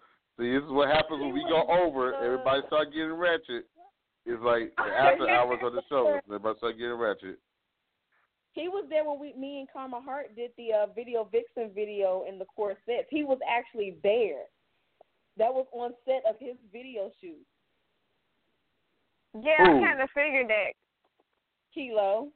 See, 0.41 0.49
this 0.49 0.63
is 0.63 0.71
what 0.71 0.89
happens 0.89 1.21
when 1.21 1.33
we 1.33 1.45
go 1.47 1.61
over. 1.69 2.15
Everybody 2.15 2.61
start 2.65 2.91
getting 2.91 3.13
ratchet. 3.13 3.69
It's 4.25 4.41
like 4.41 4.73
the 4.75 4.91
after 4.99 5.29
hours 5.29 5.59
of 5.61 5.73
the 5.73 5.83
show. 5.87 6.19
Everybody 6.25 6.57
start 6.57 6.77
getting 6.79 6.97
ratchet. 6.97 7.37
He 8.53 8.67
was 8.67 8.85
there 8.89 9.05
when 9.05 9.19
we, 9.19 9.33
me 9.39 9.59
and 9.59 9.67
Karma 9.71 10.01
Hart 10.03 10.35
did 10.35 10.49
the 10.57 10.73
uh, 10.73 10.85
video 10.95 11.29
vixen 11.31 11.69
video 11.75 12.25
in 12.27 12.39
the 12.39 12.45
corsets. 12.45 13.05
He 13.11 13.23
was 13.23 13.37
actually 13.47 13.97
there. 14.01 14.49
That 15.37 15.53
was 15.53 15.67
on 15.73 15.91
set 16.05 16.23
of 16.27 16.35
his 16.39 16.57
video 16.73 17.11
shoot. 17.21 17.37
Yeah, 19.35 19.63
Who? 19.63 19.77
I 19.77 19.87
kind 19.87 20.01
of 20.01 20.09
figured 20.09 20.49
that. 20.49 20.73
Keylow. 21.77 22.29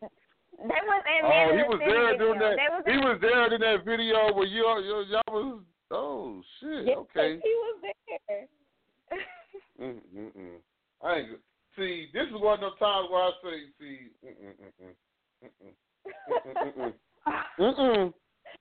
They 0.00 0.64
was 0.64 1.04
in 1.06 1.24
Oh, 1.24 1.28
there 1.28 1.56
he 1.56 1.62
was 1.62 1.80
there 1.86 2.18
doing 2.18 2.38
that. 2.40 2.56
Was 2.72 2.82
He 2.86 2.96
was 2.96 3.18
there 3.20 3.54
in 3.54 3.60
that 3.60 3.84
video 3.84 4.32
where 4.32 4.46
you 4.46 4.64
you 4.80 5.04
y'all 5.12 5.22
was. 5.28 5.60
Oh 5.90 6.42
shit. 6.60 6.86
Yes, 6.86 6.98
Okay. 6.98 7.40
He 7.42 7.50
was 7.50 7.82
there. 7.82 8.46
Mm 9.80 10.00
mm 10.16 10.36
mm. 10.36 10.56
I 11.02 11.14
ain't. 11.16 11.28
See, 11.76 12.08
this 12.12 12.26
is 12.26 12.32
one 12.34 12.54
of 12.54 12.60
those 12.60 12.78
times 12.78 13.08
where 13.10 13.22
I 13.22 13.30
say, 13.42 13.56
see, 13.78 13.98
mm 14.24 14.34
mm 14.44 14.54
mm 14.62 14.72
mm. 14.86 14.94
Mm-mm. 17.58 18.12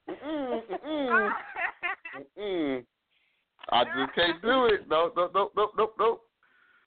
Mm-mm. 0.10 0.62
Mm-mm. 0.70 1.32
Mm-mm. 2.38 2.86
I 3.70 3.84
just 3.84 4.16
can't 4.16 4.42
do 4.42 4.66
it. 4.66 4.88
No, 4.88 5.12
no, 5.16 5.30
no, 5.34 5.52
no, 5.56 5.70
no, 5.78 5.92
no. 6.00 6.20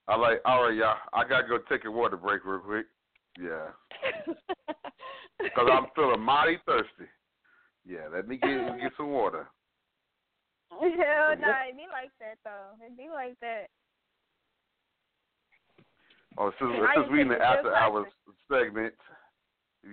I 0.09 0.17
like, 0.17 0.41
all 0.45 0.65
right, 0.65 0.75
y'all. 0.75 0.97
I 1.13 1.25
gotta 1.29 1.47
go 1.47 1.59
take 1.69 1.85
a 1.85 1.91
water 1.91 2.17
break 2.17 2.45
real 2.45 2.59
quick. 2.59 2.87
Yeah, 3.41 3.69
because 5.43 5.69
I'm 5.73 5.87
feeling 5.95 6.21
mighty 6.21 6.59
thirsty. 6.67 7.09
Yeah, 7.87 8.09
let 8.13 8.29
me 8.29 8.37
get 8.37 8.81
get 8.81 8.93
some 8.97 9.11
water. 9.11 9.49
Hell 10.81 11.37
no, 11.39 11.53
it 11.69 11.77
be 11.77 11.87
like 11.91 12.11
that 12.21 12.39
though. 12.45 12.85
It 12.85 12.97
be 12.97 13.09
like 13.13 13.39
that. 13.41 13.67
Oh, 16.39 16.51
since, 16.59 16.73
since 16.97 17.09
we 17.11 17.21
in 17.21 17.29
the 17.29 17.37
after 17.37 17.75
hours 17.75 18.07
segment, 18.51 18.95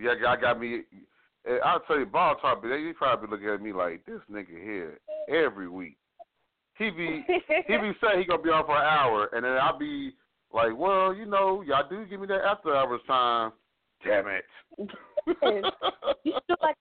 yeah, 0.02 0.14
I 0.28 0.40
got 0.40 0.60
me. 0.60 0.82
I'll 1.64 1.82
tell 1.82 2.00
you, 2.00 2.06
Blog 2.06 2.40
Talk, 2.42 2.62
they 2.62 2.70
they 2.70 2.94
probably 2.98 3.30
looking 3.30 3.50
at 3.50 3.62
me 3.62 3.74
like 3.74 4.06
this 4.06 4.22
nigga 4.32 4.62
here 4.62 5.00
every 5.28 5.68
week. 5.68 5.98
He 6.78 6.90
be 6.92 7.26
he 7.68 7.78
be 7.78 7.92
saying 8.02 8.20
he 8.20 8.26
gonna 8.26 8.42
be 8.42 8.50
on 8.50 8.66
for 8.66 8.78
an 8.78 8.86
hour, 8.86 9.30
and 9.34 9.44
then 9.44 9.54
I'll 9.54 9.78
be 9.78 10.14
like, 10.54 10.76
well, 10.76 11.14
you 11.14 11.26
know, 11.26 11.62
y'all 11.62 11.88
do 11.90 12.06
give 12.06 12.22
me 12.22 12.28
that 12.28 12.46
after 12.46 12.76
hours 12.76 13.02
time. 13.06 13.52
Damn 14.06 14.28
it. 14.28 14.46
you 16.24 16.34
feel 16.48 16.58
like 16.62 16.78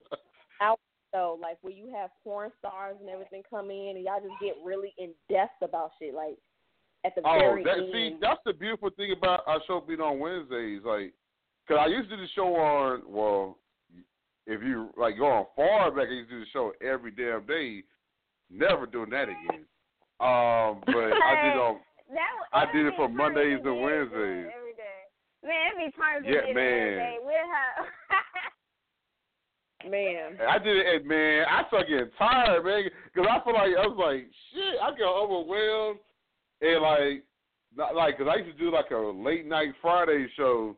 out 0.61 0.79
though, 1.13 1.37
like 1.41 1.57
where 1.61 1.73
you 1.73 1.91
have 1.93 2.09
porn 2.23 2.51
stars 2.59 2.95
and 2.99 3.09
everything 3.09 3.43
come 3.49 3.71
in, 3.71 3.93
and 3.95 4.03
y'all 4.05 4.19
just 4.21 4.39
get 4.41 4.55
really 4.63 4.93
in 4.97 5.11
depth 5.29 5.61
about 5.61 5.91
shit. 5.99 6.13
Like 6.13 6.37
at 7.05 7.15
the 7.15 7.21
Oh, 7.25 7.39
very 7.39 7.63
that 7.63 7.77
end. 7.77 7.89
see, 7.93 8.17
that's 8.21 8.39
the 8.45 8.53
beautiful 8.53 8.89
thing 8.91 9.13
about 9.15 9.41
our 9.47 9.59
show 9.67 9.79
being 9.81 10.01
on 10.01 10.19
Wednesdays. 10.19 10.81
Like, 10.83 11.13
cause 11.67 11.77
I 11.79 11.87
used 11.87 12.09
to 12.09 12.15
do 12.17 12.21
the 12.21 12.27
show 12.35 12.55
on. 12.55 13.03
Well, 13.07 13.57
if 14.47 14.61
you 14.63 14.89
like 14.97 15.17
going 15.17 15.45
far 15.55 15.91
back, 15.91 16.07
I 16.09 16.13
used 16.13 16.29
to 16.29 16.35
do 16.35 16.39
the 16.41 16.51
show 16.51 16.73
every 16.81 17.11
damn 17.11 17.45
day. 17.45 17.83
Never 18.49 18.85
doing 18.85 19.11
that 19.11 19.29
again. 19.29 19.65
Um, 20.19 20.81
but 20.87 21.13
I 21.15 21.47
did 21.47 21.57
on. 21.59 21.79
That, 22.11 22.27
I 22.51 22.65
did 22.73 22.87
it 22.87 22.93
for 22.97 23.07
Mondays 23.07 23.61
and 23.63 23.81
Wednesdays. 23.81 24.49
Every 24.49 24.73
day. 24.73 24.99
Man, 25.45 25.71
it 25.71 25.77
be 25.77 25.97
times 25.97 26.25
we 26.25 26.33
Yeah, 26.33 26.41
did 26.41 26.49
it 26.49 26.55
man. 26.55 26.65
every 26.65 26.95
day. 26.97 27.17
We'll 27.21 27.47
have. 27.53 27.85
Man. 29.87 30.37
I 30.47 30.59
did 30.59 30.75
it, 30.75 31.05
man, 31.05 31.45
I 31.49 31.65
started 31.67 31.89
getting 31.89 32.11
tired, 32.17 32.65
man, 32.65 32.83
because 33.05 33.29
I 33.31 33.43
feel 33.43 33.53
like 33.53 33.71
I 33.77 33.87
was 33.87 33.97
like, 33.97 34.27
shit, 34.51 34.75
I 34.81 34.89
got 34.91 35.23
overwhelmed, 35.23 35.99
and 36.61 36.81
like, 36.81 37.23
not 37.77 37.95
like, 37.95 38.17
cause 38.17 38.27
I 38.29 38.37
used 38.43 38.57
to 38.57 38.63
do 38.63 38.71
like 38.71 38.91
a 38.91 38.97
late 38.97 39.45
night 39.45 39.69
Friday 39.81 40.27
show, 40.35 40.75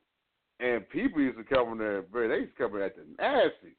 and 0.59 0.87
people 0.89 1.19
used 1.19 1.39
to 1.39 1.43
come 1.43 1.71
in 1.71 1.77
there, 1.79 2.03
man, 2.13 2.29
they 2.29 2.45
used 2.45 2.55
to 2.57 2.63
come 2.63 2.75
in 2.75 2.83
at 2.83 2.95
the 2.95 3.03
nasty. 3.17 3.75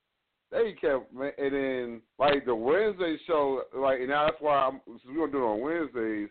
They 0.51 0.73
kept, 0.73 1.15
man, 1.15 1.31
and 1.39 1.55
then 1.55 2.03
like 2.19 2.45
the 2.45 2.55
Wednesday 2.55 3.17
show, 3.27 3.63
like, 3.75 4.01
and 4.01 4.09
now 4.09 4.27
that's 4.27 4.41
why 4.41 4.57
I'm, 4.57 4.81
since 4.87 5.01
we 5.09 5.15
gonna 5.15 5.31
do 5.31 5.39
it 5.39 5.47
on 5.47 5.61
Wednesdays. 5.61 6.31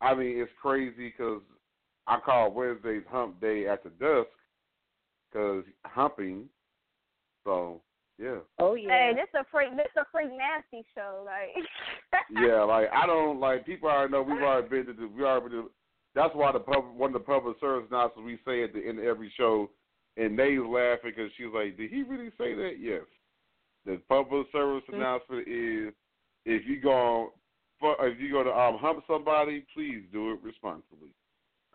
I 0.00 0.14
mean, 0.14 0.38
it's 0.38 0.50
crazy 0.60 1.12
because 1.16 1.42
I 2.06 2.18
call 2.18 2.50
Wednesdays 2.52 3.02
Hump 3.10 3.40
Day 3.40 3.66
after 3.66 3.90
dusk, 3.90 4.30
because 5.30 5.64
humping. 5.84 6.48
So 7.44 7.82
yeah. 8.18 8.38
Oh 8.58 8.74
yeah. 8.74 8.88
Hey, 8.88 9.12
this 9.14 9.40
a 9.40 9.44
freak. 9.50 9.76
This 9.76 9.86
a 9.96 10.04
freak 10.10 10.30
nasty 10.30 10.86
show. 10.94 11.24
Like. 11.24 11.66
yeah, 12.30 12.62
like 12.62 12.88
I 12.92 13.06
don't 13.06 13.40
like 13.40 13.66
people 13.66 13.88
already 13.88 14.12
know 14.12 14.22
we've 14.22 14.42
already 14.42 14.68
been 14.68 14.86
to 14.86 14.92
the 14.92 15.08
we 15.08 15.24
already 15.24 15.54
been 15.54 15.64
to, 15.64 15.70
that's 16.14 16.34
why 16.34 16.52
the 16.52 16.60
pub 16.60 16.84
one 16.96 17.10
of 17.10 17.14
the 17.14 17.20
public 17.20 17.58
service 17.60 17.86
announcements 17.90 18.26
we 18.26 18.38
say 18.46 18.64
at 18.64 18.72
the 18.72 18.80
end 18.86 18.98
of 18.98 19.04
every 19.04 19.32
show 19.36 19.70
and 20.16 20.38
Nayy's 20.38 20.66
laughing 20.66 21.12
because 21.14 21.30
she's 21.36 21.52
like, 21.54 21.76
Did 21.76 21.90
he 21.90 22.02
really 22.02 22.30
say 22.38 22.54
that? 22.54 22.76
Yes. 22.80 23.02
The 23.84 24.00
public 24.08 24.46
service 24.50 24.82
announcement 24.92 25.46
is 25.46 25.92
if 26.44 26.66
you 26.66 26.80
go 26.80 27.32
if 27.82 28.18
you 28.18 28.32
go 28.32 28.42
to 28.42 28.50
um 28.50 28.78
hump 28.78 29.04
somebody, 29.06 29.64
please 29.74 30.02
do 30.12 30.32
it 30.32 30.42
responsibly. 30.42 31.10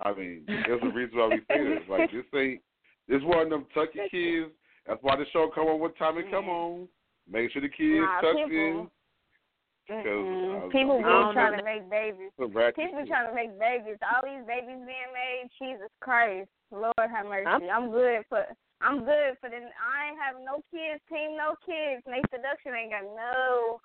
I 0.03 0.13
mean, 0.13 0.43
there's 0.47 0.81
a 0.81 0.89
reason 0.89 1.19
why 1.19 1.27
we 1.27 1.38
say 1.47 1.63
this. 1.63 1.84
Like 1.88 2.11
this 2.11 2.26
ain't 2.35 2.61
this 3.07 3.22
one 3.23 3.43
of 3.43 3.49
them 3.49 3.65
tuck 3.73 3.89
your 3.93 4.09
kids. 4.09 4.51
That's 4.91 4.99
why 5.07 5.15
the 5.15 5.23
show 5.31 5.47
come 5.55 5.72
on 5.72 5.80
what 5.80 5.95
time 5.95 6.19
it 6.19 6.27
come 6.27 6.51
on. 6.51 6.84
Make 7.23 7.47
sure 7.55 7.63
the 7.63 7.72
kids 7.72 8.03
Nah, 8.03 8.19
tucked 8.19 8.43
people- 8.43 8.51
in. 8.51 8.91
Cause, 9.88 10.05
Mm-mm. 10.05 10.68
uh, 10.68 10.69
People 10.69 10.97
be 10.99 11.03
trying 11.03 11.57
to 11.57 11.63
make 11.63 11.89
babies. 11.89 12.31
People 12.38 13.05
trying 13.07 13.27
to 13.27 13.34
make 13.34 13.57
babies. 13.57 13.97
All 14.03 14.22
these 14.23 14.45
babies 14.45 14.84
being 14.84 15.11
made. 15.15 15.49
Jesus 15.59 15.89
Christ, 16.01 16.49
Lord 16.72 16.93
have 16.99 17.26
mercy. 17.26 17.68
I'm, 17.69 17.89
good 17.91 18.23
for. 18.30 18.45
I'm 18.81 18.99
good 19.03 19.38
for 19.39 19.49
the. 19.49 19.57
I 19.57 20.11
ain't 20.11 20.19
have 20.19 20.35
no 20.43 20.61
kids. 20.72 21.01
Team, 21.09 21.35
no 21.35 21.55
kids. 21.65 22.03
Nayy 22.07 22.23
Seduction 22.30 22.76
ain't 22.76 22.91
got 22.91 23.03
no. 23.03 23.80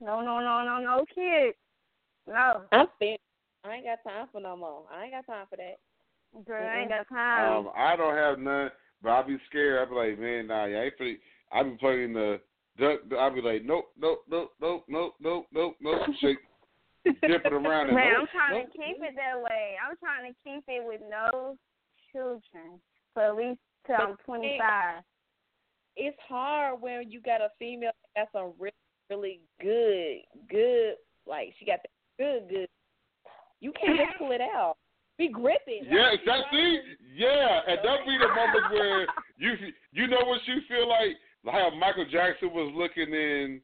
No, 0.00 0.20
no, 0.22 0.38
no, 0.40 0.62
no, 0.64 0.78
no 0.78 1.04
kids. 1.12 1.56
No. 2.26 2.62
I'm 2.72 2.86
finished. 2.98 3.20
I 3.64 3.74
ain't 3.74 3.84
got 3.86 4.02
time 4.08 4.28
for 4.32 4.40
no 4.40 4.56
more. 4.56 4.84
I 4.92 5.04
ain't 5.04 5.12
got 5.12 5.26
time 5.26 5.46
for 5.50 5.56
that. 5.56 5.78
Girl, 6.46 6.62
I 6.66 6.80
ain't 6.80 6.90
got 6.90 7.08
time. 7.08 7.66
Um, 7.66 7.72
I 7.76 7.96
don't 7.96 8.16
have 8.16 8.38
none, 8.38 8.70
but 9.02 9.10
I'll 9.10 9.26
be 9.26 9.38
scared. 9.48 9.80
I'll 9.80 9.88
be 9.88 9.94
like, 9.94 10.18
man, 10.18 10.46
nah, 10.48 10.66
yeah, 10.66 10.78
I 10.78 10.84
ain't 10.84 10.98
finna, 10.98 11.16
I 11.52 11.62
be 11.62 11.76
playing 11.78 12.12
the 12.12 12.40
duck. 12.78 13.00
I'll 13.18 13.34
be 13.34 13.42
like, 13.42 13.64
nope, 13.64 13.90
nope, 13.98 14.24
nope, 14.28 14.52
nope, 14.60 14.84
nope, 14.88 15.14
nope, 15.20 15.46
nope, 15.52 15.76
nope, 15.80 16.02
shake, 16.20 16.38
dipping 17.04 17.52
around. 17.52 17.88
And 17.88 17.96
Man, 17.96 18.12
nope, 18.12 18.20
I'm 18.20 18.26
trying 18.32 18.62
nope. 18.62 18.72
to 18.72 18.78
keep 18.78 19.02
it 19.02 19.14
that 19.16 19.40
way. 19.40 19.76
I'm 19.78 19.96
trying 19.96 20.32
to 20.32 20.38
keep 20.44 20.64
it 20.68 20.84
with 20.86 21.00
no 21.08 21.56
children 22.12 22.80
for 23.14 23.22
at 23.24 23.36
least 23.36 23.60
till 23.86 23.96
I'm 23.96 24.16
25. 24.24 25.02
It's 25.96 26.16
hard 26.28 26.80
when 26.80 27.10
you 27.10 27.20
got 27.20 27.40
a 27.40 27.48
female 27.58 27.90
that's 28.14 28.30
a 28.34 28.50
really, 28.58 28.72
really 29.10 29.40
good, 29.60 30.18
good, 30.48 30.94
like 31.26 31.54
she 31.58 31.64
got 31.64 31.80
that 31.82 31.90
good, 32.18 32.48
good. 32.48 32.68
You 33.60 33.72
can't 33.72 33.98
just 34.06 34.18
pull 34.18 34.32
it 34.32 34.40
out. 34.40 34.76
Be 35.18 35.28
gripping. 35.28 35.82
Yeah, 35.90 36.10
Like, 36.10 36.20
exactly. 36.20 36.78
Yeah, 37.14 37.60
and 37.66 37.78
that 37.82 38.06
be 38.06 38.16
the 38.18 38.28
moment 38.28 38.72
where 38.72 39.00
you 39.38 39.54
you 39.92 40.06
know 40.06 40.24
what 40.24 40.40
you 40.46 40.60
feel 40.68 40.88
like 40.88 41.16
how 41.44 41.70
Michael 41.74 42.06
Jackson 42.10 42.50
was 42.52 42.72
looking 42.76 43.12
in. 43.12 43.60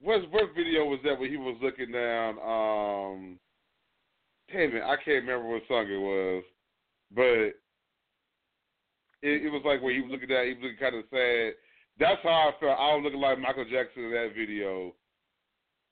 What 0.00 0.30
what 0.30 0.54
video 0.54 0.84
was 0.84 1.00
that 1.04 1.18
where 1.18 1.28
he 1.28 1.38
was 1.38 1.56
looking 1.62 1.92
down? 1.92 2.38
Um, 2.38 3.38
damn 4.52 4.76
it, 4.76 4.82
I 4.82 4.96
can't 4.96 5.24
remember 5.24 5.48
what 5.48 5.62
song 5.66 5.86
it 5.88 5.96
was, 5.96 6.44
but 7.14 7.56
it, 9.22 9.46
it 9.46 9.50
was 9.50 9.62
like 9.64 9.82
where 9.82 9.94
he 9.94 10.02
was 10.02 10.10
looking 10.12 10.30
at. 10.30 10.44
He 10.44 10.52
was 10.52 10.62
looking 10.62 10.78
kind 10.78 10.96
of 10.96 11.04
sad. 11.10 11.52
That's 11.98 12.22
how 12.22 12.52
I 12.52 12.60
felt. 12.60 12.78
I 12.78 12.94
was 12.94 13.02
looking 13.04 13.20
like 13.20 13.40
Michael 13.40 13.64
Jackson 13.64 14.04
in 14.04 14.10
that 14.12 14.32
video. 14.36 14.94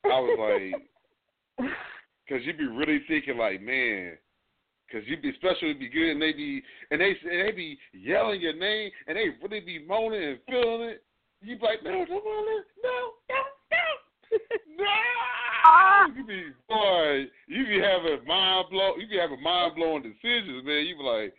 I 0.04 0.20
was 0.20 0.38
like, 0.38 0.82
because 2.28 2.44
you'd 2.44 2.58
be 2.58 2.66
really 2.66 3.00
thinking 3.08 3.38
like, 3.38 3.60
man, 3.60 4.18
because 4.86 5.06
you 5.08 5.16
be 5.16 5.30
especially 5.30 5.74
be 5.74 5.88
good 5.88 6.10
and 6.12 6.22
they 6.22 6.32
be 6.32 6.62
and 6.90 7.00
they 7.00 7.14
and 7.30 7.48
they 7.48 7.52
be 7.52 7.78
yelling 7.92 8.40
your 8.40 8.54
name 8.56 8.90
and 9.06 9.16
they 9.16 9.28
really 9.42 9.60
be 9.60 9.84
moaning 9.86 10.22
and 10.22 10.38
feeling 10.46 10.90
it. 10.90 11.02
You 11.42 11.58
be 11.58 11.64
like, 11.64 11.82
no, 11.84 11.90
no, 11.90 12.04
no, 12.04 12.16
no, 12.16 12.58
no, 12.82 13.12
no, 13.30 14.38
no. 14.78 14.84
Ah. 15.66 16.06
You 16.16 16.24
be 16.26 16.44
boy, 16.68 17.24
you 17.48 17.66
be 17.66 17.80
having 17.80 18.26
mind 18.26 18.66
blow. 18.70 18.92
You 18.98 19.08
be 19.08 19.18
having 19.18 19.42
mind 19.42 19.74
blowing 19.76 20.02
decisions, 20.02 20.64
man. 20.64 20.86
You 20.86 20.96
be 20.96 21.02
like, 21.02 21.34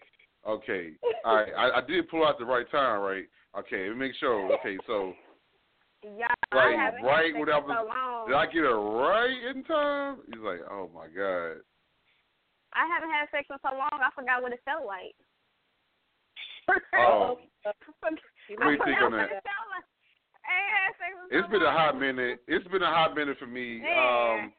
okay, 0.47 0.91
all 1.25 1.35
right, 1.35 1.51
I, 1.57 1.79
I 1.79 1.81
did 1.87 2.09
pull 2.09 2.25
out 2.25 2.37
the 2.39 2.45
right 2.45 2.69
time, 2.71 3.01
right? 3.01 3.25
Okay, 3.57 3.87
let 3.87 3.97
me 3.97 4.07
make 4.07 4.15
sure. 4.19 4.51
Okay, 4.59 4.77
so 4.85 5.13
Yeah, 6.03 6.27
like 6.53 6.61
I 6.61 6.65
right 6.65 6.77
had 6.77 6.93
when 6.93 7.47
sex 7.47 7.53
I 7.53 7.57
in 7.57 7.63
was, 7.65 7.77
so 7.77 7.87
long. 7.87 8.27
did 8.27 8.35
I 8.35 8.45
get 8.45 8.63
it 8.63 8.69
right 8.69 9.55
in 9.55 9.63
time? 9.63 10.17
He's 10.27 10.43
like, 10.43 10.59
oh 10.69 10.89
my 10.93 11.07
god. 11.07 11.61
I 12.77 12.85
haven't 12.85 13.09
had 13.09 13.25
sex 13.33 13.49
in 13.49 13.57
so 13.65 13.73
long. 13.73 13.97
I 13.97 14.13
forgot 14.13 14.45
what 14.45 14.53
it 14.53 14.61
felt 14.61 14.85
like. 14.85 15.17
Oh, 16.93 17.41
What 18.05 18.63
do 18.63 18.71
you 18.71 18.79
think 18.85 19.01
on 19.01 19.11
that? 19.17 19.33
it 19.33 19.43
felt 19.43 19.67
like. 19.73 19.87
ain't 20.45 20.71
had 20.71 20.93
sex 21.01 21.11
with 21.17 21.33
It's 21.33 21.49
been 21.49 21.65
a 21.65 21.71
hot 21.71 21.99
minute. 21.99 22.39
It's 22.47 22.67
been 22.69 22.83
a 22.83 22.93
hot 22.93 23.15
minute 23.15 23.37
for 23.39 23.47
me. 23.47 23.81
Man. 23.81 24.53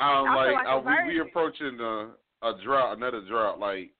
Um, 0.00 0.26
I'm 0.28 0.36
like, 0.36 0.54
like 0.54 0.66
uh, 0.68 0.80
we 0.80 1.14
we 1.14 1.20
approaching 1.20 1.78
a, 1.80 2.12
a 2.46 2.52
drought, 2.64 2.96
another 2.96 3.22
drought. 3.28 3.58
Like 3.58 3.90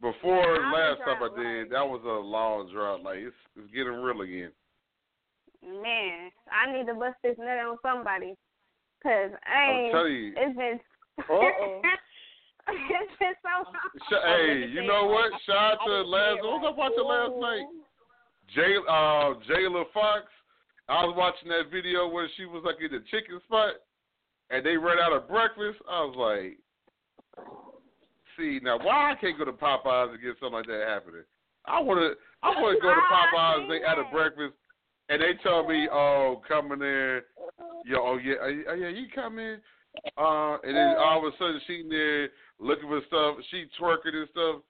before 0.00 0.56
I'm 0.56 0.72
last 0.72 1.00
stuff 1.02 1.18
I 1.22 1.30
did, 1.40 1.70
that 1.70 1.86
was 1.86 2.02
a 2.04 2.08
long 2.08 2.70
drought. 2.72 3.02
Like 3.02 3.18
it's 3.18 3.36
it's 3.56 3.70
getting 3.72 3.94
real 3.94 4.20
again. 4.20 4.52
Man, 5.62 6.30
I 6.50 6.72
need 6.72 6.86
to 6.86 6.94
bust 6.94 7.16
this 7.22 7.36
nut 7.38 7.58
on 7.58 7.78
somebody. 7.82 8.34
Cause 9.02 9.30
I 9.46 9.58
I'm 9.58 9.80
ain't. 9.80 9.92
telling 9.92 10.12
you. 10.12 10.32
It's 10.36 10.56
been. 10.56 10.80
Uh-oh. 12.68 12.74
it's 13.02 13.18
been 13.18 13.34
so 14.10 14.16
hey, 14.24 14.70
you 14.72 14.86
know 14.86 15.06
what? 15.06 15.32
Shout 15.46 15.56
out 15.56 15.78
to 15.86 16.02
last. 16.02 16.38
What 16.42 16.60
was 16.60 16.66
I 16.66 16.78
watching 16.78 17.06
last 17.06 17.34
night? 17.40 17.66
Jay, 18.54 18.76
uh, 18.88 19.34
Jayla 19.48 19.84
Foxx. 19.92 20.26
I 20.88 21.04
was 21.04 21.14
watching 21.16 21.48
that 21.48 21.70
video 21.72 22.08
where 22.08 22.28
she 22.36 22.44
was 22.44 22.62
like 22.64 22.76
in 22.78 22.92
the 22.92 23.02
chicken 23.10 23.40
spot, 23.44 23.74
and 24.50 24.64
they 24.64 24.76
ran 24.76 24.98
out 24.98 25.12
of 25.12 25.28
breakfast. 25.28 25.78
I 25.88 26.04
was 26.04 26.16
like, 26.18 26.58
see 28.36 28.60
now 28.62 28.78
why 28.78 29.12
I 29.12 29.14
can't 29.20 29.38
go 29.38 29.44
to 29.44 29.52
Popeyes 29.52 30.10
and 30.10 30.22
get 30.22 30.36
something 30.38 30.58
like 30.58 30.66
that 30.66 30.84
happening? 30.86 31.24
I 31.66 31.80
want 31.80 32.00
to. 32.00 32.14
I 32.42 32.48
want 32.60 32.78
to 32.78 32.82
go 32.82 32.94
to 32.94 33.00
Popeyes. 33.12 33.68
They 33.68 33.84
out 33.86 33.98
of 33.98 34.10
breakfast, 34.12 34.54
and 35.08 35.22
they 35.22 35.34
tell 35.42 35.66
me, 35.66 35.88
"Oh, 35.90 36.42
come 36.46 36.72
in 36.72 36.80
yo, 37.86 37.98
oh 37.98 38.18
yeah, 38.22 38.34
oh 38.42 38.74
yeah, 38.74 38.88
you 38.88 39.06
come 39.14 39.38
in." 39.38 39.58
Uh, 40.16 40.56
and 40.64 40.76
then 40.76 40.96
all 40.98 41.26
of 41.26 41.32
a 41.32 41.36
sudden 41.36 41.60
she 41.66 41.80
in 41.80 41.88
there 41.88 42.28
looking 42.58 42.88
for 42.88 43.00
stuff. 43.06 43.36
She 43.50 43.66
twerking 43.80 44.14
and 44.14 44.28
stuff, 44.30 44.62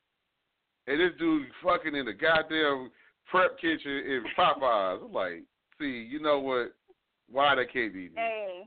and 0.86 1.00
this 1.00 1.12
dude 1.18 1.46
fucking 1.62 1.94
in 1.94 2.06
the 2.06 2.12
goddamn 2.12 2.90
prep 3.30 3.58
kitchen 3.58 3.90
in 3.90 4.24
Popeyes. 4.36 5.04
I'm 5.04 5.12
like, 5.12 5.44
see, 5.78 6.06
you 6.10 6.20
know 6.20 6.40
what? 6.40 6.74
Why 7.30 7.54
they 7.54 7.66
can't 7.66 7.94
be? 7.94 8.08
me? 8.08 8.16
Hey, 8.16 8.64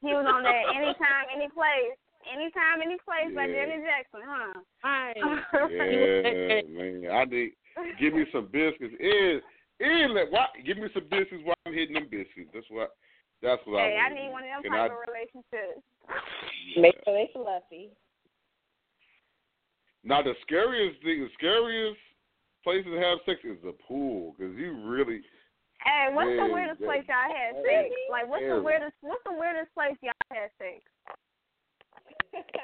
he 0.00 0.08
was 0.08 0.26
on 0.26 0.42
there 0.42 0.64
anytime, 0.70 1.26
any 1.34 1.48
place, 1.50 1.98
anytime, 2.32 2.80
any 2.82 2.96
place 3.04 3.34
by 3.34 3.46
Yeah. 3.46 3.66
Janet 3.66 3.84
Jackson, 3.84 4.20
huh? 4.24 4.60
Hi. 4.82 5.14
Yeah, 5.70 6.62
man. 6.68 7.10
I 7.12 7.24
need 7.24 7.52
give 7.98 8.14
me 8.14 8.24
some 8.32 8.46
biscuits. 8.46 8.94
And 8.98 9.42
and 9.80 10.14
let 10.14 10.30
why 10.30 10.46
give 10.64 10.78
me 10.78 10.88
some 10.94 11.04
biscuits 11.10 11.42
while 11.44 11.56
I'm 11.66 11.74
hitting 11.74 11.94
them 11.94 12.08
biscuits. 12.10 12.50
That's 12.54 12.66
what 12.70 12.92
that's 13.42 13.60
what 13.66 13.80
hey, 13.82 13.98
I 13.98 14.06
I 14.06 14.08
want. 14.08 14.14
need 14.14 14.30
one 14.32 14.42
of 14.44 14.50
them 14.50 14.62
Can 14.62 14.72
type 14.72 14.90
I- 14.90 14.94
of 14.94 15.00
relationships. 15.06 15.82
Make 16.76 16.94
sure 17.04 17.14
they 17.14 17.30
fluffy. 17.32 17.90
Now 20.04 20.22
the 20.22 20.34
scariest 20.42 21.02
thing, 21.02 21.20
the 21.22 21.28
scariest 21.38 21.98
place 22.64 22.84
to 22.84 22.94
have 22.98 23.18
sex 23.26 23.40
is 23.44 23.58
the 23.62 23.72
pool 23.86 24.34
because 24.36 24.56
you 24.56 24.74
really 24.88 25.22
Hey, 25.84 26.08
what's 26.14 26.30
the 26.30 26.46
weirdest 26.52 26.78
that- 26.80 26.86
place 26.86 27.04
y'all 27.08 27.26
had 27.34 27.54
sex? 27.66 27.90
Like, 28.10 28.28
what's 28.28 28.42
the 28.44 28.62
weirdest? 28.62 28.94
What's 29.00 29.22
the 29.24 29.32
weirdest 29.34 29.74
place 29.74 29.96
y'all 30.02 30.12
had 30.30 30.50
sex? 30.58 30.82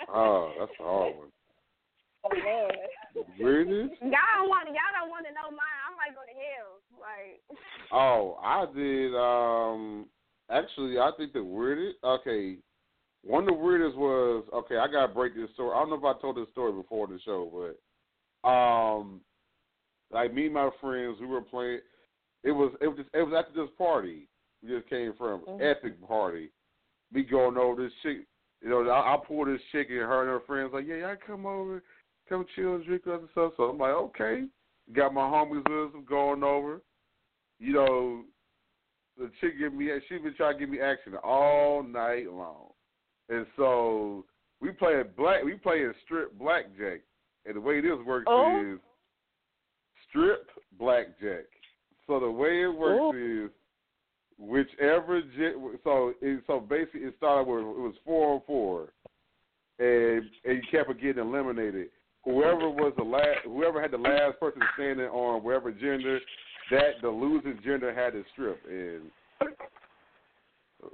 oh 0.09 0.53
that's 0.59 0.73
a 0.81 0.83
hard 0.83 1.17
one. 1.17 1.33
Oh 2.25 2.31
Lord. 2.35 2.77
Weirdest? 3.39 4.01
Y'all 4.03 4.11
don't 4.11 4.49
want. 4.49 4.67
Y'all 4.69 4.95
don't 4.99 5.11
want 5.11 5.27
to 5.27 5.33
know 5.33 5.51
mine. 5.51 5.79
I 5.87 5.95
might 5.95 6.15
go 6.15 6.23
to 6.27 6.35
hell. 6.35 6.81
Like, 6.99 7.41
Oh, 7.93 8.39
I 8.43 8.67
did. 8.75 9.15
Um, 9.15 10.07
actually, 10.51 10.99
I 10.99 11.11
think 11.17 11.33
the 11.33 11.45
weirdest. 11.45 11.99
Okay, 12.05 12.57
one 13.25 13.45
of 13.45 13.49
the 13.49 13.55
weirdest 13.55 13.97
was 13.97 14.45
okay. 14.53 14.77
I 14.77 14.87
gotta 14.87 15.13
break 15.13 15.35
this 15.35 15.51
story. 15.55 15.75
I 15.75 15.81
don't 15.81 15.91
know 15.91 15.97
if 15.97 16.17
I 16.17 16.21
told 16.21 16.37
this 16.37 16.51
story 16.53 16.73
before 16.73 17.07
the 17.07 17.19
show, 17.25 17.73
but 18.43 18.49
um, 18.49 19.21
like 20.13 20.33
me 20.33 20.47
and 20.47 20.55
my 20.55 20.71
friends, 20.81 21.19
we 21.21 21.27
were 21.27 21.43
playing. 21.43 21.81
It 22.45 22.53
was 22.53 22.73
it 22.81 22.89
was 22.89 22.99
just, 22.99 23.11
it 23.13 23.23
was 23.23 23.35
after 23.37 23.61
this 23.61 23.71
party 23.77 24.29
we 24.63 24.71
just 24.71 24.89
came 24.89 25.13
from 25.15 25.43
Mhm. 25.43 25.61
epic 25.61 26.01
party. 26.07 26.51
Me 27.13 27.23
going 27.23 27.57
over 27.57 27.83
this 27.83 27.95
chick. 28.03 28.27
You 28.61 28.71
know, 28.71 28.89
I, 28.89 29.15
I 29.15 29.17
pulled 29.17 29.49
this 29.49 29.63
chick 29.71 29.89
and 29.91 29.99
her 29.99 30.23
and 30.23 30.31
her 30.31 30.41
friends 30.41 30.73
like, 30.73 30.87
yeah, 30.87 30.97
y'all 30.97 31.17
come 31.17 31.47
over, 31.47 31.83
come 32.29 32.45
chill 32.55 32.75
and 32.75 32.85
drink 32.85 33.07
us 33.07 33.21
and 33.21 33.31
stuff. 33.31 33.53
So 33.57 33.65
I'm 33.65 33.79
like, 33.79 33.95
okay. 33.95 34.47
Got 34.93 35.15
my 35.15 35.21
homies 35.21 35.69
with 35.69 35.95
us 35.95 36.05
going 36.09 36.43
over. 36.43 36.83
You 37.61 37.73
know, 37.73 38.25
the 39.19 39.31
chick 39.41 39.59
give 39.59 39.75
me 39.75 39.89
she 40.09 40.19
been 40.19 40.35
trying 40.35 40.55
to 40.55 40.61
give 40.61 40.71
me 40.71 40.81
action 40.81 41.15
all 41.23 41.83
night 41.83 42.31
long, 42.33 42.69
and 43.29 43.47
so 43.57 44.25
we 44.61 44.71
playing 44.71 45.05
black 45.17 45.45
we 45.45 45.55
playing 45.55 45.93
strip 46.05 46.39
blackjack, 46.39 47.01
and 47.47 47.57
the 47.57 47.61
way 47.61 47.81
this 47.81 47.99
works 48.07 48.27
Oh. 48.29 48.75
is 48.75 48.79
strip 50.09 50.49
blackjack. 50.79 51.45
So 52.07 52.21
the 52.21 52.31
way 52.31 52.63
it 52.63 52.69
works 52.69 53.01
Oh. 53.01 53.13
is 53.15 53.51
whichever 54.39 55.21
so 55.85 56.15
it, 56.21 56.43
so 56.47 56.61
basically 56.61 57.01
it 57.03 57.15
started 57.17 57.51
with 57.51 57.61
it 57.63 57.81
was 57.81 57.95
four 58.05 58.35
on 58.35 58.41
four, 58.47 58.93
and 59.79 60.31
and 60.45 60.57
you 60.57 60.63
kept 60.71 60.89
getting 61.01 61.23
eliminated. 61.23 61.91
Whoever 62.25 62.69
was 62.69 62.93
the 62.97 63.05
last, 63.05 63.39
whoever 63.45 63.81
had 63.81 63.91
the 63.91 63.99
last 63.99 64.39
person 64.39 64.61
standing 64.75 65.07
on 65.07 65.43
whatever 65.43 65.73
gender, 65.73 66.21
that 66.71 67.01
the 67.03 67.09
losing 67.09 67.59
gender 67.65 67.95
had 67.95 68.13
to 68.13 68.25
strip. 68.33 68.61
And 68.69 69.11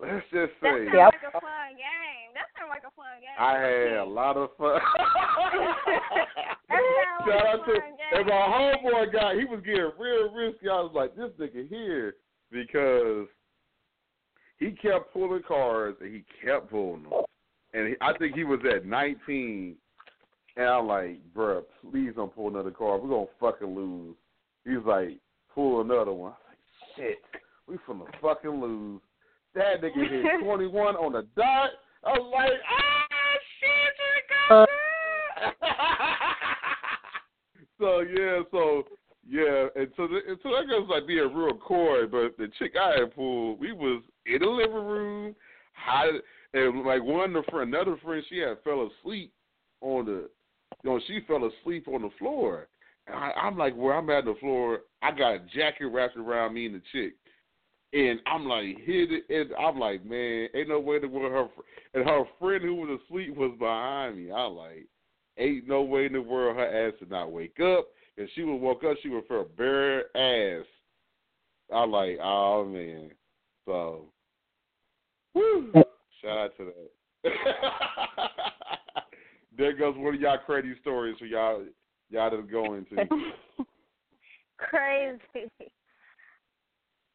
let's 0.01 0.25
just 0.33 0.53
that 0.63 0.75
say, 0.79 0.87
sounds 0.93 1.15
like 1.15 1.35
a 1.35 1.41
fun 1.41 1.71
game. 1.77 2.31
That 2.35 2.49
sounds 2.57 2.71
like 2.71 2.83
a 2.87 2.95
fun 2.95 3.21
game. 3.21 3.39
I 3.39 3.59
had 3.59 3.99
a 3.99 4.05
lot 4.05 4.37
of 4.37 4.51
fun. 4.57 4.81
That 6.67 6.81
like 7.29 7.39
Shout 7.39 7.47
a 7.47 7.49
out 7.49 7.67
to 7.67 7.73
game. 7.73 7.83
and 8.13 8.27
my 8.27 8.33
homeboy 8.85 9.13
guy, 9.13 9.35
he 9.39 9.45
was 9.45 9.61
getting 9.65 9.91
real 9.99 10.33
risky. 10.33 10.69
I 10.69 10.81
was 10.81 10.93
like, 10.95 11.15
this 11.15 11.31
nigga 11.39 11.69
here 11.69 12.17
because 12.51 13.27
he 14.59 14.71
kept 14.71 15.13
pulling 15.13 15.43
cards 15.47 15.99
and 16.01 16.15
he 16.15 16.25
kept 16.45 16.71
pulling 16.71 17.03
them. 17.05 17.13
And 17.75 17.89
he, 17.89 17.95
I 18.01 18.17
think 18.19 18.35
he 18.35 18.45
was 18.45 18.61
at 18.73 18.87
19. 18.87 19.77
And 20.57 20.67
I'm 20.67 20.87
like, 20.87 21.21
bruh, 21.37 21.63
please 21.91 22.13
don't 22.15 22.35
pull 22.35 22.49
another 22.49 22.71
card. 22.71 23.03
We're 23.03 23.09
going 23.09 23.27
to 23.27 23.33
fucking 23.41 23.75
lose. 23.75 24.15
He's 24.65 24.85
like, 24.87 25.19
pull 25.55 25.81
another 25.81 26.13
one. 26.13 26.35
Like, 26.49 26.59
shit, 26.97 27.19
we 27.67 27.77
finna 27.89 28.05
fucking 28.21 28.61
lose. 28.61 29.01
That 29.55 29.81
nigga 29.83 30.11
hit 30.11 30.41
21 30.45 30.97
on 30.97 31.13
the 31.13 31.23
dot. 31.37 31.71
I 32.05 32.11
was 32.11 32.33
like, 32.35 32.61
ah, 32.71 33.07
shit, 33.61 33.95
you 33.99 34.23
got 34.49 34.69
so 37.79 38.01
yeah, 38.01 38.41
so 38.51 38.85
yeah, 39.29 39.67
and 39.75 39.89
so 39.97 40.07
the, 40.07 40.21
and 40.29 40.39
so 40.43 40.51
that 40.51 40.69
goes 40.69 40.89
like 40.89 41.07
being 41.07 41.33
real 41.33 41.57
coy. 41.57 42.07
But 42.07 42.37
the 42.37 42.49
chick 42.59 42.75
I 42.81 43.01
had 43.01 43.15
pulled, 43.15 43.59
we 43.59 43.73
was 43.73 44.03
in 44.27 44.41
the 44.41 44.47
living 44.47 44.75
room, 44.75 45.35
hide, 45.73 46.13
and 46.53 46.85
like 46.85 47.03
one 47.03 47.35
of 47.37 47.45
friend, 47.47 47.75
another 47.75 47.97
friend, 48.05 48.23
she 48.29 48.39
had 48.39 48.63
fell 48.65 48.91
asleep 49.01 49.33
on 49.81 50.07
the, 50.07 50.29
you 50.83 50.91
know, 50.91 51.01
she 51.07 51.21
fell 51.27 51.51
asleep 51.63 51.89
on 51.89 52.03
the 52.03 52.11
floor. 52.19 52.69
I, 53.09 53.33
I'm 53.33 53.59
like, 53.59 53.75
where 53.75 53.95
I'm 53.95 54.11
at 54.11 54.25
the 54.25 54.35
floor, 54.41 54.81
I 55.03 55.11
got 55.11 55.35
a 55.35 55.39
jacket 55.55 55.87
wrapped 55.87 56.17
around 56.17 56.55
me 56.55 56.67
and 56.67 56.77
the 56.77 56.83
chick. 56.93 57.15
And 57.93 58.19
I'm 58.27 58.47
like, 58.47 58.79
hit 58.85 59.11
it. 59.13 59.25
And 59.29 59.55
I'm 59.55 59.79
like, 59.79 60.05
man, 60.05 60.49
ain't 60.55 60.69
no 60.69 60.81
way 60.81 60.99
to 60.99 61.07
world 61.07 61.33
her. 61.33 61.63
And 61.95 62.09
her 62.09 62.25
friend 62.41 62.63
who 62.65 62.75
was 62.75 63.01
asleep 63.05 63.37
was 63.37 63.55
behind 63.59 64.17
me. 64.17 64.33
I 64.33 64.45
like, 64.47 64.87
ain't 65.39 65.69
no 65.69 65.83
way 65.83 66.07
in 66.07 66.13
the 66.15 66.23
world 66.23 66.57
her 66.57 66.89
ass 66.89 66.95
did 66.99 67.11
not 67.11 67.31
wake 67.31 67.61
up. 67.61 67.87
If 68.17 68.31
she 68.35 68.43
would 68.43 68.57
woke 68.57 68.85
up, 68.85 68.97
she 69.03 69.09
would 69.09 69.27
feel 69.27 69.47
bare 69.57 70.17
ass. 70.17 70.67
I 71.73 71.85
like, 71.85 72.19
oh 72.23 72.65
man. 72.65 73.11
So, 73.65 74.07
woo. 75.35 75.73
Shout 76.21 76.39
out 76.39 76.57
to 76.57 76.65
that. 76.65 77.33
there 79.57 79.73
goes 79.73 79.95
one 79.97 80.15
of 80.15 80.21
y'all 80.21 80.39
crazy 80.45 80.75
stories 80.81 81.17
for 81.19 81.27
y'all 81.27 81.65
y'all 82.15 82.31
to 82.31 82.43
go 82.43 82.75
into. 82.75 82.97
Crazy. 84.57 85.51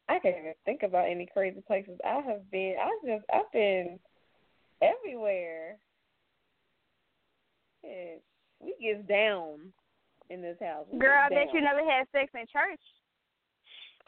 I 0.10 0.20
can't 0.20 0.36
even 0.38 0.54
think 0.66 0.84
about 0.84 1.10
any 1.10 1.28
crazy 1.32 1.62
places 1.66 1.98
I 2.06 2.22
have 2.28 2.50
been. 2.52 2.76
I 2.82 2.86
was 2.86 3.02
just 3.06 3.26
I've 3.34 3.52
been 3.54 4.00
everywhere. 4.82 5.78
Shit, 7.82 8.22
we 8.60 8.76
get 8.82 9.08
down 9.08 9.72
in 10.30 10.42
this 10.42 10.58
house. 10.62 10.86
We 10.92 11.00
Girl, 11.00 11.18
I 11.18 11.30
bet 11.30 11.54
you 11.54 11.62
never 11.62 11.90
had 11.90 12.08
sex 12.12 12.32
in 12.34 12.42
church. 12.52 12.82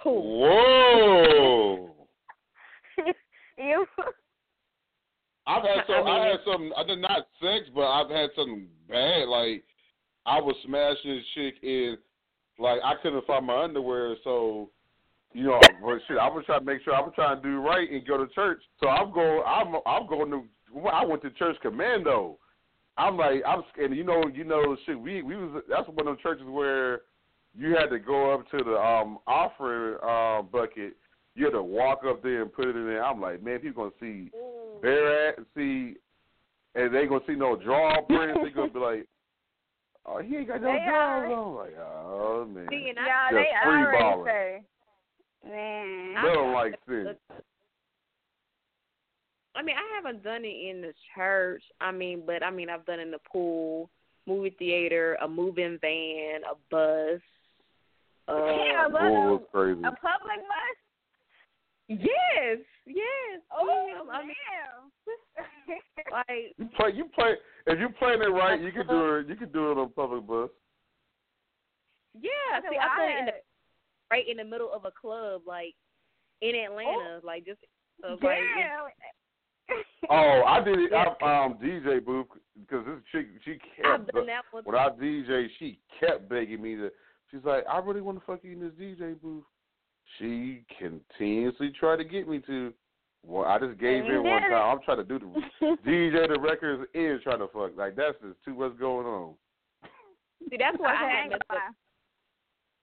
Whoa! 0.04 1.92
you. 3.58 3.86
I've 5.48 5.64
had 5.64 5.86
some. 5.88 6.08
I 6.08 6.10
I, 6.10 6.28
had 6.28 6.40
some. 6.46 6.74
I 6.76 6.84
did 6.84 7.00
not 7.00 7.28
sex, 7.40 7.70
but 7.74 7.88
I've 7.88 8.10
had 8.10 8.30
something 8.36 8.68
bad. 8.90 9.28
Like 9.28 9.64
I 10.26 10.40
was 10.40 10.56
smashing 10.66 11.16
this 11.16 11.26
chick 11.36 11.56
in. 11.64 11.98
Like 12.60 12.80
I 12.84 12.94
couldn't 13.02 13.26
find 13.26 13.46
my 13.46 13.64
underwear, 13.64 14.16
so 14.24 14.70
you 15.34 15.46
know, 15.46 15.60
but 15.82 16.00
shit, 16.08 16.18
I 16.18 16.28
was 16.28 16.44
trying 16.46 16.60
to 16.60 16.66
make 16.66 16.84
sure 16.84 16.94
I 16.94 17.02
was 17.02 17.14
trying 17.16 17.42
to 17.42 17.42
do 17.42 17.60
right 17.60 17.90
and 17.90 18.06
go 18.06 18.18
to 18.18 18.32
church. 18.34 18.62
So 18.80 18.88
I'm 18.88 19.12
going. 19.14 19.42
I'm. 19.46 19.76
I'm 19.86 20.08
going 20.08 20.32
to. 20.32 20.88
I 20.88 21.06
went 21.06 21.22
to 21.24 21.32
church 21.32 21.58
commando. 21.62 22.38
I'm 22.98 23.18
like, 23.18 23.42
I'm 23.48 23.64
and 23.78 23.96
you 23.96 24.04
know, 24.04 24.24
you 24.34 24.44
know, 24.44 24.78
shit. 24.86 25.00
We 25.00 25.24
we 25.24 25.36
was. 25.36 25.64
That's 25.70 25.88
one 25.88 26.00
of 26.00 26.06
those 26.06 26.22
churches 26.22 26.46
where 26.48 27.02
you 27.58 27.76
had 27.76 27.88
to 27.88 28.00
go 28.00 28.34
up 28.34 28.50
to 28.52 28.58
the 28.58 28.76
um 28.76 29.18
offering 29.28 29.98
uh, 30.04 30.42
bucket 30.44 30.96
you 31.36 31.46
had 31.46 31.52
to 31.52 31.64
walk 31.64 32.02
up 32.08 32.22
there 32.22 32.42
and 32.42 32.52
put 32.52 32.68
it 32.68 32.76
in 32.76 32.86
there. 32.86 33.04
I'm 33.04 33.22
like, 33.22 33.42
man, 33.42 33.60
people 33.60 33.90
gonna 33.90 33.96
see 34.00 34.32
bare 34.82 35.30
ass, 35.30 35.36
see, 35.56 35.96
and 36.76 36.94
they 36.94 37.06
gonna 37.08 37.22
see 37.28 37.36
no 37.36 37.56
draw 37.56 38.02
prints. 38.02 38.40
they 38.44 38.50
gonna 38.50 38.72
be 38.72 38.80
like, 38.80 39.08
oh, 40.06 40.22
he 40.22 40.38
ain't 40.38 40.48
got 40.48 40.62
no 40.62 40.72
They 40.72 40.86
drawers 40.88 41.32
are. 41.32 41.34
on. 41.34 41.56
Like, 41.56 41.78
oh 41.80 42.46
man, 42.46 42.68
See, 42.70 42.90
and 42.90 43.00
I, 43.00 43.06
Yeah, 43.08 43.30
Just 43.32 43.36
they 43.36 43.50
free 43.70 43.84
already 43.84 44.04
balling. 44.04 44.26
say. 44.26 44.64
Man. 45.44 46.24
they 46.24 46.34
don't 46.34 46.54
like 46.54 46.76
sin. 46.88 47.16
I 49.56 49.64
mean, 49.64 49.76
I 49.76 49.96
haven't 49.96 50.24
done 50.24 50.46
it 50.46 50.70
in 50.70 50.82
the 50.82 50.94
church. 51.16 51.62
I 51.82 51.92
mean, 51.92 52.24
but 52.26 52.42
I 52.44 52.52
mean, 52.52 52.70
I've 52.70 52.86
done 52.86 53.00
it 53.00 53.04
in 53.04 53.12
the 53.12 53.20
pool, 53.30 53.90
movie 54.26 54.56
theater, 54.58 55.18
a 55.22 55.28
moving 55.28 55.78
van, 55.82 56.42
a 56.50 56.56
bus. 56.70 57.20
Uh, 58.30 58.46
Yeah, 58.46 58.88
but 58.90 59.02
Oh, 59.02 59.32
a, 59.32 59.36
it's 59.36 59.46
crazy. 59.52 59.80
a 59.80 59.92
public 59.92 60.40
bus? 60.48 60.78
yes, 61.90 62.60
yes. 62.86 63.42
Oh, 63.54 63.88
yeah, 63.90 64.12
I 64.14 64.22
mean, 64.26 64.36
damn. 65.36 65.46
like 66.12 66.56
You 66.58 66.70
play, 66.76 66.90
you 66.94 67.06
play. 67.14 67.34
If 67.68 67.80
you 67.80 67.90
playing 68.00 68.22
it 68.22 68.26
right, 68.26 68.60
you 68.60 68.72
can 68.72 68.88
do 68.88 69.16
it. 69.16 69.28
You 69.28 69.36
can 69.36 69.52
do 69.52 69.72
it 69.72 69.78
on 69.78 69.90
public 69.94 70.26
bus. 70.28 70.50
yeah. 72.20 72.60
See, 72.70 72.78
I've 72.78 72.98
done 72.98 73.10
it 73.10 73.20
in 73.20 73.26
the 73.26 73.32
right 74.12 74.28
in 74.28 74.38
the 74.38 74.44
middle 74.44 74.72
of 74.74 74.86
a 74.86 74.92
club, 74.92 75.42
like 75.48 75.74
in 76.42 76.56
Atlanta, 76.56 77.22
like 77.24 77.46
just 77.46 77.60
uh, 78.04 78.12
like 78.12 78.22
Damn. 78.22 78.88
Oh, 80.10 80.44
I 80.46 80.62
did 80.62 80.80
it. 80.80 80.92
I, 80.94 81.06
um, 81.46 81.58
DJ 81.64 82.04
booth 82.04 82.26
because 82.60 82.86
this 82.86 82.98
chick 83.12 83.28
she 83.46 83.58
I've 83.86 84.00
kept 84.02 84.14
done 84.14 84.26
that 84.26 84.42
one. 84.52 84.64
when 84.66 84.76
I 84.76 84.90
DJ, 84.90 85.48
she 85.60 85.80
kept 86.00 86.28
begging 86.28 86.62
me 86.62 86.76
to. 86.76 86.90
She's 87.30 87.46
like, 87.46 87.64
I 87.72 87.78
really 87.78 88.02
want 88.02 88.20
to 88.20 88.26
fuck 88.26 88.40
you 88.44 88.52
in 88.52 88.60
this 88.60 88.74
DJ 88.74 89.22
booth. 89.22 89.46
She 90.18 90.66
continuously 90.78 91.72
tried 91.80 91.98
to 91.98 92.04
get 92.04 92.28
me 92.28 92.40
to. 92.48 92.74
Well, 93.24 93.46
I 93.46 93.60
just 93.60 93.80
gave 93.80 94.06
in 94.06 94.24
one 94.24 94.42
time. 94.42 94.54
I'm 94.54 94.82
trying 94.84 94.98
to 94.98 95.04
do 95.04 95.20
the 95.20 95.78
DJ 95.86 96.28
the 96.28 96.40
records 96.40 96.88
is 96.94 97.22
trying 97.24 97.40
to 97.40 97.48
fuck. 97.48 97.78
Like 97.78 97.96
that's 97.96 98.18
just 98.22 98.36
too 98.44 98.56
what's 98.56 98.78
going 98.80 99.06
on. 99.06 99.34
See, 100.50 100.58
that's 100.58 100.78
why 100.78 100.94
I 101.00 101.06
I 101.06 101.10
had 101.10 101.22
ain't 101.24 101.32
messed 101.32 101.44
up. 101.50 101.58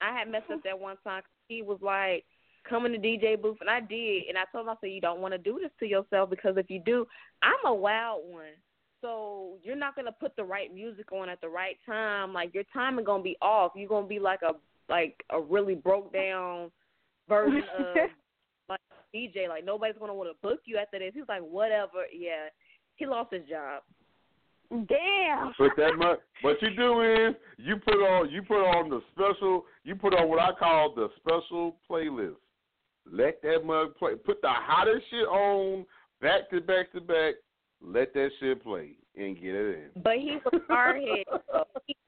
I 0.01 0.19
had 0.19 0.31
messed 0.31 0.51
up 0.51 0.63
that 0.63 0.79
one 0.79 0.97
time. 1.05 1.23
He 1.49 1.63
was 1.63 1.79
like, 1.83 2.25
coming 2.69 2.93
to 2.93 2.99
DJ 2.99 3.41
booth," 3.41 3.59
and 3.61 3.71
I 3.71 3.81
did. 3.81 4.25
And 4.29 4.39
I 4.39 4.45
told 4.53 4.67
him, 4.67 4.71
I 4.71 4.75
said, 4.81 4.91
"You 4.91 5.01
don't 5.01 5.21
want 5.21 5.33
to 5.33 5.39
do 5.39 5.59
this 5.61 5.71
to 5.81 5.87
yourself 5.87 6.31
because 6.31 6.57
if 6.57 6.71
you 6.71 6.81
do, 6.85 7.07
I'm 7.43 7.67
a 7.67 7.75
wild 7.75 8.23
one. 8.31 8.55
So 9.01 9.59
you're 9.63 9.77
not 9.77 9.95
gonna 9.95 10.13
put 10.13 10.35
the 10.37 10.45
right 10.45 10.73
music 10.75 11.13
on 11.13 11.29
at 11.29 11.41
the 11.41 11.49
right 11.49 11.79
time. 11.87 12.33
Like 12.33 12.55
your 12.55 12.65
timing 12.73 13.05
gonna 13.05 13.23
be 13.23 13.37
off. 13.41 13.73
You're 13.77 13.89
gonna 13.89 14.07
be 14.07 14.19
like 14.19 14.43
a 14.43 14.55
like 14.89 15.25
a 15.31 15.41
really 15.41 15.75
broke 15.75 16.13
down 16.13 16.71
version 17.29 17.63
of 17.79 17.87
like 17.95 18.11
DJ. 19.15 19.49
Like 19.49 19.65
nobody's 19.65 19.97
gonna 19.99 20.15
want 20.15 20.31
to 20.31 20.47
book 20.47 20.61
you 20.65 20.79
after 20.79 20.99
this. 20.99 21.13
He's 21.15 21.25
like, 21.29 21.43
whatever. 21.43 22.05
Yeah, 22.13 22.49
he 22.97 23.07
lost 23.07 23.33
his 23.33 23.49
job. 23.49 23.83
Damn. 24.71 25.53
But 25.59 25.71
that 25.77 25.97
much. 25.97 26.19
What 26.43 26.61
you 26.61 26.75
do 26.77 27.01
is 27.03 27.35
you 27.57 27.77
put 27.77 27.95
on 27.95 28.31
you 28.31 28.43
put 28.43 28.63
on 28.63 28.91
the 28.91 29.01
special. 29.13 29.65
You 29.85 29.95
put 29.95 30.15
on 30.15 30.29
what 30.29 30.41
I 30.41 30.51
call 30.59 30.95
the 30.95 31.09
special 31.17 31.77
playlist. 31.91 32.37
Let 33.11 33.41
that 33.43 33.65
mug 33.65 33.97
play. 33.97 34.15
Put 34.15 34.43
the 34.43 34.51
hottest 34.51 35.05
shit 35.11 35.27
on 35.27 35.87
back 36.21 36.51
to 36.51 36.61
back 36.61 36.93
to 36.93 37.01
back. 37.01 37.35
Let 37.81 38.13
that 38.15 38.31
shit 38.41 38.63
play 38.63 38.97
and 39.17 39.37
get 39.37 39.55
it 39.55 39.79
in. 39.95 40.03
But 40.03 40.19
he 40.19 40.37
was 40.45 40.61
hard 40.69 40.97
headed. 40.97 41.25
He 41.87 41.95
I 41.95 42.08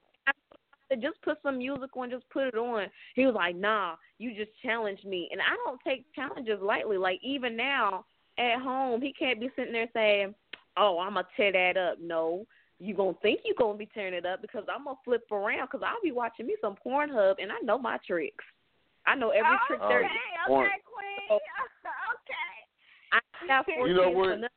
said, 0.91 1.01
just 1.01 1.21
put 1.21 1.37
some 1.41 1.57
music 1.57 1.95
on, 1.95 2.09
just 2.09 2.29
put 2.29 2.47
it 2.47 2.55
on. 2.55 2.87
He 3.15 3.25
was 3.25 3.35
like, 3.35 3.55
Nah, 3.55 3.95
you 4.19 4.35
just 4.35 4.51
challenged 4.61 5.05
me. 5.05 5.29
And 5.31 5.41
I 5.41 5.55
don't 5.65 5.79
take 5.85 6.05
challenges 6.13 6.59
lightly. 6.61 6.97
Like 6.97 7.19
even 7.23 7.55
now 7.55 8.05
at 8.37 8.61
home, 8.61 9.01
he 9.01 9.13
can't 9.13 9.39
be 9.39 9.49
sitting 9.55 9.73
there 9.73 9.89
saying, 9.93 10.35
Oh, 10.77 10.99
I'm 10.99 11.13
gonna 11.15 11.27
tear 11.35 11.51
that 11.51 11.77
up. 11.77 11.97
No. 12.01 12.45
You 12.79 12.95
gonna 12.95 13.13
think 13.21 13.41
you 13.45 13.53
gonna 13.57 13.77
be 13.77 13.89
tearing 13.93 14.13
it 14.15 14.25
up 14.25 14.41
because 14.41 14.63
I'm 14.73 14.85
gonna 14.85 14.97
flip 15.05 15.23
around 15.31 15.67
because 15.67 15.85
I'll 15.85 16.01
be 16.03 16.11
watching 16.11 16.47
me 16.47 16.55
some 16.61 16.75
Pornhub 16.85 17.35
and 17.39 17.51
I 17.51 17.59
know 17.63 17.77
my 17.77 17.97
tricks. 18.05 18.43
I 19.05 19.15
know 19.15 19.29
every 19.29 19.57
trick 19.67 19.79
oh, 19.81 19.85
okay, 19.85 19.93
there 19.93 19.99
okay, 19.99 20.07
is. 20.07 20.47
Porn- 20.47 20.67
Queen. 20.67 21.39
okay. 22.15 22.51
I 23.13 23.47
got 23.47 23.65
four 23.65 23.87
You 23.87 23.95
know 23.95 24.09
what? 24.09 24.29
for 24.29 24.37
nothing. 24.37 24.49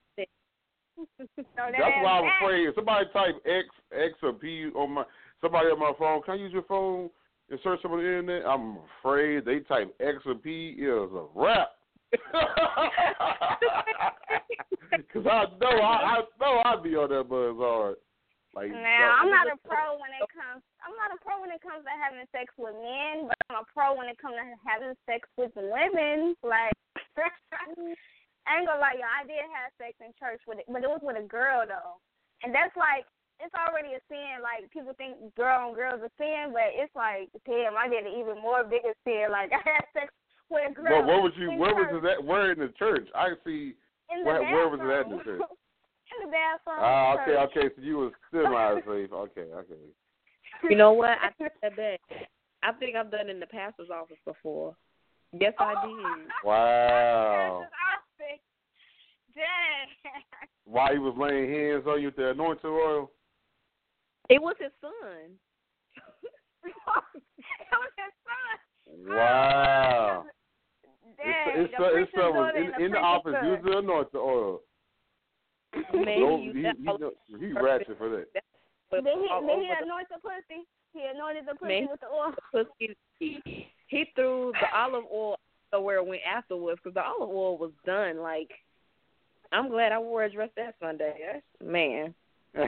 So 1.36 1.43
that 1.56 1.73
That's 1.73 2.05
why 2.05 2.19
I 2.19 2.20
was 2.20 2.31
that- 2.40 2.44
afraid. 2.44 2.69
If 2.69 2.74
somebody 2.77 3.06
type 3.12 3.35
X 3.44 3.69
X 3.93 4.15
or 4.23 4.32
P 4.32 4.70
on 4.74 4.93
my 4.93 5.05
somebody 5.40 5.69
on 5.69 5.78
my 5.81 5.93
phone. 5.98 6.23
Can 6.23 6.35
I 6.35 6.36
use 6.36 6.52
your 6.52 6.62
phone 6.62 7.11
and 7.51 7.61
search 7.62 7.82
some 7.82 7.93
on 7.93 7.98
the 7.98 8.05
internet? 8.05 8.47
I'm 8.47 8.78
afraid 9.01 9.44
they 9.44 9.61
type 9.61 9.94
X 10.01 10.19
or 10.27 10.35
P 10.35 10.77
is 10.78 10.89
a 10.89 11.27
rap. 11.35 11.70
Cause 15.12 15.27
I 15.27 15.47
know 15.59 15.74
I, 15.82 15.97
I 16.06 16.23
know 16.40 16.62
I'd 16.65 16.82
be 16.82 16.94
on 16.94 17.11
that 17.11 17.27
buzz 17.28 17.56
hard. 17.59 17.97
Like 18.55 18.70
Now, 18.70 19.19
I'm 19.19 19.31
not 19.35 19.51
a 19.51 19.59
pro 19.66 19.98
when 19.98 20.15
it 20.15 20.23
comes. 20.31 20.62
I'm 20.78 20.94
not 20.94 21.11
a 21.11 21.19
pro 21.19 21.43
when 21.43 21.51
it 21.51 21.59
comes 21.59 21.82
to 21.82 21.90
having 21.90 22.23
sex 22.31 22.55
with 22.55 22.78
men, 22.78 23.27
but 23.27 23.35
I'm 23.51 23.66
a 23.66 23.69
pro 23.74 23.98
when 23.98 24.06
it 24.06 24.15
comes 24.23 24.39
to 24.39 24.47
having 24.62 24.94
sex 25.11 25.27
with 25.35 25.51
women. 25.59 26.39
Like, 26.47 26.70
I 28.47 28.62
ain't 28.62 28.70
gonna 28.70 28.78
lie, 28.78 28.94
y'all. 28.94 29.11
I 29.11 29.27
did 29.27 29.43
have 29.51 29.74
sex 29.74 29.98
in 29.98 30.15
church 30.15 30.39
with 30.47 30.62
it, 30.62 30.70
but 30.70 30.86
it 30.86 30.90
was 30.90 31.02
with 31.02 31.19
a 31.19 31.27
girl 31.27 31.66
though, 31.66 31.98
and 32.47 32.55
that's 32.55 32.77
like 32.78 33.11
it's 33.40 33.55
already 33.55 33.94
a 33.94 34.02
sin. 34.09 34.43
Like 34.43 34.70
people 34.70 34.94
think 34.94 35.19
girl 35.35 35.69
on 35.70 35.74
girl 35.74 35.94
is 35.97 36.06
a 36.06 36.12
sin, 36.19 36.52
but 36.52 36.70
it's 36.74 36.94
like 36.94 37.31
damn, 37.47 37.77
I 37.77 37.89
did 37.89 38.06
an 38.06 38.15
even 38.19 38.40
more 38.40 38.65
bigger 38.65 38.94
sin. 39.05 39.31
Like 39.31 39.51
I 39.56 39.62
had 39.62 39.86
sex 39.94 40.12
with 40.51 40.70
a 40.70 40.74
girl. 40.74 41.02
But 41.02 41.06
where 41.06 41.20
was 41.20 41.32
you? 41.36 41.52
Where 41.55 41.74
was 41.74 41.89
church. 41.90 42.05
it 42.05 42.19
at? 42.19 42.24
Where 42.24 42.52
in 42.52 42.59
the 42.59 42.73
church? 42.78 43.09
I 43.15 43.35
see. 43.44 43.74
In 44.12 44.20
the 44.23 44.27
Where, 44.27 44.43
where 44.43 44.69
was 44.69 44.81
it 44.81 44.90
at 44.90 45.06
in 45.11 45.19
bathroom. 45.19 45.19
the 45.19 45.24
church? 45.24 45.51
in 46.15 46.19
the 46.27 46.32
bathroom. 46.32 46.78
Ah, 46.78 47.15
okay, 47.15 47.35
church. 47.35 47.51
okay. 47.51 47.66
So 47.74 47.82
you 47.82 47.97
was 47.98 48.12
semi 48.31 48.74
safe. 48.86 49.12
Okay, 49.12 49.48
okay. 49.52 49.82
You 50.69 50.77
know 50.77 50.93
what? 50.93 51.19
I 51.20 51.31
take 51.43 51.52
that 51.62 51.77
back. 51.77 52.01
I 52.62 52.73
think 52.73 52.97
I've 52.97 53.11
done 53.11 53.28
it 53.28 53.35
in 53.35 53.40
the 53.40 53.47
pastor's 53.47 53.90
office 53.90 54.16
before. 54.24 54.74
Yes, 55.32 55.52
I 55.59 55.74
did. 55.85 56.28
Wow. 56.44 57.66
Dang. 59.35 60.12
While 60.65 60.93
he 60.93 60.98
was 60.98 61.15
laying 61.19 61.51
hands 61.51 61.85
on 61.89 62.01
you 62.01 62.06
with 62.06 62.16
the 62.16 62.31
anointing 62.31 62.70
oil. 62.70 63.11
It 64.28 64.40
was 64.40 64.56
his 64.59 64.72
son. 64.80 65.36
it 66.64 66.74
was 67.72 67.92
his 67.96 68.14
son. 68.24 69.16
Wow. 69.16 70.24
Dang, 71.16 71.64
It's 71.64 71.72
the 71.76 71.84
it's, 71.84 71.92
it's, 72.02 72.12
preacher's 72.12 72.32
daughter 72.32 72.59
in, 72.59 72.64
and 72.72 72.84
in 72.84 72.90
the 72.90 72.98
preacher's 72.98 73.05
office. 73.05 73.34
son. 73.40 73.46
Use 73.46 73.60
the 73.64 73.78
anointing 73.78 74.20
oil. 74.20 74.60
Man, 75.92 76.20
No, 76.20 76.36
he 76.38 76.42
he, 76.42 76.59
used 76.60 76.78
he, 76.78 77.36
he, 77.38 77.46
he 77.46 77.52
ratchet 77.52 77.98
for 77.98 78.09
that. 78.10 78.26
Did 78.32 79.05
he, 79.05 79.26
all 79.30 79.40
did 79.40 79.51
he 79.51 79.55
over 79.55 79.74
the 79.80 79.84
anoint 79.84 80.09
the 80.09 80.18
pussy? 80.22 80.62
He 80.92 81.02
anointed 81.12 81.44
the 81.46 81.55
pussy 81.55 81.80
Man. 81.80 81.88
with 81.90 82.01
the 82.01 82.06
oil. 82.06 82.32
pussy. 82.52 82.96
He, 83.18 83.68
he 83.88 84.05
threw 84.14 84.52
the 84.60 84.78
olive 84.78 85.05
oil 85.12 85.36
so 85.70 85.80
where 85.80 85.96
it 85.96 86.06
went 86.06 86.22
afterwards 86.22 86.80
because 86.82 86.94
the 86.94 87.02
olive 87.02 87.34
oil 87.34 87.59
was 87.59 87.72
done. 87.84 88.18
Like, 88.18 88.51
I'm 89.51 89.68
glad 89.68 89.90
I 89.92 89.98
wore 89.98 90.24
a 90.24 90.30
dress 90.32 90.51
that 90.56 90.76
Sunday. 90.80 91.14
That's, 91.32 91.68
man. 91.68 92.14
He 92.55 92.60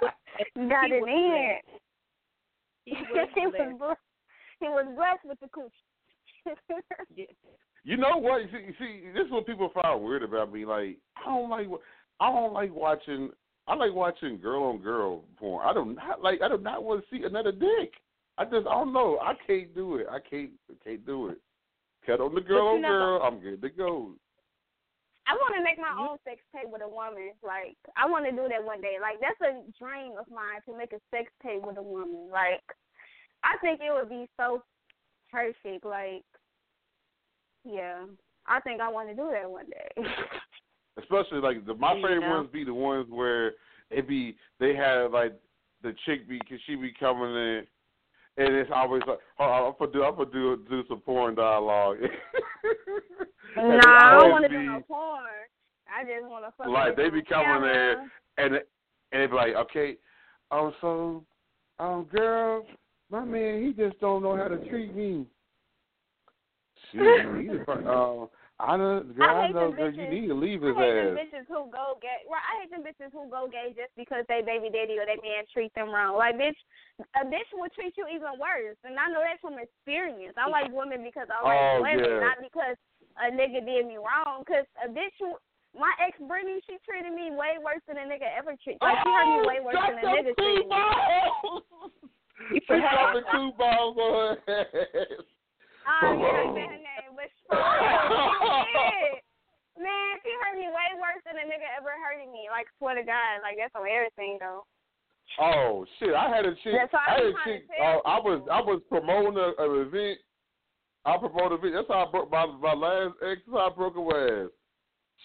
was, 0.00 0.12
Got 0.68 0.86
he 0.86 0.94
it 0.94 1.00
was 1.02 1.08
in. 1.08 1.58
He 2.84 2.94
was 3.12 3.28
he 3.34 3.46
was 3.46 3.54
blessed. 3.56 3.78
blessed. 3.78 4.00
He 4.60 4.66
was 4.68 4.86
blessed 4.96 5.24
with 5.24 5.40
the 5.40 5.48
cooch. 5.48 5.72
Yeah. 7.16 7.26
you 7.84 7.96
know 7.96 8.16
what? 8.16 8.42
See, 8.50 8.72
see, 8.78 9.02
this 9.14 9.26
is 9.26 9.30
what 9.32 9.46
people 9.46 9.70
find 9.74 10.02
weird 10.02 10.22
about 10.24 10.52
me. 10.52 10.64
Like, 10.64 10.98
I 11.16 11.24
don't 11.26 11.48
like. 11.50 11.68
wa- 11.68 11.78
I 12.20 12.32
don't 12.32 12.52
like 12.52 12.74
watching. 12.74 13.30
I 13.68 13.74
like 13.76 13.94
watching 13.94 14.40
girl 14.40 14.64
on 14.64 14.78
girl 14.78 15.22
porn. 15.38 15.64
I 15.64 15.72
do 15.72 15.84
not 15.94 16.20
like. 16.22 16.40
I 16.42 16.48
do 16.48 16.58
not 16.58 16.82
want 16.82 17.04
to 17.04 17.16
see 17.16 17.22
another 17.24 17.52
dick. 17.52 17.92
I 18.38 18.44
just. 18.44 18.66
I 18.66 18.72
don't 18.74 18.92
know. 18.92 19.18
I 19.22 19.34
can't 19.46 19.72
do 19.74 19.96
it. 19.96 20.06
I 20.10 20.18
can't. 20.28 20.50
I 20.70 20.74
can't 20.84 21.06
do 21.06 21.28
it. 21.28 21.38
Cut 22.04 22.20
on 22.20 22.34
the 22.34 22.40
girl 22.40 22.68
on 22.68 22.82
know- 22.82 22.88
girl. 22.88 23.22
I'm 23.22 23.38
good 23.40 23.62
to 23.62 23.68
go. 23.68 24.12
I 25.26 25.34
want 25.34 25.54
to 25.54 25.62
make 25.62 25.78
my 25.78 25.94
mm-hmm. 25.94 26.14
own 26.14 26.16
sex 26.24 26.42
tape 26.50 26.70
with 26.70 26.82
a 26.82 26.88
woman. 26.88 27.32
Like, 27.42 27.78
I 27.96 28.06
want 28.10 28.24
to 28.26 28.32
do 28.32 28.48
that 28.50 28.64
one 28.64 28.80
day. 28.80 28.98
Like, 29.00 29.22
that's 29.22 29.38
a 29.40 29.62
dream 29.78 30.18
of 30.18 30.26
mine 30.30 30.60
to 30.66 30.76
make 30.76 30.92
a 30.92 31.00
sex 31.14 31.30
tape 31.42 31.62
with 31.62 31.78
a 31.78 31.82
woman. 31.82 32.28
Like, 32.30 32.64
I 33.44 33.56
think 33.60 33.80
it 33.80 33.92
would 33.92 34.08
be 34.08 34.26
so 34.38 34.62
perfect. 35.30 35.84
Like, 35.84 36.26
yeah, 37.64 38.04
I 38.46 38.60
think 38.60 38.80
I 38.80 38.90
want 38.90 39.08
to 39.08 39.14
do 39.14 39.30
that 39.30 39.50
one 39.50 39.66
day. 39.66 40.02
Especially 40.98 41.40
like 41.40 41.64
the 41.64 41.74
my 41.74 41.94
favorite 41.94 42.20
know? 42.20 42.36
ones 42.36 42.50
be 42.52 42.64
the 42.64 42.74
ones 42.74 43.06
where 43.08 43.52
it 43.90 44.06
be 44.06 44.36
they 44.60 44.74
have 44.74 45.12
like 45.12 45.32
the 45.82 45.94
chick 46.04 46.28
be 46.28 46.38
cause 46.40 46.58
she 46.66 46.74
be 46.74 46.92
coming 47.00 47.34
in 47.34 47.66
and 48.36 48.54
it's 48.54 48.70
always 48.74 49.02
like 49.06 49.18
oh, 49.38 49.44
I'm 49.44 49.74
gonna 49.78 49.92
do 49.92 50.04
I'm 50.04 50.16
gonna 50.16 50.30
do 50.30 50.64
do 50.68 50.82
some 50.88 51.00
porn 51.00 51.34
dialogue. 51.34 51.98
no, 53.56 53.80
I 53.86 54.18
don't 54.18 54.30
want 54.30 54.44
to 54.44 54.48
do 54.48 54.62
no 54.62 54.80
porn. 54.86 55.24
I 55.94 56.04
just 56.04 56.28
want 56.28 56.44
to 56.44 56.52
fuck. 56.56 56.68
Like, 56.68 56.96
they 56.96 57.10
be 57.10 57.22
coming 57.22 57.62
there, 57.62 58.00
and 58.38 58.54
and 59.12 59.22
they 59.22 59.26
be 59.26 59.34
like, 59.34 59.54
okay, 59.54 59.96
um, 60.50 60.72
so, 60.80 61.24
um, 61.78 62.06
girl, 62.14 62.64
my 63.10 63.24
man, 63.24 63.62
he 63.62 63.72
just 63.72 63.98
don't 64.00 64.22
know 64.22 64.36
how 64.36 64.48
to 64.48 64.58
treat 64.68 64.94
me. 64.94 65.26
You 66.92 67.32
need 67.34 67.50
uh, 67.68 68.26
I 68.62 68.78
know, 68.78 69.02
girl, 69.02 69.26
I 69.26 69.32
I, 69.34 69.46
hate 69.50 69.54
know, 69.58 69.74
them 69.74 69.76
girl, 69.76 69.90
you 69.90 70.06
bitches. 70.06 70.10
need 70.14 70.26
to 70.30 70.38
leave 70.38 70.62
his 70.62 70.70
I 70.70 70.80
hate 70.80 70.94
them 71.02 71.18
ass. 71.18 71.22
bitches 71.26 71.46
who 71.50 71.66
go 71.74 71.98
gay. 71.98 72.22
Well, 72.30 72.38
I 72.38 72.52
hate 72.62 72.70
them 72.70 72.86
bitches 72.86 73.10
who 73.10 73.26
go 73.26 73.50
gay 73.50 73.74
just 73.74 73.90
because 73.98 74.22
they 74.30 74.38
baby 74.46 74.70
daddy 74.70 74.94
or 75.02 75.06
they 75.06 75.18
man 75.18 75.42
treat 75.50 75.74
them 75.74 75.90
wrong. 75.90 76.14
Like, 76.14 76.38
bitch, 76.38 76.54
a 77.18 77.26
bitch 77.26 77.50
will 77.50 77.66
treat 77.74 77.98
you 77.98 78.06
even 78.06 78.38
worse, 78.38 78.78
and 78.86 78.94
I 78.94 79.10
know 79.10 79.18
that 79.26 79.42
from 79.42 79.58
experience. 79.58 80.38
I 80.38 80.46
like 80.46 80.70
women 80.70 81.02
because 81.02 81.26
I 81.26 81.42
like 81.42 81.58
Oh, 81.58 81.82
women, 81.82 82.06
yeah. 82.06 82.22
not 82.22 82.38
because 82.38 82.78
a 83.18 83.34
nigga 83.34 83.66
did 83.66 83.90
me 83.90 83.98
wrong. 83.98 84.46
Cause 84.46 84.64
a 84.78 84.86
bitch, 84.86 85.18
my 85.74 85.90
ex 85.98 86.14
Brittany, 86.22 86.62
she 86.70 86.78
treated 86.86 87.10
me 87.10 87.34
way 87.34 87.58
worse 87.58 87.82
than 87.90 87.98
a 87.98 88.06
nigga 88.06 88.30
ever 88.30 88.54
treated. 88.62 88.78
Like, 88.78 89.02
she 89.02 89.10
hurt 89.10 89.26
me 89.26 89.38
oh, 89.42 89.48
way 89.50 89.58
worse 89.58 89.74
than 89.74 89.98
a 89.98 90.06
nigga 90.06 90.32
treated 90.38 90.70
me. 90.70 90.80
She 92.54 92.60
dropping 92.68 93.26
two 93.32 93.50
balls 93.58 93.96
on 93.98 94.36
her 94.46 94.64
ass. 94.70 95.26
I 95.86 96.14
said 96.14 96.68
her 96.68 96.80
name, 96.80 97.12
but 97.16 97.30
she. 98.66 99.22
Man, 99.80 100.20
she 100.20 100.30
hurt 100.44 100.60
me 100.60 100.68
way 100.68 100.92
worse 101.00 101.24
than 101.24 101.40
a 101.40 101.46
nigga 101.48 101.64
ever 101.80 101.96
hurted 101.96 102.28
me. 102.28 102.46
Like, 102.52 102.68
swear 102.78 102.94
to 102.94 103.02
God, 103.02 103.40
like 103.42 103.56
that's 103.56 103.74
on 103.74 103.88
everything 103.88 104.36
though. 104.38 104.68
Oh 105.40 105.86
shit! 105.98 106.14
I 106.14 106.28
had 106.28 106.44
a 106.44 106.54
chick. 106.62 106.76
That's 106.76 106.92
why 106.92 107.00
I 107.08 107.14
had 107.14 107.24
a 107.24 107.34
chick. 107.44 107.64
Uh, 107.80 107.98
I 108.04 108.20
was 108.20 108.46
I 108.52 108.60
was 108.60 108.82
promoting 108.88 109.38
a, 109.38 109.48
an 109.58 109.86
event. 109.86 110.18
I 111.04 111.16
promoted 111.16 111.52
an 111.52 111.58
event. 111.58 111.74
That's 111.74 111.88
how 111.88 112.06
I 112.06 112.10
broke 112.10 112.30
my 112.30 112.46
my 112.46 112.74
last 112.74 113.14
ex. 113.22 113.40
That's 113.46 113.56
how 113.56 113.70
I 113.70 113.74
broke 113.74 113.94
her 113.94 114.44
ass. 114.44 114.50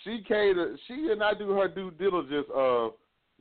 She 0.03 0.23
came 0.27 0.55
to. 0.55 0.77
She 0.87 0.95
did 1.07 1.19
not 1.19 1.39
do 1.39 1.51
her 1.51 1.67
due 1.67 1.91
diligence 1.91 2.47
of 2.53 2.93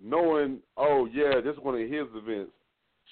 knowing. 0.02 0.58
Oh 0.76 1.06
yeah, 1.06 1.40
this 1.40 1.54
is 1.54 1.62
one 1.62 1.74
of 1.74 1.88
his 1.88 2.08
events. 2.14 2.52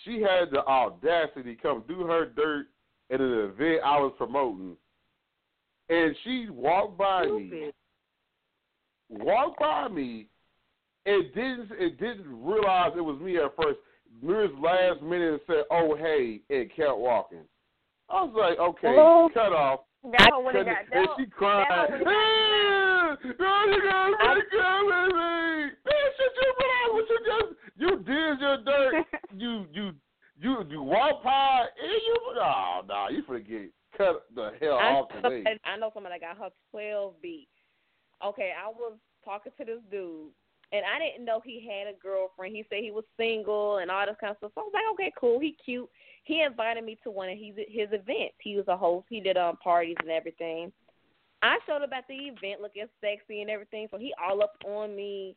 She 0.04 0.20
had 0.20 0.50
the 0.50 0.66
audacity 0.66 1.54
to 1.54 1.62
come 1.62 1.84
do 1.86 2.00
her 2.00 2.26
dirt 2.26 2.66
at 3.14 3.20
an 3.20 3.32
event 3.32 3.80
I 3.84 3.98
was 4.00 4.12
promoting, 4.18 4.76
and 5.88 6.14
she 6.24 6.48
walked 6.50 6.98
by 6.98 7.26
me. 7.26 7.70
Walked 9.08 9.60
by 9.60 9.88
me 9.88 10.26
it 11.06 11.34
didn't 11.34 11.68
it 11.78 12.00
didn't 12.00 12.24
realize 12.26 12.92
it 12.96 13.00
was 13.04 13.20
me 13.20 13.36
at 13.36 13.54
first. 13.56 13.78
Mirrors 14.22 14.50
last 14.58 15.02
minute 15.02 15.32
and 15.32 15.40
said, 15.46 15.64
"Oh 15.70 15.94
hey," 15.96 16.40
and 16.48 16.70
kept 16.74 16.96
walking. 16.96 17.44
I 18.08 18.22
was 18.22 18.32
like, 18.34 18.58
"Okay, 18.58 18.96
Oh. 18.98 19.28
cut 19.34 19.52
off." 19.52 19.80
That 20.04 20.30
hoe 20.32 20.40
would 20.44 20.54
have 20.54 20.66
got 20.66 20.82
it. 20.82 20.88
and 20.92 21.08
she 21.18 21.26
cried. 21.26 21.66
that 21.68 21.90
got- 21.90 22.06
"Ah, 22.06 23.16
no, 23.24 23.64
you 23.66 23.82
gotta 23.82 24.34
take 24.34 24.50
care 24.50 24.80
of 24.80 25.08
me. 25.12 25.70
Man, 25.84 26.10
shut 26.16 26.32
your 26.40 26.54
mouth. 26.60 26.92
What 26.92 27.08
you 27.10 27.18
just 27.26 27.52
you 27.76 27.90
did 28.04 28.40
your 28.40 28.56
dirt. 28.64 29.06
you 29.36 29.66
you 29.72 29.92
you 30.44 30.64
you 30.70 30.82
walk 30.82 31.24
by 31.24 31.64
and 31.82 32.00
you 32.06 32.16
oh 32.40 32.80
no, 32.86 33.06
you 33.10 33.22
forget 33.26 33.70
cut 33.96 34.24
the 34.34 34.52
hell 34.60 34.78
I 34.78 34.90
off 34.92 35.08
today. 35.08 35.58
I 35.64 35.76
know 35.76 35.90
somebody 35.94 36.16
that 36.20 36.36
got 36.36 36.42
her 36.42 36.50
twelve 36.70 37.14
beat. 37.22 37.48
Okay, 38.24 38.52
I 38.56 38.68
was 38.68 38.94
talking 39.24 39.52
to 39.58 39.64
this 39.64 39.80
dude, 39.90 40.30
and 40.72 40.82
I 40.84 40.98
didn't 40.98 41.24
know 41.24 41.40
he 41.44 41.66
had 41.68 41.92
a 41.92 41.98
girlfriend. 41.98 42.54
He 42.54 42.64
said 42.68 42.78
he 42.82 42.90
was 42.90 43.04
single 43.16 43.78
and 43.78 43.90
all 43.90 44.06
this 44.06 44.16
kind 44.20 44.32
of 44.32 44.36
stuff. 44.38 44.52
So 44.54 44.60
I 44.60 44.64
was 44.64 44.72
like, 44.74 44.84
okay, 44.94 45.12
cool. 45.18 45.40
He 45.40 45.56
cute. 45.64 45.88
He 46.24 46.42
invited 46.42 46.84
me 46.84 46.98
to 47.04 47.10
one 47.10 47.28
of 47.28 47.38
his 47.38 47.54
his 47.68 47.88
events. 47.92 48.36
He 48.40 48.56
was 48.56 48.68
a 48.68 48.76
host. 48.76 49.06
He 49.08 49.20
did 49.20 49.36
um 49.36 49.56
parties 49.56 49.96
and 50.00 50.10
everything. 50.10 50.72
I 51.42 51.58
showed 51.66 51.82
up 51.82 51.92
at 51.92 52.04
the 52.08 52.14
event 52.14 52.62
looking 52.62 52.86
sexy 53.00 53.42
and 53.42 53.50
everything, 53.50 53.88
so 53.90 53.98
he 53.98 54.14
all 54.22 54.42
up 54.42 54.54
on 54.66 54.96
me. 54.96 55.36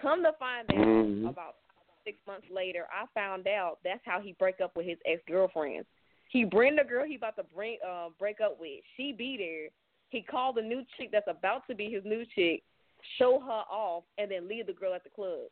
Come 0.00 0.22
to 0.22 0.32
find 0.38 0.70
out, 0.72 0.78
Mhm. 0.78 1.28
about 1.28 1.56
six 2.04 2.18
months 2.26 2.46
later, 2.50 2.86
I 2.92 3.06
found 3.18 3.46
out 3.48 3.78
that's 3.84 4.00
how 4.04 4.20
he 4.20 4.34
break 4.38 4.60
up 4.60 4.76
with 4.76 4.86
his 4.86 4.98
ex 5.06 5.20
girlfriends. 5.28 5.86
He 6.30 6.44
bring 6.44 6.76
the 6.76 6.84
girl 6.84 7.04
he 7.06 7.16
about 7.16 7.36
to 7.36 7.44
bring 7.54 7.78
uh, 7.86 8.08
break 8.18 8.40
up 8.40 8.56
with. 8.58 8.80
She 8.96 9.12
be 9.12 9.36
there. 9.36 9.68
He 10.10 10.22
called 10.22 10.56
the 10.56 10.62
new 10.62 10.82
chick 10.96 11.10
that's 11.12 11.28
about 11.28 11.66
to 11.68 11.74
be 11.74 11.90
his 11.90 12.04
new 12.04 12.24
chick, 12.34 12.62
show 13.18 13.40
her 13.40 13.62
off, 13.70 14.04
and 14.18 14.30
then 14.30 14.48
leave 14.48 14.66
the 14.66 14.72
girl 14.72 14.94
at 14.94 15.04
the 15.04 15.10
club. 15.10 15.48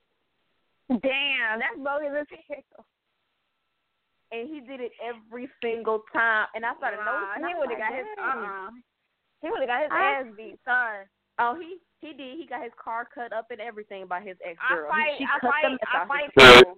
Damn, 0.88 1.60
that's 1.60 1.76
bogus 1.78 2.26
as 2.32 2.38
hell. 2.48 2.84
And 4.32 4.48
he 4.48 4.60
did 4.60 4.80
it 4.80 4.92
every 5.02 5.48
single 5.62 6.02
time. 6.12 6.46
And 6.54 6.64
I 6.64 6.74
started 6.76 6.98
Nah, 6.98 7.34
noticing. 7.36 7.48
he 7.48 7.54
would 7.58 7.70
have 7.70 7.78
got 7.78 7.94
his 7.94 8.06
"Dang." 8.16 8.38
uh 8.38 8.68
uh 8.68 8.70
He 9.42 9.50
would 9.50 9.60
have 9.60 9.68
got 9.68 9.82
his 9.82 9.90
I- 9.92 10.12
ass 10.20 10.26
beat. 10.36 10.58
Sorry. 10.64 11.04
Oh, 11.38 11.54
he 11.58 11.78
he 12.00 12.12
did. 12.16 12.36
He 12.40 12.46
got 12.48 12.64
his 12.64 12.72
car 12.80 13.04
cut 13.06 13.32
up 13.32 13.48
and 13.52 13.60
everything 13.60 14.06
by 14.08 14.20
his 14.20 14.36
ex 14.44 14.56
I 14.58 14.74
girl. 14.74 14.88
fight. 14.90 15.14
She 15.20 15.24
I 15.24 15.36
cut 15.40 15.50
fight. 15.52 15.64
the 15.64 15.70
mess 15.76 15.92
I 15.92 15.96
out 16.00 16.08
fight 16.08 16.28
his 16.28 16.34
car. 16.36 16.52
people. 16.56 16.76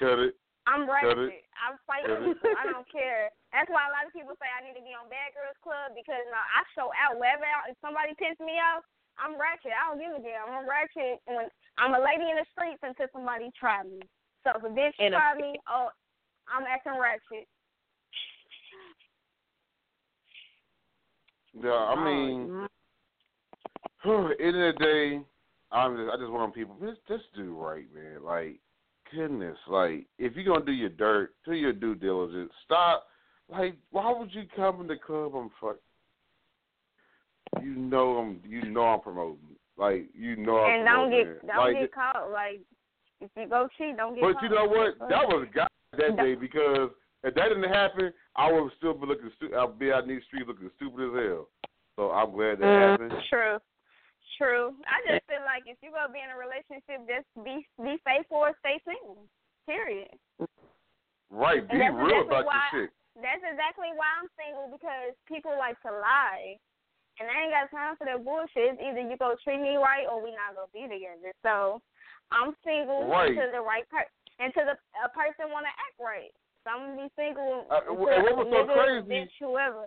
Cut 0.00 0.18
it. 0.24 0.34
I'm 0.66 0.88
Cut 0.88 1.04
ratchet. 1.04 1.44
it. 1.44 1.44
I'm 1.60 1.76
fighting 1.84 2.16
Cut 2.16 2.48
it. 2.48 2.56
I 2.56 2.64
don't 2.72 2.88
care. 2.88 3.28
That's 3.52 3.68
why 3.68 3.84
a 3.84 3.92
lot 3.92 4.08
of 4.08 4.12
people 4.16 4.32
say 4.40 4.48
I 4.48 4.64
need 4.64 4.74
to 4.80 4.84
be 4.84 4.96
on 4.96 5.12
Bad 5.12 5.36
Girls 5.36 5.60
Club 5.60 5.92
because 5.92 6.24
no, 6.32 6.40
I 6.40 6.64
show 6.72 6.88
out 6.96 7.20
wherever 7.20 7.44
I- 7.44 7.68
if 7.70 7.76
somebody 7.84 8.16
pisses 8.16 8.40
me 8.40 8.56
off, 8.58 8.80
I'm 9.20 9.36
ratchet. 9.38 9.70
I 9.76 9.92
don't 9.92 10.00
give 10.00 10.10
a 10.16 10.18
damn. 10.24 10.48
I'm 10.50 10.64
ratchet 10.66 11.20
when 11.28 11.46
I'm 11.78 11.94
a 11.94 12.00
lady 12.02 12.26
in 12.32 12.40
the 12.40 12.48
streets 12.56 12.80
until 12.82 13.06
somebody 13.12 13.52
try 13.54 13.84
me. 13.84 14.00
So 14.42 14.56
if 14.56 14.64
a 14.64 14.72
bitch 14.72 14.96
And 14.98 15.14
a- 15.14 15.20
try 15.20 15.36
me, 15.36 15.60
oh, 15.68 15.92
I'm 16.48 16.64
acting 16.64 16.96
ratchet. 16.98 17.46
Yeah, 21.54 21.70
I 21.70 21.94
oh, 21.94 22.04
mean, 22.04 22.66
end 24.40 24.56
of 24.56 24.74
the 24.74 24.78
day, 24.78 25.20
I'm 25.72 25.96
just, 25.96 26.10
I 26.12 26.16
just 26.18 26.30
want 26.30 26.54
people 26.54 26.76
just 26.80 27.00
just 27.08 27.24
do 27.34 27.56
right, 27.56 27.86
man. 27.94 28.22
Like, 28.22 28.60
goodness, 29.12 29.56
like 29.68 30.06
if 30.18 30.34
you're 30.36 30.44
gonna 30.44 30.64
do 30.64 30.72
your 30.72 30.90
dirt, 30.90 31.34
do 31.44 31.52
your 31.52 31.72
due 31.72 31.94
diligence. 31.94 32.52
Stop. 32.64 33.06
Like, 33.48 33.76
why 33.90 34.12
would 34.16 34.32
you 34.34 34.44
come 34.56 34.80
in 34.80 34.86
the 34.86 34.96
club? 34.96 35.34
I'm 35.34 35.50
fuck. 35.60 35.76
You 37.62 37.74
know 37.74 38.16
I'm. 38.16 38.40
You 38.46 38.70
know 38.70 38.82
I'm 38.82 39.00
promoting. 39.00 39.38
Like, 39.76 40.08
you 40.14 40.36
know 40.36 40.58
I'm 40.58 40.72
and 40.80 40.86
don't 40.86 41.10
promoting. 41.10 41.34
get 41.34 41.46
don't 41.46 41.56
like, 41.58 41.74
get 41.74 41.94
caught. 41.94 42.30
Like 42.30 42.60
if 43.20 43.30
you 43.36 43.48
go 43.48 43.68
cheat, 43.76 43.96
don't 43.96 44.14
get 44.14 44.22
caught. 44.22 44.34
But 44.34 44.40
caught. 44.40 44.42
you 44.42 44.48
know 44.50 44.66
what? 44.66 44.98
That 45.08 45.26
was 45.28 45.46
God 45.54 45.68
that 45.98 46.16
day 46.16 46.34
because 46.34 46.90
if 47.22 47.34
that 47.34 47.48
didn't 47.48 47.70
happen, 47.72 48.12
I 48.36 48.52
would 48.52 48.70
still 48.78 48.94
be 48.94 49.06
looking. 49.06 49.30
Stu- 49.36 49.56
I'd 49.56 49.78
be 49.78 49.92
out 49.92 50.04
in 50.04 50.10
these 50.10 50.22
streets 50.26 50.46
looking 50.46 50.70
stupid 50.76 51.08
as 51.08 51.26
hell. 51.26 51.48
So 51.96 52.10
I'm 52.10 52.32
glad 52.32 52.58
that 52.58 52.64
Mm, 52.64 52.90
happened. 52.90 53.12
True. 53.30 53.58
True. 54.36 54.74
I 54.90 54.98
just 55.06 55.22
feel 55.30 55.44
like 55.46 55.62
if 55.66 55.78
you're 55.82 55.94
gonna 55.94 56.10
be 56.12 56.18
in 56.22 56.30
a 56.32 56.38
relationship, 56.38 57.06
just 57.06 57.28
be 57.46 57.62
be 57.78 57.98
faithful 58.02 58.42
or 58.42 58.52
stay 58.60 58.80
single. 58.82 59.22
Period. 59.66 60.10
Right, 61.30 61.62
be 61.66 61.78
And 61.78 61.82
that's 61.82 61.94
real 61.94 62.26
exactly 62.26 62.42
about 62.42 62.46
why, 62.46 62.62
your 62.72 62.86
shit. 62.86 62.90
That's 63.22 63.44
exactly 63.46 63.90
why 63.94 64.08
I'm 64.18 64.28
single 64.34 64.66
because 64.74 65.14
people 65.30 65.54
like 65.54 65.78
to 65.86 65.90
lie. 65.94 66.58
And 67.22 67.30
I 67.30 67.46
ain't 67.46 67.54
got 67.54 67.70
time 67.70 67.94
for 67.94 68.10
that 68.10 68.26
bullshit. 68.26 68.74
It's 68.74 68.82
either 68.82 69.06
you 69.06 69.14
go 69.18 69.38
treat 69.46 69.62
me 69.62 69.78
right 69.78 70.02
or 70.10 70.18
we 70.18 70.34
not 70.34 70.58
gonna 70.58 70.70
be 70.74 70.82
together. 70.90 71.30
So 71.46 71.78
I'm 72.34 72.58
single 72.66 73.06
Right. 73.06 73.30
until 73.30 73.54
the 73.54 73.62
right 73.62 73.86
per 73.88 74.02
until 74.42 74.66
the 74.66 74.74
a 74.98 75.08
person 75.14 75.54
wanna 75.54 75.70
act 75.70 75.94
right. 76.02 76.34
So 76.66 76.74
I'm 76.74 76.90
gonna 76.98 77.06
be 77.06 77.10
single 77.14 77.66
Uh, 77.70 77.86
until 77.86 77.94
what 78.02 78.36
was 78.36 78.50
so 78.50 78.74
crazy- 78.74 79.06
bitch, 79.06 79.34
whoever. 79.38 79.86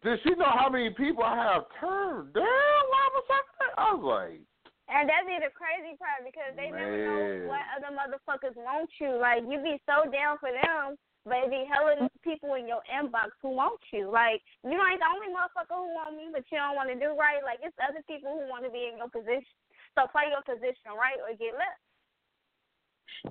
Did 0.00 0.18
she 0.24 0.34
know 0.34 0.50
how 0.50 0.68
many 0.68 0.90
people 0.90 1.22
I 1.22 1.36
have 1.36 1.64
turned 1.78 2.32
down? 2.32 2.82
Why 2.90 3.04
was 3.12 3.26
I? 3.30 3.40
I 3.78 3.94
was 3.94 4.02
like, 4.02 4.40
And 4.88 5.08
that'd 5.08 5.28
be 5.28 5.38
the 5.38 5.52
crazy 5.54 5.94
part 6.00 6.26
because 6.26 6.56
they 6.56 6.72
never 6.72 6.96
know 6.96 7.54
what 7.54 7.62
other 7.76 7.92
motherfuckers 7.94 8.56
want 8.56 8.90
you. 8.98 9.14
Like 9.20 9.44
you 9.46 9.62
be 9.62 9.78
so 9.86 10.10
down 10.10 10.42
for 10.42 10.50
them, 10.50 10.98
but 11.24 11.46
it 11.46 11.54
be 11.54 11.64
hella 11.70 12.10
people 12.26 12.54
in 12.58 12.66
your 12.66 12.82
inbox 12.90 13.30
who 13.40 13.54
want 13.54 13.78
you. 13.92 14.10
Like 14.10 14.42
you 14.66 14.74
ain't 14.74 14.98
the 14.98 15.08
only 15.12 15.30
motherfucker 15.30 15.78
who 15.78 15.94
want 15.94 16.16
me, 16.18 16.34
but 16.34 16.42
you 16.50 16.58
don't 16.58 16.74
want 16.74 16.90
to 16.90 16.98
do 16.98 17.14
right. 17.14 17.44
Like 17.46 17.62
it's 17.62 17.76
other 17.78 18.02
people 18.10 18.34
who 18.34 18.50
want 18.50 18.64
to 18.66 18.72
be 18.74 18.90
in 18.90 18.98
your 18.98 19.12
position. 19.12 19.54
So 19.94 20.10
play 20.10 20.34
your 20.34 20.42
position 20.42 20.98
right 20.98 21.20
or 21.22 21.30
get 21.38 21.54
left. 21.54 21.78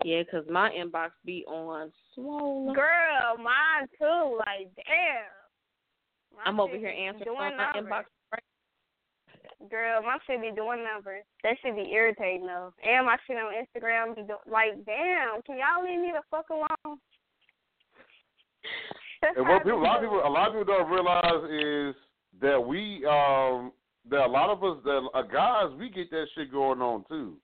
Yeah, 0.05 0.23
'cause 0.23 0.47
my 0.47 0.71
inbox 0.71 1.11
be 1.25 1.43
on 1.45 1.91
swollen. 2.13 2.73
Girl, 2.73 3.37
mine 3.37 3.89
too. 3.99 4.39
Like 4.39 4.71
damn. 4.87 5.40
My 6.35 6.43
I'm 6.45 6.59
over 6.59 6.77
here 6.77 6.91
be 6.91 7.05
answering 7.05 7.25
doing 7.25 7.57
my 7.57 7.71
numbers. 7.73 7.91
inbox. 7.91 8.05
Girl, 9.69 10.01
my 10.01 10.17
shit 10.25 10.41
be 10.41 10.51
doing 10.55 10.83
numbers. 10.83 11.23
That 11.43 11.55
should 11.61 11.75
be 11.75 11.91
irritating 11.93 12.47
though. 12.47 12.73
And 12.81 13.05
my 13.05 13.17
shit 13.27 13.37
on 13.37 13.53
Instagram 13.53 14.15
be 14.15 14.23
do- 14.23 14.49
like, 14.49 14.73
damn, 14.85 15.41
can 15.43 15.57
y'all 15.61 15.85
leave 15.85 16.01
me 16.01 16.11
the 16.13 16.23
fuck 16.31 16.49
alone? 16.49 16.97
and 19.21 19.47
what 19.47 19.63
people, 19.63 19.79
a 19.79 19.85
lot 19.85 19.97
of 19.97 20.01
people, 20.01 20.21
a 20.25 20.29
lot 20.29 20.47
of 20.49 20.53
people 20.57 20.73
don't 20.73 20.89
realize 20.89 21.43
is 21.53 21.95
that 22.41 22.57
we, 22.57 23.05
um, 23.05 23.71
that 24.09 24.25
a 24.25 24.31
lot 24.31 24.49
of 24.49 24.63
us, 24.63 24.81
that 24.83 25.01
uh, 25.13 25.21
guys, 25.21 25.69
we 25.77 25.89
get 25.89 26.09
that 26.09 26.25
shit 26.33 26.51
going 26.51 26.81
on 26.81 27.05
too. 27.05 27.37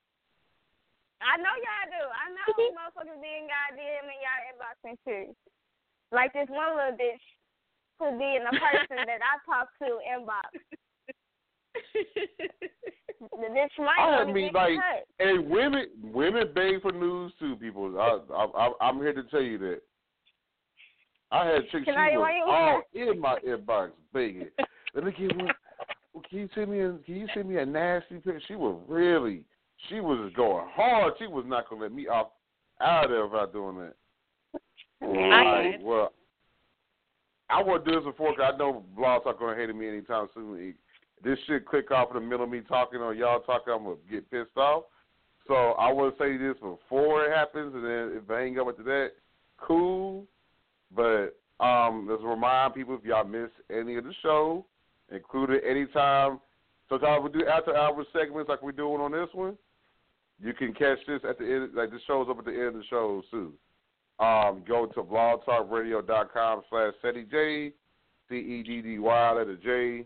I 1.22 1.38
know 1.38 1.54
y'all 1.54 1.90
do. 1.94 2.02
I 2.02 2.26
know 2.34 2.48
motherfuckers 2.78 3.22
being 3.22 3.46
goddamn 3.46 4.10
in 4.10 4.18
y'all 4.26 4.46
inboxing 4.50 4.98
too. 5.06 5.36
Like 6.12 6.34
this 6.34 6.50
one 6.50 6.78
little 6.78 6.98
bitch 6.98 7.22
who 8.00 8.18
be 8.18 8.36
in 8.38 8.44
the 8.44 8.52
person 8.60 8.98
that 8.98 9.20
I 9.22 9.38
talk 9.46 9.70
to 9.80 10.00
inbox. 10.08 10.50
The 13.20 13.48
bitch 13.48 13.84
might 13.84 13.98
I 14.00 14.18
want 14.18 14.28
to 14.30 14.34
mean, 14.34 14.52
like, 14.54 14.76
cut. 14.76 15.08
and 15.28 15.50
women, 15.50 15.88
women 16.04 16.52
beg 16.54 16.82
for 16.84 16.92
news 16.92 17.32
too. 17.40 17.56
People, 17.56 18.00
I, 18.00 18.20
I, 18.34 18.46
I, 18.46 18.72
I'm 18.82 18.98
here 18.98 19.14
to 19.14 19.24
tell 19.24 19.42
you 19.42 19.58
that. 19.60 19.82
I 21.32 21.46
had 21.48 21.62
chicks. 21.72 21.86
Can 21.86 21.94
She 21.96 21.98
I- 21.98 22.10
was 22.12 22.20
why 22.20 22.36
you- 22.36 22.44
all 22.46 22.82
in 22.94 23.20
my 23.20 23.38
inbox 23.40 23.90
begging. 24.14 24.48
Let 24.94 25.04
me 25.04 25.12
get 25.18 25.36
one. 25.36 25.50
Can 26.30 26.40
you 26.40 26.50
send 26.56 26.72
me? 26.72 26.80
A, 26.82 26.94
can 27.06 27.16
you 27.16 27.28
send 27.34 27.50
me 27.50 27.58
a 27.58 27.66
nasty 27.66 28.16
picture? 28.16 28.42
She 28.48 28.56
was 28.56 28.80
really. 28.88 29.44
She 29.90 30.00
was 30.00 30.32
going 30.36 30.68
hard. 30.74 31.14
She 31.20 31.26
was 31.28 31.44
not 31.48 31.70
gonna 31.70 31.82
let 31.84 31.92
me 31.92 32.08
off 32.08 32.28
out 32.82 33.06
of 33.06 33.12
there 33.12 33.26
without 33.28 33.52
doing 33.54 33.78
that. 33.78 33.94
I 35.02 35.72
Like, 35.72 35.80
well, 35.82 36.12
I 37.50 37.64
want 37.64 37.86
to 37.86 37.92
do 37.92 37.98
this 37.98 38.06
before 38.06 38.36
'cause 38.36 38.52
I 38.54 38.58
know 38.58 38.84
blogs 38.98 39.26
are 39.26 39.34
going 39.34 39.56
to 39.56 39.62
hate 39.66 39.74
me 39.74 39.88
anytime 39.88 40.28
soon. 40.34 40.76
This 41.24 41.40
shit 41.48 41.66
click 41.66 41.92
off 41.92 42.10
in 42.10 42.16
the 42.16 42.22
middle 42.22 42.44
of 42.44 42.52
me 42.52 42.62
talking 42.62 43.00
or 43.00 43.14
y'all 43.14 43.40
talking, 43.42 43.74
I'm 43.74 43.84
going 43.86 43.98
to 43.98 44.12
get 44.12 44.30
pissed 44.30 44.58
off. 44.58 44.84
So 45.48 45.54
I 45.54 45.92
want 45.92 46.18
to 46.18 46.24
say 46.24 46.38
this 46.38 46.58
before 46.60 47.26
it 47.26 47.36
happens, 47.36 47.74
and 47.74 47.84
then 47.84 48.22
if 48.22 48.30
I 48.30 48.42
hang 48.42 48.60
up 48.60 48.68
after 48.68 48.84
that, 48.84 49.12
cool. 49.58 50.28
But 50.94 51.38
um, 51.60 52.08
let's 52.10 52.22
remind 52.24 52.76
people 52.76 52.96
if 52.96 53.04
y'all 53.04 53.24
miss 53.24 53.50
any 53.70 53.96
of 53.96 54.04
the 54.04 54.14
show, 54.22 54.66
including 55.12 55.62
anytime. 55.68 56.40
Sometimes 56.90 57.24
we 57.24 57.40
do 57.40 57.48
after 57.48 57.76
hour 57.76 58.06
segments 58.14 58.50
like 58.50 58.62
we're 58.62 58.72
doing 58.72 59.02
on 59.02 59.12
this 59.12 59.30
one. 59.34 59.58
You 60.40 60.54
can 60.54 60.74
catch 60.74 61.00
this 61.08 61.22
at 61.28 61.40
the 61.40 61.46
end, 61.46 61.74
like 61.74 61.92
this 61.92 62.02
shows 62.08 62.28
up 62.30 62.40
at 62.40 62.46
the 62.46 62.52
end 62.52 62.68
of 62.68 62.74
the 62.76 62.84
show 62.90 63.24
too. 63.32 63.54
Um, 64.20 64.64
go 64.68 64.88
to 64.88 65.02
blogtalkradio.com 65.04 66.62
slash 66.70 66.94
J, 67.30 67.72
C 68.30 68.36
E 68.36 68.64
D 68.64 68.82
D 68.82 69.00
Y, 69.00 69.32
letter 69.32 69.58
J, 69.58 70.06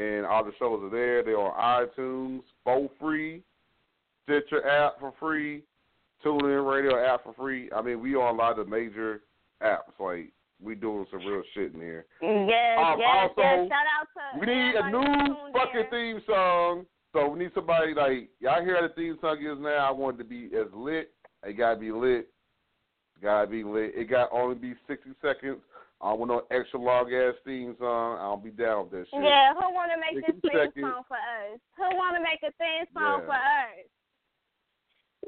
and 0.00 0.24
all 0.26 0.44
the 0.44 0.52
shows 0.58 0.80
are 0.84 0.90
there. 0.90 1.22
They're 1.24 1.38
on 1.38 1.88
iTunes 1.98 2.42
for 2.62 2.88
free, 3.00 3.42
Stitcher 4.24 4.66
app 4.66 5.00
for 5.00 5.12
free, 5.18 5.62
TuneIn 6.24 6.70
Radio 6.70 7.04
app 7.04 7.24
for 7.24 7.34
free. 7.34 7.70
I 7.74 7.82
mean, 7.82 8.00
we 8.00 8.14
on 8.14 8.34
a 8.34 8.38
lot 8.38 8.58
of 8.58 8.66
the 8.66 8.70
major 8.70 9.22
apps. 9.62 9.92
Like, 9.98 10.30
we 10.62 10.74
doing 10.76 11.04
some 11.10 11.20
real 11.26 11.42
shit 11.54 11.74
in 11.74 11.80
here. 11.80 12.06
Yes, 12.22 12.78
Um, 12.80 12.98
yes, 13.00 13.08
also, 13.20 13.42
yes. 13.42 13.68
Shout 13.68 13.86
out 14.00 14.08
to 14.34 14.38
We 14.40 14.46
need 14.46 14.74
a 14.76 14.90
new 14.90 15.52
fucking 15.52 15.80
in. 15.80 15.90
theme 15.90 16.22
song. 16.26 16.86
So 17.12 17.28
we 17.28 17.40
need 17.40 17.50
somebody 17.54 17.94
like 17.94 18.28
y'all 18.40 18.62
hear 18.64 18.76
how 18.80 18.86
the 18.88 18.94
theme 18.94 19.18
song 19.20 19.38
is 19.38 19.58
now. 19.60 19.88
I 19.88 19.90
want 19.90 20.16
it 20.16 20.22
to 20.22 20.24
be 20.28 20.46
as 20.56 20.66
lit. 20.72 21.12
It 21.44 21.52
gotta 21.58 21.78
be 21.78 21.92
lit. 21.92 22.28
Gotta 23.22 23.46
be 23.46 23.64
lit. 23.64 23.92
It 23.94 24.10
got 24.10 24.28
only 24.32 24.56
be 24.56 24.74
sixty 24.86 25.10
seconds. 25.22 25.58
I 26.02 26.10
don't 26.10 26.20
want 26.20 26.30
no 26.32 26.42
extra 26.52 26.80
long 26.80 27.08
ass 27.14 27.34
theme 27.46 27.76
song. 27.78 28.18
I 28.18 28.28
don't 28.28 28.44
be 28.44 28.50
down 28.52 28.84
with 28.84 28.92
that 28.92 29.06
shit. 29.08 29.24
Yeah, 29.24 29.54
who 29.54 29.72
want 29.72 29.88
to 29.94 29.98
make 30.02 30.20
this 30.20 30.36
60 30.36 30.42
theme 30.44 30.58
seconds. 30.60 30.84
song 30.84 31.02
for 31.08 31.16
us? 31.16 31.56
Who 31.80 31.86
want 31.96 32.12
to 32.18 32.22
make 32.22 32.42
a 32.44 32.52
theme 32.60 32.84
song 32.92 33.24
Yeah. 33.24 33.28
for 33.30 33.38
us? 33.40 33.86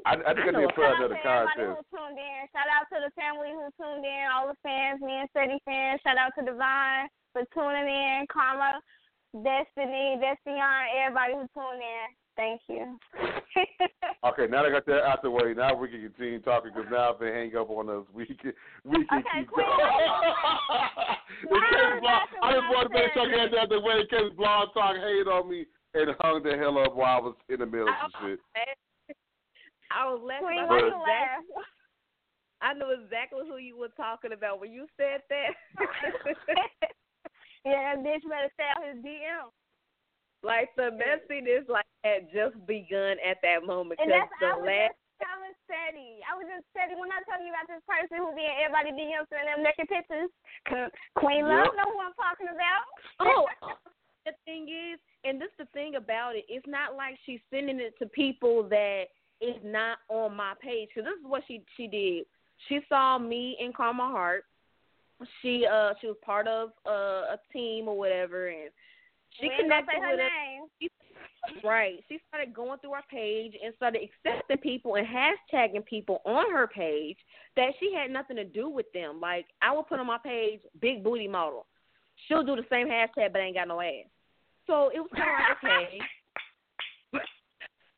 I, 0.05 0.13
I 0.21 0.31
think 0.37 0.45
I, 0.45 0.51
know. 0.53 0.61
need 0.61 0.69
to 0.69 0.77
put 0.77 0.85
out 0.85 1.01
another 1.01 1.17
contest. 1.25 1.57
who 1.57 1.81
tuned 1.89 2.19
in. 2.21 2.39
Shout 2.53 2.69
out 2.69 2.85
to 2.93 3.01
the 3.01 3.09
family 3.17 3.49
who 3.49 3.65
tuned 3.81 4.05
in, 4.05 4.29
all 4.29 4.45
the 4.45 4.59
fans, 4.61 5.01
me 5.01 5.25
and 5.25 5.29
City 5.33 5.57
fans. 5.65 5.97
Shout 6.05 6.21
out 6.21 6.37
to 6.37 6.45
Divine 6.45 7.09
for 7.33 7.41
tuning 7.57 7.89
in, 7.89 8.29
Karma, 8.29 8.77
Destiny, 9.33 10.21
Destiny, 10.21 10.61
everybody 11.01 11.33
who 11.41 11.49
tuned 11.57 11.81
in. 11.81 12.05
Thank 12.37 12.61
you. 12.69 12.97
Okay, 14.23 14.45
now 14.45 14.61
that 14.61 14.69
I 14.69 14.71
got 14.71 14.85
that 14.85 15.01
out 15.03 15.21
the 15.23 15.31
way, 15.31 15.53
now 15.57 15.73
we 15.75 15.89
can 15.89 16.01
continue 16.01 16.39
talking 16.41 16.71
because 16.73 16.89
now 16.91 17.13
if 17.13 17.19
they 17.19 17.33
hang 17.33 17.55
up 17.57 17.69
on 17.69 17.89
us, 17.89 18.05
we 18.13 18.25
can 18.27 18.53
we 18.85 19.05
can 19.09 19.19
Okay, 19.25 19.41
keep 19.41 19.49
Queen. 19.49 19.65
going. 19.65 19.89
in 21.49 21.57
case 21.57 21.97
blog, 22.01 22.21
I 22.43 22.53
just 22.53 22.67
wanted 22.69 22.89
to 22.89 22.93
make 22.93 23.09
sure 23.13 23.25
I 23.25 23.31
got 23.33 23.49
that 23.51 23.57
out 23.57 23.69
the 23.69 23.81
way 23.81 23.97
in 24.01 24.07
case 24.07 24.29
blog 24.37 24.69
talk 24.73 24.95
hated 24.97 25.27
on 25.27 25.49
me 25.49 25.65
and 25.93 26.13
hung 26.21 26.43
the 26.43 26.53
hell 26.57 26.77
up 26.77 26.93
while 26.95 27.17
I 27.17 27.21
was 27.21 27.35
in 27.49 27.59
the 27.59 27.65
middle 27.65 27.89
of 27.89 27.95
some 28.05 28.13
shit. 28.21 28.39
I 29.89 30.05
was 30.05 30.21
laughing. 30.21 30.45
Queen, 30.45 30.59
I 30.61 30.65
why 30.65 30.77
knew 30.77 30.85
you 30.85 31.01
exact- 31.01 31.65
I 32.61 32.73
knew 32.73 32.89
exactly 33.01 33.41
who 33.49 33.57
you 33.57 33.77
were 33.77 33.93
talking 33.97 34.33
about 34.33 34.59
when 34.61 34.71
you 34.73 34.85
said 34.97 35.21
that. 35.29 35.53
yeah, 37.65 37.95
that 37.95 38.03
bitch 38.05 38.21
better 38.29 38.49
stay 38.53 38.69
out 38.69 38.85
his 38.85 39.01
DM. 39.01 39.49
Like 40.47 40.71
the 40.79 40.95
messiness 40.95 41.67
like 41.67 41.85
had 42.07 42.31
just 42.31 42.55
begun 42.63 43.19
at 43.19 43.43
that 43.43 43.67
moment 43.67 43.99
And 43.99 44.07
because 44.07 44.31
that's 44.31 44.39
the 44.39 44.47
I 44.47 44.55
was 44.55 44.63
last 44.63 44.95
just 44.95 45.19
telling 45.19 45.55
Ceddy. 45.67 46.23
I 46.23 46.31
was 46.39 46.47
just 46.47 46.63
Ceddy 46.71 46.95
when 46.95 47.11
I 47.11 47.19
tell 47.27 47.43
you 47.43 47.51
about 47.51 47.67
this 47.67 47.83
person 47.83 48.23
who 48.23 48.31
be 48.31 48.47
in 48.47 48.55
everybody 48.63 48.95
DMs 48.95 49.27
and 49.27 49.43
them 49.43 49.61
naked 49.67 49.91
pictures. 49.91 50.31
Queen 51.19 51.43
Love 51.43 51.75
Yep. 51.75 51.77
know 51.83 51.89
who 51.91 51.99
I'm 51.99 52.15
talking 52.15 52.47
about. 52.47 52.87
oh 53.27 53.43
the 54.27 54.33
thing 54.45 54.67
is 54.67 54.99
and 55.23 55.41
this 55.41 55.49
the 55.57 55.65
thing 55.73 55.95
about 55.95 56.35
it 56.35 56.45
it's 56.49 56.67
not 56.67 56.95
like 56.95 57.17
she's 57.25 57.39
sending 57.49 57.79
it 57.79 57.97
to 57.97 58.05
people 58.07 58.63
that 58.69 59.05
is 59.39 59.55
not 59.63 59.99
on 60.09 60.35
my 60.35 60.53
page 60.61 60.89
because 60.93 61.07
this 61.07 61.19
is 61.19 61.25
what 61.25 61.43
she 61.47 61.63
she 61.77 61.87
did 61.87 62.25
she 62.67 62.79
saw 62.89 63.17
me 63.17 63.55
in 63.59 63.71
Karma 63.71 64.09
Heart 64.09 64.43
she 65.41 65.65
uh 65.65 65.93
she 66.01 66.07
was 66.07 66.17
part 66.23 66.47
of 66.47 66.69
uh, 66.85 67.35
a 67.35 67.39
team 67.53 67.87
or 67.87 67.97
whatever 67.97 68.49
and 68.49 68.69
she 69.39 69.47
we 69.47 69.55
connected 69.59 69.99
her 70.01 70.11
with 70.11 70.19
us 70.19 70.31
name. 70.81 70.89
Right. 71.63 72.03
She 72.09 72.19
started 72.27 72.53
going 72.53 72.79
through 72.79 72.93
our 72.93 73.03
page 73.09 73.53
and 73.63 73.73
started 73.75 74.01
accepting 74.03 74.57
people 74.57 74.95
and 74.95 75.07
hashtagging 75.07 75.85
people 75.85 76.21
on 76.25 76.51
her 76.51 76.67
page 76.67 77.17
that 77.55 77.71
she 77.79 77.93
had 77.93 78.11
nothing 78.11 78.35
to 78.35 78.43
do 78.43 78.69
with 78.69 78.85
them. 78.93 79.19
Like 79.21 79.45
I 79.61 79.75
would 79.75 79.87
put 79.87 79.99
on 79.99 80.07
my 80.07 80.17
page 80.23 80.59
big 80.81 81.03
booty 81.03 81.27
model. 81.27 81.65
She'll 82.27 82.43
do 82.43 82.55
the 82.55 82.65
same 82.71 82.87
hashtag 82.87 83.31
but 83.31 83.39
ain't 83.39 83.55
got 83.55 83.67
no 83.67 83.79
ass. 83.81 84.05
So 84.65 84.89
it 84.93 84.99
was 84.99 85.09
kind 85.15 85.29
of 85.29 85.57
like 85.63 85.73
okay. 85.73 85.99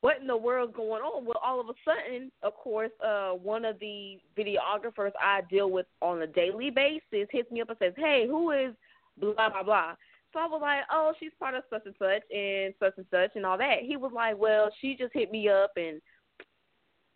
What 0.02 0.22
in 0.22 0.28
the 0.28 0.38
world's 0.38 0.74
going 0.74 1.02
on? 1.02 1.26
Well, 1.26 1.42
all 1.44 1.60
of 1.60 1.68
a 1.68 1.74
sudden, 1.84 2.32
of 2.42 2.54
course, 2.54 2.92
uh, 3.06 3.32
one 3.32 3.66
of 3.66 3.78
the 3.80 4.18
videographers 4.38 5.12
I 5.22 5.42
deal 5.50 5.70
with 5.70 5.88
on 6.02 6.22
a 6.22 6.28
daily 6.28 6.70
basis 6.70 7.28
hits 7.30 7.52
me 7.52 7.60
up 7.60 7.68
and 7.68 7.78
says, 7.80 7.94
"Hey, 7.98 8.26
who 8.26 8.52
is 8.52 8.74
blah 9.18 9.34
blah 9.50 9.64
blah?" 9.64 9.96
So 10.32 10.40
I 10.40 10.46
was 10.46 10.60
like, 10.62 10.82
oh, 10.92 11.14
she's 11.20 11.32
part 11.40 11.56
of 11.56 11.64
such 11.70 11.86
and 11.86 11.96
such 11.98 12.22
and 12.32 12.74
such 12.80 12.94
and 12.98 13.06
such 13.10 13.32
and 13.36 13.46
all 13.46 13.58
that. 13.58 13.80
He 13.82 13.98
was 13.98 14.12
like, 14.14 14.38
well, 14.38 14.70
she 14.80 14.96
just 14.96 15.14
hit 15.14 15.32
me 15.32 15.50
up 15.50 15.72
and 15.76 16.00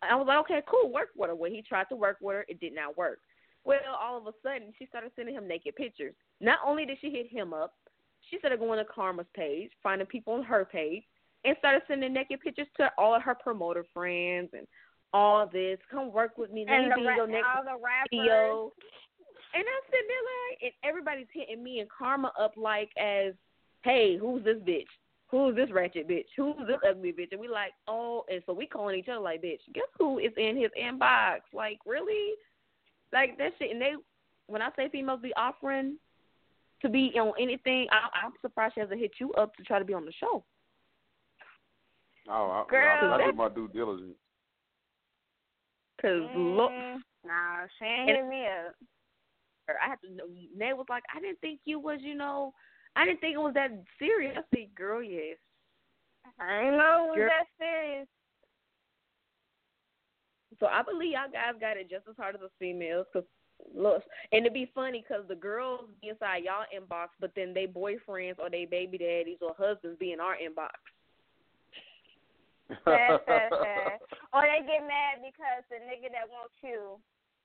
I 0.02 0.16
was 0.16 0.26
like, 0.26 0.38
okay, 0.40 0.62
cool, 0.68 0.92
work 0.92 1.10
with 1.16 1.30
her. 1.30 1.34
When 1.34 1.52
he 1.52 1.62
tried 1.62 1.88
to 1.90 1.96
work 1.96 2.18
with 2.20 2.34
her, 2.34 2.44
it 2.48 2.60
did 2.60 2.74
not 2.74 2.96
work. 2.98 3.20
Well, 3.64 3.78
all 3.98 4.18
of 4.18 4.26
a 4.26 4.32
sudden, 4.42 4.72
she 4.78 4.86
started 4.86 5.12
sending 5.16 5.34
him 5.34 5.48
naked 5.48 5.76
pictures. 5.76 6.14
Not 6.40 6.58
only 6.66 6.84
did 6.84 6.98
she 7.00 7.10
hit 7.10 7.30
him 7.30 7.54
up, 7.54 7.72
she 8.30 8.38
started 8.38 8.58
going 8.58 8.78
to 8.78 8.84
Karma's 8.84 9.26
page, 9.34 9.70
finding 9.82 10.06
people 10.06 10.34
on 10.34 10.42
her 10.42 10.64
page, 10.64 11.02
and 11.44 11.56
started 11.58 11.82
sending 11.88 12.12
naked 12.12 12.40
pictures 12.40 12.66
to 12.78 12.90
all 12.98 13.14
of 13.14 13.22
her 13.22 13.34
promoter 13.34 13.84
friends 13.94 14.50
and 14.52 14.66
all 15.14 15.46
this. 15.46 15.78
Come 15.90 16.12
work 16.12 16.36
with 16.36 16.50
me. 16.50 16.66
Let 16.68 16.74
And 16.74 16.88
me 16.88 16.94
be 16.96 17.02
your 17.02 17.26
next 17.26 17.46
all 17.56 17.64
the 17.64 17.82
rappers. 17.82 18.08
video. 18.10 18.72
And 19.54 19.62
I'm 19.62 19.84
sitting 19.90 20.08
there 20.08 20.26
like, 20.34 20.62
and 20.62 20.72
everybody's 20.88 21.26
hitting 21.32 21.62
me 21.62 21.80
and 21.80 21.88
Karma 21.90 22.32
up 22.38 22.54
like 22.56 22.90
as, 22.98 23.32
hey, 23.82 24.16
who's 24.16 24.44
this 24.44 24.56
bitch? 24.58 24.86
Who's 25.30 25.54
this 25.56 25.70
ratchet 25.72 26.08
bitch? 26.08 26.26
Who's 26.36 26.56
this 26.66 26.78
ugly 26.88 27.12
bitch? 27.12 27.32
And 27.32 27.40
we 27.40 27.48
like, 27.48 27.72
oh, 27.88 28.24
and 28.28 28.42
so 28.46 28.52
we 28.52 28.66
calling 28.66 28.98
each 28.98 29.08
other 29.08 29.20
like, 29.20 29.42
bitch, 29.42 29.60
guess 29.72 29.84
who 29.98 30.18
is 30.18 30.32
in 30.36 30.56
his 30.56 30.70
inbox? 30.80 31.38
Like, 31.52 31.78
really? 31.86 32.34
Like 33.12 33.38
that 33.38 33.52
shit. 33.58 33.70
And 33.70 33.80
they, 33.80 33.92
when 34.46 34.60
I 34.62 34.70
say 34.76 34.88
females 34.90 35.20
be 35.22 35.32
offering 35.36 35.96
to 36.82 36.88
be 36.88 37.12
on 37.18 37.32
anything, 37.40 37.86
I, 37.90 38.24
I'm 38.26 38.32
surprised 38.42 38.74
she 38.74 38.80
hasn't 38.80 39.00
hit 39.00 39.12
you 39.20 39.32
up 39.34 39.54
to 39.56 39.62
try 39.62 39.78
to 39.78 39.84
be 39.84 39.94
on 39.94 40.04
the 40.04 40.12
show. 40.12 40.44
Oh, 42.28 42.64
I, 42.66 42.70
Girl, 42.70 43.12
I, 43.12 43.14
I 43.22 43.26
did 43.26 43.36
my 43.36 43.48
due 43.48 43.68
diligence. 43.68 44.16
Cause 46.00 46.22
look, 46.36 46.70
Mm, 46.70 46.96
Nah, 47.26 47.66
she 47.78 47.84
ain't 47.86 48.10
And- 48.10 48.18
hit 48.18 48.26
me 48.28 48.46
up. 48.46 48.74
I 49.68 49.88
had 49.88 50.00
to. 50.02 50.10
know 50.10 50.24
Ned 50.56 50.76
was 50.76 50.86
like, 50.88 51.04
I 51.14 51.20
didn't 51.20 51.40
think 51.40 51.60
you 51.64 51.78
was, 51.78 51.98
you 52.00 52.14
know, 52.14 52.52
I 52.96 53.04
didn't 53.04 53.20
think 53.20 53.34
it 53.34 53.38
was 53.38 53.54
that 53.54 53.70
serious. 53.98 54.36
I 54.36 54.42
said, 54.54 54.74
girl, 54.74 55.02
yes. 55.02 55.36
I 56.38 56.70
know 56.70 57.12
it 57.14 57.20
was 57.20 57.30
that 57.30 57.46
serious. 57.58 58.08
So 60.60 60.66
I 60.66 60.82
believe 60.82 61.12
y'all 61.12 61.32
guys 61.32 61.60
got 61.60 61.76
it 61.76 61.90
just 61.90 62.08
as 62.08 62.16
hard 62.16 62.34
as 62.34 62.40
the 62.40 62.50
females. 62.58 63.06
Cause 63.12 63.24
look, 63.74 64.02
and 64.32 64.46
it'd 64.46 64.54
be 64.54 64.70
funny 64.74 65.04
because 65.06 65.26
the 65.28 65.34
girls 65.34 65.88
be 66.00 66.08
inside 66.08 66.44
y'all 66.44 66.66
inbox, 66.70 67.08
but 67.20 67.32
then 67.34 67.52
they 67.54 67.66
boyfriends 67.66 68.38
or 68.38 68.50
they 68.50 68.64
baby 68.64 68.98
daddies 68.98 69.38
or 69.42 69.54
husbands 69.58 69.98
be 69.98 70.12
in 70.12 70.20
our 70.20 70.36
inbox. 70.36 70.78
Sad. 72.84 73.20
Or 74.32 74.42
they 74.42 74.64
get 74.66 74.86
mad 74.86 75.20
because 75.20 75.64
the 75.68 75.76
nigga 75.84 76.10
that 76.12 76.30
wants 76.30 76.54
you 76.62 76.98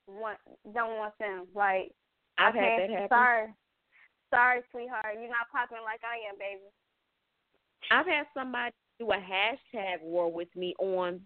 want 0.08 0.38
don't 0.74 0.98
want 0.98 1.18
them. 1.20 1.48
Like 1.54 1.92
I've 2.40 2.56
okay, 2.56 2.60
had 2.60 2.82
that 2.82 2.90
happen. 2.90 3.08
Sorry, 3.10 3.48
sorry, 4.30 4.62
sweetheart. 4.72 5.18
You're 5.20 5.30
not 5.30 5.50
popping 5.52 5.84
like 5.84 6.02
I 6.04 6.30
am, 6.30 6.38
baby. 6.40 6.62
I've 7.92 8.06
had 8.06 8.28
somebody 8.34 8.74
do 9.00 9.12
a 9.12 9.18
hashtag 9.18 10.02
war 10.02 10.32
with 10.32 10.54
me 10.56 10.76
on 10.80 11.22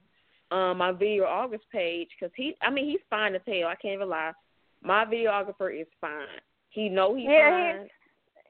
um 0.51 0.77
my 0.77 0.91
video 0.91 1.25
August 1.25 1.65
page 1.71 2.09
because 2.19 2.33
he, 2.35 2.55
I 2.61 2.69
mean, 2.69 2.89
he's 2.89 2.99
fine 3.09 3.35
as 3.35 3.41
hell. 3.45 3.67
I 3.67 3.75
can't 3.75 3.95
even 3.95 4.09
lie. 4.09 4.33
My 4.81 5.05
videographer 5.05 5.79
is 5.79 5.87
fine. 6.01 6.27
He 6.69 6.89
know 6.89 7.15
he's 7.15 7.27
Yeah, 7.29 7.77
fine. 7.77 7.87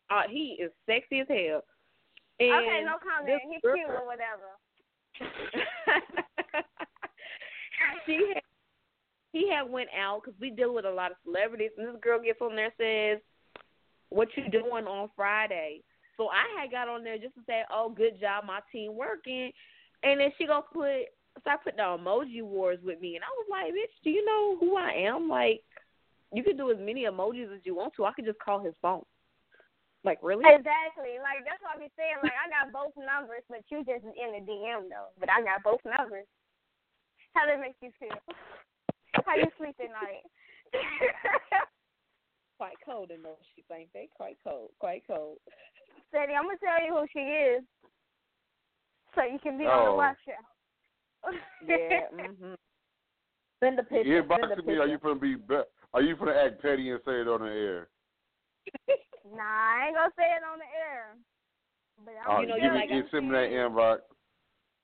Uh, 0.10 0.24
he 0.30 0.58
is 0.60 0.72
sexy 0.86 1.20
as 1.20 1.28
hell. 1.28 1.64
And 2.40 2.52
okay, 2.52 2.84
no 2.86 2.98
comment. 2.98 3.42
He's 3.52 3.62
girl- 3.62 3.76
cute 3.76 3.90
or 3.90 4.06
whatever. 4.06 4.58
she 8.06 8.34
had 8.34 8.44
he 9.34 9.50
had 9.50 9.70
went 9.70 9.90
out 9.98 10.22
because 10.24 10.40
we 10.40 10.52
deal 10.52 10.74
with 10.74 10.86
a 10.86 10.92
lot 10.92 11.12
of 11.12 11.18
celebrities, 11.26 11.72
and 11.78 11.88
this 11.88 12.02
girl 12.02 12.22
gets 12.22 12.40
on 12.40 12.56
there 12.56 12.72
and 12.78 13.20
says, 13.20 13.22
"What 14.10 14.30
you 14.38 14.48
doing 14.48 14.88
on 14.88 15.10
Friday?" 15.16 15.84
So 16.16 16.30
I 16.30 16.46
had 16.56 16.72
got 16.72 16.88
on 16.88 17.04
there 17.04 17.18
just 17.18 17.36
to 17.36 17.42
say, 17.46 17.66
"Oh, 17.72 17.90
good 17.90 18.20
job, 18.20 18.46
my 18.46 18.62
team 18.72 18.96
working," 18.96 19.52
and 20.04 20.20
then 20.20 20.32
she 20.38 20.46
gonna 20.46 20.62
put 20.62 21.10
start 21.42 21.64
putting 21.64 21.78
the 21.78 21.84
emoji 21.84 22.44
wars 22.44 22.80
with 22.84 23.02
me, 23.02 23.16
and 23.16 23.26
I 23.26 23.30
was 23.30 23.48
like, 23.50 23.74
"Bitch, 23.74 24.04
do 24.04 24.12
you 24.12 24.24
know 24.24 24.56
who 24.60 24.78
I 24.78 24.92
am? 24.92 25.28
Like, 25.28 25.64
you 26.32 26.44
can 26.44 26.56
do 26.56 26.70
as 26.70 26.78
many 26.78 27.06
emojis 27.06 27.52
as 27.52 27.66
you 27.66 27.74
want 27.74 27.96
to. 27.96 28.06
I 28.06 28.14
could 28.14 28.26
just 28.26 28.40
call 28.40 28.60
his 28.60 28.76
phone." 28.82 29.04
Like 30.04 30.20
really? 30.22 30.46
Exactly. 30.46 31.18
Like 31.18 31.44
that's 31.44 31.64
what 31.64 31.76
I 31.76 31.80
be 31.80 31.90
saying. 31.98 32.22
Like 32.22 32.38
I 32.38 32.50
got 32.52 32.72
both 32.72 32.94
numbers, 32.98 33.42
but 33.50 33.66
you 33.70 33.84
just 33.84 34.06
in 34.06 34.32
the 34.34 34.46
DM 34.46 34.90
though. 34.90 35.10
But 35.20 35.32
I 35.32 35.42
got 35.42 35.64
both 35.64 35.82
numbers. 35.86 36.28
How 37.34 37.48
that 37.48 37.60
make 37.60 37.76
you 37.82 37.90
feel? 38.00 38.20
How 39.26 39.36
you 39.36 39.48
sleep 39.58 39.76
at 39.80 39.90
night? 39.90 40.24
quite 42.58 42.76
cold 42.86 43.12
in 43.12 43.22
those 43.22 43.38
sheets, 43.56 43.68
ain't 43.76 43.90
they? 43.94 44.10
Quite 44.16 44.38
cold. 44.44 44.70
Quite 44.80 45.04
cold. 45.08 45.38
Sadie, 46.12 46.34
I'm 46.34 46.44
gonna 46.46 46.58
tell 46.58 46.84
you 46.86 46.94
who 46.94 47.06
she 47.12 47.20
is, 47.20 47.64
so 49.16 49.24
you 49.24 49.40
can 49.40 49.58
be 49.58 49.66
on 49.66 49.86
the 49.86 49.92
Oh. 49.92 49.96
watch 49.96 50.18
out. 50.30 51.34
Yeah. 51.68 52.08
mhm. 52.14 52.56
Send 53.62 53.78
the 53.78 53.84
picture. 53.84 54.10
Yeah, 54.10 54.20
Send 54.20 54.30
box 54.30 54.44
the 54.50 54.56
to 54.62 54.64
me. 54.68 54.78
Are 54.78 54.88
you 54.88 54.98
gonna 54.98 55.16
be? 55.20 55.36
be- 55.36 55.62
Are 55.94 56.02
you 56.02 56.16
gonna 56.18 56.34
act 56.34 56.62
petty 56.62 56.90
and 56.92 57.00
say 57.06 57.22
it 57.22 57.28
on 57.28 57.42
the 57.42 57.48
air? 57.48 57.88
Nah, 59.34 59.40
I 59.42 59.86
ain't 59.88 59.96
gonna 59.96 60.12
say 60.18 60.26
it 60.26 60.44
on 60.44 60.60
the 60.60 60.66
air. 60.68 61.16
But 62.04 62.14
I'm 62.28 62.36
Uh, 62.38 62.42
You 62.42 62.48
know, 62.48 62.56
give 62.56 62.64
you 62.66 62.72
me, 62.72 62.78
like- 63.02 63.10
send 63.12 63.28
me 63.30 63.32
that 63.38 63.50
inbox. 63.52 64.00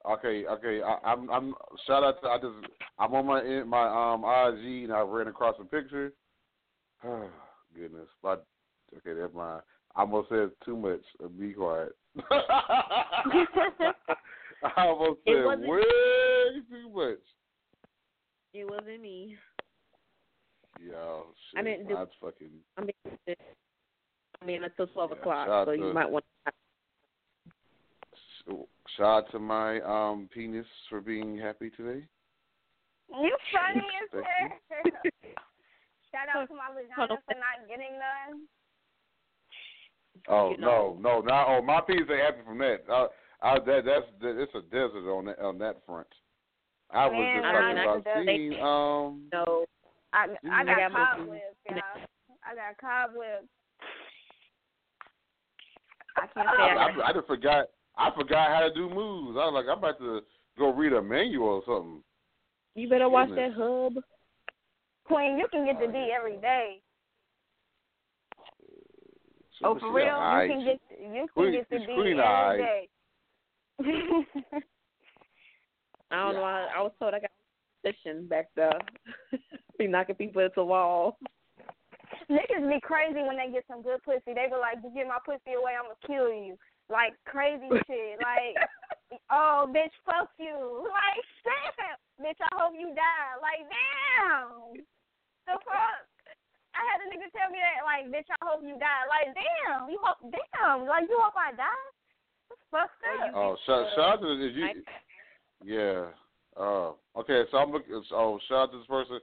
Okay, 0.06 0.46
okay. 0.46 0.82
I, 0.82 0.98
I'm, 1.04 1.30
I'm. 1.30 1.54
Shout 1.86 2.04
out 2.04 2.22
to. 2.22 2.30
I 2.30 2.38
just. 2.38 2.56
I'm 2.98 3.14
on 3.14 3.26
my 3.26 3.44
in- 3.44 3.68
my 3.68 3.88
um 3.88 4.24
IG 4.24 4.86
and 4.86 4.94
I 4.94 5.02
ran 5.02 5.28
across 5.28 5.56
a 5.60 5.66
picture. 5.66 6.14
Oh, 7.04 7.30
goodness, 7.76 8.08
but 8.24 8.46
okay, 8.96 9.14
that's 9.20 9.34
mine. 9.34 9.60
I 9.96 10.02
almost 10.02 10.30
said 10.30 10.52
too 10.64 10.78
much. 10.78 11.02
Uh, 11.24 11.28
Be 11.28 11.54
quiet. 11.54 11.94
I 12.32 13.94
almost 14.78 15.20
said 15.28 15.46
way 15.46 15.82
too 16.70 16.90
much. 16.94 17.20
It 18.54 18.70
wasn't 18.70 19.02
me. 19.02 19.36
Yo, 20.80 21.26
shit, 21.52 21.60
I 21.60 21.64
didn't 21.64 21.88
do- 21.88 21.96
that's 21.96 22.12
fucking. 22.22 22.52
I 22.78 22.82
mean, 22.82 22.94
I 24.42 24.46
mean 24.46 24.64
until 24.64 24.88
twelve 24.88 25.12
Yeah, 25.12 25.18
o'clock, 25.18 25.48
so 25.48 25.72
out 25.72 25.80
you 25.80 25.94
might 25.94 26.10
want. 26.10 26.24
Shout 28.98 29.26
out 29.26 29.32
to 29.32 29.40
my 29.40 29.80
um 29.82 30.30
penis 30.34 30.66
for 30.90 31.02
being 31.02 31.38
happy 31.38 31.70
today. 31.70 32.06
you 33.10 33.38
funny 33.54 33.82
as 34.04 34.10
Thank 34.12 34.94
hell. 34.94 35.12
Shout 36.12 36.28
out 36.36 36.48
to 36.48 36.56
my 36.56 36.74
vagina 36.74 37.22
for 37.26 37.36
not 37.36 37.68
getting 37.68 37.94
none. 37.94 38.42
Oh 40.28 40.52
You 40.52 40.58
know. 40.58 40.98
no, 41.00 41.20
no, 41.20 41.22
not 41.22 41.48
oh 41.48 41.62
my 41.62 41.82
penis 41.82 42.10
ain't 42.12 42.22
happy 42.22 42.42
from 42.46 42.58
that. 42.60 42.84
Uh, 42.92 43.08
I, 43.42 43.60
that 43.60 43.86
that's 43.86 44.06
that, 44.22 44.42
it's 44.42 44.54
a 44.56 44.62
desert 44.72 45.10
on 45.10 45.26
that 45.26 45.40
on 45.40 45.58
that 45.60 45.78
front. 45.86 46.08
I 46.92 47.06
was 47.06 47.14
Man, 47.14 47.38
just 47.38 47.46
talking 47.46 47.68
mean, 47.68 47.78
I 47.78 47.84
about 47.84 48.04
could 48.04 48.26
seeing 48.26 48.54
um. 48.56 49.22
No, 49.32 49.66
I 50.12 50.26
I 50.52 50.66
got 50.66 50.80
I 50.80 50.90
got 50.90 50.92
cobwebs, 50.92 51.42
y'all. 51.70 51.80
I 52.44 52.56
got 52.56 52.78
cobwebs. 52.82 53.48
I 56.18 56.22
can't 56.22 56.34
say 56.36 56.64
I 56.64 56.74
I, 56.74 56.96
got. 56.96 57.06
I 57.06 57.14
just 57.14 57.28
forgot. 57.28 57.66
I 58.00 58.12
forgot 58.16 58.50
how 58.50 58.62
to 58.62 58.74
do 58.74 58.90
moves. 58.90 59.38
I 59.38 59.46
was 59.46 59.54
like, 59.54 59.66
I'm 59.70 59.78
about 59.80 60.00
to 60.00 60.22
go 60.58 60.74
read 60.74 60.94
a 60.94 61.02
manual 61.02 61.62
or 61.62 61.64
something. 61.66 62.02
You 62.76 62.88
better 62.88 63.10
watch 63.10 63.28
Goodness. 63.28 63.54
that 63.58 63.62
hub. 63.62 63.94
Queen, 65.04 65.38
you 65.38 65.48
can 65.52 65.66
get 65.66 65.80
the 65.80 65.88
D 65.92 66.12
every 66.16 66.38
day. 66.38 66.82
So, 69.60 69.66
Oh, 69.66 69.80
for 69.80 69.94
real? 69.94 70.08
alright. 70.08 70.50
You 70.50 70.56
can 70.56 70.66
get 70.66 70.80
you 71.14 71.28
can 71.36 71.52
get 71.52 71.70
the 71.70 71.80
D 71.80 71.86
Queen 71.94 72.20
every 72.20 72.22
alright. 72.22 72.60
day. 72.60 72.90
I 76.12 76.24
don't 76.24 76.36
know. 76.36 76.44
I, 76.44 76.68
I 76.78 76.82
was 76.82 76.92
told 77.00 77.14
I 77.14 77.20
got 77.20 77.32
a 77.32 77.88
position 77.88 78.28
back 78.28 78.48
there. 78.56 78.80
be 79.78 79.88
knocking 79.88 80.16
people 80.16 80.42
into 80.42 80.54
the 80.56 80.66
wall. 80.66 81.18
Niggas 82.30 82.70
be 82.70 82.80
crazy 82.82 83.22
when 83.22 83.38
they 83.38 83.52
get 83.52 83.66
some 83.68 83.82
good 83.82 84.02
pussy. 84.04 84.22
They 84.28 84.48
be 84.48 84.56
like, 84.60 84.78
"You 84.84 84.92
get 84.94 85.08
my 85.08 85.20
pussy 85.26 85.54
away, 85.58 85.74
I'ma 85.78 85.96
kill 86.06 86.30
you." 86.30 86.58
Like 86.90 87.14
crazy 87.30 87.70
shit. 87.86 88.18
Like, 88.18 88.58
oh, 89.32 89.70
bitch, 89.70 89.94
fuck 90.06 90.34
you. 90.42 90.90
Like, 90.90 91.26
damn, 91.46 91.98
bitch, 92.18 92.42
I 92.42 92.50
hope 92.58 92.74
you 92.74 92.90
die. 92.98 93.34
Like, 93.38 93.64
damn. 93.70 94.82
The 95.46 95.54
fuck. 95.62 96.02
I 96.74 96.82
had 96.86 97.02
a 97.06 97.08
nigga 97.10 97.30
tell 97.34 97.50
me 97.54 97.60
that, 97.62 97.86
like, 97.86 98.10
bitch, 98.10 98.30
I 98.30 98.40
hope 98.42 98.62
you 98.64 98.74
die. 98.80 99.06
Like, 99.06 99.36
damn, 99.36 99.90
you 99.90 100.00
hope, 100.02 100.22
damn, 100.32 100.88
like, 100.88 101.10
you 101.10 101.18
hope 101.20 101.34
I 101.38 101.52
die? 101.54 101.86
That's 102.50 102.62
fucked 102.72 103.04
up. 103.04 103.36
Oh, 103.36 103.58
shout, 103.66 103.86
shout 103.96 104.14
out 104.14 104.22
to 104.22 104.38
the, 104.38 104.50
you. 104.50 104.68
Yeah. 105.66 106.06
Uh, 106.58 106.94
okay, 107.20 107.44
so 107.52 107.58
I'm 107.58 107.72
looking. 107.72 108.02
Oh, 108.14 108.40
shout 108.48 108.70
out 108.70 108.72
to 108.72 108.78
this 108.78 108.88
person. 108.88 109.20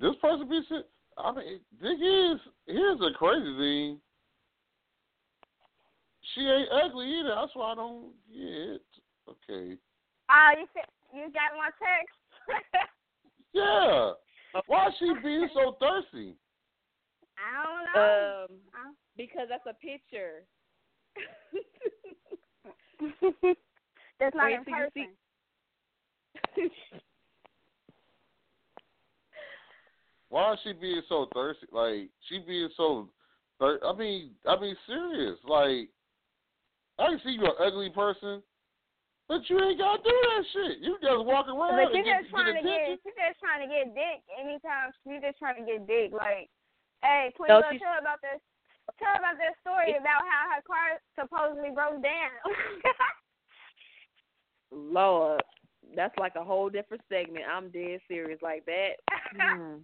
This 0.00 0.14
person 0.20 0.48
be 0.48 0.60
shit. 0.68 0.86
I 1.16 1.32
mean, 1.32 1.60
this 1.80 1.98
is, 1.98 2.40
here's 2.66 2.98
the 2.98 3.10
crazy 3.16 3.56
thing. 3.56 4.00
She 6.34 6.40
ain't 6.42 6.68
ugly 6.72 7.06
either. 7.20 7.34
That's 7.34 7.54
why 7.54 7.72
I 7.72 7.74
don't 7.74 8.12
get 8.32 8.42
it. 8.42 8.82
Okay. 9.28 9.76
Oh, 10.30 10.50
you 10.56 10.66
you 11.14 11.30
got 11.32 11.56
my 11.56 11.70
text. 11.78 12.16
Yeah. 13.52 14.12
Why 14.66 14.88
is 14.88 14.94
she 14.98 15.12
being 15.22 15.48
so 15.54 15.76
thirsty? 15.80 16.34
I 17.38 17.62
don't 17.62 17.84
know. 17.94 18.46
Um, 18.50 18.96
because 19.16 19.46
that's 19.48 19.64
a 19.68 19.74
picture. 19.74 20.42
That's 24.20 24.34
not 24.34 24.44
wait 24.46 24.54
in 24.54 24.64
person. 24.64 25.06
see- 26.56 26.70
Why 30.30 30.52
is 30.54 30.58
she 30.64 30.72
being 30.72 31.02
so 31.08 31.28
thirsty? 31.32 31.66
Like 31.70 32.08
she 32.28 32.38
being 32.40 32.70
so. 32.76 33.08
Thir- 33.60 33.80
I 33.84 33.92
mean, 33.96 34.30
I 34.48 34.58
mean, 34.58 34.76
serious. 34.86 35.38
Like 35.46 35.90
I 36.98 37.10
can 37.10 37.20
see 37.24 37.34
you're 37.34 37.50
an 37.50 37.58
ugly 37.58 37.90
person, 37.90 38.42
but 39.28 39.42
you 39.50 39.58
ain't 39.58 39.78
gotta 39.82 40.02
do 40.02 40.14
that 40.14 40.44
shit. 40.54 40.78
You 40.78 40.94
just 41.02 41.24
walk 41.26 41.48
around 41.50 41.74
But 41.74 41.90
you 41.90 42.02
and 42.02 42.06
get, 42.06 42.20
just 42.22 42.30
trying 42.30 42.54
get 42.54 42.62
to 42.62 42.68
attention. 42.68 42.94
get, 42.94 43.04
you 43.04 43.12
just 43.18 43.38
trying 43.42 43.62
to 43.66 43.70
get 43.72 43.84
dick. 43.98 44.18
Anytime 44.38 44.94
you 45.04 45.18
just 45.20 45.38
trying 45.42 45.58
to 45.58 45.66
get 45.66 45.86
dick. 45.90 46.12
Like, 46.14 46.46
hey, 47.02 47.32
please 47.36 47.50
No, 47.50 47.60
go 47.62 47.70
she's- 47.74 47.82
tell 47.82 47.98
about 47.98 48.22
this. 48.22 48.38
Tell 49.00 49.16
about 49.16 49.40
this 49.40 49.56
story 49.64 49.96
about 49.96 50.22
how 50.28 50.54
her 50.54 50.62
car 50.68 51.00
supposedly 51.18 51.72
broke 51.72 52.02
down. 52.04 52.36
Lord, 54.70 55.42
that's 55.96 56.16
like 56.18 56.34
a 56.36 56.44
whole 56.44 56.68
different 56.68 57.02
segment. 57.08 57.44
I'm 57.50 57.70
dead 57.70 58.00
serious 58.08 58.38
like 58.42 58.64
that. 58.66 59.00
Hmm. 59.34 59.82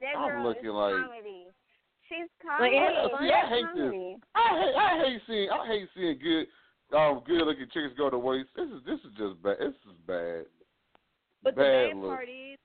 that 0.00 0.16
I'm 0.16 0.30
girl 0.30 0.44
looking 0.48 0.66
is 0.66 0.72
like- 0.72 0.94
comedy. 0.94 1.46
She's 2.10 2.26
But 2.42 2.58
comedy. 2.58 2.74
yeah, 3.22 3.46
I 3.46 3.48
hate 3.48 3.70
this. 3.76 3.94
I 4.34 4.58
hate, 4.58 4.74
I 4.74 4.98
hate 5.06 5.20
seeing, 5.28 5.50
I 5.50 5.66
hate 5.66 5.88
seeing 5.94 6.18
good, 6.18 6.46
um, 6.96 7.22
good 7.24 7.46
looking 7.46 7.68
chicks 7.72 7.94
go 7.96 8.10
to 8.10 8.18
waste. 8.18 8.48
This 8.56 8.66
is, 8.66 8.82
this 8.84 8.98
is 9.06 9.16
just 9.16 9.40
bad. 9.42 9.58
This 9.60 9.74
is 9.86 9.96
bad. 10.08 10.44
But 11.44 11.54
the 11.54 11.62
bad 11.62 11.88
bad 11.90 11.96
look. 11.96 12.10
part 12.10 12.28
is, 12.28 12.58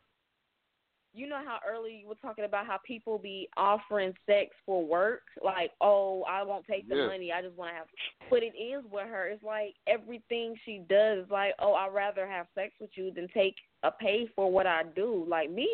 you 1.14 1.28
know 1.30 1.40
how 1.46 1.60
early 1.66 2.02
you 2.02 2.10
were 2.10 2.16
talking 2.16 2.44
about 2.44 2.66
how 2.66 2.78
people 2.86 3.18
be 3.20 3.48
offering 3.56 4.14
sex 4.26 4.50
for 4.66 4.84
work, 4.84 5.22
like, 5.44 5.72
oh, 5.80 6.24
I 6.28 6.44
won't 6.44 6.66
take 6.68 6.90
the 6.90 6.96
Yes. 6.96 7.08
money, 7.08 7.32
I 7.32 7.42
just 7.42 7.56
want 7.56 7.72
to 7.72 7.76
have. 7.76 7.88
But 8.30 8.42
it 8.44 8.54
is 8.58 8.84
with 8.92 9.08
her. 9.08 9.28
It's 9.28 9.44
like 9.44 9.76
everything 9.88 10.56
she 10.66 10.80
does 10.90 11.26
is 11.26 11.32
like, 11.32 11.54
oh, 11.60 11.74
I'd 11.74 11.94
rather 11.94 12.28
have 12.28 12.48
sex 12.56 12.74
with 12.82 12.90
you 12.96 13.12
than 13.12 13.28
take 13.30 13.56
a 13.84 13.92
pay 13.92 14.28
for 14.36 14.52
what 14.52 14.66
I 14.68 14.84
do. 14.96 15.24
Like 15.30 15.52
me, 15.52 15.70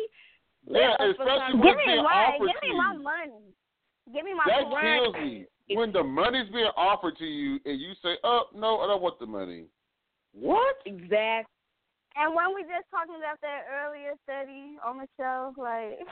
Yeah, 0.68 0.94
especially 1.00 1.58
when 1.58 1.62
Give 1.62 1.76
me 1.86 2.02
my, 2.02 2.38
give 2.38 2.70
me 2.70 2.76
my 2.76 2.96
money. 3.02 3.42
Give 4.12 4.24
me 4.24 4.34
my 4.34 4.44
That 4.46 4.82
kills 4.82 5.14
me. 5.14 5.46
When 5.76 5.92
the 5.92 6.02
money's 6.02 6.50
being 6.52 6.70
offered 6.76 7.16
to 7.18 7.24
you 7.24 7.60
and 7.64 7.80
you 7.80 7.92
say, 8.02 8.16
"Oh 8.24 8.46
no, 8.54 8.80
I 8.80 8.86
don't 8.88 9.02
want 9.02 9.18
the 9.18 9.26
money." 9.26 9.66
What? 10.32 10.76
exactly. 10.86 11.48
And 12.16 12.34
when 12.34 12.54
we 12.54 12.62
just 12.62 12.90
talking 12.90 13.14
about 13.16 13.40
that 13.40 13.62
earlier 13.70 14.12
study 14.24 14.76
on 14.84 14.98
the 14.98 15.06
show, 15.16 15.54
like 15.56 15.98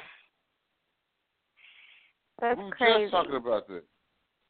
that's 2.41 2.59
We 2.59 2.71
crazy. 2.71 3.05
just 3.05 3.13
talking 3.13 3.37
about 3.37 3.69
that. 3.69 3.83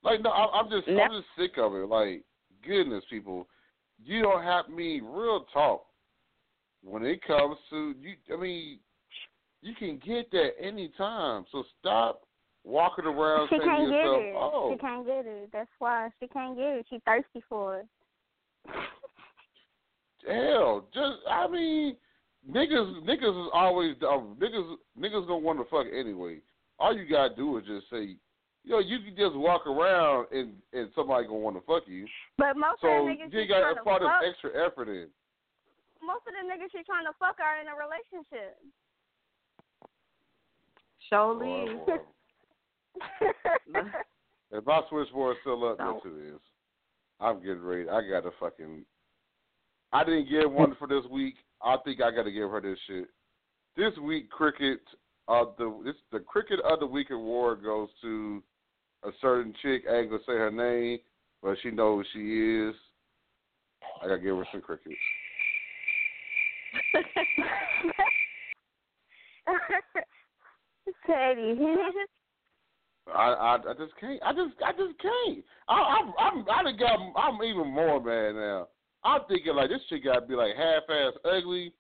Like, 0.03 0.23
no, 0.23 0.31
I, 0.31 0.61
I'm 0.61 0.71
just, 0.71 0.89
No. 0.89 1.03
I'm 1.03 1.11
just 1.11 1.27
sick 1.37 1.59
of 1.59 1.75
it. 1.75 1.89
Like, 1.89 2.23
goodness, 2.67 3.05
people, 3.11 3.49
you 4.03 4.23
don't 4.23 4.43
have 4.43 4.69
me 4.69 5.01
real 5.01 5.45
talk 5.53 5.85
when 6.83 7.05
it 7.05 7.21
comes 7.27 7.57
to 7.71 7.95
you. 8.01 8.15
I 8.33 8.41
mean, 8.41 8.79
you 9.61 9.75
can 9.75 10.01
get 10.05 10.31
that 10.31 10.51
anytime. 10.61 11.45
So 11.53 11.65
stop 11.79 12.23
walking 12.65 13.07
around 13.07 13.49
she 13.49 13.57
saying 13.59 13.63
can't 13.69 13.85
to 13.87 13.91
get 13.91 14.05
yourself, 14.05 14.23
it. 14.23 14.35
"Oh, 14.37 14.71
She 14.73 14.79
can't 14.79 15.07
get 15.07 15.27
it. 15.27 15.49
That's 15.53 15.71
why 15.79 16.11
she 16.21 16.29
can't 16.29 16.57
get 16.57 16.77
it. 16.79 16.87
She 16.91 16.99
thirsty 17.07 17.43
for 17.49 17.79
it. 17.81 17.87
hell, 20.27 20.87
just 20.93 21.19
I 21.29 21.49
mean, 21.49 21.97
niggas 22.49 23.03
niggas 23.05 23.45
is 23.47 23.51
always 23.53 23.97
um, 24.07 24.37
niggas 24.41 24.77
niggas 24.99 25.27
gonna 25.27 25.39
want 25.39 25.59
to 25.59 25.65
fuck 25.71 25.87
anyway. 25.93 26.39
All 26.79 26.97
you 26.97 27.09
gotta 27.09 27.35
do 27.35 27.57
is 27.59 27.65
just 27.67 27.89
say, 27.91 28.17
you 28.65 28.71
know, 28.71 28.79
you 28.79 28.99
can 29.01 29.17
just 29.17 29.35
walk 29.37 29.67
around 29.67 30.27
and 30.33 30.53
and 30.73 30.91
somebody 30.95 31.27
gonna 31.27 31.39
want 31.39 31.57
to 31.57 31.63
fuck 31.67 31.85
you. 31.89 32.07
But 32.39 32.57
most 32.57 32.81
So 32.83 32.89
of 32.89 33.07
the 33.07 33.13
niggas 33.13 33.33
you 33.33 33.43
she 33.43 33.49
got 33.49 33.61
trying 33.61 33.75
to 33.75 33.81
to 33.81 33.85
put 33.85 34.03
fuck, 34.03 34.23
extra 34.29 34.51
effort 34.67 34.89
in. 34.89 35.09
most 36.03 36.25
of 36.29 36.33
the 36.37 36.45
niggas 36.49 36.71
she 36.73 36.85
trying 36.85 37.05
to 37.07 37.13
fuck 37.19 37.37
are 37.41 37.61
in 37.61 37.69
a 37.69 37.77
relationship. 37.77 38.59
Surely. 41.09 41.75
Boy, 41.75 41.85
boy. 41.87 41.97
If 44.53 44.67
my 44.67 44.81
switchboard's 44.89 45.39
still 45.43 45.69
up, 45.69 45.77
yes 45.79 46.01
it 46.05 46.35
is. 46.35 46.41
I'm 47.21 47.39
getting 47.41 47.63
ready. 47.63 47.89
I 47.89 48.01
got 48.09 48.25
to 48.25 48.33
fucking. 48.41 48.85
I 49.93 50.03
didn't 50.05 50.29
get 50.31 50.51
one 50.51 50.75
for 50.79 50.89
this 50.89 51.05
week. 51.11 51.35
I 51.63 51.77
think 51.85 52.01
I 52.01 52.11
got 52.11 52.23
to 52.25 52.33
give 52.33 52.51
her 52.51 52.61
this 52.61 52.79
shit. 52.87 53.07
This 53.77 53.97
week, 54.03 54.31
cricket. 54.31 54.81
Uh, 55.29 55.45
the 55.59 55.81
this 55.85 55.95
the 56.11 56.19
cricket 56.19 56.59
of 56.65 56.81
the 56.81 56.87
week 56.87 57.11
award 57.11 57.63
goes 57.63 57.91
to 58.03 58.43
a 59.05 59.11
certain 59.21 59.55
chick. 59.63 59.85
I 59.89 59.99
ain't 59.99 60.11
gonna 60.11 60.23
say 60.27 60.33
her 60.33 60.51
name, 60.51 60.99
but 61.43 61.57
she 61.63 61.71
knows 61.71 62.05
who 62.13 62.19
she 62.19 62.71
is. 62.71 62.75
I 64.03 64.09
gotta 64.09 64.21
give 64.21 64.37
her 64.37 64.45
some 64.51 64.63
cricket. 64.63 64.93
Teddy. 71.07 71.57
I, 73.15 73.33
I 73.33 73.55
I 73.57 73.75
just 73.75 73.97
can't. 74.01 74.21
I 74.23 74.33
just 74.33 74.55
I 74.65 74.73
just 74.73 74.99
can't. 75.01 75.45
I, 75.69 75.75
I'm 75.75 76.13
I'm 76.19 76.45
I 76.51 76.63
done 76.63 76.77
got 76.77 76.99
I'm 77.17 77.43
even 77.43 77.69
more 77.69 78.03
mad 78.03 78.35
now. 78.35 78.69
I'm 79.05 79.23
thinking 79.29 79.55
like 79.55 79.71
this 79.71 79.81
shit 79.89 80.05
gotta 80.05 80.27
be 80.27 80.35
like 80.35 80.57
half 80.57 80.83
ass 80.89 81.15
ugly. 81.25 81.73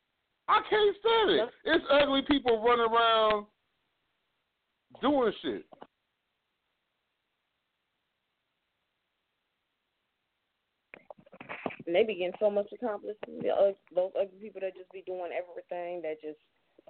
I 0.48 0.60
can't 0.68 0.96
stand 0.98 1.30
it. 1.30 1.48
It's 1.64 1.84
ugly 1.90 2.22
people 2.22 2.62
running 2.62 2.86
around 2.92 3.46
doing 5.00 5.32
shit. 5.42 5.64
And 11.86 11.94
they 11.94 12.04
be 12.04 12.14
getting 12.14 12.32
so 12.38 12.50
much 12.50 12.68
accomplished. 12.72 13.18
The 13.26 13.74
Those 13.94 14.12
ugly 14.20 14.38
people 14.40 14.60
that 14.60 14.76
just 14.76 14.92
be 14.92 15.02
doing 15.06 15.30
everything 15.36 16.02
that 16.02 16.20
just 16.22 16.38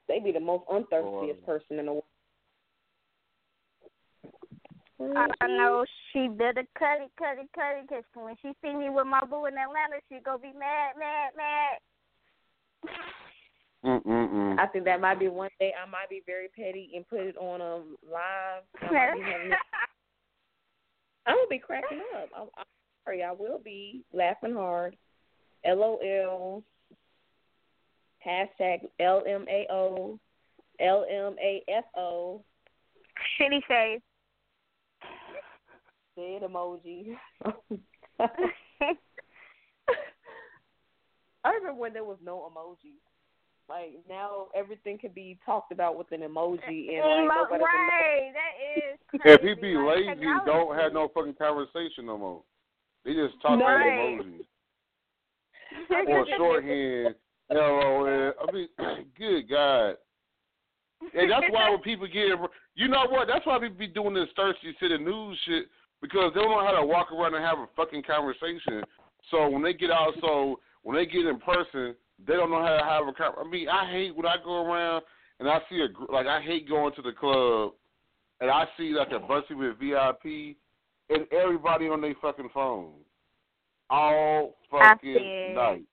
they 0.08 0.18
be 0.18 0.32
the 0.32 0.40
most 0.40 0.64
unthirstiest 0.70 1.44
person 1.46 1.78
in 1.78 1.86
the 1.86 1.92
world. 1.92 2.04
I 5.00 5.46
know 5.46 5.84
she 6.12 6.28
better 6.28 6.62
cut 6.78 7.00
it, 7.00 7.10
cut 7.18 7.38
it, 7.38 7.48
cut 7.54 7.78
it, 7.78 7.88
because 7.88 8.04
when 8.14 8.36
she 8.42 8.52
see 8.62 8.74
me 8.74 8.90
with 8.90 9.06
my 9.06 9.20
boo 9.20 9.46
in 9.46 9.54
Atlanta, 9.54 9.96
she 10.08 10.18
gonna 10.22 10.38
be 10.38 10.52
mad, 10.52 10.92
mad, 10.98 11.30
mad. 11.36 11.78
Mm-mm-mm. 13.82 14.58
I 14.58 14.66
think 14.66 14.84
that 14.84 15.00
might 15.00 15.18
be 15.18 15.28
one 15.28 15.48
day 15.58 15.72
I 15.72 15.88
might 15.88 16.10
be 16.10 16.20
very 16.26 16.48
petty 16.48 16.90
and 16.94 17.08
put 17.08 17.20
it 17.20 17.36
on 17.38 17.62
um 17.62 17.96
live. 18.04 18.62
I 18.82 18.92
might 18.92 19.14
be 19.14 19.22
having 19.22 19.52
I'm 21.26 21.36
gonna 21.36 21.46
be 21.48 21.58
cracking 21.58 22.02
up. 22.14 22.28
I'm, 22.36 22.48
I'm 22.58 22.64
sorry, 23.04 23.22
I 23.22 23.32
will 23.32 23.58
be 23.58 24.02
laughing 24.12 24.52
hard. 24.54 24.96
LOL. 25.64 26.62
Hashtag 28.26 28.80
LMAO. 29.00 30.18
LMAFO. 30.80 32.42
Shitty 33.38 33.64
face. 33.66 34.00
Dead 36.20 36.42
emoji. 36.42 37.16
I 41.42 41.48
remember 41.54 41.80
when 41.80 41.94
there 41.94 42.04
was 42.04 42.18
no 42.22 42.50
emoji. 42.52 42.96
Like 43.70 44.00
now, 44.06 44.48
everything 44.54 44.98
can 44.98 45.12
be 45.12 45.38
talked 45.46 45.72
about 45.72 45.96
with 45.96 46.12
an 46.12 46.20
emoji, 46.20 46.58
and 46.60 46.98
like, 46.98 47.24
Emo- 47.24 47.34
nobody 47.44 47.64
right, 47.64 48.32
that 48.34 48.52
is 48.76 48.98
If 49.24 49.40
he 49.40 49.54
be 49.54 49.76
like, 49.76 49.96
lazy, 49.96 50.26
don't 50.44 50.76
have 50.76 50.92
no 50.92 51.08
fucking 51.14 51.36
conversation 51.36 52.04
no 52.04 52.18
more. 52.18 52.42
They 53.06 53.14
just 53.14 53.40
talk 53.40 53.58
Right. 53.58 53.94
about 53.94 54.26
emojis 54.26 54.44
or 56.06 56.26
shorthand. 56.36 57.14
LOL. 57.50 58.32
I 58.46 58.52
mean, 58.52 58.68
good 59.18 59.48
God. 59.48 59.96
And 61.14 61.30
that's 61.30 61.46
why 61.50 61.70
when 61.70 61.80
people 61.80 62.06
get, 62.06 62.38
you 62.74 62.88
know 62.88 63.06
what? 63.08 63.26
That's 63.26 63.46
why 63.46 63.58
people 63.58 63.78
be 63.78 63.86
doing 63.86 64.12
this 64.12 64.28
thirsty 64.36 64.76
city 64.78 64.98
news 64.98 65.38
shit 65.46 65.64
because 66.00 66.32
they 66.34 66.40
don't 66.40 66.50
know 66.50 66.64
how 66.64 66.80
to 66.80 66.86
walk 66.86 67.12
around 67.12 67.34
and 67.34 67.44
have 67.44 67.58
a 67.58 67.68
fucking 67.76 68.02
conversation. 68.02 68.82
So 69.30 69.48
when 69.48 69.62
they 69.62 69.74
get 69.74 69.90
out, 69.90 70.14
so 70.20 70.60
when 70.82 70.96
they 70.96 71.06
get 71.06 71.26
in 71.26 71.38
person, 71.38 71.94
they 72.26 72.34
don't 72.34 72.50
know 72.50 72.62
how 72.62 72.76
to 72.76 72.84
have 72.84 73.08
a 73.08 73.12
con 73.12 73.32
I 73.38 73.48
mean, 73.48 73.68
I 73.68 73.90
hate 73.90 74.16
when 74.16 74.26
I 74.26 74.36
go 74.42 74.64
around 74.64 75.02
and 75.38 75.48
I 75.48 75.58
see 75.68 75.80
a 75.80 76.12
like 76.12 76.26
I 76.26 76.40
hate 76.40 76.68
going 76.68 76.94
to 76.94 77.02
the 77.02 77.12
club 77.12 77.72
and 78.40 78.50
I 78.50 78.64
see 78.76 78.92
like 78.92 79.12
a 79.12 79.18
bunch 79.18 79.44
of 79.44 79.48
people 79.48 79.68
with 79.68 79.78
VIP 79.78 80.56
and 81.10 81.26
everybody 81.32 81.88
on 81.88 82.00
their 82.00 82.14
fucking 82.20 82.50
phone 82.52 82.92
all 83.90 84.56
fucking 84.70 85.54
night. 85.54 85.84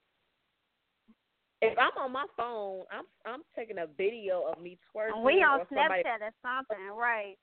If 1.62 1.76
I'm 1.80 1.98
on 2.02 2.12
my 2.12 2.26
phone, 2.38 2.84
I'm 2.92 3.06
I'm 3.26 3.42
taking 3.56 3.80
a 3.80 3.88
video 3.98 4.44
of 4.52 4.62
me 4.62 4.78
twerking. 4.96 5.24
We 5.24 5.44
on 5.44 5.62
or 5.62 5.68
somebody, 5.70 6.04
Snapchat 6.04 6.22
or 6.22 6.32
something, 6.44 6.96
right? 6.96 7.36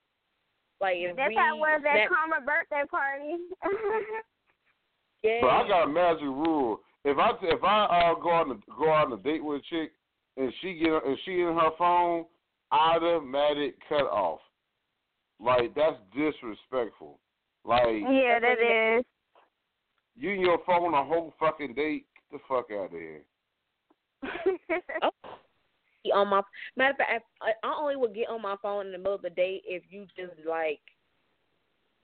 Like 0.80 0.96
if 0.98 1.16
That's 1.16 1.28
we 1.28 1.34
how 1.36 1.56
it 1.56 1.58
was 1.58 1.82
at 1.86 1.94
snap- 1.94 2.08
Karma 2.08 2.40
birthday 2.44 2.82
party. 2.90 3.36
yeah. 5.22 5.38
But 5.40 5.48
I 5.48 5.68
got 5.68 5.84
a 5.84 5.88
magic 5.88 6.22
rule. 6.22 6.80
If 7.04 7.18
I 7.18 7.30
if 7.42 7.62
I 7.62 7.84
uh, 7.84 8.14
go 8.20 8.30
on 8.30 8.50
a, 8.50 8.54
go 8.78 8.88
on 8.90 9.12
a 9.12 9.16
date 9.18 9.44
with 9.44 9.60
a 9.60 9.64
chick 9.70 9.92
and 10.36 10.52
she 10.60 10.74
get 10.74 10.90
and 11.06 11.18
she 11.24 11.32
in 11.40 11.54
her 11.54 11.70
phone, 11.78 12.24
automatic 12.72 13.76
cut 13.88 14.04
off. 14.04 14.40
Like 15.40 15.74
that's 15.74 15.96
disrespectful. 16.14 17.18
Like 17.64 18.02
yeah, 18.02 18.38
that 18.40 18.58
is. 18.98 19.04
you 20.16 20.32
and 20.32 20.40
your 20.40 20.58
phone 20.66 20.92
the 20.92 21.02
whole 21.02 21.34
fucking 21.38 21.74
date. 21.74 22.06
Get 22.30 22.40
the 22.40 22.44
fuck 22.48 22.70
out 22.72 22.86
of 22.86 22.90
here. 22.92 23.24
on 26.12 26.28
my 26.28 26.42
matter 26.76 26.90
of 26.92 26.96
fact, 26.98 27.24
I, 27.40 27.52
only 27.80 27.96
would 27.96 28.14
get 28.14 28.28
on 28.28 28.42
my 28.42 28.56
phone 28.62 28.86
in 28.86 28.92
the 28.92 28.98
middle 28.98 29.14
of 29.14 29.22
the 29.22 29.30
day 29.30 29.62
if 29.64 29.82
you 29.90 30.06
just 30.16 30.46
like 30.48 30.80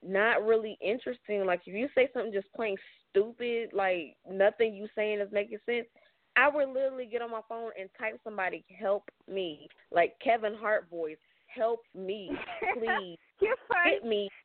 not 0.02 0.44
really 0.44 0.78
interesting. 0.80 1.44
Like 1.44 1.62
if 1.66 1.74
you 1.74 1.88
say 1.94 2.08
something 2.12 2.32
just 2.32 2.52
plain 2.54 2.76
stupid, 3.10 3.70
like 3.72 4.16
nothing 4.30 4.74
you 4.74 4.88
saying 4.94 5.20
is 5.20 5.28
making 5.32 5.58
sense. 5.66 5.86
I 6.36 6.48
would 6.48 6.68
literally 6.68 7.06
get 7.06 7.22
on 7.22 7.30
my 7.30 7.40
phone 7.48 7.70
and 7.78 7.90
type 7.98 8.20
somebody 8.22 8.64
help 8.78 9.10
me, 9.28 9.68
like 9.90 10.14
Kevin 10.22 10.54
Hart 10.54 10.88
voice, 10.88 11.18
help 11.46 11.80
me, 11.94 12.30
please 12.78 13.18
hit 13.84 14.04
me. 14.04 14.28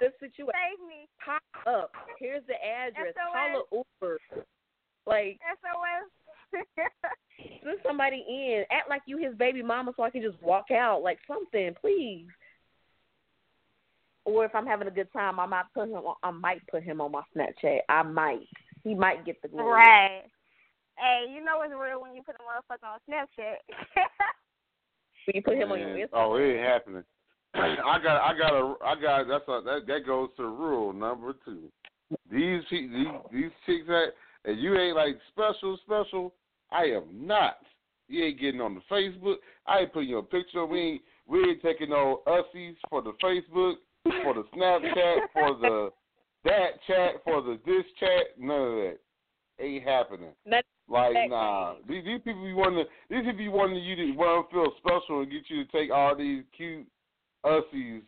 This 0.00 0.12
situation 0.20 0.52
Save 0.54 0.86
me. 0.86 1.08
pop 1.24 1.42
up. 1.66 1.90
Here's 2.20 2.44
the 2.46 2.54
address. 2.54 3.14
Call 3.16 3.64
SOS. 3.72 3.82
a 3.82 4.04
Uber. 4.04 4.18
Like 5.06 5.40
SOS. 5.42 6.06
send 7.64 7.78
somebody 7.84 8.24
in. 8.28 8.64
Act 8.70 8.88
like 8.88 9.02
you 9.06 9.18
his 9.18 9.36
baby 9.36 9.62
mama 9.62 9.92
so 9.96 10.02
I 10.02 10.10
can 10.10 10.22
just 10.22 10.40
walk 10.42 10.70
out. 10.70 11.02
Like 11.02 11.18
something, 11.26 11.74
please. 11.80 12.26
Or 14.24 14.44
if 14.44 14.54
I'm 14.54 14.66
having 14.66 14.88
a 14.88 14.92
good 14.92 15.12
time, 15.12 15.38
I 15.38 15.46
might 15.46 15.66
put 15.72 15.88
him. 15.88 15.94
On, 15.94 16.14
I 16.22 16.30
might 16.30 16.66
put 16.68 16.82
him 16.82 17.00
on 17.00 17.12
my 17.12 17.22
Snapchat. 17.36 17.78
I 17.88 18.02
might. 18.02 18.48
He 18.82 18.94
might 18.94 19.24
get 19.24 19.40
the 19.42 19.48
glory. 19.48 19.72
right. 19.72 20.22
Hey, 20.98 21.26
you 21.32 21.44
know 21.44 21.60
it's 21.62 21.72
real 21.72 22.00
when 22.00 22.14
you 22.14 22.22
put 22.22 22.36
a 22.36 22.38
motherfucker 22.38 22.94
on 22.94 23.00
Snapchat. 23.08 23.56
When 25.26 25.34
you 25.34 25.42
put 25.42 25.56
him 25.56 25.72
on 25.72 25.80
your 25.80 25.88
Man, 25.88 26.06
Instagram. 26.06 26.08
Oh, 26.12 26.36
it 26.36 26.52
ain't 26.52 26.64
happening. 26.64 27.02
I 27.54 27.98
got, 28.02 28.22
I 28.22 28.38
got 28.38 28.54
a, 28.54 28.74
I 28.84 28.94
got. 29.00 29.28
That's 29.28 29.48
a, 29.48 29.60
that. 29.64 29.80
That 29.86 30.06
goes 30.06 30.28
to 30.36 30.44
rule 30.44 30.92
number 30.92 31.34
two. 31.44 31.64
These, 32.30 32.62
these, 32.70 33.06
these 33.32 33.50
chicks 33.66 33.86
that, 33.88 34.12
and 34.46 34.60
you 34.60 34.76
ain't 34.78 34.96
like 34.96 35.18
special, 35.32 35.78
special. 35.84 36.32
I 36.70 36.84
am 36.84 37.04
not. 37.26 37.58
You 38.08 38.24
ain't 38.24 38.40
getting 38.40 38.60
on 38.60 38.74
the 38.74 38.80
Facebook. 38.90 39.36
I 39.66 39.80
ain't 39.80 39.92
putting 39.92 40.08
your 40.08 40.22
picture. 40.22 40.64
We 40.64 40.80
ain't, 40.80 41.02
we 41.26 41.40
ain't 41.40 41.62
taking 41.62 41.90
no 41.90 42.22
ussies 42.26 42.76
for 42.88 43.02
the 43.02 43.12
Facebook, 43.22 43.74
for 44.22 44.34
the 44.34 44.44
Snapchat, 44.54 45.16
for 45.32 45.56
the 45.60 45.90
that 46.44 46.80
chat, 46.86 47.22
for 47.24 47.42
the 47.42 47.58
this 47.66 47.84
chat. 47.98 48.38
None 48.38 48.56
of 48.56 48.74
that 48.76 48.98
ain't 49.60 49.84
happening. 49.84 50.30
That- 50.46 50.64
Like 50.88 51.28
nah, 51.28 51.74
these 51.88 52.04
these 52.04 52.20
people 52.24 52.44
be 52.44 52.52
wanting 52.52 52.84
to 52.84 52.90
these 53.10 53.24
people 53.24 53.38
be 53.38 53.48
wanting 53.48 53.82
you 53.82 53.96
to 53.96 54.12
want 54.12 54.48
to 54.48 54.54
feel 54.54 54.72
special 54.78 55.22
and 55.22 55.30
get 55.32 55.42
you 55.48 55.64
to 55.64 55.72
take 55.72 55.90
all 55.90 56.14
these 56.14 56.44
cute 56.56 56.86
ussies 57.44 58.02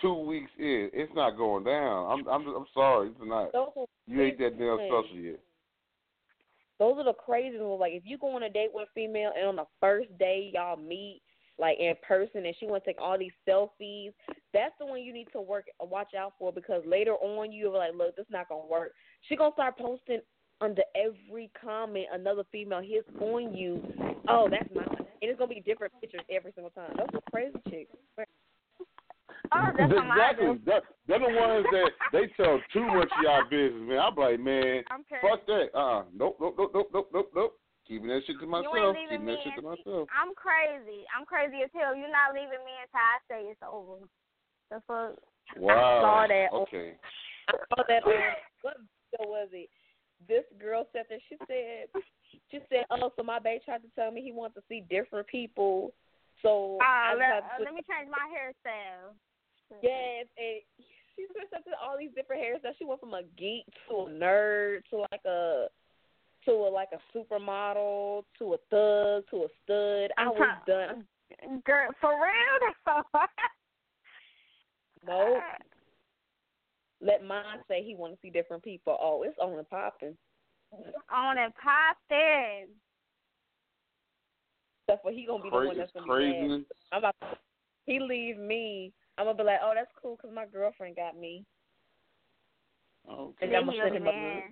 two 0.00 0.14
weeks 0.14 0.50
in. 0.58 0.90
It's 0.92 1.12
not 1.14 1.36
going 1.36 1.64
down. 1.64 2.10
I'm 2.10 2.28
I'm 2.28 2.46
I'm 2.54 2.66
sorry, 2.72 3.08
it's 3.08 3.18
not. 3.22 3.50
You 4.06 4.22
ain't 4.22 4.38
that 4.38 4.58
damn 4.58 4.78
special 4.78 5.16
yet. 5.16 5.40
Those 6.78 6.98
are 6.98 7.04
the 7.04 7.12
crazy 7.12 7.58
ones. 7.58 7.80
Like 7.80 7.92
if 7.92 8.02
you 8.04 8.18
go 8.18 8.34
on 8.34 8.42
a 8.42 8.50
date 8.50 8.70
with 8.72 8.88
a 8.88 8.92
female 8.94 9.32
and 9.36 9.48
on 9.48 9.56
the 9.56 9.66
first 9.80 10.16
day 10.18 10.50
y'all 10.52 10.76
meet, 10.76 11.22
like 11.58 11.78
in 11.78 11.94
person, 12.06 12.44
and 12.44 12.54
she 12.58 12.66
want 12.66 12.84
to 12.84 12.90
take 12.90 13.00
all 13.00 13.18
these 13.18 13.32
selfies, 13.48 14.12
that's 14.52 14.74
the 14.80 14.86
one 14.86 15.02
you 15.02 15.12
need 15.12 15.28
to 15.32 15.40
work 15.40 15.66
watch 15.80 16.14
out 16.18 16.34
for 16.38 16.52
because 16.52 16.82
later 16.86 17.14
on 17.14 17.52
you're 17.52 17.76
like, 17.76 17.92
look, 17.96 18.16
this 18.16 18.26
not 18.30 18.48
gonna 18.48 18.66
work. 18.66 18.92
She 19.28 19.36
gonna 19.36 19.52
start 19.54 19.78
posting 19.78 20.20
under 20.60 20.82
every 20.96 21.50
comment 21.60 22.06
another 22.12 22.42
female 22.50 22.80
hits 22.80 23.08
on 23.20 23.54
you. 23.54 23.82
Oh, 24.28 24.48
that's 24.50 24.68
mine. 24.74 24.86
And 25.22 25.30
it's 25.30 25.38
gonna 25.38 25.54
be 25.54 25.60
different 25.60 25.92
pictures 26.00 26.22
every 26.30 26.52
single 26.54 26.70
time. 26.70 26.92
Those 26.96 27.08
are 27.14 27.30
crazy 27.30 27.56
chicks. 27.70 27.90
Oh, 29.54 29.70
that's 29.78 29.92
what 29.94 30.04
exactly. 30.10 30.58
That, 30.66 30.82
they're 31.06 31.18
the 31.22 31.30
ones 31.38 31.66
that 31.70 31.90
they 32.12 32.26
tell 32.36 32.58
too 32.72 32.86
much 32.86 33.08
of 33.14 33.22
y'all 33.22 33.44
business, 33.48 33.86
man. 33.86 33.98
I'm 34.02 34.14
like, 34.16 34.40
man, 34.40 34.82
I'm 34.90 35.04
fuck 35.22 35.46
that. 35.46 35.70
Uh, 35.74 35.78
uh 35.78 36.02
nope, 36.14 36.36
nope, 36.40 36.54
nope, 36.58 36.70
nope, 36.74 36.90
nope, 36.92 37.08
nope, 37.14 37.30
nope. 37.34 37.52
Keeping 37.86 38.08
that 38.08 38.22
shit 38.26 38.40
to 38.40 38.46
You 38.48 38.56
ain't 38.56 38.64
myself. 38.64 38.96
leaving 38.96 39.08
Keeping 39.20 39.26
me. 39.26 39.32
that 39.36 39.44
shit 39.44 39.54
to 39.56 39.62
myself. 39.62 40.08
I'm 40.10 40.32
crazy. 40.34 41.04
I'm 41.12 41.24
crazy 41.28 41.60
as 41.62 41.70
hell. 41.76 41.94
You're 41.94 42.08
not 42.10 42.32
leaving 42.32 42.64
me 42.64 42.74
until 42.80 43.04
I 43.04 43.16
say 43.28 43.40
it's 43.52 43.60
over. 43.62 44.00
The 44.72 44.80
fuck? 44.88 45.20
Wow. 45.60 46.00
saw 46.00 46.26
that 46.26 46.48
on- 46.50 46.62
Okay. 46.64 46.96
I 47.48 47.52
saw 47.68 47.84
that 47.86 48.02
on 48.08 48.16
what 48.62 48.76
video 49.12 49.28
was 49.28 49.48
it? 49.52 49.68
This 50.26 50.44
girl 50.58 50.88
said 50.92 51.04
that 51.10 51.20
she 51.28 51.36
said 51.46 51.92
she 52.50 52.58
said, 52.72 52.84
Oh, 52.90 53.12
so 53.16 53.22
my 53.22 53.38
babe 53.38 53.60
tried 53.64 53.82
to 53.82 53.90
tell 53.94 54.10
me 54.10 54.22
he 54.22 54.32
wants 54.32 54.54
to 54.56 54.62
see 54.68 54.82
different 54.88 55.26
people. 55.28 55.92
So 56.40 56.78
Uh, 56.80 56.84
I 56.84 57.14
let, 57.18 57.28
tried 57.28 57.60
uh, 57.60 57.64
let 57.68 57.74
me 57.74 57.82
change 57.84 58.08
my 58.08 58.24
hairstyle. 58.32 59.12
Yes, 59.82 60.26
and 60.38 60.60
she 61.16 61.26
switched 61.32 61.54
up 61.54 61.64
to 61.64 61.70
all 61.82 61.96
these 61.98 62.10
different 62.14 62.42
hairstyles. 62.42 62.78
She 62.78 62.84
went 62.84 63.00
from 63.00 63.14
a 63.14 63.22
geek 63.36 63.64
to 63.88 63.94
a 63.94 64.06
nerd 64.08 64.80
to 64.90 64.98
like 65.10 65.24
a 65.26 65.66
to 66.44 66.50
a 66.52 66.70
like 66.70 66.90
a 66.92 67.16
supermodel 67.16 68.24
to 68.38 68.54
a 68.54 68.56
thug 68.70 69.24
to 69.30 69.44
a 69.44 69.48
stud. 69.64 70.12
I 70.18 70.28
was 70.28 70.58
done. 70.66 71.04
Girl, 71.64 71.90
for 72.00 72.10
real? 72.10 73.04
No. 75.06 75.38
Let 77.00 77.24
mine 77.24 77.58
say 77.68 77.82
he 77.84 77.94
want 77.94 78.14
to 78.14 78.18
see 78.22 78.30
different 78.30 78.62
people. 78.62 78.96
Oh, 79.00 79.22
it's 79.22 79.36
on 79.38 79.58
and 79.58 79.68
popping. 79.68 80.16
On 81.12 81.38
and 81.38 81.52
popping. 81.56 82.68
Except 84.88 85.02
for 85.02 85.10
he 85.12 85.26
gonna 85.26 85.42
be 85.42 85.50
the 85.50 85.56
one 85.56 85.76
that's 85.76 85.92
gonna 85.92 86.06
be 86.06 86.10
crazy. 86.10 86.48
mad. 86.48 86.64
I'm 86.92 86.98
about 86.98 87.14
to, 87.20 87.26
he 87.86 88.00
leave 88.00 88.38
me. 88.38 88.92
I'm 89.18 89.26
gonna 89.26 89.38
be 89.38 89.44
like, 89.44 89.60
oh, 89.62 89.72
that's 89.74 89.90
cool 90.00 90.16
because 90.16 90.34
my 90.34 90.46
girlfriend 90.46 90.96
got 90.96 91.18
me. 91.18 91.44
Okay. 93.10 93.46
And 93.46 93.56
I'm 93.56 93.66
gonna 93.66 93.78
send 93.82 93.96
him 93.96 94.02
be 94.04 94.08
a. 94.08 94.12
mad. 94.12 94.42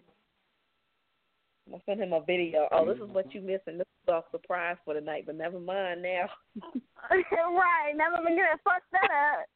I'm 1.66 1.72
gonna 1.72 1.82
send 1.86 2.01
him 2.01 2.12
a 2.12 2.20
video. 2.20 2.68
Oh, 2.72 2.86
this 2.86 2.97
is 3.02 3.09
what 3.14 3.32
you 3.34 3.40
missing. 3.40 3.78
This 3.78 3.86
is 4.05 4.09
our 4.12 4.24
surprise 4.30 4.76
for 4.84 4.94
the 4.94 5.01
night, 5.01 5.24
but 5.26 5.36
never 5.36 5.59
mind 5.59 6.02
now. 6.02 6.26
right, 7.10 7.93
never 7.94 8.16
been 8.24 8.36
good. 8.36 8.60
Fuck 8.64 8.82
that 8.93 9.10
up. 9.10 9.47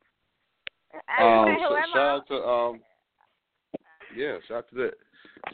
Um, 1.21 1.49
Anyway, 1.49 1.57
sh- 1.59 1.69
whoever- 1.69 1.87
shout 1.93 2.07
out 2.07 2.29
to 2.29 2.35
um, 2.49 2.81
yeah, 4.17 4.37
shout 4.49 4.59
out 4.59 4.69
to 4.71 4.75
that. 4.77 4.95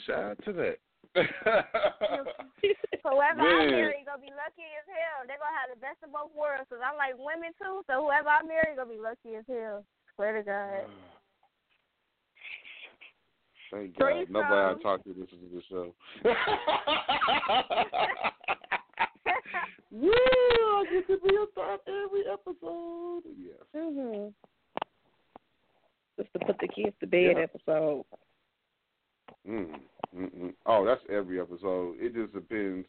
Shout 0.06 0.18
out 0.18 0.44
to 0.44 0.52
that. 0.52 0.76
Whoever 3.04 3.40
I 3.40 3.68
Man. 3.68 3.70
marry 3.70 4.00
gonna 4.06 4.22
be 4.22 4.32
lucky 4.32 4.64
as 4.64 4.86
hell. 4.88 5.26
They're 5.26 5.36
gonna 5.36 5.58
have 5.60 5.68
the 5.74 5.80
best 5.80 6.00
of 6.02 6.12
both 6.12 6.32
worlds. 6.32 6.64
Cause 6.70 6.80
I 6.80 6.94
like 6.96 7.18
women 7.18 7.52
too. 7.60 7.84
So 7.86 8.06
whoever 8.06 8.28
I 8.28 8.42
marry 8.42 8.76
gonna 8.76 8.88
be 8.88 8.98
lucky 8.98 9.36
as 9.36 9.44
hell. 9.48 9.84
Swear 10.16 10.38
to 10.38 10.42
God. 10.42 10.88
Thank 13.70 13.98
God. 13.98 14.08
Threesome. 14.08 14.32
Nobody 14.32 14.80
I 14.80 14.82
talk 14.82 15.04
to 15.04 15.12
this 15.12 15.28
to 15.28 15.36
the 15.36 15.62
show. 15.68 15.94
yeah, 19.90 20.10
I 20.12 20.84
get 20.90 21.06
to 21.08 21.16
be 21.20 21.34
a 21.36 21.46
thought 21.54 21.80
every 21.88 22.24
episode. 22.32 23.22
Yes. 23.36 23.64
hmm 23.74 24.28
Just 26.16 26.32
to 26.32 26.38
put 26.46 26.56
the 26.60 26.68
kids 26.68 26.96
to 27.00 27.06
bed 27.06 27.36
Yeah. 27.36 27.44
episode. 27.44 28.04
Mm, 29.48 29.74
mm-mm. 30.16 30.54
Oh, 30.66 30.84
that's 30.84 31.00
every 31.10 31.40
episode. 31.40 31.96
It 31.98 32.14
just 32.14 32.32
depends. 32.32 32.86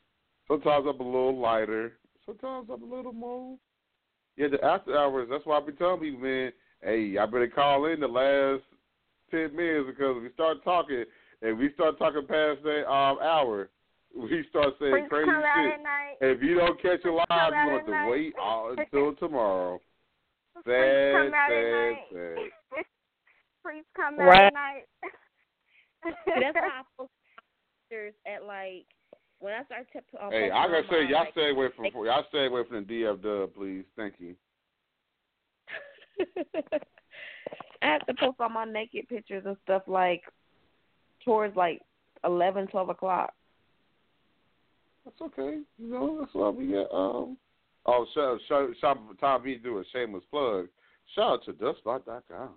Sometimes 0.47 0.85
I'm 0.87 0.99
a 0.99 1.03
little 1.03 1.39
lighter. 1.39 1.93
Sometimes 2.25 2.69
I'm 2.71 2.83
a 2.83 2.95
little 2.95 3.13
more. 3.13 3.57
Yeah, 4.37 4.47
the 4.49 4.63
after 4.63 4.97
hours. 4.97 5.27
That's 5.31 5.45
why 5.45 5.57
I 5.57 5.65
be 5.65 5.71
telling 5.73 5.99
people, 6.01 6.19
man. 6.21 6.51
Hey, 6.81 7.17
I 7.17 7.25
better 7.25 7.47
call 7.47 7.85
in 7.85 7.99
the 7.99 8.07
last 8.07 8.63
ten 9.31 9.55
minutes 9.55 9.87
because 9.87 10.17
if 10.17 10.23
we 10.23 10.29
start 10.33 10.63
talking 10.63 11.05
and 11.41 11.57
we 11.57 11.71
start 11.73 11.97
talking 11.97 12.25
past 12.27 12.59
that 12.63 12.83
um 12.89 13.17
hour, 13.21 13.69
we 14.15 14.43
start 14.49 14.73
saying 14.79 14.91
Freaks 14.91 15.09
crazy 15.09 15.25
come 15.31 15.43
out 15.43 15.63
shit. 15.63 15.73
at 15.73 15.83
night. 15.83 16.15
And 16.21 16.29
if 16.31 16.41
you 16.43 16.55
don't 16.55 16.81
catch 16.81 16.99
it 17.05 17.09
live, 17.09 17.25
come 17.29 17.53
you 17.53 17.59
out 17.59 17.71
have 17.77 17.85
to 17.85 17.91
night. 17.91 18.09
wait 18.09 18.33
all 18.41 18.75
until 18.77 19.13
tomorrow. 19.15 19.79
Freaks 20.63 20.67
Sad, 20.67 21.13
come 21.15 21.33
out 21.33 21.51
at 21.51 21.63
sad, 21.63 21.71
night. 21.71 21.97
sad. 22.13 22.85
Freaks 23.63 23.87
come 23.95 24.19
out 24.19 24.27
Right. 24.27 24.47
at 24.47 24.53
night. 24.53 24.83
See, 26.05 26.11
that's 26.39 26.55
why 26.55 26.67
I 26.67 26.81
post 26.97 27.11
pictures 27.89 28.13
at 28.25 28.45
like 28.45 28.85
when 29.39 29.53
I 29.53 29.63
start 29.65 29.87
to 29.91 30.25
um, 30.25 30.31
Hey, 30.31 30.49
I 30.49 30.67
gotta 30.67 30.83
say, 30.89 31.03
my, 31.03 31.09
y'all 31.09 31.19
like, 31.21 31.31
stay 31.33 31.49
away 31.49 31.67
from 31.75 31.85
y'all 31.85 32.23
stay 32.29 32.45
away 32.45 32.61
from 32.67 32.85
the 32.85 32.93
DF 32.93 33.21
dub, 33.21 33.53
please. 33.53 33.83
Thank 33.95 34.15
you. 34.19 34.35
I 37.81 37.87
have 37.87 38.05
to 38.05 38.13
post 38.13 38.37
all 38.39 38.49
my 38.49 38.65
naked 38.65 39.09
pictures 39.09 39.43
and 39.45 39.57
stuff 39.63 39.83
like 39.87 40.21
towards 41.25 41.55
like 41.55 41.81
eleven, 42.23 42.67
twelve 42.67 42.89
o'clock. 42.89 43.33
That's 45.03 45.21
okay. 45.21 45.59
You 45.77 45.87
know, 45.87 46.17
that's 46.21 46.33
why 46.33 46.49
we 46.49 46.67
got 46.67 46.93
um 46.93 47.37
oh 47.85 48.05
shout 48.13 48.39
shout 48.47 48.69
shout 48.79 48.97
time 49.19 49.43
me 49.43 49.55
to 49.55 49.59
do 49.61 49.79
a 49.79 49.83
shameless 49.91 50.23
plug. 50.31 50.67
Shout 51.15 51.33
out 51.33 51.45
to 51.45 51.53
dustspot.com. 51.53 52.49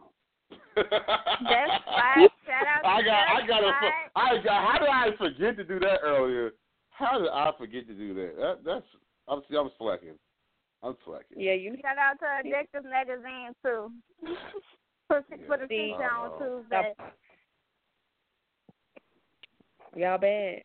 That's 0.76 0.88
right. 1.86 2.30
Shout 2.46 2.66
out 2.68 2.82
to 2.82 2.88
I 2.88 3.02
got 3.02 3.28
I 3.28 3.46
got 3.46 3.64
a 3.64 3.66
Dustspot. 3.66 3.90
I 4.14 4.42
got 4.42 4.72
how 4.72 4.78
did 4.78 4.88
I 4.88 5.16
forget 5.16 5.56
to 5.56 5.64
do 5.64 5.80
that 5.80 6.00
earlier? 6.04 6.52
How 6.90 7.18
did 7.18 7.28
I 7.28 7.50
forget 7.58 7.86
to 7.88 7.94
do 7.94 8.14
that? 8.14 8.36
That 8.36 8.58
that's 8.64 8.86
I'm 9.28 9.40
I'm 9.56 9.70
slacking. 9.78 10.18
I'm 10.82 10.96
slacking. 11.04 11.40
Yeah, 11.40 11.54
you 11.54 11.76
Shout 11.82 11.98
out 11.98 12.18
to 12.20 12.48
Addictive 12.48 12.84
Magazine 12.88 13.52
too. 13.64 13.90
for 15.08 15.24
for 15.46 15.56
the 15.56 15.66
See. 15.68 15.92
feature 15.92 16.04
on 16.10 16.32
Oh. 16.34 16.60
Tuesday. 16.60 16.94
y'all 19.96 20.18
bad. 20.18 20.62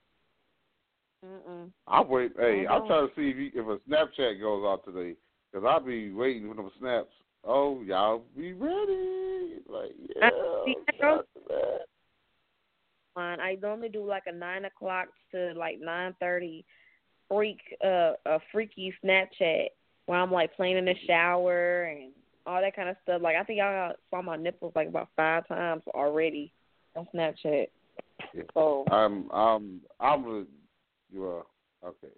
Mm-mm. 1.26 1.72
I 1.88 2.02
wait. 2.02 2.34
Hey, 2.38 2.66
I 2.66 2.76
I'm 2.76 2.88
trying 2.88 3.08
to 3.08 3.16
see 3.16 3.30
if, 3.30 3.38
you, 3.38 3.52
if 3.54 3.68
a 3.68 3.90
Snapchat 3.90 4.42
goes 4.42 4.64
out 4.66 4.84
today, 4.84 5.16
because 5.52 5.66
I'll 5.70 5.80
be 5.80 6.12
waiting 6.12 6.50
for 6.50 6.56
them 6.56 6.72
snaps. 6.80 7.12
Oh, 7.44 7.82
y'all 7.82 8.24
be 8.38 8.54
ready? 8.54 9.60
Like, 9.68 9.94
yeah. 10.16 10.30
see, 10.66 10.76
shout 11.00 11.20
out 11.20 11.28
to 11.34 11.42
that. 11.50 11.80
Fine. 13.16 13.40
I 13.40 13.58
normally 13.62 13.90
do 13.90 14.06
like 14.06 14.24
a 14.28 14.32
nine 14.32 14.66
o'clock 14.66 15.08
to 15.32 15.54
like 15.56 15.80
nine 15.82 16.16
thirty 16.20 16.64
freak 17.28 17.60
uh 17.84 18.14
a 18.26 18.40
freaky 18.52 18.94
Snapchat 19.04 19.68
where 20.06 20.20
I'm 20.20 20.32
like 20.32 20.56
playing 20.56 20.78
in 20.78 20.86
the 20.86 20.96
shower 21.08 21.84
and 21.84 22.12
all 22.46 22.62
that 22.62 22.76
kind 22.76 22.90
of 22.90 22.96
stuff. 23.04 23.22
Like 23.22 23.36
I 23.36 23.44
think 23.44 23.60
y'all 23.60 23.94
saw 24.10 24.22
my 24.22 24.38
nipples 24.38 24.74
like 24.76 24.88
about 24.88 25.10
five 25.16 25.48
times 25.48 25.84
already 25.94 26.54
on 26.96 27.08
Snapchat. 27.14 27.68
Yeah. 28.34 28.44
So 28.54 28.86
I'm 28.92 29.30
I'm 29.32 29.82
I'm 30.00 30.48
you 31.12 31.26
are 31.26 31.44
okay. 31.86 32.14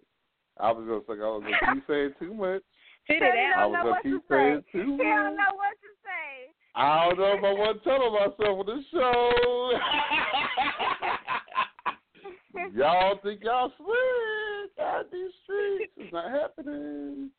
I 0.60 0.72
was 0.72 0.86
gonna 0.88 1.02
say 1.08 1.24
I 1.24 1.28
was 1.28 1.44
gonna 1.44 1.76
keep 1.76 1.84
saying 1.88 2.14
too 2.20 2.34
much. 2.34 2.62
Fit 3.08 3.18
He 3.18 3.26
it 3.26 3.34
don't 3.54 3.60
I 3.60 3.66
was 3.66 3.74
know 3.74 3.80
gonna 3.84 3.90
what 3.92 4.04
to 4.04 4.10
keep 4.10 4.22
say. 4.30 4.36
saying 4.36 4.64
He 4.72 4.80
too 4.80 4.98
don't 4.98 5.36
know 5.36 5.54
what 5.56 5.76
to 5.82 5.90
say. 6.04 6.54
I 6.76 7.10
don't 7.10 7.20
know 7.20 7.34
if 7.38 7.44
I 7.44 7.54
want 7.54 7.84
to 7.84 7.90
tell 7.90 8.12
myself 8.12 8.60
on 8.60 8.66
the 8.66 8.80
show. 8.92 9.72
y'all 12.76 13.20
think 13.24 13.44
y'all 13.44 13.72
slick 13.78 14.86
out 14.86 15.12
these 15.12 15.32
streets? 15.44 15.94
It's 15.98 16.14
not 16.14 16.32
happening. 16.32 17.30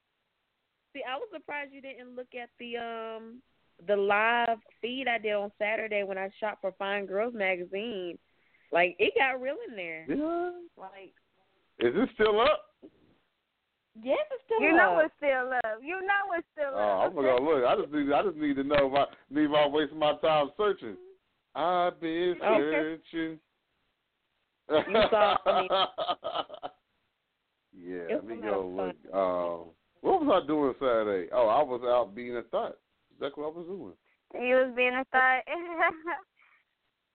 See, 0.93 1.03
I 1.09 1.17
was 1.17 1.29
surprised 1.33 1.73
you 1.73 1.81
didn't 1.81 2.15
look 2.15 2.35
at 2.41 2.51
the 2.59 2.77
um 2.77 3.43
the 3.89 3.97
live 3.97 4.59
feed 4.81 5.09
I 5.09 5.19
did 5.19 5.33
on 5.33 5.51
Saturday 5.59 6.05
when 6.05 6.17
I 6.19 6.31
shot 6.39 6.59
for 6.61 6.73
Fine 6.79 7.07
Girls 7.07 7.35
magazine. 7.35 8.19
Like 8.71 8.97
it 8.99 9.13
got 9.19 9.41
real 9.41 9.57
in 9.69 9.77
there. 9.77 10.05
Yeah. 10.09 10.51
Like 10.77 11.13
Is 11.81 11.95
it 11.97 12.09
still 12.15 12.41
up? 12.41 12.61
Yes, 14.03 14.19
it's 14.31 14.43
still 14.47 14.61
You 14.61 14.73
know 14.77 14.97
up. 14.99 15.05
it's 15.07 15.15
still 15.17 15.53
up. 15.53 15.79
You 15.83 16.01
know 16.01 16.33
it's 16.37 16.47
still 16.53 16.73
love. 16.73 16.81
Oh. 16.81 17.01
I'm 17.07 17.15
gonna 17.15 17.41
look. 17.41 17.65
I 17.65 17.77
just 17.81 17.93
need 17.93 18.13
I 18.13 18.23
just 18.23 18.37
need 18.37 18.57
to 18.57 18.65
know 18.65 18.87
if 18.93 18.95
I 18.95 19.07
need 19.31 19.51
my 19.51 19.67
wasting 19.67 19.99
my 19.99 20.15
time 20.17 20.51
searching. 20.57 20.97
I've 21.55 22.01
been 22.01 22.37
Okay. 22.43 22.99
searching. 23.13 23.39
You 24.71 25.03
saw 25.11 25.37
me. 25.47 25.69
yeah, 27.87 28.15
let 28.15 28.25
me 28.27 28.37
go 28.37 28.67
look. 28.75 29.15
Um, 29.15 29.71
what 30.01 30.23
was 30.25 30.43
I 30.43 30.47
doing 30.47 30.75
Saturday? 30.81 31.29
Oh, 31.33 31.49
I 31.49 31.63
was 31.63 31.83
out 31.85 32.15
being 32.15 32.37
a 32.37 32.43
thought. 32.43 32.77
That's 33.21 33.37
what 33.37 33.45
I 33.45 33.49
was 33.59 33.67
doing. 33.67 33.93
You 34.49 34.57
was 34.57 34.73
being 34.75 34.95
a 34.95 35.05
thought. 35.13 35.43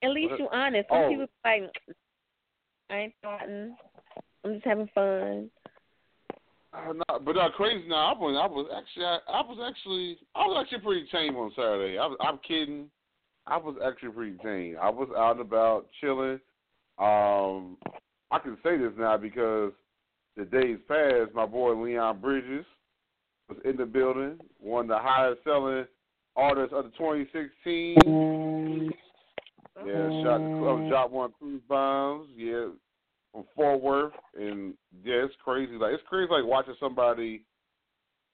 At 0.02 0.10
least 0.10 0.32
you 0.38 0.48
honest. 0.50 0.88
Some 0.88 0.98
Oh. 0.98 1.08
people 1.10 1.26
like 1.44 1.70
I 2.88 2.96
ain't 2.96 3.14
thoughting. 3.22 3.76
I'm 4.44 4.54
just 4.54 4.64
having 4.64 4.88
fun. 4.94 5.50
Uh, 6.72 6.92
no, 6.92 7.18
but 7.24 7.34
not 7.34 7.52
crazy. 7.54 7.88
Now 7.88 8.14
I 8.14 8.18
was 8.18 8.38
I 8.40 8.46
was 8.46 8.70
actually 8.76 9.04
I, 9.04 9.18
I 9.28 9.40
was 9.42 9.58
actually 9.68 10.18
I 10.34 10.46
was 10.46 10.64
actually 10.64 10.84
pretty 10.84 11.08
tame 11.10 11.36
on 11.36 11.50
Saturday. 11.56 11.98
I 11.98 12.06
was, 12.06 12.16
I'm 12.20 12.38
kidding. 12.46 12.88
I 13.46 13.56
was 13.56 13.76
actually 13.84 14.10
pretty 14.10 14.38
tame. 14.38 14.76
I 14.80 14.88
was 14.88 15.08
out 15.16 15.32
and 15.32 15.40
about 15.40 15.88
chilling. 16.00 16.38
Um, 16.98 17.76
I 18.30 18.38
can 18.38 18.56
say 18.62 18.76
this 18.76 18.92
now 18.96 19.16
because 19.16 19.72
the 20.36 20.44
days 20.44 20.78
past, 20.86 21.34
my 21.34 21.46
boy 21.46 21.74
Leon 21.74 22.20
Bridges 22.20 22.66
was 23.48 23.58
in 23.64 23.76
the 23.76 23.86
building, 23.86 24.38
one 24.58 24.84
of 24.84 24.88
the 24.88 24.98
highest 24.98 25.42
selling 25.42 25.86
artists 26.36 26.72
of 26.72 26.84
the 26.84 26.90
2016. 26.90 28.92
Yeah, 29.86 30.22
shot 30.22 30.38
the 30.38 30.58
club, 30.60 30.88
dropped 30.88 31.12
one 31.12 31.32
cruise 31.38 31.62
bombs. 31.68 32.28
Yeah, 32.36 32.68
from 33.32 33.44
Fort 33.54 33.80
Worth, 33.80 34.12
and 34.36 34.74
yeah, 35.04 35.24
it's 35.24 35.34
crazy. 35.42 35.74
Like 35.74 35.94
it's 35.94 36.02
crazy, 36.08 36.30
like 36.30 36.44
watching 36.44 36.74
somebody, 36.80 37.44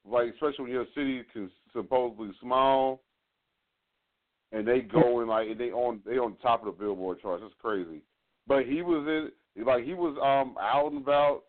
like 0.09 0.33
especially 0.35 0.65
when 0.65 0.73
your 0.73 0.87
city 0.95 1.23
is 1.35 1.51
supposedly 1.73 2.31
small, 2.41 3.03
and 4.53 4.67
they 4.67 4.81
go 4.81 5.21
and 5.21 5.29
like 5.29 5.59
they 5.59 5.71
on 5.71 6.01
they 6.07 6.19
on 6.19 6.37
top 6.43 6.61
of 6.61 6.67
the 6.67 6.85
Billboard 6.85 7.21
charts. 7.21 7.43
It's 7.45 7.55
crazy. 7.61 8.03
But 8.47 8.65
he 8.67 8.83
was 8.83 9.07
in 9.07 9.65
like 9.65 9.85
he 9.85 9.95
was 9.95 10.17
um 10.23 10.57
out 10.61 10.93
and 10.93 11.03
about 11.03 11.43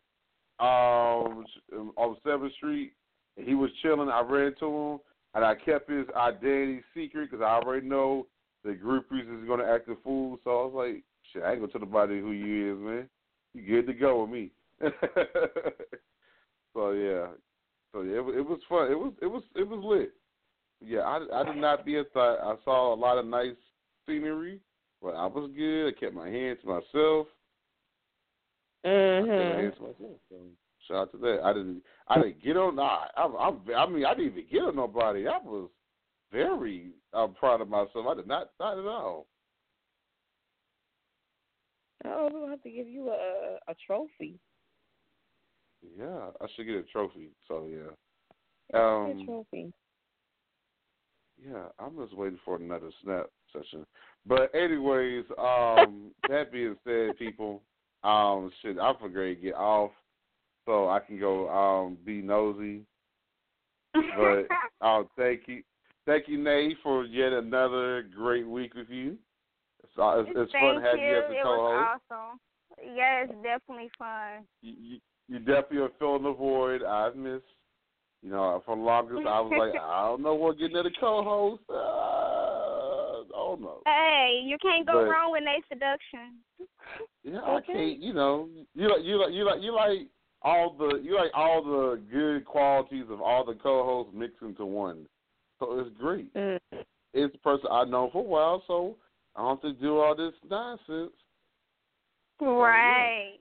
um 0.60 1.46
on 1.96 2.18
Seventh 2.26 2.54
Street. 2.54 2.94
And 3.38 3.48
he 3.48 3.54
was 3.54 3.70
chilling. 3.84 4.10
I 4.10 4.22
ran 4.22 4.56
to 4.62 4.66
him 4.66 5.00
and 5.36 5.46
I 5.46 5.54
kept 5.54 5.90
his 5.90 6.08
identity 6.16 6.82
secret 6.96 7.30
because 7.30 7.44
I 7.44 7.64
already 7.64 7.88
know 7.88 8.26
the 8.64 8.72
groupies 8.72 9.22
is 9.22 9.48
gonna 9.48 9.66
act 9.66 9.88
a 9.88 9.96
fool. 10.04 10.40
So 10.44 10.50
I 10.50 10.66
was 10.66 10.74
like, 10.74 11.04
shit, 11.32 11.44
I 11.44 11.52
ain't 11.52 11.60
gonna 11.60 11.72
tell 11.72 11.82
nobody 11.82 12.20
who 12.20 12.32
you 12.32 12.74
is, 12.74 12.80
man. 12.80 13.10
You 13.58 13.66
good 13.66 13.88
to 13.88 13.94
go 13.94 14.22
with 14.22 14.30
me. 14.30 14.52
so 16.74 16.92
yeah, 16.92 17.28
so 17.92 18.02
yeah, 18.02 18.20
it, 18.20 18.38
it 18.38 18.46
was 18.48 18.60
fun. 18.70 18.92
It 18.92 19.00
was 19.00 19.14
it 19.22 19.26
was 19.26 19.44
it 19.56 19.68
was 19.68 19.80
lit. 19.84 20.12
Yeah, 20.80 21.00
I 21.00 21.26
I 21.34 21.44
did 21.44 21.56
not 21.60 21.84
be 21.86 21.98
a 21.98 22.04
thought. 22.14 22.40
I 22.40 22.56
saw 22.64 22.94
a 22.94 22.96
lot 22.96 23.18
of 23.18 23.26
nice 23.26 23.56
scenery, 24.06 24.60
but 25.02 25.16
I 25.16 25.26
was 25.26 25.50
good. 25.56 25.88
I 25.88 26.00
kept 26.00 26.14
my 26.14 26.30
hands 26.30 26.60
to 26.62 26.68
myself. 26.68 27.28
I 28.84 28.90
kept 28.90 29.28
my 29.28 29.34
Mhm. 29.34 29.60
hands 29.62 29.76
to 29.78 29.82
myself. 29.82 30.20
So 30.30 30.36
shout 30.88 30.98
out 30.98 31.12
to 31.14 31.18
that. 31.18 31.42
I 31.44 31.54
didn't 31.54 31.84
I 32.08 32.22
didn't 32.22 32.44
get 32.44 32.58
on. 32.58 32.80
I'm, 32.80 33.36
I'm 33.36 33.62
I 33.76 33.88
mean 33.88 34.06
I 34.06 34.14
didn't 34.14 34.34
even 34.34 34.46
get 34.52 34.64
on 34.66 34.76
nobody. 34.76 35.28
I 35.28 35.40
was 35.40 35.70
very 36.32 36.92
uh, 37.14 37.28
proud 37.28 37.62
of 37.62 37.70
myself. 37.70 38.06
I 38.08 38.14
did 38.14 38.28
not 38.28 38.52
not 38.60 38.78
at 38.78 38.86
all. 38.86 39.26
Oh, 42.06 42.30
we're 42.32 42.40
gonna 42.40 42.52
have 42.52 42.64
to 42.64 42.72
give 42.72 42.88
you 42.88 43.10
a 43.10 43.58
a 43.68 43.76
trophy. 43.86 44.40
Yeah, 45.98 46.30
I 46.42 46.48
should 46.56 46.66
get 46.68 46.76
a 46.76 46.84
trophy. 46.84 47.30
So 47.48 47.68
yeah. 47.70 48.80
Um, 48.80 49.24
trophy. 49.26 49.72
Yeah, 51.44 51.68
I'm 51.80 51.96
just 51.98 52.18
waiting 52.18 52.40
for 52.44 52.58
another 52.58 52.90
snap 53.04 53.28
session. 53.54 53.86
But 54.26 54.54
anyways, 54.56 55.26
um, 55.38 56.12
that 56.28 56.52
being 56.52 56.76
said, 56.84 57.18
people, 57.18 57.62
um, 58.04 58.52
shit, 58.62 58.78
I'm 58.80 58.96
for 58.98 59.10
great 59.10 59.42
get 59.42 59.54
off 59.54 59.92
so 60.66 60.90
I 60.90 61.00
can 61.00 61.20
go 61.20 61.50
um 61.50 61.98
be 62.06 62.22
nosy. 62.22 62.82
But 63.94 64.48
I'll 64.82 65.10
thank 65.18 65.42
you, 65.48 65.64
thank 66.06 66.28
you, 66.28 66.38
Nayy, 66.38 66.74
for 66.84 67.06
yet 67.06 67.34
another 67.34 68.04
great 68.16 68.48
week 68.48 68.74
with 68.74 68.90
you. 68.90 69.18
It's, 69.98 70.04
uh, 70.04 70.20
it's, 70.20 70.30
it's 70.36 70.52
Thank 70.52 70.76
fun 70.76 70.84
having 70.84 71.04
you. 71.04 71.18
as 71.18 71.24
a 71.32 71.44
co-host. 71.44 72.12
awesome. 72.12 72.40
Yeah, 72.96 73.24
it's 73.24 73.34
definitely 73.44 73.90
fun. 73.98 74.46
You, 74.62 74.74
you, 74.80 74.98
you 75.28 75.40
definitely 75.40 75.78
are 75.80 75.90
filling 75.98 76.24
the 76.24 76.34
void 76.34 76.84
I've 76.84 77.16
missed. 77.16 77.44
You 78.24 78.32
know, 78.32 78.62
for 78.66 78.76
longest 78.76 79.26
I 79.28 79.40
was 79.42 79.54
like, 79.58 79.82
I 79.82 80.06
don't 80.08 80.22
know 80.22 80.36
what 80.36 80.58
getting 80.58 80.76
another 80.76 80.92
co-host. 81.00 81.64
Uh, 81.70 81.74
I 81.74 83.24
don't 83.34 83.62
know. 83.62 83.82
Hey, 83.86 84.42
you 84.46 84.58
can't 84.62 84.86
go 84.86 84.94
But- 84.94 85.10
wrong 85.10 85.32
with 85.32 85.44
Nayy 85.44 85.62
seduction. 85.70 86.40
Yeah, 87.24 87.40
I 87.42 87.60
can't. 87.62 88.00
You 88.00 88.14
know, 88.14 88.48
you 88.74 88.90
like 88.90 89.04
you 89.04 89.18
like 89.20 89.34
you 89.34 89.46
like 89.46 89.62
you 89.62 89.74
like 89.74 90.08
all 90.42 90.76
the 90.78 91.00
you 91.04 91.16
like 91.16 91.32
all 91.34 91.64
the 91.64 92.02
good 92.12 92.46
qualities 92.46 93.06
of 93.10 93.22
all 93.22 93.44
the 93.46 93.54
co-hosts 93.56 94.14
mixed 94.16 94.42
into 94.42 94.66
one. 94.66 95.08
So 95.60 95.80
it's 95.80 95.90
great. 96.00 96.34
Mm. 96.34 96.58
It's 97.14 97.34
the 97.34 97.40
person 97.40 97.68
I 97.72 97.84
know 97.86 98.10
for 98.12 98.20
a 98.20 98.28
while, 98.28 98.64
so 98.68 98.96
I 99.38 99.42
don't 99.42 99.62
have 99.64 99.76
to 99.76 99.80
do 99.80 100.00
all 100.00 100.16
this 100.16 100.34
nonsense. 100.50 101.14
Right. 102.42 103.38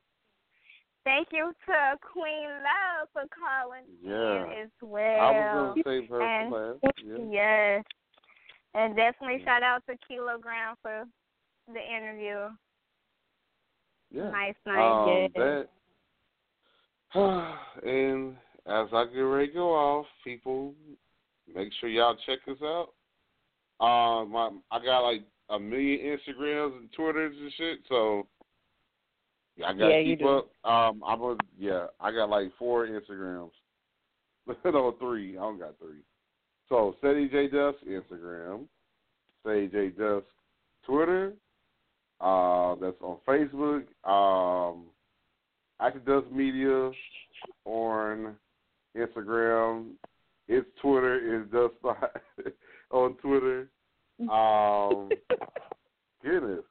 Thank 1.05 1.29
you 1.33 1.53
to 1.67 1.99
Queen 2.13 2.49
Love 2.49 3.09
for 3.13 3.23
calling 3.29 3.85
Yeah. 4.03 4.45
in 4.45 4.65
as 4.65 4.71
well. 4.83 5.21
I 5.21 5.31
well. 5.31 5.67
was 5.67 5.83
gonna 5.85 6.01
save 6.01 6.09
her 6.11 6.21
and, 6.21 6.51
for 6.51 6.75
last. 6.75 6.99
Yeah. 7.03 7.17
Yes. 7.31 7.85
And 8.75 8.95
definitely 8.95 9.43
shout 9.45 9.63
out 9.63 9.87
to 9.87 9.97
Keylow 10.07 10.39
Grahm 10.39 10.77
for 10.83 11.05
the 11.73 11.81
interview. 11.81 12.51
Yeah. 14.11 14.31
Nice, 14.31 14.55
nice. 14.67 15.29
Um, 15.33 15.33
that, 15.35 15.69
and 17.85 18.37
as 18.67 18.89
I 18.93 19.07
get 19.07 19.21
ready 19.21 19.49
to 19.49 19.55
go 19.55 19.75
off, 19.75 20.07
people, 20.25 20.75
make 21.53 21.73
sure 21.81 21.89
y'all 21.89 22.17
check 22.27 22.41
us 22.49 22.59
out. 22.63 22.93
Um, 23.79 24.33
my 24.33 24.51
I 24.71 24.85
got 24.85 25.01
like 25.01 25.23
a 25.49 25.59
million 25.59 26.19
Instagrams 26.19 26.77
and 26.79 26.93
Twitters 26.93 27.37
and 27.39 27.53
shit, 27.57 27.79
so 27.89 28.27
I 29.65 29.73
gotta 29.73 30.03
Yeah, 30.03 30.03
keep 30.03 30.25
up. 30.25 30.51
Um, 30.65 31.03
I'm 31.07 31.23
a 31.23 31.37
yeah, 31.59 31.87
I 32.01 32.13
got 32.13 32.29
like 32.29 32.51
four 32.59 32.87
Instagrams. 32.87 33.53
no, 34.65 34.95
three. 34.99 35.37
I 35.37 35.41
don't 35.41 35.59
got 35.59 35.79
three. 35.79 36.03
So 36.69 36.97
Ceddy 37.03 37.31
J 37.31 37.49
Dusk 37.49 37.79
Instagram, 37.89 38.65
Ceddy 39.45 39.71
J 39.71 39.89
Dusk 39.91 40.27
Twitter. 40.85 41.33
Uh, 42.21 42.75
that's 42.77 42.97
on 43.03 43.19
Facebook. 43.27 43.85
Um, 44.09 44.85
Active 45.81 46.05
Dusk 46.05 46.31
Media 46.33 46.91
on 47.65 48.35
Instagram. 48.97 49.91
Its 50.49 50.67
Twitter 50.81 51.41
is 51.43 51.51
Dust 51.51 51.75
on 52.91 53.15
Twitter. 53.17 53.69
Um, 54.21 55.11
goodness, 56.25 56.65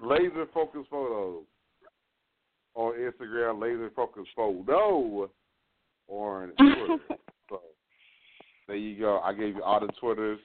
Laser 0.00 0.46
Focus 0.52 0.86
Photos 0.90 1.44
on 2.74 2.94
Instagram. 2.94 3.60
Laser 3.60 3.90
Focus 3.94 4.24
Photo 4.34 5.30
on 6.08 6.52
Twitter. 6.58 6.98
so 7.48 7.60
there 8.68 8.76
you 8.76 8.98
go. 8.98 9.20
I 9.20 9.32
gave 9.32 9.56
you 9.56 9.62
all 9.62 9.80
the 9.80 9.92
Twitters, 10.00 10.40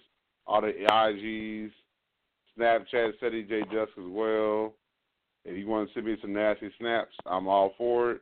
all 0.47 0.61
the 0.61 0.73
IGs, 0.89 1.71
Snapchat, 2.57 3.13
Ceddy 3.21 3.47
J 3.47 3.61
Dusk 3.61 3.91
as 3.97 4.05
well. 4.07 4.73
If 5.45 5.57
you 5.57 5.67
want 5.67 5.88
to 5.88 5.93
send 5.93 6.05
me 6.05 6.17
some 6.21 6.34
nasty 6.34 6.69
snaps, 6.80 7.15
I'm 7.26 7.47
all 7.47 7.73
for 7.77 8.11
it. 8.11 8.21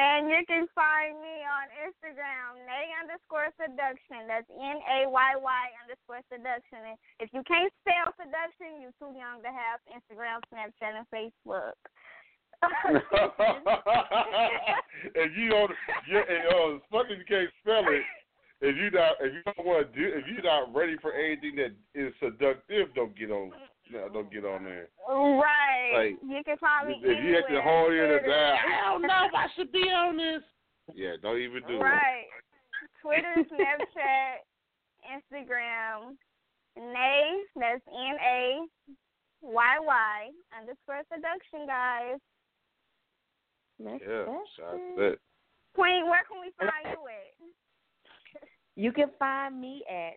and 0.02 0.34
you 0.34 0.41
can 0.49 0.65
find 0.73 1.14
me 1.22 1.45
on 1.45 1.69
Instagram, 1.86 2.57
Nayy 2.65 2.90
underscore 2.98 3.53
seduction. 3.53 4.26
That's 4.26 4.49
N 4.49 4.82
A 4.82 5.06
Y 5.06 5.30
Y 5.38 5.64
underscore 5.78 6.26
seduction. 6.26 6.90
And 6.90 6.98
if 7.22 7.30
you 7.30 7.45
can't 7.45 7.69
spell 7.86 8.10
seduction, 8.18 8.82
you're 8.82 8.98
too 8.98 9.14
young 9.14 9.45
to 9.45 9.52
have 9.53 9.78
Instagram, 9.94 10.41
Snapchat, 10.49 10.98
and 10.98 11.06
Facebook. 11.14 11.78
if 15.15 15.32
you 15.38 15.49
don't, 15.49 15.72
you, 16.10 16.18
and, 16.18 16.45
uh, 16.49 16.82
if 16.82 17.18
you 17.18 17.26
can't 17.30 17.49
spell 17.61 17.86
it. 17.86 18.02
If 18.61 18.78
you 18.78 18.91
not, 18.91 19.18
if 19.19 19.34
you 19.34 19.41
don't 19.45 19.65
want 19.65 19.91
to 19.91 19.99
do, 19.99 20.07
if 20.14 20.26
you're 20.28 20.44
not 20.44 20.72
ready 20.73 20.95
for 21.02 21.14
anything 21.14 21.56
that 21.56 21.72
is 21.95 22.14
seductive, 22.22 22.94
don't 22.94 23.18
get 23.18 23.32
on. 23.32 23.52
No, 23.91 24.07
don't 24.09 24.31
get 24.31 24.45
on 24.45 24.63
there. 24.63 24.88
right. 25.09 25.91
Like, 25.93 26.18
you 26.23 26.43
can 26.43 26.57
find 26.57 26.88
me 26.88 27.01
If 27.03 27.23
you 27.26 27.35
have 27.35 27.43
to 27.47 27.55
anywhere. 27.57 27.61
hold 27.63 27.93
in 27.93 27.99
and 27.99 28.19
Twitter. 28.22 28.55
I 28.55 28.89
don't 28.89 29.01
know 29.01 29.26
if 29.27 29.34
I 29.35 29.47
should 29.55 29.72
be 29.72 29.89
on 29.91 30.18
this. 30.18 30.41
Yeah, 30.95 31.13
don't 31.22 31.39
even 31.39 31.61
do 31.68 31.76
it. 31.76 31.84
Right. 31.84 32.26
Twitter, 33.01 33.35
Snapchat, 33.35 34.45
Instagram, 35.11 36.15
Nayy, 36.77 37.41
that's 37.55 37.81
N 37.88 38.15
A 38.23 38.59
Y 39.41 39.76
Y 39.81 40.30
underscore 40.57 41.01
seduction, 41.13 41.68
guys. 41.68 42.18
Yeah, 43.80 44.26
shout 44.55 44.68
out 44.69 44.77
to 44.77 44.95
that. 44.97 45.18
Queen, 45.76 46.05
where 46.05 46.22
can 46.30 46.39
we 46.41 46.51
find 46.59 46.72
you 46.85 47.07
at? 47.07 47.51
You 48.76 48.91
can 48.91 49.09
find 49.19 49.59
me 49.59 49.84
at 49.89 50.15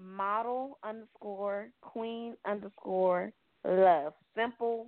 model 0.00 0.78
underscore 0.84 1.68
queen 1.80 2.36
underscore 2.46 3.32
love. 3.64 4.12
Simple, 4.34 4.86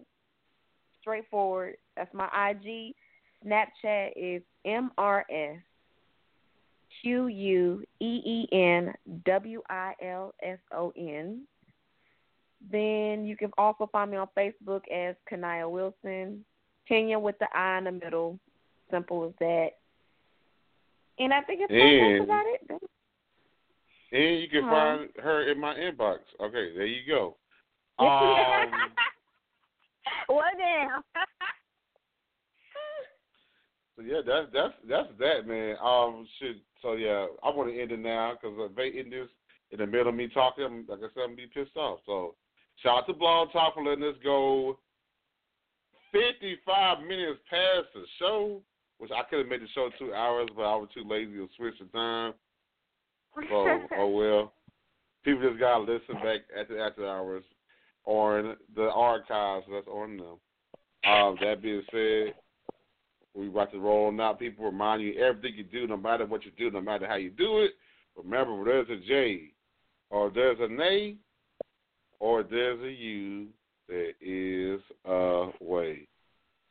straightforward. 1.00 1.76
That's 1.96 2.12
my 2.14 2.28
IG. 2.50 2.94
Snapchat 3.44 4.12
is 4.16 4.42
MRS 4.66 5.60
Q 7.00 7.28
U 7.28 7.84
E 8.00 8.20
E 8.24 8.48
N 8.52 8.92
W 9.24 9.62
I 9.70 9.94
L 10.02 10.34
S 10.42 10.58
O 10.72 10.92
N. 10.96 11.42
Then 12.72 13.24
you 13.24 13.36
can 13.36 13.50
also 13.56 13.88
find 13.92 14.10
me 14.10 14.16
on 14.16 14.28
Facebook 14.36 14.82
as 14.92 15.14
Kanaya 15.28 15.68
Wilson. 15.68 16.44
Kenya 16.88 17.18
with 17.18 17.38
the 17.38 17.46
I 17.54 17.78
in 17.78 17.84
the 17.84 17.92
middle. 17.92 18.38
Simple 18.90 19.24
as 19.26 19.32
that. 19.38 19.68
And 21.18 21.32
I 21.32 21.42
think 21.42 21.60
it's 21.62 21.70
And- 21.72 22.20
that's 22.20 22.24
about 22.24 22.46
it. 22.46 22.90
And 24.10 24.40
you 24.40 24.48
can 24.48 24.62
find 24.62 25.10
her 25.22 25.50
in 25.50 25.60
my 25.60 25.74
inbox. 25.74 26.20
Okay, 26.40 26.72
there 26.74 26.86
you 26.86 27.02
go. 27.06 27.36
Um, 28.00 28.70
well 30.28 30.44
so 33.96 34.02
yeah, 34.02 34.20
that's 34.24 34.46
that's 34.52 34.74
that's 34.88 35.08
that 35.18 35.48
man. 35.48 35.74
Um, 35.82 36.28
shit. 36.38 36.58
So 36.80 36.92
yeah, 36.92 37.26
I 37.42 37.50
want 37.50 37.70
to 37.70 37.80
end 37.80 37.90
it 37.90 37.98
now 37.98 38.34
because 38.40 38.70
they 38.76 38.92
end 38.96 39.12
this 39.12 39.26
in 39.70 39.78
the 39.78 39.86
middle 39.86 40.08
of 40.08 40.14
me 40.14 40.28
talking, 40.28 40.84
like 40.88 41.00
I 41.00 41.08
said, 41.14 41.24
I'm 41.28 41.36
be 41.36 41.46
pissed 41.52 41.76
off. 41.76 42.00
So 42.06 42.34
shout 42.82 42.98
out 42.98 43.06
to 43.08 43.14
Blog 43.14 43.52
Talk 43.52 43.74
for 43.74 43.84
letting 43.84 44.04
us 44.04 44.16
go. 44.22 44.78
55 46.12 47.02
minutes 47.02 47.40
past 47.50 47.88
the 47.94 48.04
show, 48.18 48.62
which 48.96 49.10
I 49.10 49.28
could 49.28 49.40
have 49.40 49.48
made 49.48 49.60
the 49.60 49.68
show 49.74 49.90
two 49.98 50.14
hours, 50.14 50.48
but 50.56 50.62
I 50.62 50.74
was 50.76 50.88
too 50.94 51.04
lazy 51.06 51.32
to 51.32 51.48
switch 51.56 51.74
the 51.78 51.86
time. 51.86 52.32
So 53.48 53.78
oh 53.96 54.08
well. 54.08 54.52
People 55.24 55.48
just 55.48 55.60
gotta 55.60 55.80
listen 55.80 56.14
back 56.22 56.40
at 56.58 56.68
the 56.68 56.78
after 56.78 57.06
hours 57.06 57.44
on 58.04 58.56
the 58.74 58.90
archives 58.90 59.66
that's 59.70 59.86
on 59.88 60.16
them. 60.16 60.38
Um, 61.10 61.36
that 61.40 61.62
being 61.62 61.82
said, 61.90 62.34
we 63.34 63.48
about 63.48 63.72
to 63.72 63.78
roll 63.78 64.10
now. 64.10 64.32
People 64.32 64.64
remind 64.64 65.02
you 65.02 65.14
everything 65.22 65.54
you 65.56 65.64
do, 65.64 65.86
no 65.86 65.96
matter 65.96 66.26
what 66.26 66.44
you 66.44 66.50
do, 66.56 66.70
no 66.70 66.80
matter 66.80 67.06
how 67.06 67.16
you 67.16 67.30
do 67.30 67.58
it. 67.58 67.72
Remember, 68.16 68.64
there's 68.64 68.88
a 68.88 69.06
J, 69.06 69.52
or 70.10 70.30
there's 70.30 70.58
a 70.60 70.68
nay, 70.68 71.16
or 72.18 72.42
there's 72.42 72.80
a 72.80 72.90
U, 72.90 73.46
there 73.88 74.12
is 74.20 74.80
a 75.04 75.50
way. 75.60 76.08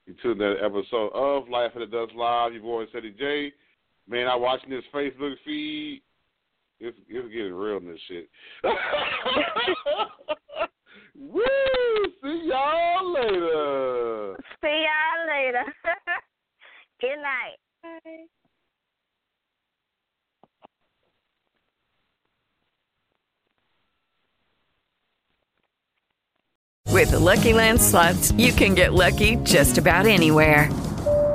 You 0.06 0.16
tuned 0.22 0.42
that 0.42 0.58
episode 0.64 1.12
of 1.14 1.50
Life 1.50 1.72
in 1.76 1.82
the 1.82 1.88
Dusk 1.88 2.14
Live. 2.16 2.54
Your 2.54 2.62
boy 2.62 2.86
Ceddy 2.86 3.18
J. 3.18 3.54
Man, 4.10 4.28
I 4.28 4.36
watching 4.36 4.70
this 4.70 4.84
Facebook 4.94 5.36
feed. 5.46 6.02
It's, 6.80 6.98
it's 7.08 7.28
getting 7.34 7.54
real 7.54 7.78
in 7.78 7.88
this 7.88 8.00
shit. 8.08 8.30
Woo! 11.16 11.44
See 12.22 12.50
y'all 12.50 13.14
later. 13.14 14.38
See 14.62 14.86
y'all 14.86 15.28
later. 15.28 15.64
Good 17.02 17.18
night. 17.18 17.58
With 26.90 27.12
the 27.12 27.20
Lucky 27.20 27.54
Land 27.54 27.82
slots, 27.82 28.32
you 28.32 28.52
can 28.52 28.74
get 28.74 28.94
lucky 28.94 29.36
just 29.44 29.78
about 29.78 30.08
anywhere. 30.08 30.70